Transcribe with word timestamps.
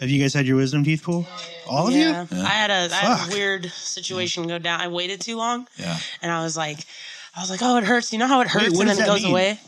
Have 0.00 0.10
you 0.10 0.20
guys 0.20 0.34
had 0.34 0.46
your 0.46 0.56
wisdom 0.56 0.84
teeth 0.84 1.02
pulled? 1.02 1.26
All 1.68 1.88
of 1.88 1.94
Yeah. 1.94 2.26
you? 2.30 2.40
I 2.42 2.48
had 2.48 2.70
a 2.70 2.94
I 2.94 2.96
had 2.98 3.28
a 3.28 3.32
weird 3.34 3.70
situation 3.72 4.46
go 4.46 4.58
down. 4.58 4.80
I 4.80 4.88
waited 4.88 5.20
too 5.20 5.36
long, 5.36 5.66
Yeah. 5.78 5.98
and 6.22 6.30
I 6.30 6.42
was 6.42 6.56
like, 6.56 6.78
I 7.34 7.40
was 7.40 7.50
like, 7.50 7.60
oh, 7.62 7.76
it 7.78 7.84
hurts. 7.84 8.12
You 8.12 8.18
know 8.18 8.26
how 8.26 8.40
it 8.42 8.48
hurts, 8.48 8.76
what 8.76 8.88
and 8.88 8.90
then 8.98 9.04
it 9.04 9.06
goes 9.06 9.22
mean? 9.22 9.30
away. 9.32 9.60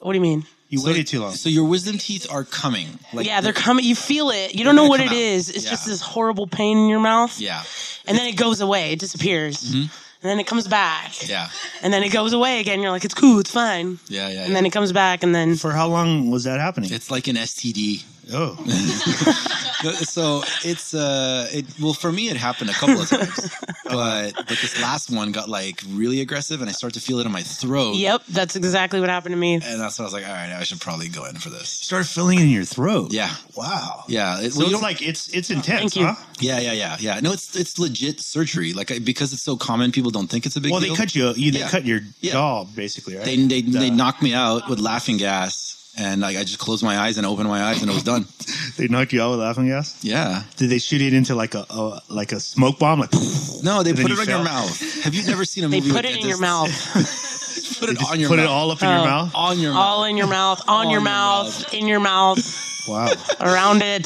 What 0.00 0.12
do 0.12 0.16
you 0.16 0.22
mean? 0.22 0.44
You 0.68 0.82
waited 0.82 1.06
too 1.06 1.20
long. 1.20 1.32
So 1.34 1.50
your 1.50 1.64
wisdom 1.66 1.98
teeth 1.98 2.26
are 2.30 2.44
coming. 2.44 2.98
Like 3.12 3.26
yeah, 3.26 3.42
they're 3.42 3.52
coming. 3.52 3.84
You 3.84 3.94
feel 3.94 4.30
it. 4.30 4.54
You 4.54 4.64
don't 4.64 4.74
know 4.74 4.86
what 4.86 5.00
come 5.00 5.08
it 5.08 5.12
out. 5.12 5.16
is. 5.18 5.50
It's 5.50 5.64
Yeah. 5.64 5.70
just 5.70 5.84
this 5.86 6.00
horrible 6.00 6.46
pain 6.46 6.78
in 6.78 6.88
your 6.88 7.00
mouth, 7.00 7.38
Yeah. 7.38 7.62
and 8.06 8.16
then 8.16 8.26
it 8.26 8.36
goes 8.36 8.60
away. 8.62 8.92
It 8.92 8.98
disappears, 8.98 9.58
mm-hmm. 9.62 9.80
and 9.82 9.90
then 10.22 10.40
it 10.40 10.46
comes 10.46 10.66
back, 10.66 11.28
Yeah. 11.28 11.50
and 11.82 11.92
then 11.92 12.02
it 12.02 12.08
goes 12.08 12.32
away 12.32 12.60
again. 12.60 12.80
You're 12.80 12.90
like, 12.90 13.04
it's 13.04 13.12
cool, 13.14 13.38
it's 13.38 13.50
fine, 13.50 13.98
Yeah. 14.08 14.28
Yeah. 14.30 14.44
and 14.44 14.56
then 14.56 14.64
it 14.64 14.70
comes 14.70 14.92
back, 14.92 15.22
and 15.22 15.34
then 15.34 15.56
For 15.56 15.72
how 15.72 15.88
long 15.88 16.30
was 16.30 16.44
that 16.44 16.58
happening? 16.58 16.90
it's 16.90 17.10
like 17.10 17.28
an 17.28 17.36
STD. 17.36 18.04
Oh, 18.32 18.56
so 20.04 20.42
it's 20.64 20.94
uh 20.94 21.48
it 21.52 21.64
well 21.80 21.92
for 21.92 22.12
me 22.12 22.28
it 22.28 22.36
happened 22.36 22.70
a 22.70 22.72
couple 22.72 23.00
of 23.00 23.08
times 23.10 23.50
but 23.84 24.32
but 24.36 24.46
this 24.48 24.80
last 24.80 25.10
one 25.10 25.32
got 25.32 25.48
like 25.48 25.82
really 25.88 26.20
aggressive 26.20 26.60
and 26.60 26.68
i 26.68 26.72
start 26.72 26.94
to 26.94 27.00
feel 27.00 27.18
it 27.18 27.26
in 27.26 27.32
my 27.32 27.42
throat 27.42 27.96
yep, 27.96 28.22
that's 28.28 28.54
exactly 28.56 29.00
what 29.00 29.08
happened 29.08 29.32
to 29.32 29.36
me. 29.36 29.54
and 29.54 29.80
that's 29.80 29.98
when 29.98 30.04
i 30.04 30.06
was 30.06 30.12
like 30.12 30.24
all 30.26 30.32
right 30.32 30.52
i 30.52 30.62
should 30.62 30.80
probably 30.80 31.08
go 31.08 31.24
in 31.24 31.34
for 31.36 31.50
this 31.50 31.68
started 31.68 32.06
feeling 32.08 32.38
it 32.38 32.42
in 32.42 32.48
your 32.50 32.64
throat. 32.64 33.12
yeah 33.12 33.34
Wow. 33.56 34.04
yeah 34.08 34.40
it, 34.40 34.52
So 34.52 34.60
well, 34.60 34.68
you 34.68 34.74
it's 34.76 34.80
don't- 34.80 34.82
like 34.82 35.02
it's 35.02 35.28
it's 35.28 35.50
intense, 35.50 35.94
Thank 35.94 35.96
you. 35.96 36.06
huh? 36.06 36.14
yeah 36.40 36.60
yeah 36.60 36.72
yeah 36.72 36.96
yeah 37.00 37.20
no 37.20 37.32
it's 37.32 37.56
it's 37.56 37.78
legit 37.78 38.20
surgery 38.20 38.72
like 38.72 38.90
I, 38.92 38.98
because 39.00 39.32
it's 39.32 39.42
so 39.42 39.56
common 39.56 39.90
people 39.92 40.10
don't 40.10 40.28
think 40.28 40.46
it's 40.46 40.56
a 40.56 40.60
big 40.60 40.70
Well, 40.72 40.80
deal 40.80 40.94
they 40.94 40.96
cut 40.96 41.14
you. 41.14 41.32
you 41.34 41.50
they 41.50 41.58
Yeah. 41.60 41.68
cut 41.68 41.84
your 41.84 42.00
Yeah. 42.20 42.32
jaw 42.32 42.64
basically, 42.64 43.16
right? 43.16 43.24
they 43.24 43.36
they, 43.36 43.62
they 43.62 43.90
Uh, 43.90 43.94
knocked 43.94 44.22
me 44.22 44.32
out 44.34 44.68
with 44.68 44.78
laughing 44.78 45.16
gas 45.18 45.76
and 45.98 46.20
like 46.22 46.36
i 46.36 46.42
just 46.42 46.58
closed 46.58 46.82
my 46.82 46.98
eyes 46.98 47.18
and 47.18 47.26
opened 47.26 47.48
my 47.48 47.62
eyes 47.62 47.82
and 47.82 47.90
it 47.90 47.94
was 47.94 48.02
done 48.02 48.24
they 48.78 48.88
knocked 48.88 49.12
you 49.12 49.20
out 49.22 49.30
with 49.30 49.40
laughing 49.40 49.66
gas. 49.68 50.02
yeah 50.02 50.42
Did 50.56 50.70
they 50.70 50.78
shoot 50.78 51.02
it 51.02 51.12
into 51.12 51.34
like 51.34 51.54
a, 51.54 51.66
a 51.70 52.00
like 52.08 52.32
a 52.32 52.40
smoke 52.40 52.78
bomb? 52.78 53.00
Like 53.00 53.12
no 53.62 53.82
they 53.82 53.90
And 53.90 53.98
then 53.98 54.06
put 54.06 54.10
you 54.16 54.20
it 54.22 54.28
on 54.28 54.28
your 54.28 54.44
mouth 54.44 55.02
have 55.04 55.14
you 55.14 55.22
never 55.26 55.44
seen 55.44 55.64
a 55.64 55.68
They 55.68 55.80
movie 55.80 55.92
put 55.92 56.04
it 56.04 56.16
in 56.16 56.26
your 56.28 56.38
mouth, 56.40 56.70
put 57.80 57.90
it 57.90 57.98
just 57.98 58.10
on 58.10 58.18
your 58.20 58.28
mouth. 58.30 58.36
put 58.36 58.36
mouth 58.38 58.44
it 58.44 58.48
all 58.50 58.70
up 58.70 58.82
in 58.82 58.88
your 58.88 58.98
Oh. 58.98 59.04
mouth. 59.04 59.32
on 59.34 59.58
your 59.58 59.72
mouth 59.74 59.82
all 59.84 60.04
in 60.04 60.16
your 60.16 60.26
mouth, 60.28 60.60
on, 60.68 60.74
On 60.76 60.82
your 60.84 60.92
your 60.92 61.00
mouth, 61.02 61.74
in 61.74 61.86
your 61.88 62.00
mouth, 62.00 62.84
Wow, 62.88 63.12
around 63.40 63.82
it. 63.82 64.02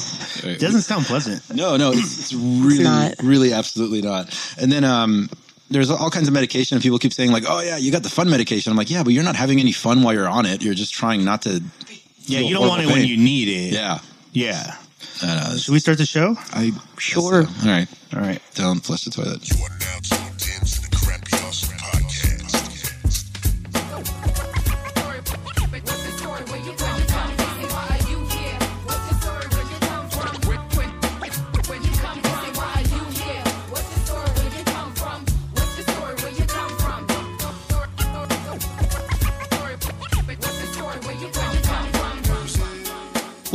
doesn't 0.60 0.82
sound 0.82 1.06
pleasant. 1.06 1.40
No, 1.54 1.76
no, 1.78 1.92
it's, 1.92 2.18
it's 2.18 2.34
really, 2.34 2.84
not. 2.84 3.14
really, 3.22 3.52
absolutely 3.54 4.02
not. 4.02 4.28
And 4.60 4.70
then 4.70 4.84
um, 4.84 5.30
there's 5.70 5.90
all 5.90 6.10
kinds 6.10 6.28
of 6.28 6.34
medication, 6.34 6.76
and 6.76 6.82
people 6.82 6.98
keep 6.98 7.12
saying 7.12 7.32
like, 7.32 7.44
"Oh 7.46 7.60
yeah, 7.60 7.76
you 7.76 7.90
got 7.92 8.02
the 8.02 8.08
fun 8.10 8.28
medication." 8.30 8.70
I'm 8.70 8.76
like, 8.76 8.90
"Yeah, 8.90 9.02
but 9.02 9.12
you're 9.12 9.24
not 9.24 9.36
having 9.36 9.60
any 9.60 9.72
fun 9.72 10.02
while 10.02 10.14
you're 10.14 10.28
on 10.28 10.46
it. 10.46 10.62
You're 10.62 10.74
just 10.74 10.92
trying 10.94 11.24
not 11.24 11.42
to." 11.42 11.62
Yeah, 12.26 12.40
you 12.40 12.54
don't 12.54 12.68
want 12.68 12.82
it 12.82 12.84
horrible 12.86 13.00
when 13.02 13.08
you 13.08 13.16
need 13.16 13.48
it. 13.48 13.72
Yeah, 13.72 13.98
yeah. 14.32 14.76
I 15.22 15.50
know. 15.50 15.56
Should 15.56 15.72
we 15.72 15.78
start 15.78 15.98
the 15.98 16.06
show? 16.06 16.36
I 16.52 16.72
Sure. 16.98 17.44
so. 17.44 17.48
All 17.62 17.68
right, 17.68 17.88
All 18.14 18.20
right. 18.20 18.42
don't 18.54 18.80
flush 18.80 19.04
the 19.04 19.10
toilet. 19.10 19.42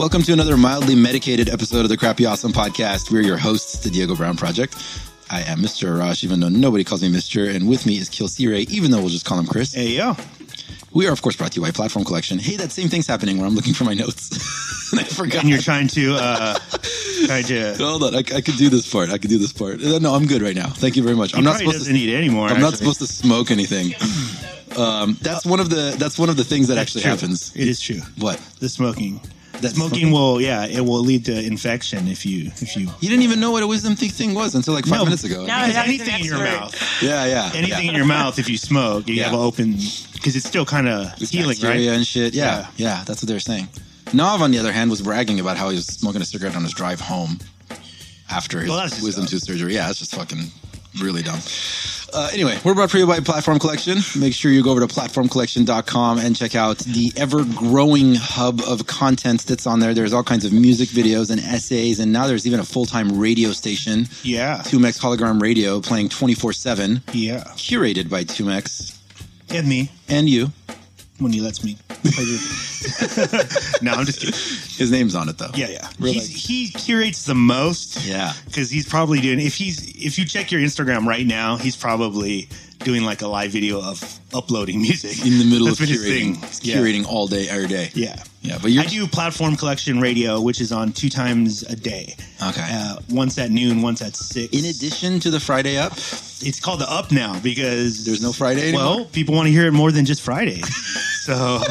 Welcome 0.01 0.23
to 0.23 0.33
another 0.33 0.57
mildly 0.57 0.95
medicated 0.95 1.47
episode 1.47 1.81
of 1.81 1.89
the 1.89 1.95
Crappy 1.95 2.25
Awesome 2.25 2.51
Podcast. 2.51 3.11
We're 3.11 3.21
your 3.21 3.37
hosts, 3.37 3.83
the 3.83 3.91
Diego 3.91 4.15
Brown 4.15 4.35
Project. 4.35 4.73
I 5.29 5.41
am 5.41 5.59
Mr. 5.59 5.95
Arash, 5.95 6.23
even 6.23 6.39
though 6.39 6.49
nobody 6.49 6.83
calls 6.83 7.03
me 7.03 7.09
Mr. 7.11 7.53
And 7.53 7.69
with 7.69 7.85
me 7.85 7.99
is 7.99 8.09
Kilsire, 8.09 8.67
even 8.71 8.89
though 8.89 8.97
we'll 8.97 9.09
just 9.09 9.25
call 9.25 9.37
him 9.37 9.45
Chris. 9.45 9.73
Hey 9.75 9.89
yo. 9.89 10.15
We 10.91 11.07
are, 11.07 11.11
of 11.13 11.21
course, 11.21 11.35
brought 11.35 11.51
to 11.51 11.59
you 11.59 11.67
by 11.67 11.69
Platform 11.69 12.03
Collection. 12.03 12.39
Hey, 12.39 12.55
that 12.55 12.71
same 12.71 12.89
thing's 12.89 13.05
happening 13.05 13.37
where 13.37 13.45
I'm 13.45 13.53
looking 13.53 13.75
for 13.75 13.83
my 13.83 13.93
notes. 13.93 14.91
and 14.91 15.01
I 15.01 15.03
forgot. 15.03 15.41
And 15.41 15.49
you're 15.49 15.61
trying 15.61 15.87
to 15.89 16.15
uh 16.15 16.55
trying 17.27 17.43
to. 17.43 17.75
Hold 17.75 18.01
on, 18.01 18.15
I, 18.15 18.19
I 18.21 18.41
could 18.41 18.57
do 18.57 18.69
this 18.69 18.91
part. 18.91 19.11
I 19.11 19.19
could 19.19 19.29
do 19.29 19.37
this 19.37 19.53
part. 19.53 19.83
Uh, 19.83 19.99
No, 19.99 20.15
I'm 20.15 20.25
good 20.25 20.41
right 20.41 20.55
now. 20.55 20.69
Thank 20.69 20.95
you 20.95 21.03
very 21.03 21.15
much. 21.15 21.35
I'm 21.35 21.43
not 21.43 21.59
supposed 21.59 21.77
doesn't 21.77 21.93
to. 21.93 21.99
need 21.99 22.09
it 22.09 22.15
anymore. 22.17 22.47
I'm 22.47 22.59
not 22.59 22.73
supposed 22.73 23.01
to 23.01 23.07
smoke 23.07 23.51
anything. 23.51 23.93
Um, 24.75 25.15
that's 25.21 25.45
one 25.45 25.59
of 25.59 25.69
the. 25.69 25.95
That's 25.99 26.17
one 26.17 26.29
of 26.29 26.37
the 26.37 26.43
things 26.43 26.69
that 26.69 26.75
That's 26.75 26.87
actually 26.89 27.01
true. 27.03 27.11
happens. 27.11 27.55
It 27.55 27.67
is 27.67 27.79
true. 27.79 27.99
What? 28.17 28.39
The 28.59 28.67
smoking. 28.67 29.21
That 29.61 29.71
Smoking 29.75 30.11
will, 30.11 30.41
yeah, 30.41 30.65
it 30.65 30.81
will 30.81 31.01
lead 31.01 31.25
to 31.25 31.39
infection 31.45 32.07
if 32.07 32.25
you 32.25 32.51
if 32.61 32.75
you. 32.75 32.87
You 32.99 33.09
didn't 33.09 33.23
even 33.23 33.39
know 33.39 33.51
what 33.51 33.61
a 33.63 33.67
wisdom 33.67 33.95
teeth 33.95 34.13
thing 34.15 34.33
was 34.33 34.55
until 34.55 34.73
like 34.73 34.85
five 34.85 34.99
No. 34.99 35.05
minutes 35.05 35.23
ago. 35.23 35.45
Now 35.45 35.65
Because 35.67 35.87
he's 35.87 36.01
an 36.01 36.09
anything 36.09 36.19
in 36.21 36.25
your 36.25 36.43
expert. 36.45 36.59
mouth, 36.61 37.01
Yeah, 37.03 37.25
yeah. 37.25 37.51
anything 37.53 37.85
yeah. 37.85 37.91
in 37.91 37.95
your 37.95 38.05
mouth, 38.05 38.39
if 38.39 38.49
you 38.49 38.57
smoke, 38.57 39.07
you 39.07 39.15
Yeah. 39.15 39.25
have 39.25 39.33
an 39.33 39.39
open 39.39 39.77
because 40.13 40.35
it's 40.35 40.45
still 40.47 40.65
kind 40.65 40.87
of 40.87 41.13
It's 41.21 41.31
healing, 41.31 41.49
bacteria 41.55 41.91
right? 41.91 41.97
and 41.97 42.07
shit. 42.07 42.33
Yeah, 42.33 42.67
yeah, 42.77 43.03
That's 43.05 43.21
what 43.21 43.27
they're 43.29 43.39
saying. 43.39 43.67
Nav, 44.13 44.41
on 44.41 44.51
the 44.51 44.57
other 44.59 44.71
hand, 44.73 44.89
was 44.89 45.01
bragging 45.01 45.39
about 45.39 45.57
how 45.57 45.69
he 45.69 45.75
was 45.75 45.85
smoking 45.85 46.21
a 46.21 46.25
cigarette 46.25 46.55
on 46.55 46.63
his 46.63 46.73
drive 46.73 46.99
home 46.99 47.39
after 48.29 48.59
his 48.59 48.69
Well, 48.69 48.77
that's 48.77 48.91
just 48.93 49.03
wisdom 49.03 49.25
tooth 49.25 49.43
surgery. 49.43 49.75
Yeah, 49.75 49.89
it's 49.89 49.99
just 49.99 50.15
fucking 50.15 50.51
really 50.99 51.21
dumb. 51.21 51.39
Uh, 52.13 52.29
anyway, 52.33 52.59
we're 52.65 52.73
brought 52.73 52.89
to 52.89 52.97
you 52.97 53.07
by 53.07 53.21
Platform 53.21 53.57
Collection. 53.57 53.97
Make 54.19 54.33
sure 54.33 54.51
you 54.51 54.61
go 54.63 54.71
over 54.71 54.81
to 54.85 54.87
platformcollection.com 54.87 56.17
and 56.19 56.35
check 56.35 56.55
out 56.55 56.77
the 56.79 57.13
ever 57.15 57.45
growing 57.55 58.15
hub 58.15 58.59
of 58.67 58.85
content 58.85 59.45
that's 59.45 59.65
on 59.65 59.79
there. 59.79 59.93
There's 59.93 60.11
all 60.11 60.23
kinds 60.23 60.43
of 60.43 60.51
music 60.51 60.89
videos 60.89 61.31
and 61.31 61.39
essays, 61.39 61.99
and 62.01 62.11
now 62.11 62.27
there's 62.27 62.45
even 62.45 62.59
a 62.59 62.65
full 62.65 62.85
time 62.85 63.17
radio 63.17 63.51
station, 63.53 64.07
Yeah, 64.23 64.57
2Mex 64.65 64.99
Hologram 64.99 65.41
Radio, 65.41 65.79
playing 65.79 66.09
24 66.09 66.51
7, 66.51 67.01
yeah. 67.13 67.43
curated 67.55 68.09
by 68.09 68.25
2Mex 68.25 68.97
And 69.49 69.67
me 69.69 69.89
and 70.09 70.27
you. 70.29 70.51
when 71.19 71.31
he 71.31 71.39
lets 71.39 71.63
me. 71.63 71.77
Play 72.03 72.23
the- 72.25 73.79
no, 73.81 73.91
I'm 73.91 74.05
just 74.05 74.19
kidding. 74.19 74.33
His 74.77 74.91
name's 74.91 75.15
on 75.15 75.29
it, 75.29 75.37
though. 75.37 75.51
Yeah, 75.53 75.67
yeah. 75.69 75.89
We're 75.99 76.13
He's, 76.13 76.27
he 76.47 76.69
curates 76.69 77.25
the 77.25 77.35
most. 77.35 78.03
Yeah. 78.05 78.33
because 78.45 78.69
he's 78.69 78.87
probably 78.87 79.19
doing. 79.21 79.39
If 79.39 79.55
he's 79.55 79.87
if 79.95 80.17
you 80.17 80.25
check 80.25 80.51
your 80.51 80.61
Instagram 80.61 81.05
right 81.05 81.25
now, 81.25 81.57
he's 81.57 81.75
probably 81.75 82.49
doing 82.79 83.03
like 83.03 83.21
a 83.21 83.27
live 83.27 83.51
video 83.51 83.79
of 83.81 84.19
uploading 84.33 84.81
music 84.81 85.23
in 85.25 85.37
the 85.37 85.45
middle 85.45 85.67
That's 85.67 85.79
of 85.79 85.85
been 85.85 85.95
his 85.95 86.03
curating, 86.03 86.35
thing. 86.35 86.47
He's 86.47 86.59
curating 86.61 87.05
all 87.05 87.27
day, 87.27 87.47
every 87.47 87.67
day. 87.67 87.91
Yeah. 87.93 88.21
Yeah. 88.41 88.57
But 88.61 88.71
you're 88.71 88.83
I 88.83 88.87
do 88.87 89.07
platform 89.07 89.55
collection 89.55 89.99
radio, 90.01 90.41
which 90.41 90.61
is 90.61 90.71
on 90.71 90.91
two 90.91 91.09
times 91.09 91.63
a 91.63 91.75
day. 91.75 92.15
okay. 92.49 92.67
Uh, 92.71 92.95
once 93.09 93.37
at 93.37 93.51
noon, 93.51 93.81
once 93.81 94.01
at 94.01 94.15
six. 94.15 94.51
In 94.53 94.65
addition 94.65 95.19
to 95.21 95.29
the 95.29 95.39
Friday 95.39 95.77
up, 95.77 95.93
it's 95.93 96.59
called 96.59 96.79
the 96.81 96.91
up 96.91 97.11
now 97.11 97.39
because 97.41 98.03
There's 98.05 98.21
no 98.21 98.31
Friday 98.33 98.69
anymore? 98.69 98.83
Well, 98.83 99.05
people 99.05 99.35
want 99.35 99.47
to 99.47 99.51
hear 99.51 99.67
it 99.67 99.71
more 99.73 99.91
than 99.91 100.05
just 100.05 100.21
Friday, 100.21 100.61
so 101.21 101.61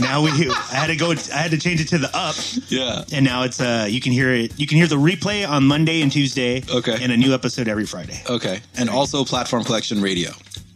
now 0.00 0.22
we. 0.22 0.30
I 0.30 0.74
had 0.74 0.86
to 0.88 0.96
go. 0.96 1.12
I 1.12 1.36
had 1.38 1.50
to 1.52 1.58
change 1.58 1.80
it 1.80 1.88
to 1.88 1.98
the 1.98 2.10
up, 2.14 2.36
yeah, 2.68 3.04
and 3.12 3.24
now 3.24 3.42
it's 3.44 3.60
uh 3.60 3.86
you 3.88 4.00
can 4.00 4.12
hear 4.12 4.30
it. 4.32 4.58
You 4.58 4.66
can 4.66 4.76
hear 4.76 4.86
the 4.86 4.96
replay 4.96 5.48
on 5.48 5.66
Monday 5.66 6.02
and 6.02 6.12
Tuesday. 6.12 6.62
Okay. 6.70 6.98
and 7.02 7.10
a 7.12 7.16
new 7.16 7.32
episode 7.34 7.66
every 7.68 7.86
Friday. 7.86 8.20
okay, 8.28 8.60
and 8.76 8.90
also 8.90 9.24
Platform 9.24 9.64
Collection 9.64 10.02
Radio. 10.02 10.32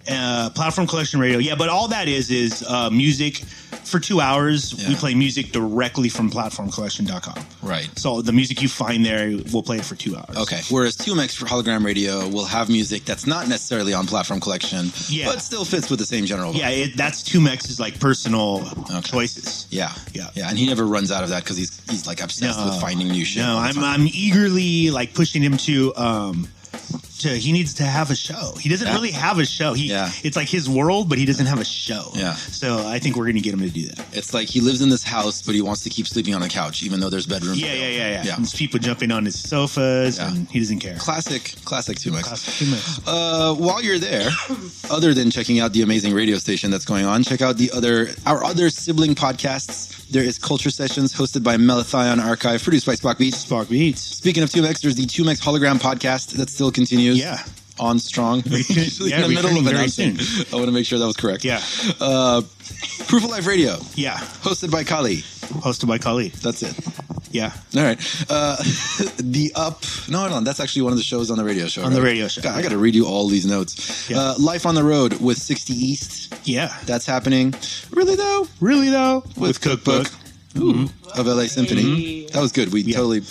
Uh, 0.09 0.51
platform 0.51 0.87
collection 0.87 1.19
radio. 1.21 1.39
Yeah, 1.39 1.55
but 1.55 1.69
all 1.69 1.89
that 1.89 2.09
is 2.09 2.31
is 2.31 2.63
uh, 2.69 2.91
music 2.91 3.37
for 3.85 3.99
two 4.01 4.21
hours. 4.21 4.75
We 4.89 4.95
play 4.97 5.15
music 5.15 5.51
directly 5.53 6.09
from 6.09 6.31
platformcollection.com. 6.31 7.45
Right. 7.63 7.89
So 7.99 8.21
the 8.23 8.33
music 8.33 8.61
you 8.63 8.69
find 8.69 9.05
there, 9.05 9.29
we'll 9.53 9.63
play 9.63 9.79
it 9.79 9.85
for 9.85 9.95
two 9.95 10.17
hours. 10.17 10.37
Okay. 10.37 10.61
Whereas 10.71 10.97
2Mex 10.97 11.35
for 11.37 11.47
Hologram 11.47 11.85
Radio 11.85 12.29
will 12.29 12.45
have 12.45 12.69
music 12.69 13.05
that's 13.05 13.27
not 13.27 13.49
necessarily 13.49 13.93
on 13.95 14.07
Platform 14.07 14.41
Collection, 14.41 14.91
Yeah. 15.09 15.27
but 15.27 15.41
still 15.41 15.65
fits 15.65 15.89
with 15.91 15.99
the 16.01 16.07
same 16.07 16.25
general. 16.27 16.53
vibe. 16.53 16.59
Yeah, 16.59 16.69
it, 16.71 16.97
that's 16.97 17.23
two 17.23 17.41
Mex's 17.41 17.79
like 17.81 17.99
personal 18.01 18.65
choices. 19.03 19.67
Yeah, 19.71 19.93
Yeah. 20.13 20.29
yeah, 20.35 20.49
and 20.49 20.59
he 20.59 20.67
never 20.67 20.87
runs 20.87 21.11
out 21.13 21.23
of 21.25 21.31
that 21.31 21.45
because 21.45 21.57
he's 21.57 21.81
he's 21.91 22.07
like 22.07 22.23
obsessed 22.23 22.63
with 22.65 22.81
finding 22.81 23.09
new 23.09 23.25
shit. 23.25 23.43
No, 23.43 23.59
I'm. 23.59 23.79
I'm 23.83 24.07
eagerly 24.07 24.91
like 24.91 25.15
pushing 25.15 25.43
him 25.43 25.57
to 25.59 25.95
um 25.97 26.49
to 27.25 27.31
he 27.37 27.53
needs 27.53 27.75
to 27.75 27.83
have 27.85 28.11
a 28.11 28.15
show. 28.17 28.55
He 28.61 28.69
doesn't 28.69 28.87
Yeah. 28.87 28.95
really 28.95 29.11
have 29.11 29.39
a 29.39 29.45
show. 29.45 29.75
He 29.75 29.89
Yeah. 29.89 30.11
it's 30.23 30.37
like 30.37 30.49
his 30.49 30.69
world, 30.69 31.09
but 31.09 31.19
he 31.19 31.25
doesn't 31.27 31.47
have 31.47 31.61
a 31.61 31.65
show. 31.65 32.13
Yeah. 32.15 32.35
So 32.37 32.87
I 32.89 32.99
think 32.99 33.17
we're 33.17 33.27
gonna 33.27 33.41
get 33.41 33.53
him 33.55 33.61
to 33.61 33.69
do 33.71 33.87
that. 33.89 34.07
It's 34.13 34.33
like 34.33 34.49
he 34.49 34.61
lives 34.61 34.81
in 34.81 34.89
this 34.89 35.03
house, 35.05 35.43
but 35.43 35.55
he 35.55 35.61
wants 35.61 35.83
to 35.83 35.91
keep 35.91 36.07
sleeping 36.09 36.35
on 36.35 36.41
the 36.41 36.49
couch, 36.49 36.83
even 36.83 37.01
though 37.01 37.11
there's 37.11 37.27
bedrooms. 37.27 37.61
Yeah, 37.61 37.73
yeah, 37.75 37.89
yeah, 37.89 37.97
yeah. 38.11 38.25
Yeah. 38.25 38.37
There's 38.37 38.53
people 38.55 38.79
jumping 38.81 39.11
on 39.11 39.25
his 39.25 39.39
sofas 39.39 40.17
Yeah. 40.19 40.29
and 40.31 40.47
he 40.51 40.59
doesn't 40.61 40.81
care. 40.81 40.97
Classic, 40.97 41.55
classic 41.65 41.99
2Mex. 41.99 42.23
Classic 42.23 42.55
two 42.55 42.67
Mex. 42.71 43.01
Uh, 43.07 43.55
while 43.55 43.83
you're 43.83 43.99
there, 43.99 44.31
other 44.91 45.15
than 45.15 45.31
checking 45.31 45.61
out 45.61 45.73
the 45.73 45.83
amazing 45.83 46.13
radio 46.15 46.39
station 46.39 46.71
that's 46.71 46.85
going 46.85 47.05
on, 47.05 47.23
check 47.25 47.43
out 47.43 47.57
the 47.57 47.71
other 47.73 48.15
our 48.27 48.45
other 48.45 48.71
sibling 48.71 49.15
podcasts. 49.15 49.94
There 50.11 50.23
is 50.23 50.39
Culture 50.39 50.71
Sessions 50.71 51.15
hosted 51.15 51.43
by 51.43 51.57
Melathion 51.57 52.25
Archive, 52.25 52.63
produced 52.63 52.87
by 52.87 52.95
Spock 52.95 53.19
Beats. 53.19 53.39
Spark 53.39 53.69
Beats. 53.69 54.01
Speaking 54.01 54.43
of 54.43 54.51
2Mex, 54.51 54.81
there's 54.81 54.95
the 54.95 55.07
2Mex 55.07 55.41
Hologram 55.41 55.81
podcast 55.81 56.37
that 56.37 56.51
still 56.51 56.71
continues. 56.71 57.19
Yeah. 57.19 57.43
On 57.79 57.99
strong. 57.99 58.43
Usually 58.47 59.11
yeah, 59.11 59.17
in 59.17 59.23
the 59.23 59.29
middle 59.35 59.51
of 59.59 59.65
returning 59.67 59.95
very 59.97 60.11
announcing. 60.11 60.47
I 60.53 60.57
want 60.57 60.67
to 60.67 60.73
make 60.73 60.87
sure 60.87 60.99
that 60.99 61.07
was 61.07 61.17
correct. 61.17 61.45
Yeah. 61.45 61.61
Uh, 62.01 62.43
Proof 63.09 63.25
of 63.25 63.31
Life 63.31 63.47
Radio, 63.49 63.79
Yeah. 63.97 64.17
hosted 64.43 64.71
by 64.71 64.85
Kali. 64.85 65.17
Hosted 65.63 65.89
by 65.89 65.99
Kali. 65.99 66.29
That's 66.29 66.63
it. 66.63 66.75
Yeah. 67.33 67.53
All 67.77 67.83
right. 67.83 67.99
Uh, 68.31 68.57
the 69.19 69.51
Up. 69.57 69.83
No, 70.09 70.19
hold 70.21 70.33
on. 70.33 70.45
That's 70.45 70.61
actually 70.61 70.83
one 70.83 70.93
of 70.93 70.99
the 70.99 71.05
shows 71.05 71.33
on 71.33 71.37
the 71.37 71.43
radio 71.45 71.67
show. 71.67 71.83
On 71.83 71.93
the 71.93 72.01
radio 72.01 72.29
show, 72.29 72.43
God, 72.43 72.57
I 72.57 72.63
got 72.63 72.69
to 72.71 72.79
read 72.79 72.95
you 72.95 73.07
all 73.07 73.27
these 73.27 73.45
notes. 73.45 74.09
Yeah. 74.09 74.19
Uh, 74.21 74.35
Life 74.39 74.67
on 74.67 74.77
the 74.77 74.85
Road 74.85 75.21
with 75.21 75.37
60 75.39 75.73
East. 75.73 76.33
Yeah. 76.45 76.73
That's 76.87 77.07
happening. 77.07 77.55
Really, 77.91 78.15
though? 78.15 78.47
Really 78.61 78.89
though, 78.91 79.25
with, 79.37 79.61
Cookbook. 79.61 80.07
Ooh, 80.57 80.89
of 81.17 81.27
LA 81.27 81.47
Symphony. 81.47 82.27
That 82.27 82.41
was 82.41 82.53
good. 82.53 82.73
We 82.73 82.83
Yeah. 82.83 82.99
totally 82.99 83.23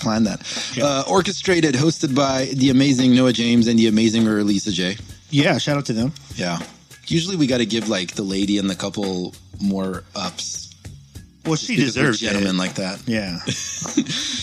planned 0.00 0.26
that. 0.26 0.40
Yeah. 0.74 0.84
Uh, 0.84 1.04
orchestrated, 1.08 1.74
hosted 1.74 2.14
by 2.14 2.46
the 2.54 2.70
amazing 2.70 3.14
Noah 3.14 3.32
James 3.32 3.66
and 3.66 3.78
the 3.78 3.86
amazing 3.86 4.24
Lisa 4.24 4.72
J. 4.72 4.96
Yeah. 5.30 5.58
Shout 5.58 5.76
out 5.76 5.86
to 5.86 5.92
them. 5.92 6.12
Yeah. 6.34 6.58
Usually 7.06 7.36
we 7.36 7.46
got 7.46 7.58
to 7.58 7.66
give 7.66 7.88
like 7.88 8.14
the 8.14 8.22
lady 8.22 8.58
and 8.58 8.68
the 8.68 8.74
couple 8.76 9.34
more 9.60 10.04
ups. 10.14 10.74
Well, 11.46 11.56
she 11.56 11.76
deserves 11.76 12.20
gentlemen 12.20 12.56
it. 12.56 12.58
like 12.58 12.74
that. 12.74 13.02
Yeah. 13.06 13.38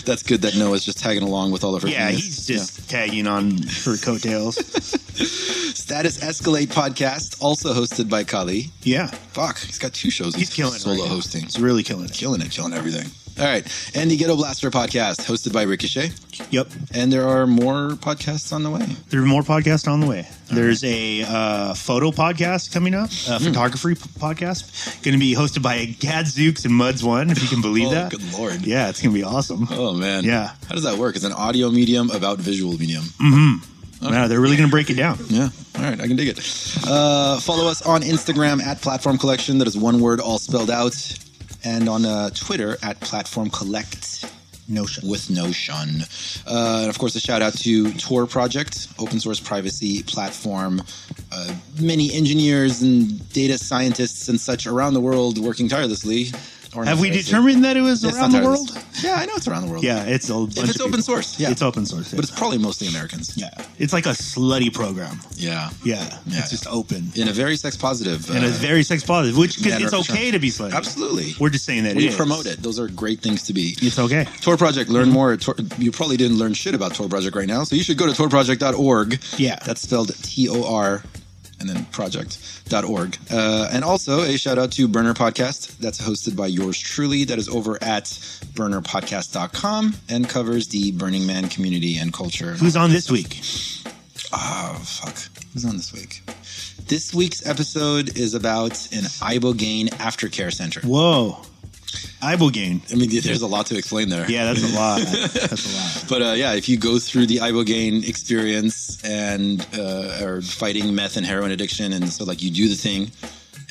That's 0.06 0.24
good 0.24 0.42
that 0.42 0.56
Noah's 0.57 0.83
just 0.83 1.00
tagging 1.00 1.21
along 1.24 1.51
with 1.51 1.63
all 1.63 1.75
of 1.75 1.83
her. 1.83 1.88
Yeah. 1.88 2.07
things. 2.07 2.24
He's 2.24 2.48
just 2.48 2.89
tagging 2.89 3.27
on 3.27 3.51
her 3.86 3.98
coattails. 3.98 4.56
Status 5.77 6.19
Escalate 6.19 6.68
podcast, 6.68 7.42
also 7.42 7.74
hosted 7.74 8.09
by 8.09 8.24
Kali. 8.24 8.65
yeah. 8.81 9.07
Fuck, 9.07 9.59
he's 9.59 9.77
got 9.77 9.94
two 9.94 10.09
shows. 10.09 10.36
He's 10.36 10.54
killing 10.54 10.74
it. 10.75 10.80
solo 10.80 10.95
right 10.98 11.04
now. 11.04 11.09
hosting. 11.15 11.44
He's 11.44 11.59
really 11.59 11.83
killing 11.83 12.06
it. 12.06 12.13
Killing 12.13 12.42
it, 12.42 12.50
killing 12.51 12.74
everything. 12.74 13.09
All 13.39 13.45
right, 13.45 13.91
and 13.95 14.09
the 14.09 14.17
Ghetto 14.17 14.35
Blaster 14.35 14.71
podcast, 14.71 15.17
hosted 15.21 15.53
by 15.53 15.61
Ricochet. 15.61 16.09
Yep. 16.49 16.69
And 16.95 17.13
there 17.13 17.27
are 17.27 17.45
more 17.45 17.89
podcasts 17.91 18.51
on 18.51 18.63
the 18.63 18.71
way. 18.71 18.83
There 19.09 19.21
are 19.21 19.25
more 19.27 19.43
podcasts 19.43 19.87
on 19.91 19.99
the 19.99 20.07
way. 20.07 20.27
There's 20.51 20.83
a 20.83 21.21
uh, 21.23 21.73
photo 21.75 22.09
podcast 22.09 22.73
coming 22.73 22.95
up, 22.95 23.11
Hmm. 23.11 23.33
a 23.33 23.39
photography 23.39 23.93
p- 23.93 24.01
podcast, 24.19 25.03
going 25.03 25.13
to 25.13 25.19
be 25.19 25.35
hosted 25.35 25.61
by 25.61 25.85
Gadzooks 25.85 26.65
and 26.65 26.73
Muds 26.73 27.03
One, 27.03 27.29
if 27.29 27.39
you 27.43 27.47
can 27.47 27.61
believe 27.61 27.87
oh, 27.89 27.91
that. 27.91 28.11
good 28.11 28.33
lord. 28.33 28.65
Yeah, 28.65 28.89
it's 28.89 29.03
going 29.03 29.13
to 29.13 29.19
be 29.19 29.23
awesome. 29.23 29.67
Oh 29.69 29.93
man. 29.93 30.23
Yeah. 30.23 30.47
How 30.67 30.73
does 30.73 30.83
that 30.83 30.97
work? 30.97 31.15
It's 31.15 31.25
an 31.25 31.33
audio 31.33 31.69
medium 31.69 32.09
about 32.09 32.39
visual 32.39 32.73
medium. 32.75 33.03
Mm-hmm. 33.03 34.03
Yeah, 34.13 34.27
they're 34.27 34.41
really 34.41 34.57
going 34.57 34.69
to 34.69 34.71
break 34.71 34.89
it 34.89 34.95
down. 34.95 35.17
Yeah. 35.27 35.49
All 35.75 35.83
right, 35.83 35.99
I 35.99 36.07
can 36.07 36.15
dig 36.15 36.27
it. 36.29 36.39
Uh, 36.87 37.39
follow 37.39 37.67
us 37.67 37.83
on 37.83 38.01
Instagram 38.01 38.61
at 38.63 38.81
Platform 38.81 39.17
Collection. 39.19 39.59
That 39.59 39.67
is 39.67 39.77
one 39.77 39.99
word, 39.99 40.19
all 40.19 40.39
spelled 40.39 40.71
out. 40.71 40.95
And 41.63 41.89
on 41.89 42.06
uh, 42.06 42.30
Twitter 42.31 42.77
at 42.83 43.00
Platform 43.00 43.50
Collect. 43.50 44.25
Notion. 44.69 45.07
with 45.07 45.30
Notion. 45.30 46.01
Uh, 46.45 46.80
and 46.81 46.89
of 46.89 47.00
course, 47.00 47.15
a 47.15 47.21
shout 47.21 47.42
out 47.42 47.54
to 47.59 47.94
Tor 47.94 48.25
Project, 48.27 48.89
open 49.00 49.19
source 49.19 49.39
privacy 49.39 50.04
platform. 50.04 50.81
Uh, 51.31 51.54
many 51.80 52.13
engineers 52.13 52.81
and 52.81 53.31
data 53.31 53.57
scientists 53.57 54.27
and 54.27 54.39
such 54.39 54.68
around 54.68 54.94
the 54.94 55.00
world 55.00 55.38
working 55.38 55.69
tirelessly. 55.69 56.31
Or 56.77 56.85
Have 56.85 56.97
not 56.97 57.01
we 57.01 57.07
tirelessly. 57.09 57.24
determined 57.31 57.65
that 57.65 57.75
it 57.75 57.81
was 57.81 58.03
It's 58.03 58.15
around 58.15 58.31
not 58.33 58.38
the 58.38 58.44
tireless. 58.44 58.71
world? 58.71 58.85
Yeah, 59.03 59.15
I 59.15 59.25
know 59.25 59.33
it's 59.35 59.47
around 59.47 59.63
the 59.65 59.71
world. 59.71 59.83
Yeah, 59.83 60.03
it's 60.03 60.29
a 60.29 60.33
bunch 60.33 60.57
If 60.57 60.63
it's 60.65 60.75
of 60.75 60.81
open 60.81 60.91
people. 60.91 61.03
source, 61.03 61.39
yeah. 61.39 61.50
It's 61.50 61.62
open 61.63 61.85
source. 61.88 62.12
But 62.12 62.19
it's 62.19 62.31
probably 62.31 62.59
mostly 62.59 62.88
Americans. 62.88 63.33
yeah, 63.35 63.50
it's 63.79 63.94
like 63.94 64.06
a 64.06 64.09
slutty 64.12 64.71
program. 64.71 65.19
Yeah. 65.35 65.71
Yeah, 65.83 66.03
Yeah. 66.27 66.39
it's 66.39 66.51
just 66.51 66.68
open 66.68 67.12
In 67.15 67.27
a 67.27 67.31
very 67.33 67.57
sex 67.57 67.75
positive. 67.75 68.29
and 68.29 68.44
uh, 68.45 68.47
it's 68.47 68.57
very 68.57 68.83
sex 68.83 69.03
positive, 69.03 69.35
which 69.38 69.57
'cause 69.57 69.65
manner 69.65 69.85
it's 69.85 69.94
of 69.94 70.01
okay 70.09 70.29
to 70.31 70.38
be 70.39 70.50
slutty. 70.51 70.74
Absolutely. 70.74 71.35
We're 71.39 71.50
just 71.50 71.65
saying 71.65 71.83
that 71.85 71.95
we 71.95 72.06
it 72.06 72.09
is. 72.09 72.15
promote 72.15 72.45
it. 72.45 72.62
Those 72.62 72.80
are 72.80 72.88
great 72.88 73.21
things 73.21 73.41
to 73.44 73.53
be. 73.53 73.75
It's 73.81 73.97
okay. 73.97 74.27
Tor 74.41 74.56
Project, 74.57 74.89
learn 74.91 75.09
more. 75.09 75.31
at 75.33 75.41
Tor, 75.41 75.56
you 75.80 75.91
probably 75.91 76.18
didn't 76.18 76.38
learn 76.38 76.53
shit 76.53 76.75
about 76.75 76.94
Tor 76.94 77.07
Project 77.09 77.35
right 77.35 77.47
now, 77.47 77.63
so 77.63 77.75
you 77.75 77.83
should 77.83 77.97
go 77.97 78.06
to 78.06 78.13
torproject.org. 78.13 79.19
Yeah. 79.38 79.57
That's 79.65 79.81
spelled 79.81 80.12
T 80.23 80.47
O 80.50 80.63
R 80.63 81.03
and 81.59 81.69
then 81.69 81.86
project.org. 81.86 83.18
Uh, 83.31 83.69
and 83.71 83.83
also 83.83 84.21
a 84.21 84.38
shout 84.38 84.57
out 84.57 84.71
to 84.74 84.88
Burner 84.88 85.13
Podcast. 85.13 85.77
That's 85.77 86.00
hosted 86.01 86.36
by 86.36 86.48
yours 86.48 86.77
truly. 86.80 87.24
That 87.25 87.39
is 87.39 87.50
over 87.50 87.81
at 87.81 88.06
burnerpodcast.com 88.54 89.95
and 90.09 90.30
covers 90.30 90.68
the 90.68 90.92
Burning 90.92 91.25
Man 91.25 91.50
community 91.50 91.98
and 91.98 92.13
culture. 92.13 92.54
Who's 92.54 92.75
on 92.75 92.92
this 92.92 93.09
week? 93.09 93.42
Oh, 94.33 94.80
fuck. 94.83 95.15
Who's 95.54 95.65
on 95.65 95.77
this 95.77 95.94
week? 95.94 96.21
This 96.88 97.13
week's 97.13 97.45
episode 97.45 98.18
is 98.18 98.33
about 98.33 98.71
an 98.94 99.04
Ibogaine 99.04 99.89
aftercare 99.89 100.54
center. 100.54 100.81
Whoa, 100.81 101.42
Ibogaine. 102.21 102.91
I 102.91 102.95
mean, 102.95 103.09
there's 103.09 103.41
a 103.41 103.47
lot 103.47 103.67
to 103.67 103.77
explain 103.77 104.09
there. 104.09 104.29
Yeah, 104.29 104.45
that's 104.45 104.63
a 104.63 104.75
lot. 104.75 105.01
That's 105.01 105.65
a 105.65 105.77
lot. 105.77 106.09
But 106.09 106.21
uh, 106.21 106.33
yeah, 106.33 106.53
if 106.53 106.67
you 106.67 106.77
go 106.77 106.99
through 106.99 107.27
the 107.27 107.37
ibogaine 107.37 108.07
experience 108.07 109.03
and 109.03 109.65
uh, 109.77 110.25
are 110.25 110.41
fighting 110.41 110.93
meth 110.95 111.17
and 111.17 111.25
heroin 111.25 111.51
addiction, 111.51 111.93
and 111.93 112.09
so 112.09 112.25
like 112.25 112.41
you 112.41 112.51
do 112.51 112.67
the 112.67 112.75
thing, 112.75 113.11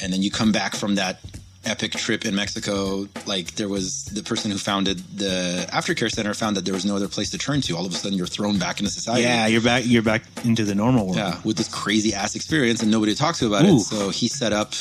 and 0.03 0.13
then 0.13 0.23
you 0.23 0.31
come 0.31 0.53
back 0.53 0.75
from 0.75 0.95
that 0.95 1.21
epic 1.67 1.93
trip 1.93 2.25
in 2.25 2.35
Mexico, 2.35 3.09
like 3.27 3.55
there 3.57 3.69
was 3.69 4.05
the 4.07 4.23
person 4.23 4.51
who 4.51 4.59
founded 4.59 4.99
the 5.19 5.67
aftercare 5.73 6.11
center 6.11 6.33
found 6.33 6.57
that 6.57 6.65
there 6.65 6.75
was 6.75 6.85
no 6.85 6.97
other 6.97 7.09
place 7.09 7.31
to 7.31 7.39
turn 7.39 7.61
to. 7.63 7.77
All 7.77 7.85
of 7.85 7.93
a 7.93 7.95
sudden, 7.95 8.17
you're 8.17 8.27
thrown 8.27 8.59
back 8.59 8.79
into 8.79 8.91
society. 8.91 9.23
Yeah, 9.23 9.47
you're 9.47 9.61
back. 9.61 9.83
You're 9.85 10.03
back 10.03 10.23
into 10.45 10.65
the 10.65 10.75
normal 10.75 11.07
world. 11.07 11.17
Yeah, 11.17 11.41
with 11.45 11.57
this 11.57 11.69
crazy 11.69 12.15
ass 12.15 12.37
experience 12.37 12.83
and 12.83 12.91
nobody 12.91 13.13
to 13.13 13.19
talk 13.19 13.35
to 13.37 13.47
about 13.47 13.65
Ooh. 13.65 13.77
it. 13.77 13.81
So 13.81 14.11
he 14.11 14.29
set 14.29 14.53
up 14.53 14.75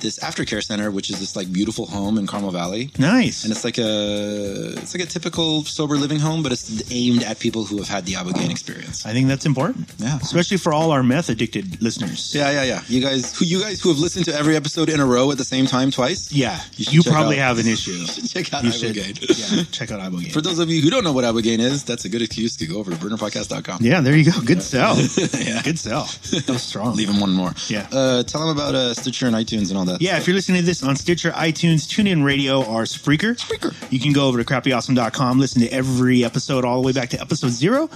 this 0.00 0.18
aftercare 0.20 0.62
center, 0.62 0.90
which 0.90 1.10
is 1.10 1.18
this 1.20 1.36
like 1.36 1.52
beautiful 1.52 1.86
home 1.86 2.18
in 2.18 2.26
Carmel 2.26 2.50
Valley. 2.50 2.90
Nice. 2.98 3.44
And 3.44 3.52
it's 3.52 3.64
like 3.64 3.78
a 3.78 4.72
it's 4.76 4.94
like 4.94 5.02
a 5.02 5.06
typical 5.06 5.64
sober 5.64 5.96
living 5.96 6.18
home, 6.18 6.42
but 6.42 6.52
it's 6.52 6.90
aimed 6.92 7.22
at 7.22 7.38
people 7.38 7.64
who 7.64 7.78
have 7.78 7.88
had 7.88 8.06
the 8.06 8.14
Ibogaine 8.14 8.50
experience. 8.50 9.04
I 9.06 9.12
think 9.12 9.28
that's 9.28 9.46
important. 9.46 9.92
Yeah. 9.98 10.18
Especially 10.22 10.56
for 10.56 10.72
all 10.72 10.90
our 10.92 11.02
meth 11.02 11.28
addicted 11.28 11.80
listeners. 11.82 12.34
Yeah, 12.34 12.50
yeah, 12.50 12.64
yeah. 12.64 12.80
You 12.88 13.00
guys, 13.00 13.36
who 13.38 13.44
you 13.44 13.60
guys 13.60 13.80
who 13.80 13.88
have 13.90 13.98
listened 13.98 14.24
to 14.26 14.34
every 14.34 14.56
episode 14.56 14.88
in 14.88 15.00
a 15.00 15.06
row 15.06 15.30
at 15.30 15.38
the 15.38 15.44
same 15.44 15.66
time 15.66 15.90
twice, 15.90 16.32
Yeah. 16.32 16.60
You 16.76 17.02
You, 17.02 17.02
probably 17.02 17.40
out- 17.40 17.56
have 17.56 17.58
an 17.58 17.66
issue. 17.76 18.04
check 18.06 18.52
out 18.54 18.64
You 18.64 18.72
should. 18.72 18.96
Yeah. 18.96 19.64
Check 19.70 19.90
out 19.92 20.00
Ibogaine. 20.00 20.32
For 20.32 20.40
those 20.40 20.58
of 20.58 20.70
you 20.70 20.80
who 20.82 20.90
don't 20.90 21.04
know 21.04 21.12
what 21.12 21.24
Ibogaine 21.24 21.58
is, 21.58 21.84
that's 21.84 22.04
a 22.04 22.08
good 22.08 22.22
excuse 22.22 22.56
to 22.56 22.66
go 22.66 22.78
over 22.78 22.90
to 22.90 22.96
burnerpodcast.com. 22.96 23.78
yeah, 23.82 24.00
there 24.00 24.16
you 24.16 24.24
go. 24.30 24.40
Good 24.44 24.62
sell. 24.62 24.96
Yeah. 25.36 25.62
Good 25.62 25.78
sell. 25.78 26.04
That 26.30 26.48
was 26.48 26.62
strong. 26.62 26.94
Leave 26.96 27.08
him 27.08 27.20
one 27.20 27.32
more. 27.32 27.52
Yeah. 27.68 27.86
Uh, 27.92 28.22
tell 28.22 28.40
them 28.46 28.56
about 28.56 28.74
uh, 28.74 28.94
Stitcher 28.94 29.26
and 29.26 29.34
iTunes 29.36 29.68
and 29.70 29.78
all 29.78 29.84
that. 29.86 30.00
Yeah, 30.02 30.16
if 30.18 30.26
you're 30.26 30.34
listening 30.34 30.60
to 30.60 30.66
this 30.66 30.82
on 30.82 30.96
Stitcher, 30.96 31.30
iTunes, 31.32 31.86
TuneIn 31.86 32.24
Radio, 32.24 32.62
or 32.62 32.82
Spreaker, 32.82 33.36
Spreaker. 33.36 33.74
you 33.90 34.00
can 34.00 34.12
go 34.12 34.28
over 34.28 34.42
to 34.42 34.44
crappyawesome.com, 34.44 35.38
listen 35.38 35.62
to 35.62 35.68
every 35.68 36.24
episode 36.24 36.64
all 36.64 36.80
the 36.80 36.86
way 36.86 36.92
back 36.92 37.10
to 37.10 37.20
episode 37.20 37.50
zero, 37.50 37.88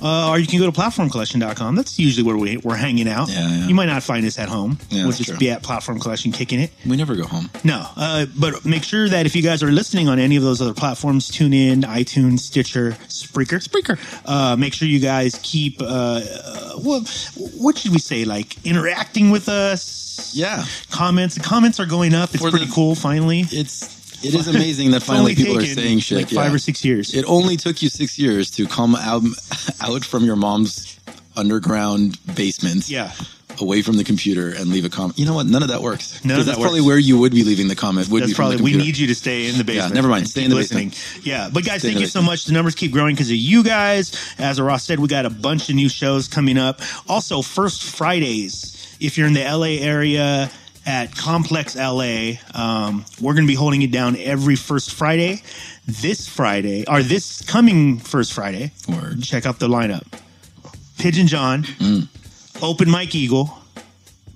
uh, 0.00 0.30
or 0.30 0.38
you 0.38 0.46
can 0.46 0.58
go 0.58 0.70
to 0.70 0.72
platformcollection.com. 0.72 1.74
That's 1.74 1.98
usually 1.98 2.26
where 2.26 2.36
we, 2.36 2.56
we're 2.58 2.76
hanging 2.76 3.08
out. 3.08 3.28
Yeah, 3.28 3.48
yeah. 3.48 3.66
You 3.66 3.74
might 3.74 3.86
not 3.86 4.02
find 4.02 4.24
us 4.26 4.38
at 4.38 4.48
home. 4.48 4.78
Yeah, 4.90 5.02
we'll 5.04 5.12
just 5.12 5.30
true. 5.30 5.38
be 5.38 5.50
at 5.50 5.62
Platform 5.62 5.98
Collection 5.98 6.32
kicking 6.32 6.60
it. 6.60 6.70
we 6.86 6.96
never 6.96 7.16
go 7.16 7.24
home. 7.24 7.50
No, 7.64 7.84
uh, 7.96 8.26
but 8.38 8.64
make 8.64 8.84
sure 8.84 9.08
that 9.08 9.26
if 9.26 9.34
you 9.34 9.42
guys 9.42 9.62
are 9.62 9.72
listening 9.72 10.08
on 10.08 10.18
any 10.18 10.36
of 10.36 10.42
those 10.42 10.62
other 10.62 10.74
platforms, 10.74 11.28
tune 11.28 11.52
in, 11.52 11.82
iTunes, 11.82 12.40
Stitcher, 12.40 12.92
Spreaker, 13.08 13.62
Spreaker. 13.62 13.98
Uh, 14.24 14.56
make 14.56 14.72
sure 14.74 14.86
you 14.88 15.00
guys 15.00 15.38
keep, 15.42 15.80
uh, 15.80 15.84
uh, 15.86 16.72
what, 16.78 17.30
what 17.56 17.78
should 17.78 17.92
we 17.92 17.98
say, 17.98 18.24
like 18.24 18.64
interacting 18.64 19.30
with 19.30 19.48
us. 19.48 20.07
Yeah. 20.32 20.64
Comments. 20.90 21.38
Comments 21.38 21.78
are 21.80 21.86
going 21.86 22.14
up. 22.14 22.34
It's 22.34 22.42
For 22.42 22.50
pretty 22.50 22.66
the- 22.66 22.72
cool. 22.72 22.94
Finally, 22.94 23.44
It's 23.50 23.96
it 24.24 24.34
is 24.34 24.48
amazing 24.48 24.90
that 24.90 24.96
It's 25.02 25.06
finally 25.06 25.32
only 25.32 25.34
people 25.36 25.58
are 25.58 25.60
taken, 25.60 25.76
saying 25.76 25.98
shit. 26.00 26.18
Like 26.18 26.28
five 26.30 26.50
yeah. 26.50 26.54
or 26.54 26.58
six 26.58 26.84
years. 26.84 27.14
It 27.14 27.24
only 27.26 27.56
took 27.56 27.82
you 27.82 27.88
six 27.88 28.18
years 28.18 28.50
to 28.52 28.66
come 28.66 28.94
out 28.96 29.22
out 29.80 30.04
from 30.04 30.24
your 30.24 30.36
mom's 30.36 30.98
underground 31.36 32.18
basement. 32.34 32.88
yeah. 32.88 33.12
Away 33.60 33.82
from 33.82 33.96
the 33.96 34.04
computer 34.04 34.50
and 34.50 34.68
leave 34.70 34.84
a 34.84 34.88
comment. 34.88 35.18
You 35.18 35.26
know 35.26 35.34
what? 35.34 35.46
None 35.46 35.62
of 35.64 35.68
that 35.70 35.82
works. 35.82 36.24
None 36.24 36.36
'Cause 36.36 36.40
of 36.42 36.46
that 36.46 36.52
that's 36.52 36.60
probably 36.62 36.80
works. 36.80 36.86
where 36.86 36.98
you 36.98 37.18
would 37.18 37.32
be 37.32 37.42
leaving 37.42 37.66
the 37.66 37.74
comment. 37.74 38.08
Would 38.08 38.22
That's 38.22 38.30
be 38.30 38.34
from 38.34 38.44
the 38.50 38.56
probably 38.56 38.64
we 38.64 38.70
computer. 38.70 38.86
need 38.86 38.98
you 38.98 39.06
to 39.08 39.14
stay 39.16 39.48
in 39.48 39.58
the 39.58 39.64
basement. 39.64 39.94
never 39.94 40.06
mind. 40.06 40.20
and 40.22 40.30
Stay 40.30 40.42
keep 40.42 40.44
in 40.44 40.50
the 40.50 40.56
listening. 40.56 40.88
basement. 40.90 41.26
Yeah, 41.26 41.50
but 41.52 41.64
guys, 41.64 41.80
Stay 41.80 41.88
in 41.88 41.94
thank 41.94 41.96
the 41.96 42.00
you 42.02 42.06
so 42.06 42.20
basement. 42.20 42.26
much. 42.26 42.44
The 42.44 42.52
numbers 42.52 42.76
keep 42.76 42.92
growing 42.92 43.16
because 43.16 43.30
of 43.30 43.36
you 43.36 43.64
guys. 43.64 44.12
As 44.38 44.60
Ross 44.60 44.84
said, 44.84 45.00
we 45.00 45.08
got 45.08 45.26
a 45.26 45.30
bunch 45.30 45.68
of 45.70 45.74
new 45.74 45.88
shows 45.88 46.28
coming 46.28 46.56
up. 46.56 46.80
Also, 47.08 47.42
first 47.42 47.82
Fridays. 47.82 48.76
If 49.00 49.16
you're 49.16 49.26
in 49.26 49.32
the 49.34 49.44
LA 49.44 49.80
area 49.84 50.50
at 50.86 51.14
Complex 51.16 51.76
LA, 51.76 52.32
um, 52.54 53.04
we're 53.20 53.34
going 53.34 53.44
to 53.44 53.48
be 53.50 53.54
holding 53.54 53.82
it 53.82 53.90
down 53.92 54.16
every 54.16 54.56
first 54.56 54.92
Friday. 54.92 55.42
This 55.86 56.28
Friday, 56.28 56.84
or 56.86 57.02
this 57.02 57.40
coming 57.42 57.98
first 57.98 58.34
Friday, 58.34 58.72
Word. 58.88 59.22
check 59.22 59.46
out 59.46 59.58
the 59.58 59.68
lineup: 59.68 60.04
Pigeon 60.98 61.26
John, 61.26 61.62
Mm. 61.64 62.08
Open 62.62 62.90
Mike 62.90 63.14
Eagle, 63.14 63.56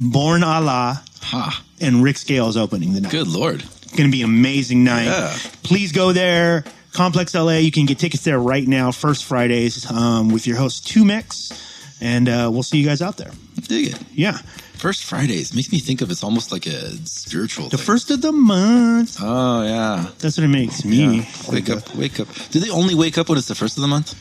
Born 0.01 0.43
Allah, 0.43 1.03
Ha! 1.23 1.63
and 1.81 2.03
Rick 2.03 2.17
Scales 2.17 2.57
opening 2.57 2.95
the 2.95 3.03
night. 3.03 3.13
Good 3.13 3.27
lord. 3.29 3.63
Going 3.97 4.09
to 4.09 4.13
be 4.13 4.23
an 4.23 4.31
amazing 4.31 4.83
night. 4.85 5.05
Yeah. 5.05 5.37
Please 5.63 5.93
go 5.93 6.13
there. 6.13 6.65
Complex 6.95 7.35
LA. 7.35 7.57
You 7.59 7.71
can 7.71 7.85
get 7.85 7.99
tickets 7.99 8.25
there 8.25 8.39
right 8.39 8.67
now. 8.67 8.91
First 8.93 9.25
Fridays 9.27 9.91
um, 9.91 10.31
with 10.31 10.47
your 10.47 10.57
host 10.57 10.87
2Mex, 10.89 11.53
and 12.03 12.29
uh, 12.29 12.49
we'll 12.53 12.63
see 12.65 12.79
you 12.79 12.87
guys 12.87 13.01
out 13.01 13.17
there. 13.17 13.31
Dig 13.69 13.85
it. 13.95 13.99
Yeah, 14.13 14.37
First 14.83 15.05
Fridays 15.05 15.55
makes 15.55 15.71
me 15.71 15.79
think 15.79 16.01
of 16.03 16.11
it's 16.11 16.25
almost 16.25 16.51
like 16.53 16.67
a 16.67 16.81
spiritual. 17.07 17.69
the 17.69 17.77
thing. 17.79 17.87
first 17.87 18.11
of 18.11 18.21
the 18.21 18.33
month. 18.33 19.17
Oh 19.21 19.63
yeah. 19.63 20.11
That's 20.19 20.37
what 20.37 20.45
it 20.45 20.49
makes 20.61 20.85
me. 20.85 21.21
Yeah. 21.21 21.25
Wake 21.55 21.71
up, 21.71 21.95
wake 21.95 22.19
up. 22.21 22.29
Do 22.51 22.59
they 22.61 22.71
only 22.71 22.95
wake 22.95 23.17
up 23.19 23.29
when 23.29 23.39
it's 23.39 23.49
the 23.49 23.55
first 23.55 23.77
of 23.79 23.83
the 23.83 23.89
month? 23.89 24.15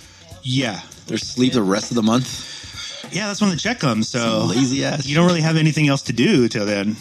Yeah, 0.44 0.80
They're 1.08 1.18
sleep 1.18 1.54
the 1.54 1.64
rest 1.64 1.92
of 1.92 1.96
the 1.96 2.04
month? 2.04 2.28
yeah. 3.12 3.28
That's 3.28 3.42
when 3.42 3.50
the 3.52 3.58
check 3.58 3.80
comes. 3.80 4.08
So 4.10 4.46
Lazy 4.46 4.86
ass. 4.86 5.06
you 5.08 5.16
don't 5.16 5.28
really 5.28 5.42
have 5.42 5.58
anything 5.58 5.88
else 5.90 6.04
to 6.04 6.14
do 6.14 6.48
till 6.48 6.66
then. 6.66 6.96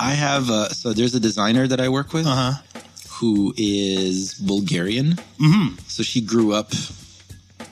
I 0.00 0.12
have 0.12 0.48
uh, 0.50 0.68
so 0.70 0.92
there's 0.92 1.14
a 1.14 1.20
designer 1.20 1.66
that 1.66 1.80
I 1.80 1.88
work 1.88 2.12
with 2.12 2.26
Uh 2.26 2.52
huh. 2.52 2.80
who 3.20 3.52
is 3.56 4.34
Bulgarian. 4.34 5.16
Mm-hmm. 5.40 5.76
So 5.88 6.02
she 6.02 6.20
grew 6.20 6.52
up, 6.52 6.70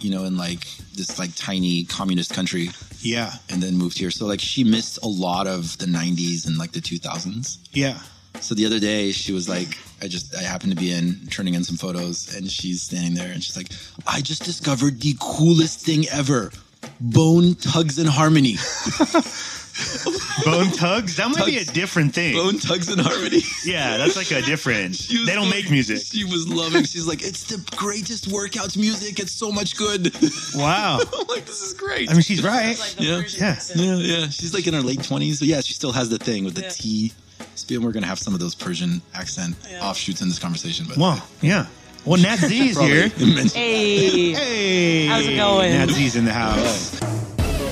you 0.01 0.11
know, 0.11 0.25
in 0.25 0.37
like 0.37 0.67
this 0.95 1.19
like 1.19 1.31
tiny 1.37 1.85
communist 1.85 2.33
country 2.35 2.71
Yeah. 3.01 3.33
and 3.51 3.63
then 3.63 3.77
moved 3.77 3.99
here. 3.99 4.11
So 4.11 4.27
like 4.27 4.41
she 4.41 4.65
missed 4.65 4.99
a 5.03 5.09
lot 5.09 5.47
of 5.47 5.77
the 5.79 5.87
90s 5.87 6.47
and 6.47 6.59
like 6.59 6.73
the 6.73 6.81
2000s. 6.81 7.59
Yeah. 7.73 7.99
So 8.41 8.55
the 8.55 8.67
other 8.67 8.79
day 8.79 9.13
she 9.13 9.33
was 9.33 9.49
like, 9.49 9.69
I 10.03 10.09
just 10.09 10.35
I 10.37 10.43
happened 10.43 10.73
to 10.73 10.79
be 10.79 10.93
in 10.93 11.27
turning 11.31 11.55
in 11.55 11.65
some 11.65 11.77
photos, 11.77 12.35
and 12.37 12.51
she's 12.51 12.83
standing 12.83 13.15
there, 13.15 13.33
and 13.33 13.43
she's 13.43 13.57
like, 13.57 13.69
I 14.07 14.21
just 14.21 14.43
discovered 14.45 15.01
the 15.01 15.15
coolest 15.19 15.81
thing 15.81 16.07
ever. 16.13 16.53
Bone 17.01 17.55
Tugs 17.55 17.99
and 17.99 18.07
Harmony. 18.09 18.57
Bone 20.45 20.71
Tugs? 20.73 21.17
That 21.17 21.31
might 21.31 21.47
be 21.47 21.59
a 21.59 21.65
different 21.65 22.15
thing. 22.15 22.35
Bone 22.35 22.59
Tugs 22.59 22.89
and 22.89 23.01
Harmony. 23.01 23.41
Yeah, 23.65 23.97
that's 23.97 24.17
like 24.17 24.31
a 24.31 24.41
different. 24.47 24.99
They 25.09 25.35
don't 25.35 25.47
like- 25.51 25.65
make 25.65 25.71
music. 25.71 25.99
She 26.05 26.25
was 26.25 26.49
loving. 26.49 26.85
She's 26.85 27.07
like, 27.07 27.23
it's 27.23 27.45
the 27.45 27.59
greatest 27.77 28.29
workouts 28.31 28.77
music. 28.77 29.19
It's 29.19 29.33
so 29.33 29.51
much 29.53 29.77
good. 29.77 30.15
Wow. 30.55 30.99
I'm 31.01 31.27
like, 31.27 31.45
this 31.45 31.61
is 31.63 31.75
great. 31.75 32.09
I 32.11 32.13
mean, 32.15 32.23
she's 32.23 32.43
right. 32.43 32.79
Like 32.79 32.91
the 32.97 33.05
Yeah. 33.05 33.23
Yeah. 33.39 33.57
yeah, 33.75 33.97
yeah. 34.21 34.29
She's 34.29 34.55
like 34.55 34.67
in 34.67 34.73
her 34.75 34.81
late 34.81 35.03
twenties, 35.03 35.39
but 35.41 35.49
yeah, 35.49 35.61
she 35.61 35.75
still 35.75 35.93
has 35.93 36.09
the 36.09 36.19
thing 36.19 36.45
with 36.45 36.55
the 36.55 36.63
Yeah. 36.63 36.69
T. 36.71 37.13
Speaking, 37.57 37.85
we're 37.85 37.93
gonna 37.93 38.07
have 38.07 38.19
some 38.19 38.33
of 38.33 38.41
those 38.41 38.55
Persian 38.55 39.03
accent 39.15 39.55
Yeah. 39.71 39.85
offshoots 39.87 40.23
in 40.23 40.29
this 40.29 40.39
conversation. 40.39 40.87
But 40.89 40.97
Well, 40.97 41.23
yeah. 41.43 41.67
Well, 42.07 42.21
Nat 42.23 42.37
Z 42.37 42.69
is 42.71 42.79
here. 42.79 43.09
Hey. 43.09 44.33
Hey. 44.33 45.07
How's 45.07 45.27
it 45.27 45.37
going? 45.37 45.73
Nat 45.73 45.91
Z's 45.91 46.17
in 46.17 46.25
the 46.25 46.33
house. 46.33 47.01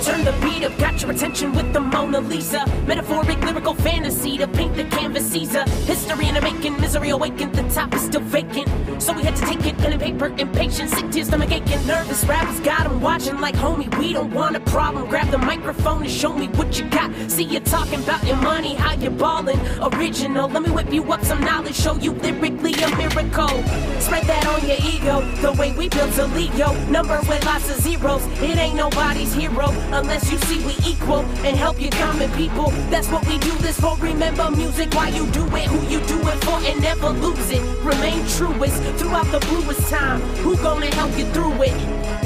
Turn 0.05 0.23
the 0.23 0.33
beat 0.43 0.63
up, 0.63 0.77
got 0.77 1.01
your 1.01 1.13
attention 1.13 1.55
with 1.55 1.73
the 1.73 1.81
Mona 1.81 2.21
Lisa. 2.21 2.67
Metaphoric, 2.87 3.41
lyrical 3.41 3.73
fantasy 3.73 4.37
to 4.37 4.47
paint 4.47 4.77
the 4.77 4.85
canvas 4.85 5.31
Caesar. 5.31 5.65
History 5.87 6.29
in 6.29 6.35
the 6.35 6.43
making, 6.43 6.79
misery 6.79 7.09
awakened, 7.09 7.55
the 7.55 7.63
top 7.71 7.95
is 7.95 8.03
still 8.03 8.21
vacant. 8.21 8.69
So 9.01 9.15
we 9.15 9.23
had 9.23 9.35
to 9.37 9.47
take 9.47 9.65
it, 9.65 9.79
pen 9.79 9.93
and 9.93 10.03
paper, 10.03 10.27
impatient, 10.37 10.91
sick 10.91 11.11
to 11.11 11.25
stomach 11.25 11.51
aching. 11.51 11.87
Nervous 11.87 12.23
rappers 12.25 12.61
got 12.61 12.85
'em 12.85 13.01
watching 13.01 13.41
like, 13.41 13.57
homie, 13.57 13.89
we 13.99 14.13
don't 14.13 14.31
want 14.35 14.57
a 14.57 14.61
problem. 14.61 15.09
Grab 15.09 15.31
the 15.31 15.39
microphone 15.39 16.03
and 16.03 16.11
show 16.11 16.35
me 16.35 16.49
what 16.49 16.79
you 16.79 16.85
got. 16.91 17.11
See 17.29 17.45
you 17.45 17.61
talking 17.61 18.01
about 18.01 18.23
your 18.27 18.37
money, 18.37 18.75
how 18.75 18.93
you 18.93 19.09
ballin'. 19.09 19.59
Original, 19.81 20.51
let 20.51 20.63
me 20.65 20.71
whip 20.71 20.93
you 20.93 21.03
up 21.15 21.25
some 21.25 21.41
knowledge, 21.41 21.77
show 21.77 21.95
you 21.95 22.13
lyrically 22.13 22.75
a 22.75 22.95
miracle. 22.97 23.65
Spread 24.01 24.25
that 24.25 24.47
on 24.53 24.69
your 24.69 24.77
ego, 24.85 25.23
the 25.41 25.53
way 25.53 25.73
we 25.73 25.89
built 25.89 26.19
a 26.19 26.27
Leo. 26.27 26.75
Number 26.91 27.19
with 27.27 27.43
lots 27.47 27.71
of 27.71 27.81
zeros, 27.81 28.23
it 28.43 28.59
ain't 28.59 28.77
nobody's 28.77 29.33
hero 29.33 29.73
unless 29.95 30.31
you 30.31 30.39
see 30.39 30.65
we 30.67 30.75
equal 30.85 31.21
and 31.47 31.57
help 31.57 31.81
your 31.81 31.91
common 31.93 32.31
people. 32.33 32.71
That's 32.91 33.09
what 33.09 33.27
we 33.27 33.39
do 33.39 33.53
this 33.59 33.79
for. 33.81 33.97
Remember 33.97 34.51
music 34.51 34.93
why 34.95 35.09
you 35.09 35.27
do 35.29 35.45
it, 35.57 35.67
who 35.67 35.81
you 35.89 36.01
do 36.07 36.19
it 36.29 36.45
for, 36.45 36.59
and 36.69 36.81
never 36.81 37.11
lose 37.11 37.51
it. 37.51 37.63
Remain 37.83 38.27
truest 38.37 38.83
throughout 38.99 39.31
the 39.31 39.41
bluest 39.47 39.89
time. 39.89 40.21
Who 40.43 40.57
gonna 40.57 40.93
help 40.95 41.17
you 41.17 41.27
through 41.27 41.63
it? 41.63 41.75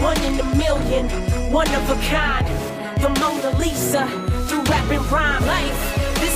One 0.00 0.20
in 0.22 0.40
a 0.40 0.44
million, 0.56 1.08
one 1.52 1.68
of 1.74 1.90
a 1.90 1.96
kind. 2.08 2.46
The 3.02 3.10
Mona 3.20 3.56
Lisa 3.58 4.06
through 4.48 4.62
rap 4.62 4.90
and 4.90 5.12
rhyme 5.12 5.46
life. 5.46 5.87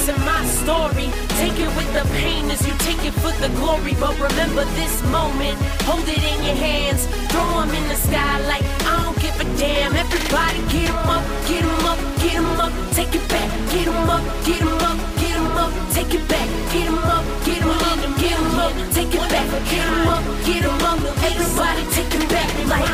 Is 0.02 0.08
my 0.26 0.44
story. 0.46 1.08
Take 1.38 1.60
it 1.62 1.70
with 1.76 1.92
the 1.94 2.02
pain 2.18 2.50
as 2.50 2.66
you 2.66 2.74
take 2.78 3.04
it 3.06 3.14
for 3.22 3.30
the 3.38 3.48
glory. 3.54 3.94
But 4.00 4.18
remember 4.18 4.64
this 4.74 5.00
moment. 5.14 5.56
Hold 5.86 6.08
it 6.08 6.18
in 6.18 6.42
your 6.42 6.56
hands. 6.56 7.06
Throw 7.30 7.60
'em 7.62 7.70
in 7.70 7.86
the 7.86 7.94
sky 7.94 8.40
like 8.50 8.64
I 8.82 8.98
don't 9.04 9.18
give 9.22 9.38
a 9.38 9.44
damn. 9.56 9.94
Everybody 9.94 10.58
get 10.74 10.90
'em 10.90 11.08
up, 11.08 11.22
get 11.46 11.62
'em 11.62 11.86
up, 11.86 11.98
get 12.18 12.34
'em 12.34 12.60
up. 12.60 12.72
Take 12.96 13.14
it 13.14 13.28
back. 13.28 13.48
Get 13.70 13.86
'em 13.86 14.10
up, 14.10 14.22
get 14.44 14.60
'em 14.60 14.82
up, 14.90 14.98
get 15.20 15.36
'em 15.36 15.56
up. 15.64 15.72
Take 15.94 16.14
it 16.18 16.26
back. 16.28 16.48
Get 16.72 16.86
'em 16.88 16.98
up, 16.98 17.24
get 17.46 17.62
'em 17.62 17.70
up, 17.70 18.00
get 18.18 18.38
'em 18.38 18.58
up. 18.58 18.72
Take 18.94 19.14
it 19.14 19.28
back. 19.30 19.46
Get 19.70 19.86
'em 19.86 20.08
up, 20.14 20.24
get 20.44 20.64
'em 20.64 20.82
up. 20.90 20.98
Everybody 21.28 21.84
take 21.94 22.14
it 22.18 22.28
back 22.28 22.50
like. 22.72 22.90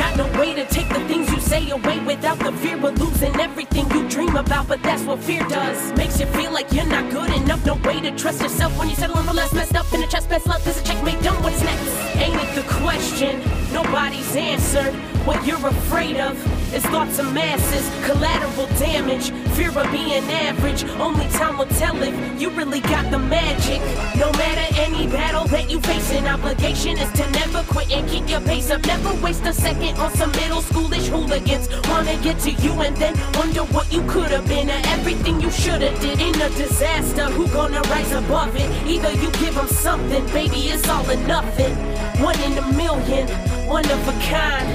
Got 0.00 0.16
no 0.16 0.24
way 0.40 0.54
to 0.54 0.64
take 0.64 0.88
the 0.88 1.00
things 1.08 1.28
you 1.32 1.40
say 1.40 1.68
away 1.70 1.98
without 2.06 2.38
the 2.38 2.52
fear 2.52 2.78
of 2.86 2.98
losing 2.98 3.34
everything 3.40 3.86
you 3.94 4.05
about. 4.36 4.68
But 4.68 4.82
that's 4.82 5.02
what 5.02 5.18
fear 5.18 5.44
does. 5.48 5.92
Makes 5.96 6.20
you 6.20 6.26
feel 6.26 6.52
like 6.52 6.72
you're 6.72 6.86
not 6.86 7.10
good 7.10 7.30
enough. 7.30 7.64
No 7.66 7.74
way 7.76 8.00
to 8.00 8.10
trust 8.16 8.42
yourself 8.42 8.76
when 8.78 8.88
you're 8.88 8.96
settling 8.96 9.24
for 9.24 9.32
less. 9.32 9.52
Messed 9.52 9.74
up 9.74 9.92
in 9.92 10.00
the 10.00 10.06
chest, 10.06 10.28
best 10.28 10.46
luck. 10.46 10.62
There's 10.62 10.80
a 10.80 10.84
checkmate 10.84 11.20
done. 11.22 11.42
What's 11.42 11.62
next? 11.62 12.16
Ain't 12.16 12.40
it 12.40 12.54
the 12.54 12.66
question? 12.74 13.40
Nobody's 13.72 14.36
answered. 14.36 14.94
What 15.26 15.44
you're 15.46 15.66
afraid 15.66 16.18
of 16.18 16.36
is 16.74 16.84
thoughts 16.86 17.18
of 17.18 17.32
masses, 17.32 17.84
collateral 18.04 18.66
damage, 18.78 19.30
fear 19.54 19.70
of 19.70 19.90
being 19.90 20.24
average. 20.30 20.84
Only 20.98 21.26
time 21.28 21.58
will 21.58 21.66
tell 21.66 21.96
if 22.02 22.40
you 22.40 22.50
really 22.50 22.80
got 22.80 23.10
the 23.10 23.18
magic. 23.18 23.80
No 24.16 24.30
matter 24.32 24.66
any 24.80 25.06
battle 25.06 25.46
that 25.46 25.70
you 25.70 25.80
face, 25.80 26.10
an 26.12 26.26
obligation 26.26 26.98
is 26.98 27.10
to 27.12 27.30
never 27.32 27.62
quit 27.64 27.90
and 27.92 28.08
keep 28.08 28.28
your 28.28 28.40
pace 28.40 28.70
up. 28.70 28.84
Never 28.86 29.14
waste 29.22 29.44
a 29.44 29.52
second 29.52 29.98
on 29.98 30.12
some 30.14 30.30
middle 30.32 30.60
schoolish 30.60 31.08
hooligans. 31.08 31.68
Wanna 31.88 32.16
get 32.22 32.38
to 32.40 32.50
you 32.50 32.72
and 32.80 32.96
then 32.96 33.14
wonder 33.34 33.64
what 33.74 33.92
you 33.92 34.02
could 34.08 34.30
have 34.30 34.46
been 34.48 34.68
or 34.70 34.80
everything 34.86 35.40
you 35.40 35.50
should 35.50 35.82
have 35.82 36.00
did 36.00 36.20
in 36.20 36.34
a 36.40 36.48
disaster. 36.50 37.26
Who 37.26 37.48
gonna 37.48 37.80
rise 37.82 38.12
above 38.12 38.54
it? 38.56 38.68
Either 38.86 39.12
you 39.12 39.30
give 39.32 39.54
them 39.54 39.68
something, 39.68 40.24
baby, 40.28 40.68
it's 40.68 40.88
all 40.88 41.08
or 41.10 41.16
nothing. 41.26 41.74
One 42.22 42.38
in 42.40 42.58
a 42.58 42.66
million, 42.72 43.28
one 43.66 43.84
of 43.84 44.08
a 44.08 44.12
kind. 44.22 44.68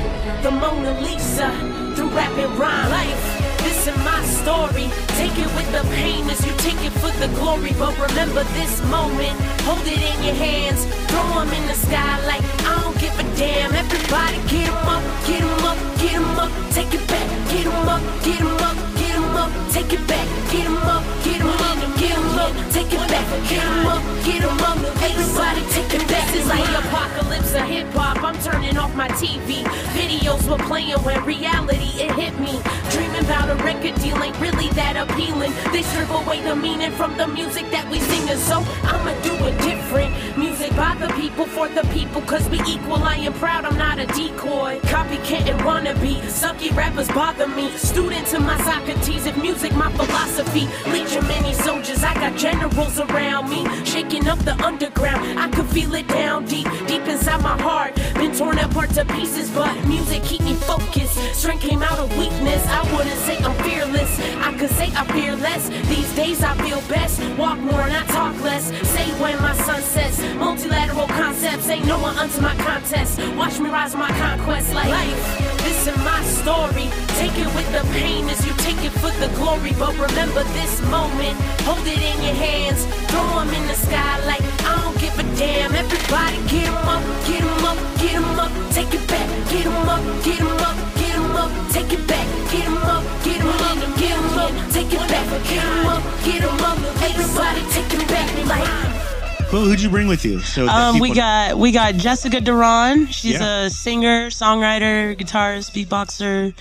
The 0.44 0.52
Mona 0.52 1.00
Lisa 1.02 1.71
through 1.96 2.10
rap 2.10 2.32
and 2.38 2.54
rhyme. 2.58 2.90
Life, 2.90 3.24
this 3.64 3.88
is 3.88 3.98
my 4.04 4.22
story. 4.26 4.88
Take 5.20 5.38
it 5.38 5.50
with 5.56 5.70
the 5.72 5.84
pain 5.96 6.30
as 6.30 6.46
you 6.46 6.54
take 6.58 6.82
it 6.86 6.94
for 7.02 7.12
the 7.22 7.30
glory. 7.40 7.74
But 7.78 7.94
remember 8.00 8.44
this 8.60 8.82
moment, 8.90 9.38
hold 9.68 9.86
it 9.86 10.02
in 10.12 10.18
your 10.24 10.36
hands. 10.36 10.86
Throw 11.10 11.42
'em 11.42 11.52
in 11.54 11.66
the 11.68 11.76
sky 11.76 12.14
like 12.26 12.44
I 12.70 12.82
don't 12.82 12.98
give 13.00 13.16
a 13.20 13.26
damn. 13.38 13.74
Everybody 13.76 14.40
get 14.54 14.68
'em 14.70 14.88
up, 14.96 15.04
get 15.28 15.42
'em 15.42 15.66
up, 15.72 15.78
get 16.02 16.16
'em 16.16 16.40
up. 16.44 16.52
Take 16.76 16.94
it 16.94 17.06
back, 17.08 17.28
get 17.52 17.66
'em 17.66 17.90
up, 17.96 18.02
get 18.24 18.40
'em 18.42 18.58
up, 18.68 18.78
get 19.00 19.16
'em 19.16 19.38
up. 19.44 19.52
Take 19.74 19.94
it 19.94 20.04
back, 20.08 20.28
get 20.52 20.66
'em 20.66 20.78
up, 20.96 21.04
get 21.24 21.40
'em 21.42 21.62
up, 21.70 21.78
get 22.00 22.18
'em 22.18 22.40
up. 22.40 22.41
Take 22.72 22.94
it 22.94 23.08
back, 23.10 23.26
get 23.50 23.64
'em 23.64 23.88
up, 23.88 24.02
get 24.24 24.44
'em 24.44 24.62
up. 24.62 24.78
Everybody 25.02 25.62
take 25.72 25.94
it 25.94 26.08
back. 26.08 26.32
This 26.32 26.44
is 26.44 26.48
like 26.50 26.68
apocalypse 26.84 27.54
of 27.54 27.66
hip 27.68 27.92
hop. 27.94 28.24
I'm 28.24 28.38
turning 28.40 28.78
off 28.78 28.94
my 28.96 29.08
TV. 29.10 29.64
Videos 29.94 30.48
were 30.50 30.64
playing 30.66 31.00
when 31.04 31.24
reality 31.26 31.92
it 32.04 32.12
hit 32.12 32.40
me. 32.40 32.60
Dreaming 32.92 33.26
about 33.26 33.50
a 33.50 33.56
record 33.64 33.96
deal 34.02 34.22
ain't 34.24 34.40
really 34.40 34.70
that 34.70 34.96
appealing. 34.98 35.54
They 35.72 35.82
strip 35.82 36.10
away 36.10 36.42
the 36.42 36.56
meaning 36.56 36.92
from 36.92 37.18
the 37.18 37.28
music 37.28 37.70
that 37.72 37.90
we 37.90 38.00
sing, 38.00 38.30
and 38.30 38.40
so 38.40 38.58
I'ma 38.84 39.14
do 39.24 39.34
it 39.48 39.58
different. 39.62 40.12
Music 40.38 40.76
by 40.76 40.96
the 41.00 41.08
people 41.14 41.46
for 41.46 41.68
the 41.68 41.84
people, 41.94 42.22
cause 42.22 42.48
we 42.50 42.60
equal. 42.62 43.04
I 43.04 43.16
am 43.16 43.34
proud, 43.34 43.66
I'm 43.66 43.78
not 43.78 44.00
a 44.00 44.06
decoy. 44.08 44.80
Copycat 44.84 45.50
and 45.50 45.60
wannabe. 45.62 46.16
Sucky 46.42 46.76
rappers 46.76 47.10
bother 47.10 47.48
me. 47.48 47.70
Student 47.78 48.28
to 48.28 48.40
my 48.40 48.58
Socrates, 48.64 49.26
if 49.26 49.36
music 49.38 49.74
my 49.74 49.92
philosophy. 49.94 50.68
Legion 50.92 51.26
many 51.28 51.54
soldiers, 51.54 52.04
I 52.04 52.14
got 52.16 52.36
generals 52.42 53.00
around 53.00 53.50
me. 53.52 53.64
Shaking 53.86 54.28
up 54.28 54.40
the 54.40 54.56
underground, 54.66 55.40
I 55.40 55.48
could 55.52 55.68
feel 55.68 55.94
it 55.94 56.08
down 56.08 56.46
deep, 56.46 56.68
deep 56.88 57.06
inside 57.08 57.42
my 57.44 57.56
heart. 57.62 57.94
Been 58.16 58.36
torn 58.36 58.58
apart 58.58 58.90
to 58.92 59.06
pieces, 59.06 59.52
but 59.52 59.72
music 59.86 60.24
keep 60.24 60.42
me 60.42 60.56
focused. 60.56 61.18
Strength 61.36 61.62
came 61.62 61.84
out 61.84 62.00
of 62.00 62.10
weakness. 62.18 62.66
I 62.66 62.82
wouldn't 62.92 63.20
say 63.28 63.38
I'm 63.38 63.56
fearless. 63.64 64.20
I 64.48 64.58
could 64.58 64.72
say 64.72 64.90
I 64.96 65.04
fear 65.14 65.36
less. 65.36 65.70
These 65.88 66.16
days 66.16 66.44
I 66.44 66.56
feel 66.64 66.82
best. 66.90 67.22
Walk 67.38 67.60
more 67.60 67.82
and 67.82 67.96
I 67.96 68.04
talk 68.08 68.34
less. 68.42 68.66
Say 68.90 69.08
when 69.22 69.40
my 69.40 69.54
sun 69.54 69.82
sets. 69.82 70.20
Multilateral 70.36 71.08
concepts 71.08 71.70
ain't 71.70 71.86
no 71.86 72.00
one 72.00 72.18
unto 72.18 72.42
my 72.42 72.56
contest. 72.56 73.20
Watch 73.38 73.60
me 73.60 73.70
rise 73.70 73.96
my 73.96 74.10
conquest 74.18 74.74
like 74.74 74.90
life. 74.90 75.61
This 75.64 75.88
is 75.88 75.98
my 76.04 76.22
story. 76.24 76.88
Take 77.20 77.38
it 77.38 77.50
with 77.56 77.70
the 77.72 77.84
pain 77.94 78.30
as 78.30 78.46
you 78.46 78.54
take 78.66 78.82
it 78.84 78.94
for 79.02 79.12
the 79.22 79.30
glory. 79.38 79.74
But 79.78 79.94
remember 79.98 80.44
this 80.58 80.82
moment. 80.90 81.36
Hold 81.68 81.86
it 81.88 82.02
in 82.12 82.18
your 82.28 82.38
hands. 82.48 82.86
Throw 83.10 83.40
'em 83.40 83.50
in 83.54 83.66
the 83.68 83.76
sky 83.76 84.14
like 84.26 84.44
I 84.70 84.74
don't 84.82 84.98
give 85.04 85.18
a 85.20 85.26
damn. 85.38 85.76
Everybody 85.76 86.38
get 86.54 86.68
'em 86.68 86.90
up, 86.96 87.04
get 87.28 87.42
'em 87.42 87.66
up, 87.66 87.78
get 88.02 88.16
'em 88.16 88.40
up. 88.40 88.52
Take 88.76 88.94
it 88.98 89.06
back, 89.08 89.28
get 89.52 89.66
'em 89.66 89.90
up, 89.96 90.04
get 90.26 90.40
'em 90.40 90.62
up, 90.70 90.78
get 91.00 91.16
'em 91.16 91.36
up. 91.44 91.52
Take 91.74 91.94
it 91.98 92.04
back, 92.08 92.28
get 92.52 92.66
'em 92.66 92.78
up, 92.96 93.04
get 93.24 93.40
'em 93.42 93.62
up, 93.70 93.78
get 94.02 94.18
'em 94.18 94.40
up. 94.44 94.52
Take 94.74 94.94
it 94.98 95.06
back, 95.12 95.28
get 95.50 95.64
'em 95.64 95.88
up, 95.94 96.02
get 96.26 96.42
'em 96.44 96.64
up. 96.70 96.78
Everybody 97.08 97.62
take 97.74 97.94
it 97.98 98.08
back 98.08 98.30
like. 98.52 99.11
Who, 99.52 99.66
who'd 99.66 99.82
you 99.82 99.90
bring 99.90 100.08
with 100.08 100.24
you? 100.24 100.40
So 100.40 100.66
Um, 100.68 101.00
we 101.00 101.14
got 101.14 101.58
we 101.58 101.72
got 101.74 101.96
Jessica 101.96 102.40
Duran. 102.40 103.08
She's 103.08 103.34
Yeah. 103.34 103.64
a 103.66 103.70
singer, 103.70 104.30
songwriter, 104.30 105.14
guitarist, 105.20 105.72
beatboxer, 105.74 106.54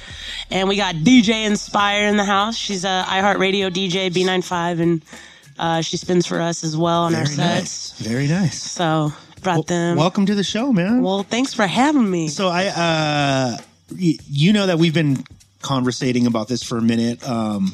and 0.50 0.68
we 0.68 0.74
got 0.76 0.96
DJ 0.96 1.44
Inspire 1.44 2.08
in 2.08 2.16
the 2.16 2.24
house. 2.24 2.56
She's 2.56 2.84
a 2.84 3.04
iHeartRadio 3.06 3.70
DJ 3.72 4.10
B95, 4.10 4.80
and 4.80 5.02
uh, 5.58 5.80
she 5.82 5.96
spins 5.98 6.26
for 6.26 6.40
us 6.40 6.64
as 6.64 6.76
well 6.76 7.02
on 7.04 7.14
our 7.14 7.26
sets. 7.26 7.36
nice. 7.38 7.92
Very 7.98 8.26
nice. 8.26 8.60
So 8.60 9.12
brought 9.42 9.68
them. 9.68 9.96
Welcome 9.96 10.26
to 10.26 10.34
the 10.34 10.42
show, 10.44 10.72
man. 10.72 11.00
well, 11.02 11.22
thanks 11.22 11.54
for 11.54 11.66
having 11.68 12.10
me. 12.10 12.26
So 12.28 12.48
I, 12.48 12.66
uh, 12.66 13.56
y- 13.96 14.18
you 14.28 14.52
know 14.52 14.66
that 14.66 14.78
we've 14.80 14.92
been 14.94 15.22
conversating 15.62 16.26
about 16.26 16.48
this 16.48 16.62
for 16.64 16.76
a 16.78 16.82
minute. 16.82 17.22
Um, 17.28 17.72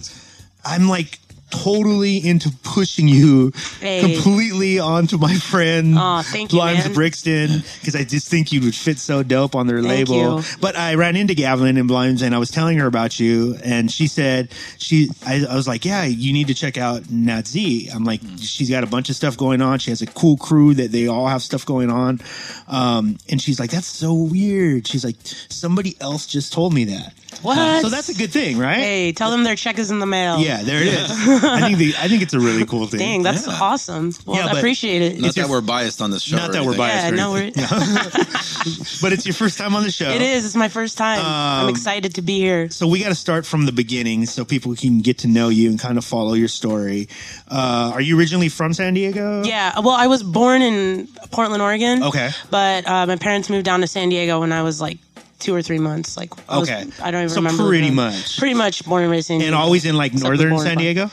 I'm 0.64 0.88
like 0.88 1.18
totally 1.50 2.17
into 2.26 2.50
pushing 2.62 3.09
you 3.09 3.53
Hey. 3.81 4.00
completely 4.00 4.79
onto 4.79 5.17
my 5.19 5.35
friend 5.35 5.97
Aw, 5.97 6.23
thank 6.23 6.53
you, 6.53 6.59
Blimes 6.59 6.85
man. 6.85 6.93
Brixton 6.95 7.62
because 7.81 7.95
I 7.95 8.05
just 8.05 8.29
think 8.29 8.53
you 8.53 8.61
would 8.62 8.75
fit 8.75 8.99
so 8.99 9.23
dope 9.23 9.55
on 9.55 9.67
their 9.67 9.81
Thank 9.83 10.09
label. 10.09 10.38
you. 10.41 10.45
But 10.61 10.76
I 10.76 10.95
ran 10.95 11.17
into 11.17 11.35
Gavlin 11.35 11.79
and 11.79 11.88
Blimes 11.88 12.23
and 12.23 12.35
I 12.35 12.38
was 12.38 12.50
telling 12.50 12.79
her 12.79 12.87
about 12.87 13.21
you 13.21 13.57
and 13.65 13.91
she 13.91 14.07
said 14.09 14.53
she 14.79 15.09
I, 15.25 15.45
I 15.49 15.55
was 15.55 15.69
like, 15.69 15.85
Yeah, 15.85 16.05
you 16.05 16.33
need 16.33 16.49
to 16.49 16.55
check 16.55 16.76
out 16.79 17.11
Nat 17.11 17.47
Z. 17.47 17.91
I'm 17.95 18.05
like, 18.05 18.21
she's 18.41 18.69
got 18.71 18.83
a 18.85 18.87
bunch 18.88 19.09
of 19.11 19.17
stuff 19.17 19.37
going 19.37 19.62
on. 19.62 19.79
She 19.79 19.91
has 19.91 20.03
a 20.03 20.07
cool 20.07 20.37
crew 20.37 20.75
that 20.75 20.91
they 20.93 21.07
all 21.07 21.29
have 21.29 21.43
stuff 21.43 21.65
going 21.65 21.91
on. 21.91 22.21
Um, 22.69 23.19
and 23.31 23.41
she's 23.41 23.61
like, 23.61 23.71
That's 23.71 23.87
so 23.87 24.12
weird. 24.15 24.87
She's 24.87 25.05
like, 25.05 25.17
somebody 25.23 25.95
else 26.00 26.26
just 26.26 26.53
told 26.53 26.75
me 26.75 26.85
that. 26.87 27.15
What? 27.43 27.83
So 27.83 27.88
that's 27.88 28.09
a 28.09 28.14
good 28.14 28.31
thing, 28.33 28.59
right? 28.59 28.76
Hey, 28.76 29.12
tell 29.12 29.31
them 29.31 29.45
their 29.45 29.57
check 29.57 29.78
is 29.78 29.90
in 29.90 29.99
the 29.99 30.07
mail. 30.07 30.38
Yeah, 30.38 30.62
there 30.62 30.81
it 30.83 30.88
is. 30.88 31.11
I 31.11 31.61
think 31.61 31.78
the, 31.78 31.95
I 31.99 32.09
think 32.09 32.23
it's 32.23 32.35
a 32.35 32.40
really 32.40 32.64
cool 32.66 32.87
thing. 32.87 32.99
Dang, 33.00 33.23
that's 33.23 33.47
awesome. 33.49 34.12
Well, 34.25 34.37
Yeah, 34.37 34.47
I 34.47 34.49
but- 34.52 34.59
appreciate 34.59 35.02
it. 35.02 35.21
Not 35.21 35.37
your- 35.37 35.47
that 35.47 35.50
we're 35.50 35.61
biased 35.61 36.00
on 36.02 36.11
this 36.11 36.23
show. 36.23 36.37
Not 36.37 36.50
or 36.50 36.52
that 36.55 36.64
we're 36.64 36.75
anything. 36.75 36.78
biased. 36.78 37.05
yeah, 37.07 37.12
or 37.12 37.16
no, 37.16 37.33
we're, 37.33 37.50
but 39.02 39.12
it's 39.12 39.26
your 39.26 39.35
first 39.35 39.59
time 39.59 39.75
on 39.75 39.83
the 39.83 39.90
show. 39.90 40.09
it 40.11 40.23
is. 40.23 40.45
It's 40.45 40.57
my 40.57 40.69
first 40.69 40.99
time. 40.99 41.21
I'm 41.23 41.64
Um, 41.66 41.71
excited 41.71 42.14
to 42.16 42.23
be 42.23 42.38
here. 42.38 42.69
So 42.71 42.87
we 42.87 43.00
got 43.00 43.09
to 43.09 43.14
start 43.14 43.47
from 43.47 43.66
the 43.66 43.73
beginning 43.73 44.26
so 44.26 44.45
people 44.45 44.75
can 44.75 45.00
get 45.00 45.19
to 45.19 45.28
know 45.28 45.49
you 45.49 45.71
and 45.71 45.78
kind 45.78 45.99
of 45.99 46.05
follow 46.05 46.35
your 46.35 46.49
story. 46.49 47.09
Uh, 47.49 47.90
are 47.95 48.00
you 48.00 48.19
originally 48.19 48.49
from 48.49 48.73
San 48.73 48.95
Diego? 48.95 49.43
Yeah, 49.45 49.78
well, 49.81 49.95
I 49.95 50.07
was 50.07 50.23
born 50.23 50.62
in 50.62 51.09
Portland, 51.31 51.62
Oregon. 51.62 52.02
Okay. 52.02 52.31
But 52.50 52.87
uh, 52.88 53.07
my 53.07 53.16
parents 53.16 53.50
moved 53.50 53.64
down 53.64 53.81
to 53.81 53.87
San 53.87 54.09
Diego 54.09 54.40
when 54.40 54.52
I 54.52 54.62
was 54.62 54.81
like 54.81 54.99
two 55.38 55.55
or 55.55 55.62
three 55.62 55.78
months. 55.78 56.16
Like, 56.16 56.33
I 56.49 56.59
was- 56.59 56.69
Okay. 56.71 56.85
I 57.02 57.11
don't 57.11 57.23
even 57.23 57.28
So 57.31 57.37
remember. 57.37 57.66
pretty 57.69 57.90
much. 57.90 58.38
Pretty 58.38 58.55
much 58.55 58.85
born 58.85 59.02
and 59.02 59.11
raised 59.12 59.31
in 59.31 59.43
And 59.43 59.55
always 59.55 59.85
in 59.85 59.97
like 59.97 60.12
Except 60.12 60.25
northern 60.28 60.50
born 60.50 60.64
San. 60.66 60.78
Diego? 60.78 61.11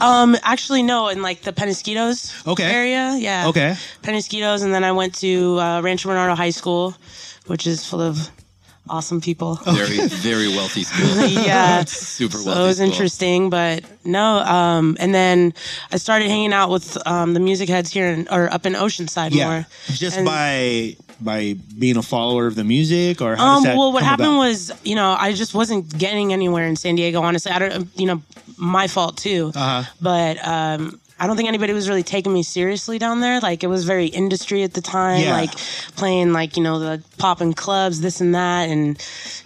Um, 0.00 0.36
actually, 0.44 0.82
no, 0.84 1.08
in 1.08 1.22
like 1.22 1.42
the 1.42 1.52
Penasquitos 1.52 2.46
Okay. 2.46 2.62
area. 2.64 3.16
Yeah. 3.18 3.48
Okay. 3.48 3.76
Penasquitos, 4.02 4.62
and 4.62 4.72
then 4.72 4.84
I 4.84 4.92
went 4.92 5.14
to 5.16 5.58
uh, 5.58 5.80
Rancho 5.80 6.08
Bernardo 6.08 6.34
High 6.36 6.50
School, 6.50 6.94
which 7.46 7.66
is 7.66 7.84
full 7.84 8.00
of 8.00 8.30
awesome 8.90 9.20
people. 9.20 9.54
Very, 9.64 10.06
very 10.08 10.48
wealthy 10.48 10.84
school. 10.84 11.24
yeah. 11.26 11.84
Super 11.84 12.36
So 12.38 12.46
wealthy. 12.46 12.60
it 12.60 12.64
was 12.66 12.76
school. 12.76 12.86
interesting, 12.90 13.50
but 13.50 13.84
no. 14.04 14.38
Um, 14.40 14.96
and 15.00 15.14
then 15.14 15.54
I 15.92 15.96
started 15.98 16.28
hanging 16.28 16.52
out 16.52 16.70
with 16.70 16.96
um, 17.06 17.34
the 17.34 17.40
music 17.40 17.68
heads 17.68 17.90
here 17.92 18.08
in, 18.08 18.28
or 18.30 18.52
up 18.52 18.66
in 18.66 18.74
Oceanside 18.74 19.30
Yeah. 19.32 19.48
more. 19.48 19.66
Just 19.88 20.16
And- 20.18 20.26
by 20.26 20.96
by 21.20 21.56
being 21.76 21.96
a 21.96 22.02
follower 22.02 22.46
of 22.46 22.54
the 22.54 22.62
music 22.62 23.20
or 23.20 23.34
how 23.34 23.44
Um, 23.44 23.54
does 23.56 23.64
that 23.64 23.76
well, 23.76 23.90
what 23.92 24.00
come 24.00 24.08
happened 24.08 24.28
about? 24.28 24.38
was, 24.38 24.70
you 24.84 24.94
know, 24.94 25.16
I 25.18 25.32
just 25.32 25.52
wasn't 25.52 25.98
getting 25.98 26.32
anywhere 26.32 26.64
in 26.68 26.76
San 26.76 26.94
Diego. 26.94 27.22
Honestly, 27.22 27.50
I 27.50 27.58
don't, 27.58 27.88
you 27.96 28.06
know, 28.06 28.22
my 28.56 28.86
fault 28.86 29.16
too. 29.16 29.50
Uh-huh. 29.52 29.82
But 30.00 30.38
um, 30.46 31.00
I 31.20 31.26
don't 31.26 31.36
think 31.36 31.48
anybody 31.48 31.72
was 31.72 31.88
really 31.88 32.02
taking 32.02 32.32
me 32.32 32.42
seriously 32.42 32.98
down 32.98 33.20
there. 33.20 33.40
Like 33.40 33.64
it 33.64 33.68
was 33.68 33.84
very 33.84 34.06
industry 34.06 34.62
at 34.62 34.74
the 34.74 34.80
time, 34.80 35.20
Yeah. 35.22 35.32
like 35.32 35.52
playing 35.96 36.32
like 36.32 36.56
you 36.56 36.62
know 36.62 36.78
the 36.78 37.02
popping 37.18 37.52
clubs, 37.54 38.00
this 38.00 38.20
and 38.20 38.34
that, 38.34 38.68
and 38.68 38.96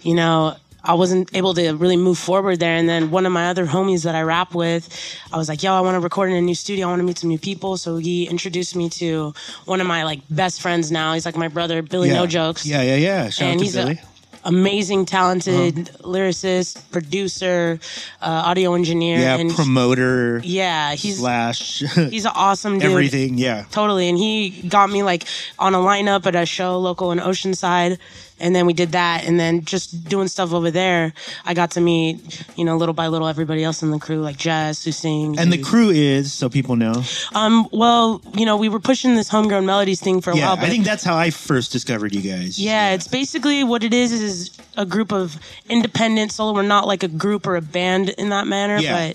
you 0.01 0.15
know. 0.15 0.55
I 0.85 0.95
wasn't 0.95 1.33
able 1.33 1.53
to 1.53 1.71
really 1.77 1.95
move 1.95 2.17
forward 2.17 2.59
there. 2.59 2.75
And 2.75 2.89
then 2.89 3.09
one 3.09 3.25
of 3.25 3.31
my 3.31 3.47
other 3.47 3.65
homies 3.65 4.03
that 4.03 4.15
I 4.15 4.21
rap 4.23 4.53
with, 4.53 4.89
I 5.31 5.37
was 5.37 5.47
like, 5.47 5.63
yo, 5.63 5.71
I 5.73 5.79
want 5.79 5.95
to 5.95 6.01
record 6.01 6.29
in 6.29 6.35
a 6.35 6.41
new 6.41 6.55
studio. 6.55 6.87
I 6.87 6.89
want 6.89 6.99
to 6.99 7.05
meet 7.05 7.17
some 7.19 7.29
new 7.29 7.39
people. 7.39 7.77
So 7.77 7.95
he 7.95 8.25
introduced 8.27 8.75
me 8.75 8.89
to 8.99 9.33
one 9.63 9.79
of 9.79 9.87
my 9.87 10.03
like 10.03 10.19
best 10.29 10.61
friends 10.61 10.91
now. 10.91 11.13
He's 11.13 11.25
like 11.25 11.37
my 11.37 11.47
brother, 11.47 11.81
Billy 11.83 12.09
yeah. 12.09 12.15
No 12.15 12.27
Jokes 12.27 12.65
Yeah, 12.65 12.81
yeah, 12.81 12.97
yeah. 12.97 13.29
Shout 13.29 13.43
and 13.47 13.53
out 13.55 13.59
to 13.59 13.63
he's 13.63 13.75
Billy. 13.75 13.93
a 13.93 14.12
amazing, 14.45 15.05
talented 15.05 15.89
Uh-huh. 15.89 16.07
lyricist, 16.09 16.77
producer, 16.91 17.79
uh, 18.21 18.25
audio 18.49 18.73
engineer, 18.73 19.19
yeah, 19.19 19.37
and 19.37 19.53
promoter 19.53 20.41
yeah, 20.43 20.93
he's 20.95 21.19
slash 21.19 21.79
he's 21.95 22.25
an 22.25 22.31
awesome 22.35 22.79
dude. 22.79 22.91
everything. 22.91 23.37
Yeah. 23.37 23.65
Totally, 23.71 24.09
and 24.09 24.17
he 24.17 24.49
got 24.67 24.89
me 24.89 25.03
like 25.03 25.25
on 25.59 25.73
a 25.73 25.79
lineup 25.79 26.25
at 26.25 26.35
a 26.35 26.45
show 26.45 26.77
local 26.79 27.11
in 27.11 27.19
Oceanside, 27.19 27.97
and 28.39 28.55
then 28.55 28.65
we 28.65 28.73
did 28.73 28.91
that, 28.93 29.25
and 29.25 29.39
then 29.39 29.63
just 29.65 30.07
doing 30.09 30.27
stuff 30.27 30.53
over 30.53 30.71
there, 30.71 31.13
I 31.45 31.53
got 31.53 31.71
to 31.71 31.81
meet, 31.81 32.43
you 32.57 32.65
know, 32.65 32.75
little 32.77 32.93
by 32.93 33.07
little 33.07 33.27
everybody 33.27 33.63
else 33.63 33.81
in 33.83 33.91
the 33.91 33.99
crew, 33.99 34.19
like 34.21 34.37
Jess 34.37 34.83
who 34.83 34.91
sings, 34.91 35.37
And 35.39 35.51
the 35.53 35.57
crew 35.61 35.89
is, 35.89 36.33
so 36.33 36.49
people 36.49 36.75
know. 36.75 37.03
um, 37.33 37.67
well, 37.71 38.21
you 38.35 38.45
know, 38.45 38.57
we 38.57 38.69
were 38.69 38.79
pushing 38.79 39.15
this 39.15 39.29
homegrown 39.29 39.65
melodies 39.65 40.01
thing 40.01 40.21
for 40.21 40.31
a 40.31 40.37
Yeah, 40.37 40.47
while, 40.47 40.55
but 40.57 40.65
I 40.65 40.69
think 40.69 40.85
that's 40.85 41.03
how 41.03 41.15
I 41.15 41.29
first 41.29 41.71
discovered 41.71 42.13
you 42.13 42.21
guys. 42.21 42.59
Yeah, 42.59 42.91
it's 42.93 43.07
basically 43.07 43.63
what 43.63 43.83
it 43.83 43.93
is 43.93 44.11
is 44.11 44.57
a 44.75 44.85
group 44.85 45.11
of 45.11 45.37
independent 45.69 46.31
solo. 46.31 46.53
We're 46.53 46.63
not 46.63 46.87
like 46.87 47.03
a 47.03 47.07
group 47.07 47.45
or 47.45 47.55
a 47.55 47.61
band 47.61 48.09
in 48.09 48.29
that 48.29 48.47
manner, 48.47 48.77
Yeah. 48.79 49.11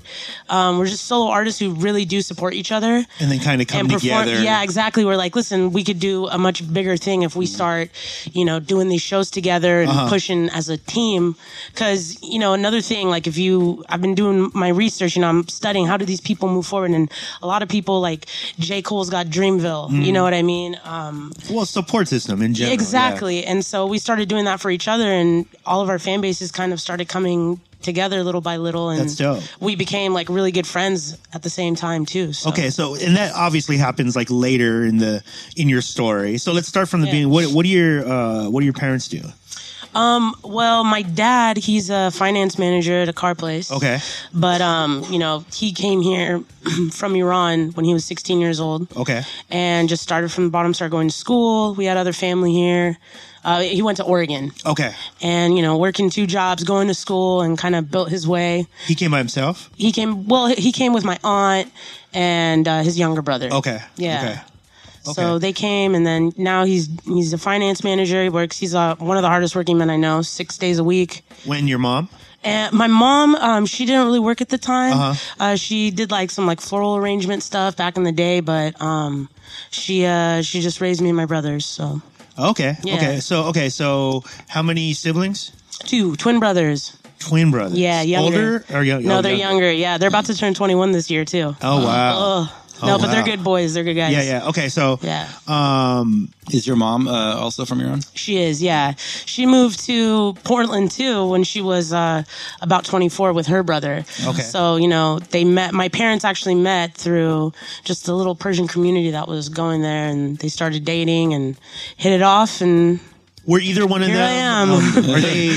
but 0.49 0.55
um, 0.55 0.79
we're 0.79 0.87
just 0.87 1.05
solo 1.07 1.31
artists 1.31 1.59
who 1.59 1.71
really 1.75 2.05
do 2.05 2.23
support 2.23 2.55
each 2.55 2.71
other 2.71 3.05
And 3.19 3.31
then 3.31 3.41
kind 3.41 3.61
of 3.61 3.67
come 3.67 3.87
perform. 3.89 4.01
together. 4.01 4.41
Yeah, 4.43 4.63
exactly. 4.63 5.05
We're 5.05 5.17
like, 5.17 5.35
listen, 5.35 5.73
we 5.73 5.83
could 5.83 5.99
do 5.99 6.29
a 6.29 6.39
much 6.39 6.63
bigger 6.73 6.97
thing 6.97 7.23
if 7.23 7.35
we 7.35 7.47
start, 7.47 7.91
you 8.33 8.45
know, 8.45 8.61
doing 8.61 8.89
these 8.89 9.03
shows 9.03 9.18
together 9.27 9.81
and 9.83 9.91
Uh-huh. 9.91 10.09
pushing 10.09 10.49
as 10.51 10.69
a 10.69 10.77
team. 10.77 11.35
Because 11.73 12.17
you 12.23 12.39
know, 12.39 12.53
another 12.53 12.81
thing, 12.81 13.09
like 13.11 13.27
if 13.27 13.37
you, 13.37 13.85
I've 13.89 14.01
been 14.01 14.15
doing 14.15 14.51
my 14.55 14.69
research. 14.69 15.17
You 15.17 15.23
know, 15.23 15.29
I'm 15.29 15.47
studying 15.49 15.87
how 15.87 15.97
do 15.97 16.05
these 16.05 16.21
people 16.21 16.49
move 16.49 16.67
forward, 16.67 16.91
and 16.93 17.11
a 17.43 17.47
lot 17.47 17.63
of 17.63 17.69
people 17.69 18.01
like 18.01 18.27
J. 18.59 18.83
Cole's 18.83 19.11
got 19.11 19.27
Dreamville. 19.27 19.87
Mm-hmm. 19.91 20.03
You 20.03 20.13
know 20.13 20.23
what 20.23 20.35
I 20.35 20.43
mean? 20.43 20.79
Um, 20.85 21.33
Well, 21.51 21.67
support 21.67 22.07
system 22.09 22.43
in 22.43 22.55
general. 22.55 22.71
yeah. 22.71 22.75
Exactly. 22.75 23.45
And 23.45 23.65
so 23.65 23.87
we 23.87 23.99
started 23.99 24.29
doing 24.29 24.45
that 24.47 24.61
for 24.61 24.71
each 24.71 24.89
other, 24.89 25.09
and 25.21 25.47
all 25.67 25.81
of 25.83 25.89
our 25.89 25.99
fan 25.99 26.21
bases 26.21 26.51
kind 26.53 26.73
of 26.73 26.81
started 26.81 27.09
coming 27.09 27.61
together 27.83 28.23
little 28.25 28.41
by 28.41 28.57
little. 28.57 28.91
And 28.91 29.01
That's 29.01 29.17
dope. 29.17 29.43
we 29.61 29.77
became 29.77 30.13
like 30.13 30.29
really 30.29 30.53
good 30.53 30.67
friends 30.67 31.17
at 31.33 31.43
the 31.43 31.51
same 31.51 31.75
time, 31.75 32.05
too. 32.07 32.33
So. 32.33 32.51
Okay, 32.51 32.71
so 32.71 32.95
and 32.95 33.17
that 33.17 33.35
obviously 33.35 33.77
happens 33.77 34.17
like 34.17 34.29
later 34.31 34.85
in 34.85 34.99
the 34.99 35.23
in 35.57 35.69
your 35.69 35.81
story. 35.83 36.39
So 36.39 36.53
let's 36.53 36.69
start 36.69 36.89
from 36.89 37.01
the 37.01 37.07
Yeah. 37.07 37.13
beginning. 37.13 37.31
What 37.33 37.47
what 37.53 37.63
do 37.65 37.69
your 37.71 38.07
uh, 38.09 38.49
what 38.51 38.61
do 38.61 38.65
your 38.65 38.75
parents 38.75 39.09
do? 39.09 39.21
Well, 39.99 40.85
my 40.85 41.03
dad, 41.03 41.57
he's 41.57 41.91
a 41.91 42.11
finance 42.11 42.59
manager 42.59 42.95
at 43.03 43.09
a 43.09 43.13
car 43.13 43.35
place. 43.35 43.71
Okay, 43.71 43.99
But, 44.33 44.61
um, 44.61 45.05
you 45.11 45.19
know, 45.19 45.45
he 45.53 45.73
came 45.73 46.01
here 46.01 46.41
from 46.93 47.15
Iran 47.15 47.71
when 47.73 47.85
he 47.85 47.93
was 47.93 48.05
16 48.05 48.41
years 48.41 48.61
old. 48.61 48.89
okay, 48.97 49.23
And 49.51 49.89
just 49.89 50.03
started 50.03 50.31
from 50.31 50.45
the 50.45 50.51
bottom, 50.51 50.75
started 50.75 50.93
going 50.93 51.09
to 51.09 51.15
school. 51.15 51.75
We 51.75 51.85
had 51.87 51.97
other 51.97 52.13
family 52.13 52.53
here. 52.53 52.99
Uh, 53.45 53.61
he 53.61 53.83
went 53.83 53.97
to 53.97 54.05
Oregon 54.05 54.53
okay. 54.67 54.93
and, 55.23 55.57
you 55.57 55.63
know, 55.63 55.77
working 55.79 56.11
two 56.11 56.27
jobs, 56.27 56.65
going 56.65 56.89
to 56.89 56.95
school, 56.95 57.41
and 57.41 57.57
kind 57.57 57.75
of 57.75 57.91
built 57.91 58.11
his 58.11 58.27
way. 58.27 58.67
He 58.87 58.95
came 58.95 59.11
by 59.13 59.19
himself. 59.19 59.71
he 59.77 59.93
came 59.93 60.27
well 60.27 60.49
he 60.49 60.73
came 60.73 60.93
with 60.93 61.05
my 61.05 61.19
aunt 61.25 61.73
and 62.13 62.67
uh, 62.67 62.83
his 62.83 62.99
younger 62.99 63.23
brother 63.23 63.49
Okay, 63.53 63.79
Yeah. 63.97 64.19
Okay. 64.19 64.41
So 65.15 65.39
they 65.39 65.53
came 65.53 65.95
and 65.95 66.07
then 66.07 66.33
now 66.37 66.65
he's 66.65 66.89
he's 67.05 67.33
a 67.33 67.39
finance 67.39 67.83
manager 67.85 68.23
he 68.23 68.29
works 68.29 68.59
he's 68.59 68.75
uh, 68.75 68.95
one 68.97 69.17
of 69.17 69.23
the 69.23 69.29
hardest 69.29 69.55
working 69.57 69.79
men 69.79 69.91
i 69.91 69.97
know 69.97 70.23
six 70.23 70.57
days 70.59 70.79
a 70.79 70.85
week 70.85 71.23
When 71.47 71.67
your 71.69 71.79
mom? 71.79 72.09
and 72.45 72.73
my 72.73 72.87
mom 72.87 73.35
um, 73.37 73.67
she 73.67 73.85
didn't 73.87 74.05
really 74.07 74.21
work 74.21 74.41
at 74.41 74.49
the 74.49 74.59
time 74.59 74.93
Uh-huh. 74.93 75.15
uh, 75.45 75.57
she 75.57 75.91
did 75.91 76.11
like 76.11 76.31
some 76.31 76.47
like 76.47 76.61
floral 76.61 76.97
arrangement 76.97 77.43
stuff 77.43 77.77
back 77.77 77.97
in 77.97 78.03
the 78.05 78.13
day 78.13 78.41
but 78.41 78.81
um, 78.81 79.29
she 79.71 80.05
uh, 80.07 80.43
she 80.43 80.61
just 80.61 80.81
raised 80.81 81.01
me 81.01 81.09
and 81.09 81.17
my 81.17 81.27
brothers 81.27 81.65
so 81.67 82.01
Okay, 82.41 82.77
Yeah. 82.85 82.95
okay. 82.95 83.19
So 83.21 83.47
okay, 83.51 83.69
so 83.69 84.23
how 84.47 84.63
many 84.63 84.93
siblings? 84.95 85.51
two 85.81 86.15
twin 86.17 86.39
brothers 86.39 86.97
Twin 87.19 87.51
brothers. 87.51 87.77
yeah 87.79 88.03
younger 88.03 88.63
Older 88.63 88.79
or 88.79 88.85
young? 88.85 89.03
no 89.05 89.19
oh, 89.19 89.23
they're 89.23 89.35
younger 89.35 89.73
yeah 89.73 89.99
they're 89.99 90.09
about 90.09 90.27
to 90.27 90.37
turn 90.37 90.55
21 90.55 90.93
this 90.93 91.11
year 91.11 91.25
too 91.25 91.57
Oh 91.63 91.85
wow. 91.85 92.15
Ugh. 92.43 92.49
No 92.83 92.95
Oh, 92.95 92.99
but 92.99 93.11
they're 93.11 93.25
good 93.25 93.43
boys 93.45 93.75
they're 93.75 93.85
good 93.85 93.95
guys 93.95 94.13
Yeah, 94.13 94.23
yeah. 94.23 94.49
Okay, 94.49 94.69
so 94.69 94.99
yeah 95.03 95.29
um, 95.47 96.29
Is 96.53 96.67
your 96.67 96.77
mom 96.77 97.09
uh, 97.09 97.37
also 97.37 97.65
from 97.65 97.81
Iran? 97.81 98.01
She 98.15 98.39
is, 98.39 98.63
yeah. 98.63 98.95
She 99.27 99.45
moved 99.47 99.85
to 99.87 100.35
Portland 100.45 100.91
too 100.91 101.27
when 101.29 101.45
she 101.45 101.61
was 101.61 101.93
uh, 101.93 102.23
about 102.63 102.85
24 102.85 103.33
with 103.33 103.47
her 103.49 103.63
brother. 103.63 104.05
Okay. 104.27 104.43
So, 104.43 104.77
you 104.77 104.89
know, 104.89 105.19
they 105.31 105.45
met, 105.45 105.75
my 105.75 105.89
parents 105.89 106.25
actually 106.25 106.55
met 106.55 106.95
through 106.95 107.53
just 107.85 108.09
a 108.09 108.15
little 108.15 108.35
Persian 108.35 108.67
community 108.69 109.11
that 109.11 109.29
was 109.29 109.49
going 109.49 109.83
there 109.83 110.07
and 110.09 110.39
they 110.39 110.49
started 110.49 110.85
dating 110.85 111.35
and 111.35 111.57
hit 111.97 112.13
it 112.13 112.23
off. 112.23 112.61
And 112.63 113.01
were 113.47 113.61
either 113.61 113.87
one 113.87 114.03
of 114.03 114.09
them? 114.09 114.17
I 114.17 114.33
am. 114.33 114.71
um, 114.71 114.81
are 115.15 115.21
they 115.21 115.49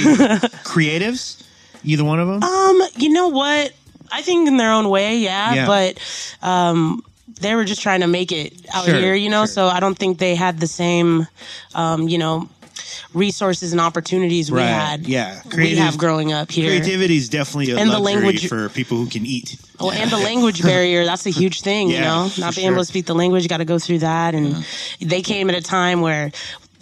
creatives? 0.64 1.42
Either 1.84 2.04
one 2.04 2.20
of 2.20 2.28
them? 2.28 2.44
um, 2.44 2.82
you 2.98 3.10
know 3.10 3.30
what? 3.30 3.72
I 4.12 4.22
think 4.22 4.48
in 4.48 4.58
their 4.58 4.72
own 4.74 4.90
way, 4.90 5.18
yeah. 5.18 5.54
Yeah. 5.54 5.68
But 5.68 6.00
um, 6.42 7.02
they 7.40 7.56
were 7.56 7.64
just 7.66 7.82
trying 7.82 8.02
to 8.02 8.08
make 8.08 8.32
it 8.32 8.54
out 8.74 8.86
Sure, 8.86 8.96
here, 8.96 9.14
you 9.16 9.30
know? 9.30 9.42
sure. 9.46 9.48
So 9.54 9.68
I 9.68 9.80
don't 9.80 9.98
think 9.98 10.18
they 10.18 10.36
had 10.36 10.60
the 10.60 10.68
same, 10.68 11.28
um, 11.76 12.08
you 12.08 12.18
know, 12.18 12.50
resources 13.14 13.72
and 13.72 13.82
opportunities 13.82 14.52
we 14.52 14.60
right. 14.60 14.66
had. 14.68 15.08
Yeah. 15.08 15.42
we 15.56 15.76
have 15.76 15.98
growing 15.98 16.32
up 16.34 16.52
here. 16.52 16.70
Creativity 16.70 17.18
is 17.18 17.30
definitely 17.30 17.72
a 17.72 17.78
And 17.78 17.90
the 17.90 18.00
luxury 18.00 18.24
language- 18.24 18.48
for 18.48 18.70
people 18.70 18.98
who 18.98 19.08
can 19.08 19.26
eat. 19.26 19.58
Well, 19.80 19.92
and 19.92 20.10
the 20.12 20.18
language 20.18 20.62
barrier, 20.72 21.06
that's 21.06 21.26
a 21.26 21.32
huge 21.32 21.62
thing, 21.62 21.90
you 21.90 22.00
know? 22.00 22.30
Not 22.38 22.56
being 22.56 22.66
sure. 22.68 22.74
able 22.74 22.82
to 22.82 22.86
speak 22.86 23.06
the 23.08 23.16
language, 23.16 23.44
you 23.44 23.50
got 23.50 23.58
to 23.58 23.66
go 23.66 23.80
through 23.80 24.00
that. 24.00 24.36
And 24.36 24.66
they 25.00 25.22
came 25.22 25.50
at 25.50 25.56
a 25.56 25.62
time 25.62 26.02
where 26.02 26.32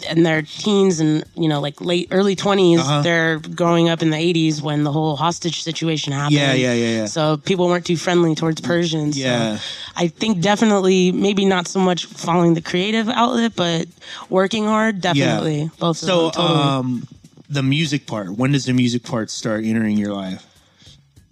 in 0.04 0.22
their 0.22 0.42
teens 0.42 1.00
and 1.00 1.24
you 1.34 1.48
know 1.48 1.60
like 1.60 1.80
late 1.80 2.08
early 2.10 2.34
20s 2.36 2.78
Uh-huh. 2.78 3.02
they're 3.02 3.38
growing 3.38 3.88
up 3.88 4.02
in 4.02 4.10
the 4.10 4.16
80s 4.16 4.62
when 4.62 4.84
the 4.84 4.92
whole 4.92 5.16
hostage 5.16 5.62
situation 5.62 6.12
happened 6.12 6.34
Yeah, 6.34 6.52
yeah, 6.54 6.72
yeah, 6.74 6.96
yeah. 6.98 7.06
so 7.06 7.36
people 7.36 7.66
weren't 7.68 7.84
too 7.86 7.96
friendly 7.96 8.34
towards 8.34 8.60
persians 8.60 9.16
so 9.16 9.22
Yeah. 9.22 9.58
i 9.96 10.08
think 10.08 10.40
definitely 10.40 11.12
maybe 11.12 11.44
not 11.44 11.68
so 11.68 11.80
much 11.80 12.06
following 12.06 12.54
the 12.54 12.62
creative 12.62 13.08
outlet 13.08 13.52
but 13.56 13.88
working 14.28 14.64
hard 14.64 15.00
definitely 15.00 15.70
both 15.78 16.02
of 16.02 16.08
So, 16.08 16.22
them, 16.22 16.30
totally. 16.32 16.58
um, 16.60 17.08
the 17.48 17.62
music 17.64 18.06
part. 18.06 18.30
When 18.30 18.52
does 18.52 18.64
the 18.66 18.72
music 18.72 19.02
part 19.02 19.28
start 19.28 19.64
entering 19.64 19.96
your 19.96 20.14
life? 20.14 20.46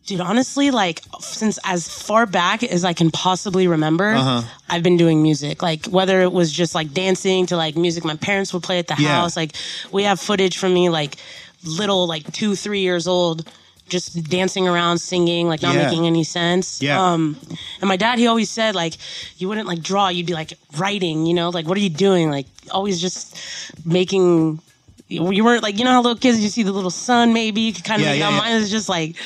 Dude, 0.09 0.21
honestly, 0.23 0.71
like 0.71 1.03
since 1.21 1.59
as 1.65 1.87
far 1.87 2.25
back 2.25 2.63
as 2.63 2.83
I 2.83 2.95
can 2.95 3.11
possibly 3.11 3.69
remember, 3.69 4.13
Uh-huh. 4.15 4.43
I've 4.71 4.83
been 4.83 4.97
doing 4.97 5.23
music. 5.23 5.63
Like 5.63 5.85
whether 5.85 6.23
it 6.23 6.33
was 6.33 6.51
just 6.51 6.75
like 6.75 6.95
dancing 6.95 7.45
to 7.47 7.57
like 7.59 7.77
music 7.77 8.07
my 8.07 8.17
parents 8.17 8.55
would 8.55 8.63
play 8.63 8.79
at 8.79 8.87
the 8.87 8.97
Yeah. 8.99 9.09
house. 9.21 9.37
Like 9.37 9.53
we 9.93 10.05
have 10.05 10.19
footage 10.19 10.57
from 10.57 10.73
me 10.73 10.89
like 10.89 11.17
little, 11.63 12.07
like 12.07 12.33
two, 12.33 12.55
three 12.57 12.81
years 12.81 13.07
old, 13.07 13.51
just 13.91 14.25
dancing 14.31 14.67
around, 14.67 14.97
singing, 14.97 15.47
like 15.47 15.61
not 15.61 15.75
Yeah. 15.75 15.85
making 15.85 16.07
any 16.07 16.25
sense. 16.25 16.81
Yeah. 16.81 16.99
Um, 17.13 17.37
and 17.83 17.89
my 17.89 17.97
dad, 17.99 18.19
he 18.19 18.27
always 18.27 18.49
said 18.49 18.75
like 18.75 18.95
you 19.37 19.47
wouldn't 19.47 19.69
like 19.69 19.83
draw, 19.83 20.09
you'd 20.09 20.25
be 20.27 20.33
like 20.33 20.55
writing. 20.79 21.27
You 21.27 21.35
know, 21.35 21.51
like 21.51 21.67
what 21.69 21.77
are 21.77 21.83
you 21.83 21.91
doing? 21.91 22.31
Like 22.31 22.47
always 22.71 22.99
just 22.99 23.37
making. 23.85 24.61
You 25.11 25.43
weren't 25.43 25.63
like 25.63 25.79
you 25.79 25.85
know 25.87 25.93
how 25.93 26.03
little 26.03 26.19
kids 26.19 26.39
you 26.39 26.51
see 26.51 26.63
the 26.65 26.73
little 26.73 26.91
sun 26.91 27.33
maybe 27.33 27.63
you 27.63 27.73
could 27.73 27.85
kind 27.85 28.03
of 28.03 28.09
Yeah, 28.09 28.13
yeah, 28.15 28.29
yeah. 28.31 28.39
Mine 28.41 28.53
is 28.61 28.71
just 28.71 28.91
like 28.91 29.17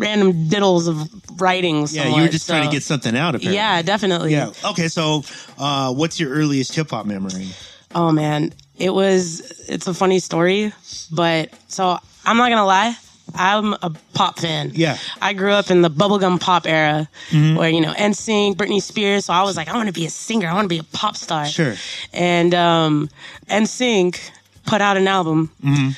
random 0.00 0.48
diddles 0.48 0.88
of 0.88 1.40
writings. 1.40 1.94
Yeah, 1.94 2.08
you 2.08 2.22
were 2.22 2.28
just 2.28 2.48
trying 2.48 2.66
to 2.66 2.72
get 2.72 2.82
something 2.82 3.16
out 3.16 3.34
of 3.34 3.42
it. 3.42 3.52
Yeah, 3.52 3.82
definitely. 3.82 4.32
Yeah. 4.32 4.52
Okay. 4.64 4.88
So, 4.88 5.24
uh, 5.58 5.92
what's 5.92 6.18
your 6.18 6.30
earliest 6.30 6.74
hip 6.74 6.90
hop 6.90 7.06
memory? 7.06 7.48
Oh 7.94 8.10
man, 8.12 8.52
it 8.76 8.92
was. 8.94 9.40
It's 9.68 9.86
a 9.86 9.94
funny 9.94 10.18
story, 10.18 10.72
but 11.12 11.50
so 11.68 11.98
I'm 12.24 12.36
not 12.36 12.50
gonna 12.50 12.66
lie. 12.66 12.96
I'm 13.34 13.74
a 13.74 13.92
pop 14.14 14.38
fan. 14.38 14.72
Yeah. 14.74 14.94
Mm-hmm. 14.94 15.24
I 15.24 15.32
grew 15.34 15.52
up 15.52 15.70
in 15.70 15.82
the 15.82 15.90
bubblegum 15.90 16.40
pop 16.40 16.66
era 16.66 17.08
where, 17.30 17.70
you 17.70 17.80
know, 17.80 17.92
NSYNC, 17.92 18.56
Britney 18.56 18.82
Spears. 18.82 19.26
So 19.26 19.32
I 19.32 19.42
was 19.42 19.56
like, 19.56 19.68
I 19.68 19.74
want 19.74 19.86
to 19.86 19.92
be 19.92 20.06
a 20.06 20.10
singer. 20.10 20.48
I 20.48 20.54
want 20.54 20.64
to 20.64 20.68
be 20.68 20.78
a 20.78 20.84
pop 20.84 21.16
star. 21.16 21.46
Sure. 21.46 21.74
And 22.12 22.54
um, 22.54 23.08
NSYNC 23.48 24.30
put 24.70 24.80
out 24.80 24.96
an 24.96 25.08
album 25.08 25.50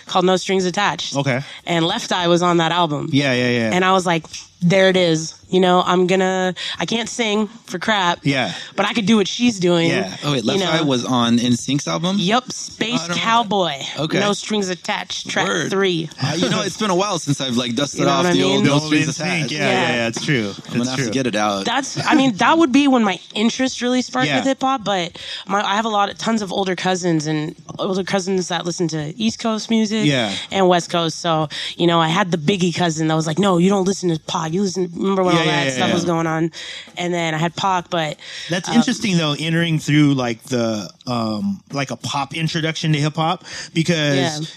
called 0.06 0.24
No 0.24 0.36
Strings 0.36 0.64
Attached. 0.64 1.12
Mm-hmm. 1.12 1.20
Okay. 1.20 1.40
And 1.66 1.86
Left 1.86 2.10
Eye 2.10 2.26
was 2.26 2.42
on 2.42 2.56
that 2.56 2.72
album. 2.72 3.08
Yeah, 3.12 3.34
yeah, 3.34 3.50
yeah. 3.50 3.70
And 3.72 3.84
I 3.84 3.92
was 3.92 4.06
like, 4.06 4.24
there 4.62 4.88
it 4.88 4.96
is. 4.96 5.38
You 5.48 5.60
know, 5.60 5.82
I'm 5.84 6.06
gonna, 6.06 6.54
I 6.78 6.86
can't 6.86 7.10
sing 7.10 7.46
for 7.46 7.78
crap. 7.78 8.20
Yeah. 8.22 8.54
But 8.74 8.86
I 8.86 8.94
could 8.94 9.04
do 9.04 9.16
what 9.18 9.28
she's 9.28 9.58
doing. 9.60 9.90
Yeah. 9.90 10.16
Oh 10.24 10.32
wait, 10.32 10.44
you 10.44 10.48
Left 10.52 10.60
know. 10.60 10.70
Eye 10.70 10.80
was 10.80 11.04
on 11.04 11.38
In 11.38 11.52
NSYNC's 11.52 11.86
album. 11.86 12.16
Yep, 12.18 12.50
Space 12.52 12.94
I 13.02 13.08
don't 13.08 13.16
know 13.18 13.22
Cowboy. 13.22 13.72
Okay. 13.98 14.18
No 14.20 14.32
strings 14.32 14.70
attached. 14.70 15.28
Track 15.28 15.46
Word. 15.48 15.70
three. 15.70 16.08
Uh, 16.22 16.34
you 16.38 16.48
know, 16.48 16.62
it's 16.62 16.78
been 16.78 16.88
a 16.88 16.94
while 16.96 17.18
since 17.18 17.38
I've 17.42 17.56
like 17.58 17.74
dusted 17.74 18.00
You 18.00 18.06
know 18.06 18.12
off 18.12 18.24
what 18.24 18.30
I 18.32 18.36
the 18.36 18.42
old 18.44 18.54
mean? 18.54 18.64
No 18.64 18.78
No 18.78 18.78
Strings 18.78 19.14
Strings 19.14 19.20
Attached. 19.20 19.52
Yeah, 19.52 19.58
yeah, 19.58 19.66
Yeah. 19.72 19.94
yeah, 19.96 20.06
It's 20.08 20.24
true. 20.24 20.54
I'm 20.56 20.70
gonna 20.70 20.80
It's 20.80 20.88
have 20.90 20.98
true. 21.00 21.06
to 21.08 21.12
get 21.12 21.26
it 21.26 21.36
out. 21.36 21.66
That's, 21.66 22.02
I 22.06 22.14
mean, 22.14 22.32
that 22.36 22.56
would 22.56 22.72
be 22.72 22.88
when 22.88 23.04
my 23.04 23.20
interest 23.34 23.82
really 23.82 24.00
sparked 24.00 24.28
Yeah. 24.28 24.36
with 24.36 24.46
hip 24.46 24.62
hop. 24.62 24.84
But 24.84 25.18
my, 25.46 25.60
I 25.60 25.74
have 25.76 25.84
a 25.84 25.90
lot 25.90 26.08
of 26.10 26.16
tons 26.16 26.40
of 26.40 26.50
older 26.50 26.74
cousins 26.74 27.26
and 27.26 27.54
older 27.78 28.04
cousins 28.04 28.48
that 28.48 28.64
listen 28.64 28.88
to 28.88 29.14
East 29.18 29.38
Coast 29.38 29.68
music 29.68 30.06
Yeah. 30.06 30.34
and 30.50 30.66
West 30.66 30.88
Coast. 30.88 31.18
So 31.18 31.48
you 31.76 31.86
know, 31.86 32.00
I 32.00 32.08
had 32.08 32.30
the 32.30 32.38
Biggie 32.38 32.74
cousin 32.74 33.08
that 33.08 33.14
was 33.16 33.26
like, 33.26 33.38
"No, 33.38 33.58
you 33.58 33.68
don't 33.68 33.84
listen 33.84 34.08
to 34.08 34.18
pop. 34.18 34.51
You 34.52 34.62
listen." 34.62 34.90
Remember 34.94 35.22
when 35.24 35.34
Yeah, 35.34 35.40
all 35.40 35.46
yeah, 35.46 35.52
that 35.64 35.66
yeah, 35.66 35.74
stuff 35.76 35.92
was 35.94 36.04
going 36.04 36.26
on? 36.26 36.52
And 36.96 37.12
then 37.12 37.34
I 37.34 37.38
had 37.38 37.54
Pac, 37.56 37.90
but 37.90 38.16
That's 38.50 38.68
Um, 38.68 38.76
interesting 38.76 39.16
though, 39.16 39.34
entering 39.38 39.78
through 39.78 40.14
like 40.14 40.42
the 40.44 40.90
um 41.06 41.62
like 41.72 41.90
a 41.90 41.96
pop 41.96 42.34
introduction 42.36 42.92
to 42.92 43.00
hip 43.00 43.16
hop 43.16 43.44
because. 43.74 44.50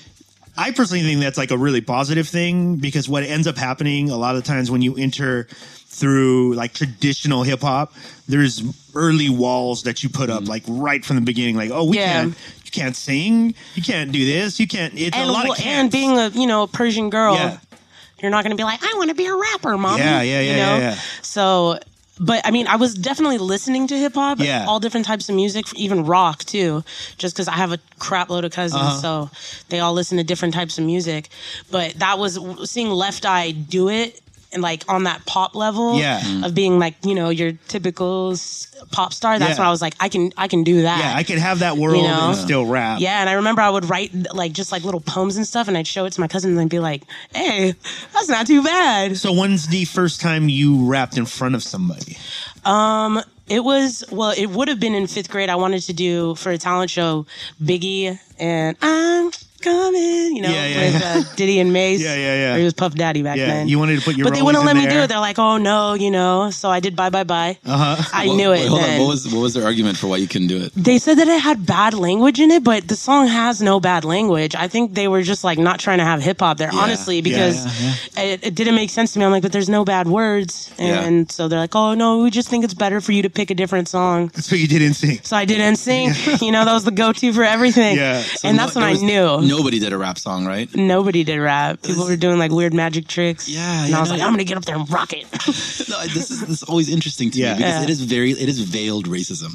I 0.58 0.72
personally 0.72 1.04
think 1.04 1.20
that's 1.20 1.38
like 1.38 1.52
a 1.52 1.58
really 1.58 1.82
positive 1.82 2.30
thing 2.30 2.78
because 2.78 3.10
what 3.10 3.24
ends 3.24 3.46
up 3.46 3.58
happening 3.58 4.10
a 4.10 4.16
lot 4.16 4.38
of 4.38 4.46
times 4.46 4.72
when 4.72 4.82
you 4.82 4.96
enter 4.96 5.50
through 5.50 6.54
like 6.54 6.74
traditional 6.74 7.44
hip 7.44 7.60
hop, 7.60 7.94
there's 8.30 8.64
early 8.96 9.30
walls 9.30 9.84
that 9.84 10.02
you 10.02 10.08
put 10.08 10.30
up 10.30 10.48
like 10.48 10.64
right 10.70 11.04
from 11.04 11.18
the 11.18 11.22
beginning, 11.24 11.58
like, 11.58 11.72
oh, 11.72 11.84
we. 11.84 11.98
Yeah. 11.98 12.22
can't, 12.22 12.36
you 12.64 12.72
can't 12.72 12.96
sing, 12.96 13.54
you 13.76 13.84
can't 13.84 14.12
do 14.14 14.26
this, 14.26 14.58
you 14.60 14.68
can't. 14.68 14.94
It's 14.98 15.16
and 15.16 15.30
a 15.30 15.32
lot 15.32 15.44
well, 15.44 15.54
of 15.54 15.60
and 15.66 15.92
being 15.92 16.18
a 16.18 16.30
you 16.30 16.48
know 16.48 16.64
a 16.64 16.68
Persian 16.68 17.10
girl, 17.10 17.36
Yeah. 17.36 17.58
You're 18.26 18.32
not 18.32 18.44
going 18.44 18.56
to 18.58 18.60
be 18.60 18.64
like, 18.64 18.84
I 18.84 18.94
want 18.98 19.10
to 19.10 19.16
be 19.16 19.28
a 19.28 19.36
rapper, 19.36 19.78
mom. 19.78 20.00
Yeah, 20.00 20.22
yeah, 20.22 20.42
yeah, 20.42 20.50
you 20.50 20.56
know? 20.58 20.78
yeah, 20.78 20.80
yeah. 20.80 20.96
So, 21.22 21.78
but 22.20 22.42
I 22.46 22.50
mean, 22.52 22.66
I 22.66 22.78
was 22.78 22.94
definitely 22.96 23.38
listening 23.38 23.88
to 23.88 23.98
hip 23.98 24.16
hop, 24.16 24.40
Yeah. 24.40 24.66
all 24.68 24.80
different 24.80 25.06
types 25.06 25.30
of 25.30 25.36
music, 25.36 25.66
even 25.76 26.06
rock 26.06 26.44
too, 26.46 26.84
just 27.18 27.36
because 27.36 27.48
I 27.48 27.54
have 27.54 27.72
a 27.72 27.80
crap 28.00 28.30
load 28.30 28.46
of 28.46 28.52
cousins, 28.52 28.82
Uh-huh. 28.82 29.02
so 29.02 29.30
they 29.70 29.80
all 29.80 29.94
listen 29.94 30.18
to 30.18 30.24
different 30.24 30.54
types 30.54 30.78
of 30.80 30.86
music. 30.86 31.30
But 31.72 31.94
that 32.00 32.18
was 32.18 32.40
seeing 32.70 32.90
Left 32.90 33.26
Eye 33.26 33.52
do 33.52 33.90
it. 33.90 34.22
And 34.56 34.64
like 34.64 34.84
on 34.88 35.04
that 35.04 35.26
pop 35.26 35.54
level 35.54 36.00
Yeah. 36.00 36.46
of 36.46 36.56
being 36.56 36.80
like 36.80 36.96
you 37.06 37.14
know 37.14 37.28
your 37.30 37.52
typical 37.68 38.36
pop 38.92 39.14
star, 39.14 39.38
that's 39.38 39.52
Yeah. 39.52 39.58
when 39.60 39.68
I 39.68 39.70
was 39.70 39.82
like 39.82 39.96
I 40.00 40.08
can 40.10 40.32
I 40.38 40.48
can 40.48 40.64
do 40.64 40.82
that. 40.84 41.00
yeah, 41.00 41.14
I 41.14 41.24
can 41.24 41.38
have 41.40 41.60
that 41.60 41.76
world 41.78 42.02
know? 42.04 42.30
and 42.30 42.38
still 42.38 42.66
rap. 42.66 43.02
Yeah, 43.02 43.20
and 43.20 43.30
I 43.30 43.34
remember 43.34 43.62
I 43.62 43.70
would 43.70 43.90
write 43.90 44.12
like 44.34 44.54
just 44.54 44.72
like 44.72 44.84
little 44.84 45.02
poems 45.02 45.36
and 45.36 45.46
stuff, 45.46 45.68
and 45.68 45.78
I'd 45.78 45.86
show 45.88 46.06
it 46.06 46.14
to 46.14 46.22
my 46.22 46.30
cousin 46.30 46.52
and 46.52 46.60
they'd 46.60 46.70
be 46.70 46.80
like, 46.80 47.04
"Hey, 47.36 47.76
that's 48.14 48.30
not 48.30 48.48
too 48.48 48.64
bad." 48.64 49.18
So 49.18 49.34
when's 49.34 49.68
the 49.68 49.84
first 49.86 50.22
time 50.22 50.48
you 50.48 50.86
rapped 50.86 51.18
in 51.18 51.26
front 51.26 51.56
of 51.56 51.62
somebody? 51.62 52.18
Um, 52.64 53.22
It 53.48 53.64
was 53.64 54.04
well, 54.10 54.32
it 54.36 54.48
would 54.48 54.70
have 54.70 54.80
been 54.80 54.96
in 54.96 55.06
fifth 55.06 55.30
grade. 55.30 55.50
I 55.52 55.56
wanted 55.56 55.82
to 55.84 55.94
do 55.94 56.34
for 56.36 56.50
a 56.52 56.58
talent 56.58 56.90
show, 56.90 57.28
Biggie 57.62 58.18
and 58.40 58.76
I'm 58.82 59.30
coming, 59.66 60.36
you 60.38 60.42
know, 60.42 60.50
Yeah, 60.50 60.68
yeah, 60.68 60.82
with 60.86 61.02
yeah. 61.02 61.14
Uh, 61.32 61.36
Diddy 61.36 61.60
and 61.60 61.74
Mase. 61.74 62.02
Yeah, 62.06 62.16
yeah, 62.16 62.36
yeah. 62.36 62.54
Or 62.56 62.58
he 62.60 62.64
was 62.64 62.74
Puff 62.74 62.94
Daddy 62.94 63.24
back 63.24 63.38
Yeah, 63.38 63.48
then. 63.48 63.68
you 63.68 63.80
wanted 63.80 63.98
to 64.00 64.06
put 64.06 64.16
your 64.16 64.26
but 64.26 64.34
they 64.36 64.42
wouldn't 64.42 64.62
in 64.62 64.68
let 64.68 64.76
me 64.76 64.86
there? 64.86 65.00
do 65.00 65.04
it. 65.04 65.08
They're 65.08 65.20
like, 65.20 65.40
"Oh 65.40 65.58
no," 65.58 65.94
you 65.96 66.12
know. 66.12 66.52
So 66.52 66.70
I 66.70 66.80
did 66.80 66.96
bye 66.96 67.10
bye 67.10 67.24
bye. 67.24 67.58
Uh-huh. 67.66 68.04
I 68.14 68.28
Well, 68.28 68.36
knew 68.38 68.52
it. 68.52 68.60
wait, 68.60 68.68
hold 68.68 68.82
then. 68.82 69.00
on. 69.02 69.06
What 69.06 69.10
was 69.10 69.34
what 69.34 69.42
was 69.42 69.54
their 69.56 69.64
argument 69.66 69.98
for 69.98 70.08
why 70.08 70.18
you 70.18 70.28
couldn't 70.28 70.48
do 70.48 70.62
it? 70.62 70.72
they 70.76 70.98
said 71.00 71.18
that 71.18 71.28
it 71.28 71.42
had 71.42 71.66
bad 71.66 71.94
language 71.94 72.40
in 72.40 72.52
it, 72.52 72.64
but 72.64 72.88
the 72.88 72.96
song 72.96 73.28
has 73.28 73.62
no 73.62 73.80
bad 73.80 74.06
language. 74.06 74.54
I 74.56 74.68
think 74.68 74.94
they 74.94 75.08
were 75.08 75.24
just 75.24 75.44
like 75.44 75.58
not 75.58 75.80
trying 75.80 75.98
to 76.00 76.06
have 76.06 76.22
hip 76.22 76.40
hop 76.40 76.58
there, 76.58 76.70
honestly, 76.74 77.22
because 77.22 77.66
It, 78.18 78.40
it 78.48 78.56
didn't 78.56 78.76
make 78.76 78.90
sense 78.90 79.14
to 79.14 79.20
me. 79.20 79.26
I'm 79.26 79.32
like, 79.32 79.42
but 79.44 79.52
there's 79.52 79.70
no 79.70 79.84
bad 79.86 80.08
words, 80.08 80.72
Yeah. 80.78 81.04
and 81.04 81.30
so 81.32 81.48
they're 81.48 81.60
like, 81.60 81.76
oh 81.76 81.94
no, 81.96 82.24
we 82.24 82.30
just 82.30 82.50
think 82.50 82.64
it's 82.64 82.74
better 82.74 83.02
for 83.02 83.12
you 83.12 83.24
to 83.24 83.30
pick 83.30 83.50
a 83.52 83.56
different 83.56 83.88
song. 83.90 84.28
That's 84.36 84.50
what 84.52 84.60
you 84.60 84.68
didn't 84.68 84.94
sing. 84.94 85.20
So 85.24 85.36
I 85.36 85.46
did 85.46 85.60
NSYNC. 85.60 86.42
you 86.46 86.52
know, 86.52 86.64
that 86.66 86.74
was 86.74 86.84
the 86.86 86.92
go-to 86.92 87.34
for 87.34 87.44
everything. 87.44 87.98
Yeah. 87.98 88.22
So 88.22 88.48
and 88.48 88.58
no- 88.58 88.64
that's 88.64 88.76
when 88.76 88.84
I 88.86 88.92
was- 88.92 89.02
knew 89.04 89.42
Nobody 89.58 89.80
did 89.80 89.94
a 89.94 89.98
rap 89.98 90.18
song, 90.18 90.46
right? 90.46 90.74
nobody 90.76 91.24
did 91.24 91.38
rap. 91.40 91.82
People 91.82 92.06
were 92.06 92.16
doing 92.18 92.38
like 92.40 92.52
weird 92.52 92.74
magic 92.74 93.08
tricks. 93.08 93.48
Yeah, 93.48 93.82
and 93.84 93.90
yeah, 93.92 93.98
I 93.98 94.00
was 94.02 94.10
no, 94.10 94.14
like, 94.16 94.20
yeah. 94.20 94.28
I'm 94.28 94.34
gonna 94.34 94.44
get 94.44 94.58
up 94.58 94.66
there 94.66 94.76
and 94.76 94.90
rock 94.90 95.14
it. 95.14 95.24
no, 95.90 95.98
this 96.16 96.30
is 96.32 96.42
this 96.42 96.62
is 96.62 96.64
always 96.64 96.90
interesting 96.90 97.32
to 97.32 97.40
Yeah. 97.40 97.54
me 97.54 97.58
because 97.60 97.76
Yeah. 97.76 97.84
it 97.84 97.90
is 97.90 98.02
very 98.02 98.32
it 98.32 98.50
is 98.50 98.60
veiled 98.60 99.08
racism. 99.08 99.54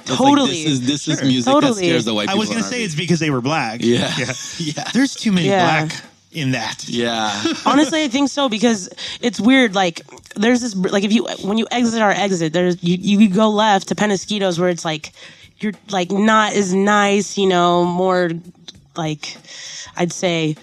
It's 0.00 0.10
like, 0.10 0.18
Totally. 0.18 0.50
this 0.50 0.64
is 0.66 0.86
this 0.86 1.08
is 1.08 1.22
music 1.22 1.52
that 1.60 1.74
scares 1.74 2.04
the 2.04 2.14
white 2.14 2.28
people. 2.28 2.36
I 2.36 2.38
was 2.38 2.48
going 2.48 2.62
to 2.62 2.68
say 2.68 2.84
it's 2.84 2.94
because 2.94 3.18
they 3.20 3.30
were 3.30 3.40
black. 3.40 3.80
yeah. 3.82 4.12
Yeah. 4.18 4.32
yeah. 4.58 4.84
There's 4.94 5.14
too 5.14 5.32
many 5.32 5.48
Yeah. 5.48 5.86
black 5.86 6.00
in 6.32 6.52
that. 6.52 6.84
Yeah. 6.88 7.32
Honestly, 7.66 8.04
I 8.04 8.08
think 8.08 8.28
so 8.30 8.48
because 8.48 8.88
it's 9.20 9.40
weird. 9.40 9.74
Like, 9.74 10.02
there's 10.36 10.60
this 10.60 10.74
like 10.76 11.02
if 11.04 11.12
you 11.12 11.26
when 11.42 11.58
you 11.58 11.66
exit 11.70 12.00
our 12.02 12.10
exit, 12.12 12.52
there's 12.52 12.82
you 12.82 13.18
you 13.18 13.28
go 13.28 13.48
left 13.50 13.88
to 13.88 13.94
Penasquitos 13.94 14.58
where 14.58 14.68
it's 14.68 14.84
like 14.84 15.12
you're 15.58 15.72
like 15.90 16.10
not 16.12 16.52
as 16.52 16.72
nice, 16.74 17.36
you 17.38 17.48
know, 17.48 17.84
more 17.84 18.30
like 18.96 19.38
I'd 19.96 20.12
say. 20.12 20.56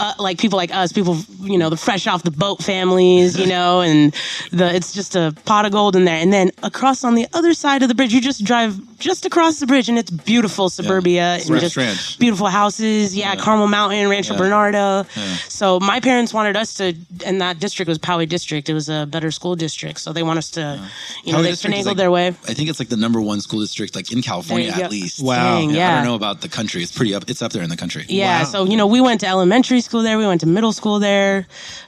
Uh, 0.00 0.14
like 0.18 0.38
people 0.38 0.56
like 0.56 0.74
us, 0.74 0.92
people 0.92 1.18
you 1.40 1.58
know 1.58 1.68
the 1.68 1.76
fresh 1.76 2.06
off 2.06 2.22
the 2.22 2.30
boat 2.30 2.62
families, 2.62 3.38
you 3.38 3.46
know, 3.46 3.80
and 3.88 4.14
the 4.50 4.74
it's 4.74 4.92
just 4.92 5.14
a 5.16 5.34
pot 5.44 5.66
of 5.66 5.72
gold 5.72 5.94
in 5.96 6.04
there. 6.06 6.16
And 6.16 6.32
then 6.32 6.50
across 6.62 7.04
on 7.04 7.14
the 7.14 7.26
other 7.34 7.52
side 7.54 7.82
of 7.82 7.88
the 7.88 7.94
bridge, 7.94 8.12
you 8.14 8.20
just 8.20 8.42
drive 8.44 8.78
just 8.98 9.24
across 9.26 9.60
the 9.60 9.66
bridge, 9.66 9.88
and 9.88 9.98
it's 9.98 10.10
beautiful 10.10 10.68
suburbia 10.68 11.36
and 11.40 11.48
Ranch 11.50 11.62
just 11.62 11.76
Ranch. 11.76 12.18
beautiful 12.18 12.46
houses. 12.48 13.14
Yeah, 13.16 13.34
Carmel 13.36 13.66
Mountain, 13.68 14.08
Rancho 14.08 14.36
Bernardo. 14.36 15.04
So 15.48 15.80
my 15.80 16.00
parents 16.00 16.32
wanted 16.34 16.56
us 16.56 16.74
to, 16.74 16.94
and 17.26 17.40
that 17.40 17.58
district 17.58 17.88
was 17.88 17.98
Poway 17.98 18.28
District. 18.28 18.68
It 18.68 18.74
was 18.74 18.88
a 18.88 19.06
better 19.06 19.30
school 19.30 19.54
district, 19.56 20.00
so 20.00 20.12
they 20.12 20.22
want 20.22 20.38
us 20.38 20.50
to, 20.52 20.80
you 21.24 21.32
know, 21.32 21.38
Poway 21.38 21.42
they 21.42 21.50
District 21.50 21.76
is 21.76 21.82
finagled 21.84 21.86
like- 21.88 21.96
their 21.96 22.10
way. 22.10 22.26
I 22.28 22.54
think 22.54 22.68
it's 22.70 22.78
like 22.78 22.88
the 22.88 22.96
number 22.96 23.20
one 23.20 23.40
school 23.40 23.60
district 23.60 23.94
like 23.96 24.12
in 24.12 24.22
California 24.22 24.70
at 24.70 24.90
least. 24.90 25.22
Wow. 25.22 25.58
Dang, 25.60 25.70
Yeah, 25.70 25.76
yeah. 25.76 25.92
I 25.92 25.94
don't 25.96 26.04
know 26.04 26.14
about 26.14 26.40
the 26.40 26.48
country. 26.48 26.82
It's 26.82 26.92
pretty 26.92 27.14
up. 27.14 27.24
It's 27.28 27.42
up 27.42 27.52
there 27.52 27.62
in 27.62 27.70
the 27.70 27.76
country. 27.76 28.04
Yeah, 28.08 28.40
Wow. 28.40 28.44
so 28.44 28.64
you 28.64 28.76
know, 28.76 28.86
we 28.86 29.00
went 29.00 29.20
to 29.20 29.26
elementary 29.26 29.80
school 29.80 29.89
there, 29.98 30.16
we 30.16 30.26
went 30.26 30.40
to 30.42 30.46
middle 30.46 30.72
school 30.72 30.98
there, 31.00 31.46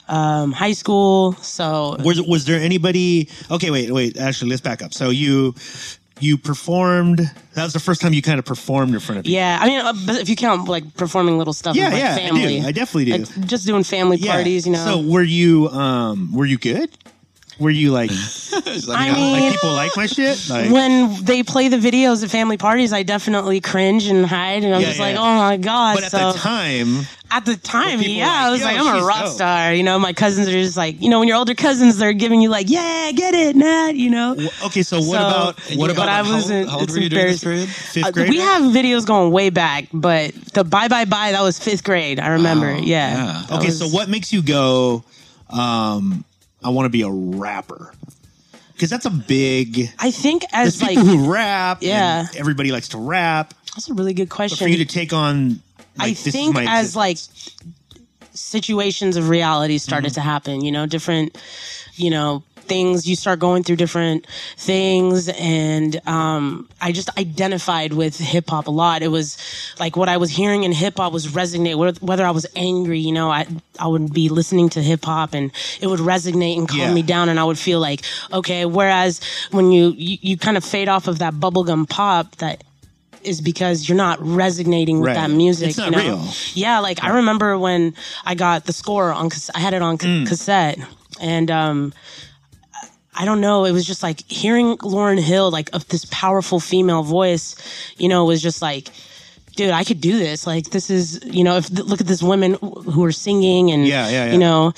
um, 0.08 0.50
high 0.52 0.72
school. 0.74 1.34
So 1.42 1.96
Was 2.04 2.20
was 2.22 2.44
there 2.44 2.60
anybody? 2.60 3.28
Okay, 3.50 3.70
wait, 3.70 3.90
wait. 3.92 4.16
Actually, 4.18 4.50
let's 4.50 4.60
back 4.60 4.82
up. 4.82 4.92
So 4.92 5.10
you 5.10 5.54
you 6.20 6.38
performed. 6.38 7.18
That 7.54 7.64
was 7.64 7.72
the 7.72 7.80
first 7.80 8.00
time 8.00 8.12
you 8.12 8.22
kind 8.22 8.38
of 8.38 8.44
performed 8.44 8.94
in 8.94 9.00
front 9.00 9.18
of 9.18 9.24
people. 9.24 9.34
yeah, 9.34 9.58
I 9.60 9.66
mean, 9.66 9.80
uh, 9.80 9.92
but 10.06 10.16
if 10.20 10.28
you 10.28 10.36
count 10.36 10.68
like 10.68 10.94
performing 10.96 11.36
little 11.38 11.52
stuff, 11.52 11.74
Yeah, 11.76 11.84
with, 11.86 11.92
like, 11.94 12.02
yeah, 12.02 12.14
I 12.14 12.28
do. 12.28 12.34
family, 12.34 12.60
I 12.60 12.72
definitely 12.72 13.04
do. 13.06 13.24
Like, 13.24 13.46
just 13.46 13.66
doing 13.66 13.84
family 13.84 14.16
Yeah. 14.18 14.32
parties, 14.34 14.66
you 14.66 14.72
know. 14.72 14.84
So 14.84 15.00
were 15.00 15.22
you 15.22 15.68
um 15.70 16.32
were 16.32 16.46
you 16.46 16.58
good? 16.58 16.90
Were 17.58 17.70
you 17.70 17.92
like, 17.92 18.10
Just 18.10 18.88
I 18.90 19.12
mean- 19.12 19.32
like 19.40 19.52
people 19.52 19.72
like 19.72 19.96
my 19.96 20.06
shit? 20.06 20.48
Like, 20.48 20.70
when 20.70 21.22
they 21.24 21.42
play 21.42 21.68
the 21.68 21.76
videos 21.76 22.24
at 22.24 22.30
family 22.30 22.56
parties, 22.56 22.92
I 22.92 23.02
definitely 23.02 23.60
cringe 23.60 24.06
and 24.06 24.24
hide, 24.26 24.64
and 24.64 24.74
I'm 24.74 24.80
Yeah, 24.80 24.86
just 24.88 24.98
yeah. 24.98 25.06
like, 25.06 25.16
oh 25.16 25.36
my 25.36 25.56
god. 25.58 25.94
but 25.96 26.04
at 26.04 26.10
so 26.10 26.32
the 26.32 26.38
time, 26.38 27.06
at 27.30 27.44
the 27.44 27.56
time, 27.56 28.00
yeah, 28.00 28.26
like, 28.26 28.34
I 28.36 28.50
was 28.50 28.62
like, 28.64 28.78
I'm 28.78 29.02
a 29.02 29.06
rock 29.06 29.24
dope." 29.24 29.32
star. 29.34 29.72
You 29.74 29.82
know, 29.82 29.98
my 29.98 30.12
cousins 30.12 30.48
are 30.48 30.52
just 30.52 30.76
like, 30.76 31.00
you 31.00 31.08
know, 31.10 31.18
when 31.20 31.28
your 31.28 31.36
older 31.36 31.54
cousins, 31.54 31.98
they're 31.98 32.12
giving 32.14 32.40
you 32.42 32.48
like, 32.48 32.68
yeah, 32.68 33.10
get 33.14 33.34
it, 33.34 33.54
Nat. 33.54 33.94
You 33.96 34.10
know. 34.10 34.36
okay. 34.66 34.82
So 34.82 34.98
what 34.98 35.04
So- 35.04 35.12
about 35.18 35.60
what 35.76 35.86
But 35.88 35.90
about 35.90 36.08
I 36.08 36.22
wasn't- 36.22 36.68
how 36.68 36.74
old 36.76 36.84
it's 36.84 36.92
were 36.94 37.00
you 37.00 37.08
during 37.10 37.26
this 37.28 37.42
embarrassing. 37.42 37.66
period? 37.66 37.68
fifth 37.68 38.04
Uh, 38.06 38.10
grade? 38.12 38.28
we 38.30 38.38
have 38.38 38.62
videos 38.62 39.06
going 39.06 39.30
way 39.30 39.50
back, 39.50 39.86
but 39.92 40.32
the 40.54 40.64
bye 40.64 40.88
bye 40.88 41.04
bye 41.04 41.32
that 41.32 41.42
was 41.42 41.58
fifth 41.58 41.84
grade. 41.84 42.18
I 42.18 42.28
remember. 42.28 42.72
Wow, 42.74 42.80
yeah. 42.82 43.44
yeah. 43.50 43.56
Okay, 43.56 43.66
was- 43.66 43.78
so 43.78 43.88
what 43.88 44.08
makes 44.08 44.32
you 44.32 44.42
go? 44.42 45.04
Um, 45.50 46.24
I 46.64 46.68
want 46.70 46.86
to 46.86 46.90
be 46.90 47.02
a 47.02 47.10
rapper 47.10 47.92
because 48.74 48.90
that's 48.90 49.06
a 49.06 49.10
big. 49.10 49.90
I 49.98 50.10
think 50.10 50.44
There's 50.52 50.76
as 50.76 50.82
like 50.82 50.90
people 50.96 51.04
who 51.04 51.32
rap. 51.32 51.78
Yeah. 51.80 52.26
everybody 52.36 52.72
likes 52.72 52.88
to 52.90 52.98
rap. 52.98 53.54
that's 53.74 53.88
a 53.90 53.94
really 53.94 54.14
good 54.14 54.28
But 54.28 54.34
question. 54.36 54.64
for 54.64 54.68
you 54.68 54.78
to 54.78 54.84
take 54.84 55.12
on, 55.12 55.48
like, 55.50 55.60
I 55.98 56.08
this 56.10 56.26
is 56.28 56.32
think 56.32 56.54
my 56.54 56.64
as 56.68 56.94
like 56.96 57.18
situations 58.34 59.16
of 59.16 59.28
reality 59.28 59.78
started 59.78 60.08
Mm-hmm. 60.08 60.14
to 60.14 60.20
happen, 60.20 60.64
you 60.64 60.72
know, 60.72 60.86
different, 60.86 61.36
you 61.94 62.10
know, 62.10 62.42
things 62.72 63.06
you 63.10 63.16
start 63.24 63.38
going 63.46 63.62
through 63.64 63.76
different 63.84 64.20
things 64.56 65.28
and 65.28 65.90
um 66.08 66.68
I 66.80 66.88
just 66.92 67.10
identified 67.18 67.92
with 67.92 68.14
hip 68.34 68.46
hop 68.52 68.66
a 68.66 68.70
lot. 68.82 69.02
It 69.02 69.12
was 69.18 69.26
like 69.82 69.96
what 70.00 70.08
I 70.08 70.16
was 70.24 70.30
hearing 70.30 70.64
in 70.66 70.72
hip 70.72 70.96
hop 70.98 71.12
was 71.12 71.24
resonate 71.40 71.76
whether- 72.08 72.26
I 72.26 72.30
was 72.40 72.46
angry, 72.56 73.00
you 73.08 73.12
know, 73.18 73.28
I 73.30 73.42
I 73.84 73.86
would 73.92 74.06
be 74.20 74.26
listening 74.28 74.68
to 74.70 74.80
hip 74.90 75.04
hop 75.04 75.30
and 75.38 75.46
it 75.82 75.86
would 75.90 76.00
resonate 76.14 76.56
and 76.58 76.66
calm 76.68 76.78
Yeah. 76.78 76.94
me 76.98 77.02
down 77.14 77.28
and 77.30 77.38
I 77.42 77.44
would 77.44 77.58
feel 77.68 77.80
like 77.88 78.00
okay, 78.38 78.62
whereas 78.78 79.20
when 79.56 79.66
you 79.76 79.84
you, 80.08 80.14
you 80.28 80.34
kind 80.46 80.56
of 80.56 80.64
fade 80.64 80.88
off 80.94 81.04
of 81.12 81.16
that 81.18 81.34
bubblegum 81.42 81.82
pop 81.88 82.26
that 82.36 82.58
is 83.32 83.40
because 83.40 83.76
you're 83.88 84.02
not 84.08 84.18
resonating 84.20 84.96
with 85.00 85.08
Right. 85.08 85.20
that 85.22 85.30
music. 85.44 85.68
It's 85.70 85.78
not 85.78 85.86
you 85.90 85.96
know? 85.96 86.02
real. 86.16 86.28
Yeah, 86.54 86.76
like 86.88 86.98
I 87.04 87.10
remember 87.20 87.56
when 87.66 87.94
I 88.30 88.34
got 88.34 88.64
the 88.68 88.72
score 88.72 89.12
on, 89.12 89.28
I 89.54 89.60
had 89.66 89.74
it 89.74 89.82
on 89.88 89.94
Mm. 89.98 90.26
cassette, 90.30 90.78
and 91.20 91.48
um, 91.62 91.92
I 93.14 93.24
don't 93.24 93.40
know, 93.40 93.64
it 93.64 93.72
was 93.72 93.84
just 93.84 94.02
like 94.02 94.22
hearing 94.30 94.76
Lauryn 94.78 95.20
Hill, 95.20 95.50
like 95.50 95.68
of 95.74 95.86
this 95.88 96.06
powerful 96.10 96.60
female 96.60 97.02
voice, 97.02 97.54
you 97.98 98.08
know, 98.08 98.24
was 98.24 98.40
just 98.42 98.62
like. 98.62 98.88
Dude, 99.54 99.68
I 99.68 99.84
could 99.84 100.00
do 100.00 100.16
this. 100.18 100.46
Like, 100.46 100.70
this 100.70 100.88
is, 100.88 101.20
you 101.26 101.44
know, 101.44 101.58
if 101.58 101.68
look 101.68 102.00
at 102.00 102.06
this 102.06 102.22
women 102.22 102.54
who 102.54 103.04
are 103.04 103.12
singing 103.12 103.70
and, 103.70 103.86
Yeah, 103.86 104.08
yeah, 104.08 104.24
yeah. 104.24 104.32
you 104.32 104.38
know, 104.38 104.72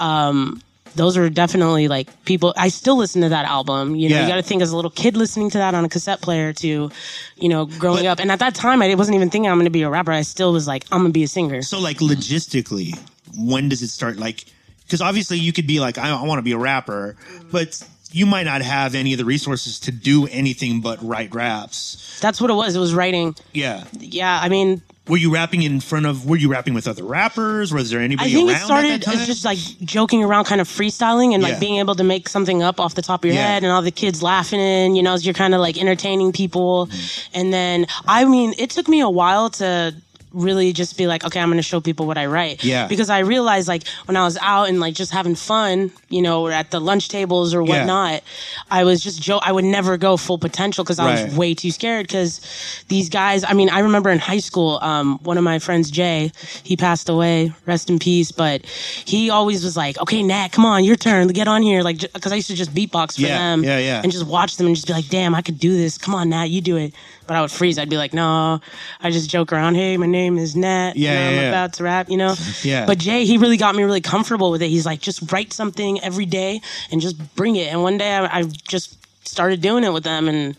um, 0.00 0.62
those 0.94 1.18
are 1.18 1.28
definitely 1.28 1.88
like 1.88 2.24
people. 2.24 2.54
I 2.56 2.68
still 2.68 2.96
listen 2.96 3.20
to 3.20 3.28
that 3.28 3.44
album. 3.44 3.94
You 3.96 4.08
know, 4.08 4.16
Yeah. 4.16 4.22
you 4.22 4.28
got 4.28 4.36
to 4.36 4.42
think 4.42 4.62
as 4.62 4.70
a 4.72 4.76
little 4.76 4.90
kid 4.90 5.14
listening 5.14 5.50
to 5.50 5.58
that 5.58 5.74
on 5.74 5.84
a 5.84 5.90
cassette 5.90 6.22
player 6.22 6.54
to, 6.54 6.90
you 7.36 7.48
know, 7.50 7.66
growing 7.66 8.04
But- 8.04 8.12
up. 8.12 8.18
And 8.18 8.32
at 8.32 8.38
that 8.38 8.54
time, 8.54 8.80
I 8.80 8.94
wasn't 8.94 9.16
even 9.16 9.28
thinking 9.28 9.50
I'm 9.50 9.56
going 9.58 9.66
to 9.66 9.70
be 9.70 9.82
a 9.82 9.90
rapper. 9.90 10.12
I 10.12 10.22
still 10.22 10.54
was 10.54 10.66
like, 10.66 10.86
I'm 10.90 11.00
going 11.00 11.10
to 11.12 11.18
be 11.18 11.24
a 11.24 11.28
singer. 11.28 11.60
So, 11.60 11.78
like, 11.78 11.98
logistically, 11.98 12.98
when 13.36 13.68
does 13.68 13.82
it 13.82 13.88
start? 13.88 14.16
Like, 14.18 14.46
because 14.86 15.00
obviously 15.00 15.38
you 15.38 15.52
could 15.52 15.66
be 15.66 15.80
like, 15.80 15.98
I, 15.98 16.10
I 16.10 16.22
want 16.24 16.38
to 16.38 16.42
be 16.42 16.52
a 16.52 16.58
rapper, 16.58 17.16
but 17.50 17.82
you 18.12 18.26
might 18.26 18.44
not 18.44 18.62
have 18.62 18.94
any 18.94 19.12
of 19.12 19.18
the 19.18 19.24
resources 19.24 19.80
to 19.80 19.90
do 19.90 20.26
anything 20.28 20.80
but 20.80 20.98
write 21.02 21.34
raps. 21.34 22.18
That's 22.20 22.40
what 22.40 22.48
it 22.50 22.54
was. 22.54 22.76
It 22.76 22.78
was 22.78 22.94
writing. 22.94 23.34
Yeah. 23.52 23.84
Yeah, 23.98 24.38
I 24.40 24.48
mean, 24.48 24.82
Were 25.08 25.16
you 25.16 25.34
rapping 25.34 25.62
in 25.62 25.80
front 25.80 26.06
of? 26.06 26.24
Were 26.24 26.36
you 26.36 26.48
rapping 26.48 26.74
with 26.74 26.86
other 26.86 27.02
rappers? 27.02 27.74
Was 27.74 27.90
there 27.90 28.00
anybody? 28.00 28.30
I 28.30 28.32
think 28.32 28.48
around 28.50 28.56
it 28.60 28.64
started 28.64 28.90
at 28.92 29.00
that 29.00 29.06
time? 29.06 29.18
as 29.18 29.26
just 29.26 29.44
like 29.44 29.58
joking 29.80 30.22
around, 30.22 30.44
kind 30.44 30.60
of 30.60 30.68
freestyling 30.68 31.34
and 31.34 31.42
Yeah. 31.42 31.48
like 31.50 31.60
being 31.60 31.78
able 31.80 31.96
to 31.96 32.04
make 32.04 32.28
something 32.28 32.62
up 32.62 32.78
off 32.78 32.94
the 32.94 33.02
top 33.02 33.22
of 33.22 33.26
your 33.26 33.34
Yeah. 33.34 33.46
head 33.48 33.64
and 33.64 33.72
all 33.72 33.82
the 33.82 33.90
kids 33.90 34.22
laughing 34.22 34.60
and, 34.60 34.96
you 34.96 35.02
know, 35.02 35.14
as 35.14 35.26
you're 35.26 35.34
kind 35.34 35.52
of 35.54 35.60
like 35.60 35.76
entertaining 35.76 36.30
people. 36.32 36.86
Mm-hmm. 36.86 37.38
And 37.40 37.52
then, 37.52 37.86
I 38.06 38.24
mean, 38.26 38.54
it 38.58 38.70
took 38.70 38.86
me 38.88 39.00
a 39.00 39.10
while 39.10 39.50
to 39.50 39.94
really 40.34 40.72
just 40.72 40.98
be 40.98 41.06
like, 41.06 41.24
okay, 41.24 41.40
I'm 41.40 41.48
going 41.48 41.56
to 41.56 41.62
show 41.62 41.80
people 41.80 42.06
what 42.06 42.18
I 42.18 42.26
write. 42.26 42.62
Yeah. 42.64 42.86
Because 42.88 43.08
I 43.08 43.20
realized 43.20 43.68
like 43.68 43.86
when 44.06 44.16
I 44.16 44.24
was 44.24 44.36
out 44.42 44.68
and 44.68 44.80
like 44.80 44.94
just 44.94 45.12
having 45.12 45.34
fun, 45.34 45.92
you 46.10 46.20
know, 46.20 46.42
or 46.42 46.52
at 46.52 46.70
the 46.70 46.80
lunch 46.80 47.08
tables 47.08 47.54
or 47.54 47.62
Yeah. 47.62 47.78
whatnot, 47.78 48.22
I 48.70 48.84
was 48.84 49.00
just 49.02 49.22
joke. 49.22 49.42
I 49.46 49.52
would 49.52 49.64
never 49.64 49.96
go 49.96 50.16
full 50.16 50.38
potential 50.38 50.84
because 50.84 50.98
I 50.98 51.06
Right. 51.06 51.24
was 51.26 51.36
way 51.36 51.54
too 51.54 51.70
scared 51.70 52.06
because 52.08 52.40
these 52.88 53.08
guys, 53.08 53.44
I 53.44 53.52
mean, 53.54 53.70
I 53.70 53.78
remember 53.78 54.10
in 54.10 54.18
high 54.18 54.38
school, 54.40 54.78
um, 54.82 55.18
one 55.22 55.38
of 55.38 55.44
my 55.44 55.58
friends, 55.58 55.90
Jay, 55.90 56.32
he 56.64 56.76
passed 56.76 57.08
away, 57.08 57.52
rest 57.66 57.88
in 57.88 57.98
peace, 57.98 58.32
but 58.32 58.64
he 59.04 59.30
always 59.30 59.62
was 59.64 59.76
like, 59.76 60.00
okay, 60.00 60.22
Nat, 60.22 60.48
come 60.48 60.66
on, 60.66 60.82
your 60.84 60.96
turn, 60.96 61.28
get 61.28 61.46
on 61.48 61.62
here. 61.62 61.82
Like, 61.82 62.00
because 62.12 62.32
I 62.32 62.36
used 62.36 62.48
to 62.48 62.54
just 62.54 62.74
beatbox 62.74 63.14
for 63.14 63.20
Yeah, 63.22 63.38
them 63.38 63.62
yeah, 63.64 63.78
yeah. 63.78 64.00
and 64.02 64.10
just 64.10 64.26
watch 64.26 64.56
them 64.56 64.66
and 64.66 64.74
just 64.74 64.86
be 64.88 64.92
like, 64.92 65.08
damn, 65.08 65.34
I 65.34 65.42
could 65.42 65.58
do 65.58 65.76
this. 65.76 65.96
Come 65.96 66.14
on, 66.14 66.30
Nat, 66.30 66.44
you 66.50 66.60
do 66.60 66.76
it. 66.76 66.92
But 67.26 67.36
I 67.36 67.40
would 67.40 67.50
freeze. 67.50 67.78
I'd 67.78 67.88
be 67.88 67.96
like, 67.96 68.12
no, 68.12 68.60
I 69.00 69.10
just 69.10 69.30
joke 69.30 69.50
around. 69.52 69.76
Hey, 69.76 69.96
my 69.96 70.04
name 70.06 70.23
is 70.38 70.56
Nat. 70.56 70.92
Yeah, 70.96 71.12
and 71.12 71.18
yeah, 71.18 71.28
I'm 71.28 71.34
yeah. 71.44 71.48
about 71.50 71.72
to 71.74 71.84
rap, 71.84 72.08
you 72.10 72.16
know? 72.16 72.34
Yeah. 72.62 72.86
But 72.86 72.98
Jay, 72.98 73.24
he 73.24 73.36
really 73.36 73.56
got 73.56 73.74
me 73.74 73.82
really 73.82 74.00
comfortable 74.00 74.50
with 74.50 74.62
it. 74.62 74.68
He's 74.68 74.86
like, 74.86 75.00
just 75.00 75.30
write 75.32 75.52
something 75.52 76.00
every 76.02 76.26
day 76.26 76.60
and 76.90 77.00
just 77.00 77.16
bring 77.36 77.56
it. 77.56 77.68
And 77.72 77.82
one 77.82 77.98
day 77.98 78.12
I, 78.14 78.38
I 78.38 78.42
just 78.44 78.96
started 79.26 79.60
doing 79.60 79.84
it 79.84 79.92
with 79.92 80.04
them 80.04 80.28
and 80.28 80.56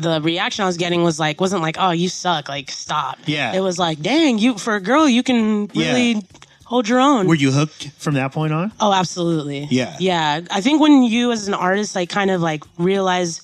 the 0.00 0.20
reaction 0.22 0.62
I 0.62 0.66
was 0.66 0.78
getting 0.78 1.02
was 1.02 1.20
like, 1.20 1.40
wasn't 1.40 1.60
like, 1.60 1.76
oh, 1.78 1.90
you 1.90 2.08
suck, 2.08 2.48
like 2.48 2.70
stop. 2.70 3.18
Yeah. 3.26 3.52
It 3.52 3.60
was 3.60 3.78
like, 3.78 4.00
dang, 4.00 4.38
you 4.38 4.56
for 4.56 4.76
a 4.76 4.80
girl, 4.80 5.06
you 5.08 5.22
can 5.22 5.66
really 5.74 6.12
Yeah. 6.12 6.20
hold 6.64 6.88
your 6.88 7.00
own. 7.00 7.26
Were 7.26 7.34
you 7.34 7.52
hooked 7.52 7.90
from 7.98 8.14
that 8.14 8.32
point 8.32 8.52
on? 8.54 8.72
Oh, 8.80 8.92
absolutely. 8.94 9.68
Yeah. 9.70 9.94
Yeah. 10.00 10.40
I 10.50 10.60
think 10.62 10.80
when 10.80 11.02
you 11.02 11.32
as 11.32 11.48
an 11.48 11.54
artist 11.54 11.94
like 11.94 12.08
kind 12.08 12.30
of 12.30 12.40
like 12.40 12.64
realize 12.78 13.42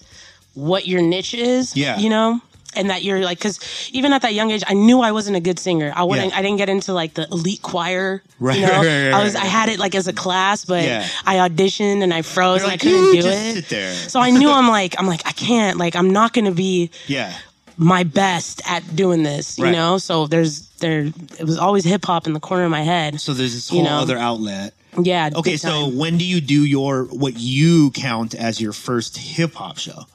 what 0.55 0.87
your 0.89 1.03
niche 1.03 1.35
is, 1.35 1.77
Yeah. 1.77 1.99
you 1.99 2.09
know, 2.09 2.41
and 2.77 2.89
that 2.91 3.03
you're 3.03 3.21
like, 3.21 3.41
cause 3.41 3.59
even 3.93 4.13
at 4.13 4.23
that 4.23 4.33
young 4.35 4.51
age, 4.51 4.63
I 4.67 4.75
knew 4.75 5.01
I 5.01 5.11
wasn't 5.13 5.37
a 5.37 5.41
good 5.41 5.59
singer. 5.59 5.93
I 5.95 6.05
wouldn't, 6.05 6.31
Yeah. 6.33 6.39
I 6.39 6.43
didn't 6.43 6.59
get 6.59 6.69
into 6.69 6.93
like 6.93 7.15
the 7.15 7.27
elite 7.31 7.63
choir. 7.63 8.23
Right, 8.39 8.59
You 8.59 8.67
know, 8.67 8.73
right, 8.79 9.05
right, 9.11 9.13
I 9.13 9.25
was. 9.25 9.35
I 9.35 9.45
had 9.45 9.69
it 9.69 9.79
like 9.79 9.95
as 9.95 10.07
a 10.07 10.13
class, 10.13 10.65
but 10.65 10.85
Yeah. 10.85 11.07
I 11.27 11.37
auditioned 11.49 12.03
and 12.03 12.15
I 12.15 12.23
froze 12.23 12.61
You're 12.61 12.71
and 12.71 12.73
I 12.73 12.77
couldn't 12.77 13.13
do 13.13 13.23
just 13.23 13.29
it. 13.29 13.55
sit 13.55 13.69
there." 13.71 13.95
So 13.95 14.21
I 14.21 14.31
knew 14.31 14.51
I'm 14.51 14.69
like, 14.69 14.95
I'm 14.99 15.07
like, 15.07 15.23
I 15.27 15.33
can't, 15.33 15.79
like, 15.79 15.97
I'm 15.97 16.11
not 16.11 16.33
going 16.33 16.45
to 16.47 16.53
be 16.53 16.91
Yeah. 17.09 17.33
my 17.77 18.05
best 18.05 18.63
at 18.67 18.95
doing 18.95 19.23
this, 19.25 19.59
you 19.59 19.71
know? 19.73 19.99
So 19.99 20.27
there's, 20.27 20.69
there, 20.79 21.07
it 21.41 21.45
was 21.45 21.59
always 21.59 21.85
hip 21.85 22.05
hop 22.05 22.27
in 22.27 22.35
the 22.35 22.41
corner 22.41 22.65
of 22.65 22.71
my 22.71 22.83
head. 22.83 23.21
So 23.21 23.35
there's 23.35 23.55
this 23.55 23.71
You 23.73 23.79
whole 23.79 23.87
know. 23.87 23.99
other 24.01 24.17
outlet. 24.17 24.75
Yeah. 25.01 25.31
Okay, 25.35 25.57
so 25.57 25.69
time. 25.87 25.97
when 25.97 26.19
do 26.19 26.25
you 26.25 26.41
do 26.41 26.65
your 26.65 27.05
what 27.05 27.35
you 27.37 27.91
count 27.93 28.35
as 28.35 28.61
your 28.61 28.73
first 28.73 29.17
hip 29.17 29.55
hop 29.55 29.79
show? 29.79 30.07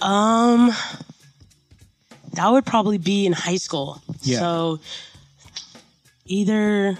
Um, 0.00 0.72
that 2.32 2.48
would 2.48 2.64
probably 2.64 2.98
be 2.98 3.26
in 3.26 3.32
high 3.32 3.56
school. 3.56 4.00
Yeah. 4.22 4.38
So 4.38 4.80
either 6.26 6.96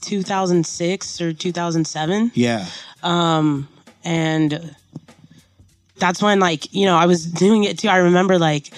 2006 0.00 1.20
or 1.20 1.32
2007. 1.32 2.32
Yeah. 2.34 2.66
Um, 3.02 3.68
And 4.04 4.74
that's 5.98 6.22
when, 6.22 6.40
like, 6.40 6.72
you 6.72 6.86
know, 6.86 6.96
I 6.96 7.06
was 7.06 7.26
doing 7.26 7.64
it 7.64 7.78
too. 7.78 7.88
I 7.88 7.98
remember, 7.98 8.38
like, 8.38 8.70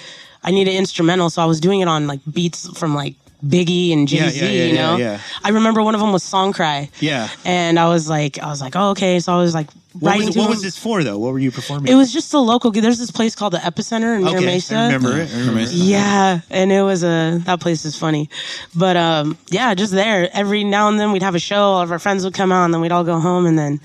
I 0.43 0.51
needed 0.51 0.75
instrumental. 0.75 1.31
So 1.31 1.43
I 1.43 1.45
was 1.45 1.61
doing 1.61 1.81
it 1.81 1.89
on, 1.89 2.07
like, 2.07 2.21
beats 2.31 2.67
from, 2.79 2.95
like, 2.95 3.15
Biggie 3.45 3.93
and 3.93 4.07
Jay 4.07 4.29
Z. 4.29 4.41
yeah, 4.41 4.51
yeah, 4.51 4.65
you 4.67 4.75
know? 4.75 4.97
yeah, 4.97 5.13
yeah. 5.13 5.21
I 5.43 5.51
remember 5.51 5.83
one 5.83 5.95
of 5.95 6.01
them 6.01 6.13
was 6.13 6.23
Song 6.23 6.53
Cry. 6.53 6.91
Yeah. 7.01 7.29
And 7.45 7.79
I 7.79 7.89
was 7.89 8.09
like, 8.09 8.39
I 8.39 8.47
was 8.49 8.61
like, 8.61 8.77
oh, 8.77 8.91
okay. 8.91 9.21
So 9.21 9.33
I 9.33 9.37
was 9.37 9.55
like, 9.55 9.69
What 9.99 10.19
was, 10.19 10.37
what 10.37 10.49
was 10.49 10.63
this 10.63 10.79
for 10.79 11.03
though? 11.03 11.19
What 11.19 11.33
were 11.33 11.39
you 11.39 11.51
performing? 11.51 11.91
It 11.91 11.97
was 11.97 12.13
just 12.13 12.33
a 12.35 12.39
local. 12.39 12.71
There's 12.71 12.99
this 12.99 13.11
place 13.11 13.35
called 13.35 13.55
the 13.55 13.59
Epicenter 13.59 14.17
in 14.17 14.25
Mira 14.25 14.37
okay. 14.37 14.47
Mesa. 14.47 14.77
I 14.77 14.87
remember 14.87 15.21
it. 15.21 15.35
I 15.35 15.39
remember. 15.41 15.63
Yeah, 15.73 16.41
and 16.51 16.71
it 16.71 16.83
was 16.83 17.03
a 17.03 17.41
that 17.45 17.61
place 17.61 17.85
is 17.85 17.97
funny, 17.97 18.31
but 18.75 18.97
um, 18.97 19.37
yeah, 19.51 19.75
just 19.75 19.93
there. 19.93 20.29
Every 20.33 20.63
now 20.63 20.89
and 20.89 21.01
then 21.01 21.11
we'd 21.13 21.23
have 21.23 21.35
a 21.35 21.41
show. 21.41 21.61
All 21.61 21.83
of 21.83 21.91
our 21.91 21.99
friends 21.99 22.25
would 22.25 22.35
come 22.35 22.53
out, 22.53 22.67
and 22.67 22.75
then 22.75 22.81
we'd 22.81 22.93
all 22.93 23.05
go 23.05 23.19
home, 23.19 23.47
and 23.47 23.59
then 23.59 23.81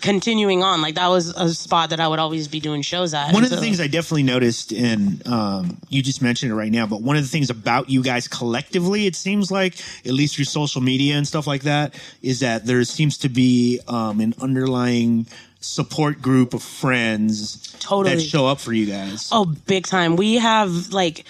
continuing 0.00 0.62
on. 0.62 0.82
Like 0.82 0.94
that 0.96 1.08
was 1.08 1.28
a 1.28 1.52
spot 1.54 1.90
that 1.90 2.00
I 2.00 2.08
would 2.08 2.18
always 2.18 2.48
be 2.48 2.60
doing 2.60 2.82
shows 2.82 3.14
at. 3.14 3.32
One 3.32 3.44
of 3.44 3.50
the 3.50 3.56
So- 3.56 3.62
things 3.62 3.80
I 3.80 3.86
definitely 3.86 4.22
noticed, 4.24 4.72
and 4.72 5.26
um, 5.26 5.78
you 5.88 6.02
just 6.02 6.22
mentioned 6.22 6.52
it 6.52 6.54
right 6.54 6.72
now, 6.72 6.86
but 6.86 7.02
one 7.02 7.16
of 7.16 7.22
the 7.22 7.28
things 7.28 7.50
about 7.50 7.88
you 7.90 8.02
guys 8.02 8.28
collectively, 8.28 9.06
it 9.06 9.16
seems 9.16 9.50
like, 9.50 9.74
at 10.06 10.12
least 10.12 10.36
through 10.36 10.44
social 10.46 10.80
media 10.80 11.16
and 11.16 11.26
stuff 11.26 11.46
like 11.46 11.62
that, 11.62 11.94
is 12.22 12.40
that 12.40 12.66
there 12.66 12.82
seems 12.84 13.18
to 13.18 13.28
be 13.28 13.80
um, 13.88 14.20
an 14.20 14.34
underlying 14.40 15.26
support 15.60 16.20
group 16.20 16.52
of 16.54 16.62
friends 16.62 17.74
Totally. 17.80 18.16
that 18.16 18.20
show 18.20 18.46
up 18.46 18.60
for 18.60 18.72
you 18.72 18.86
guys. 18.86 19.28
Oh, 19.32 19.46
big 19.66 19.86
time. 19.86 20.16
We 20.16 20.34
have 20.34 20.92
like 20.92 21.24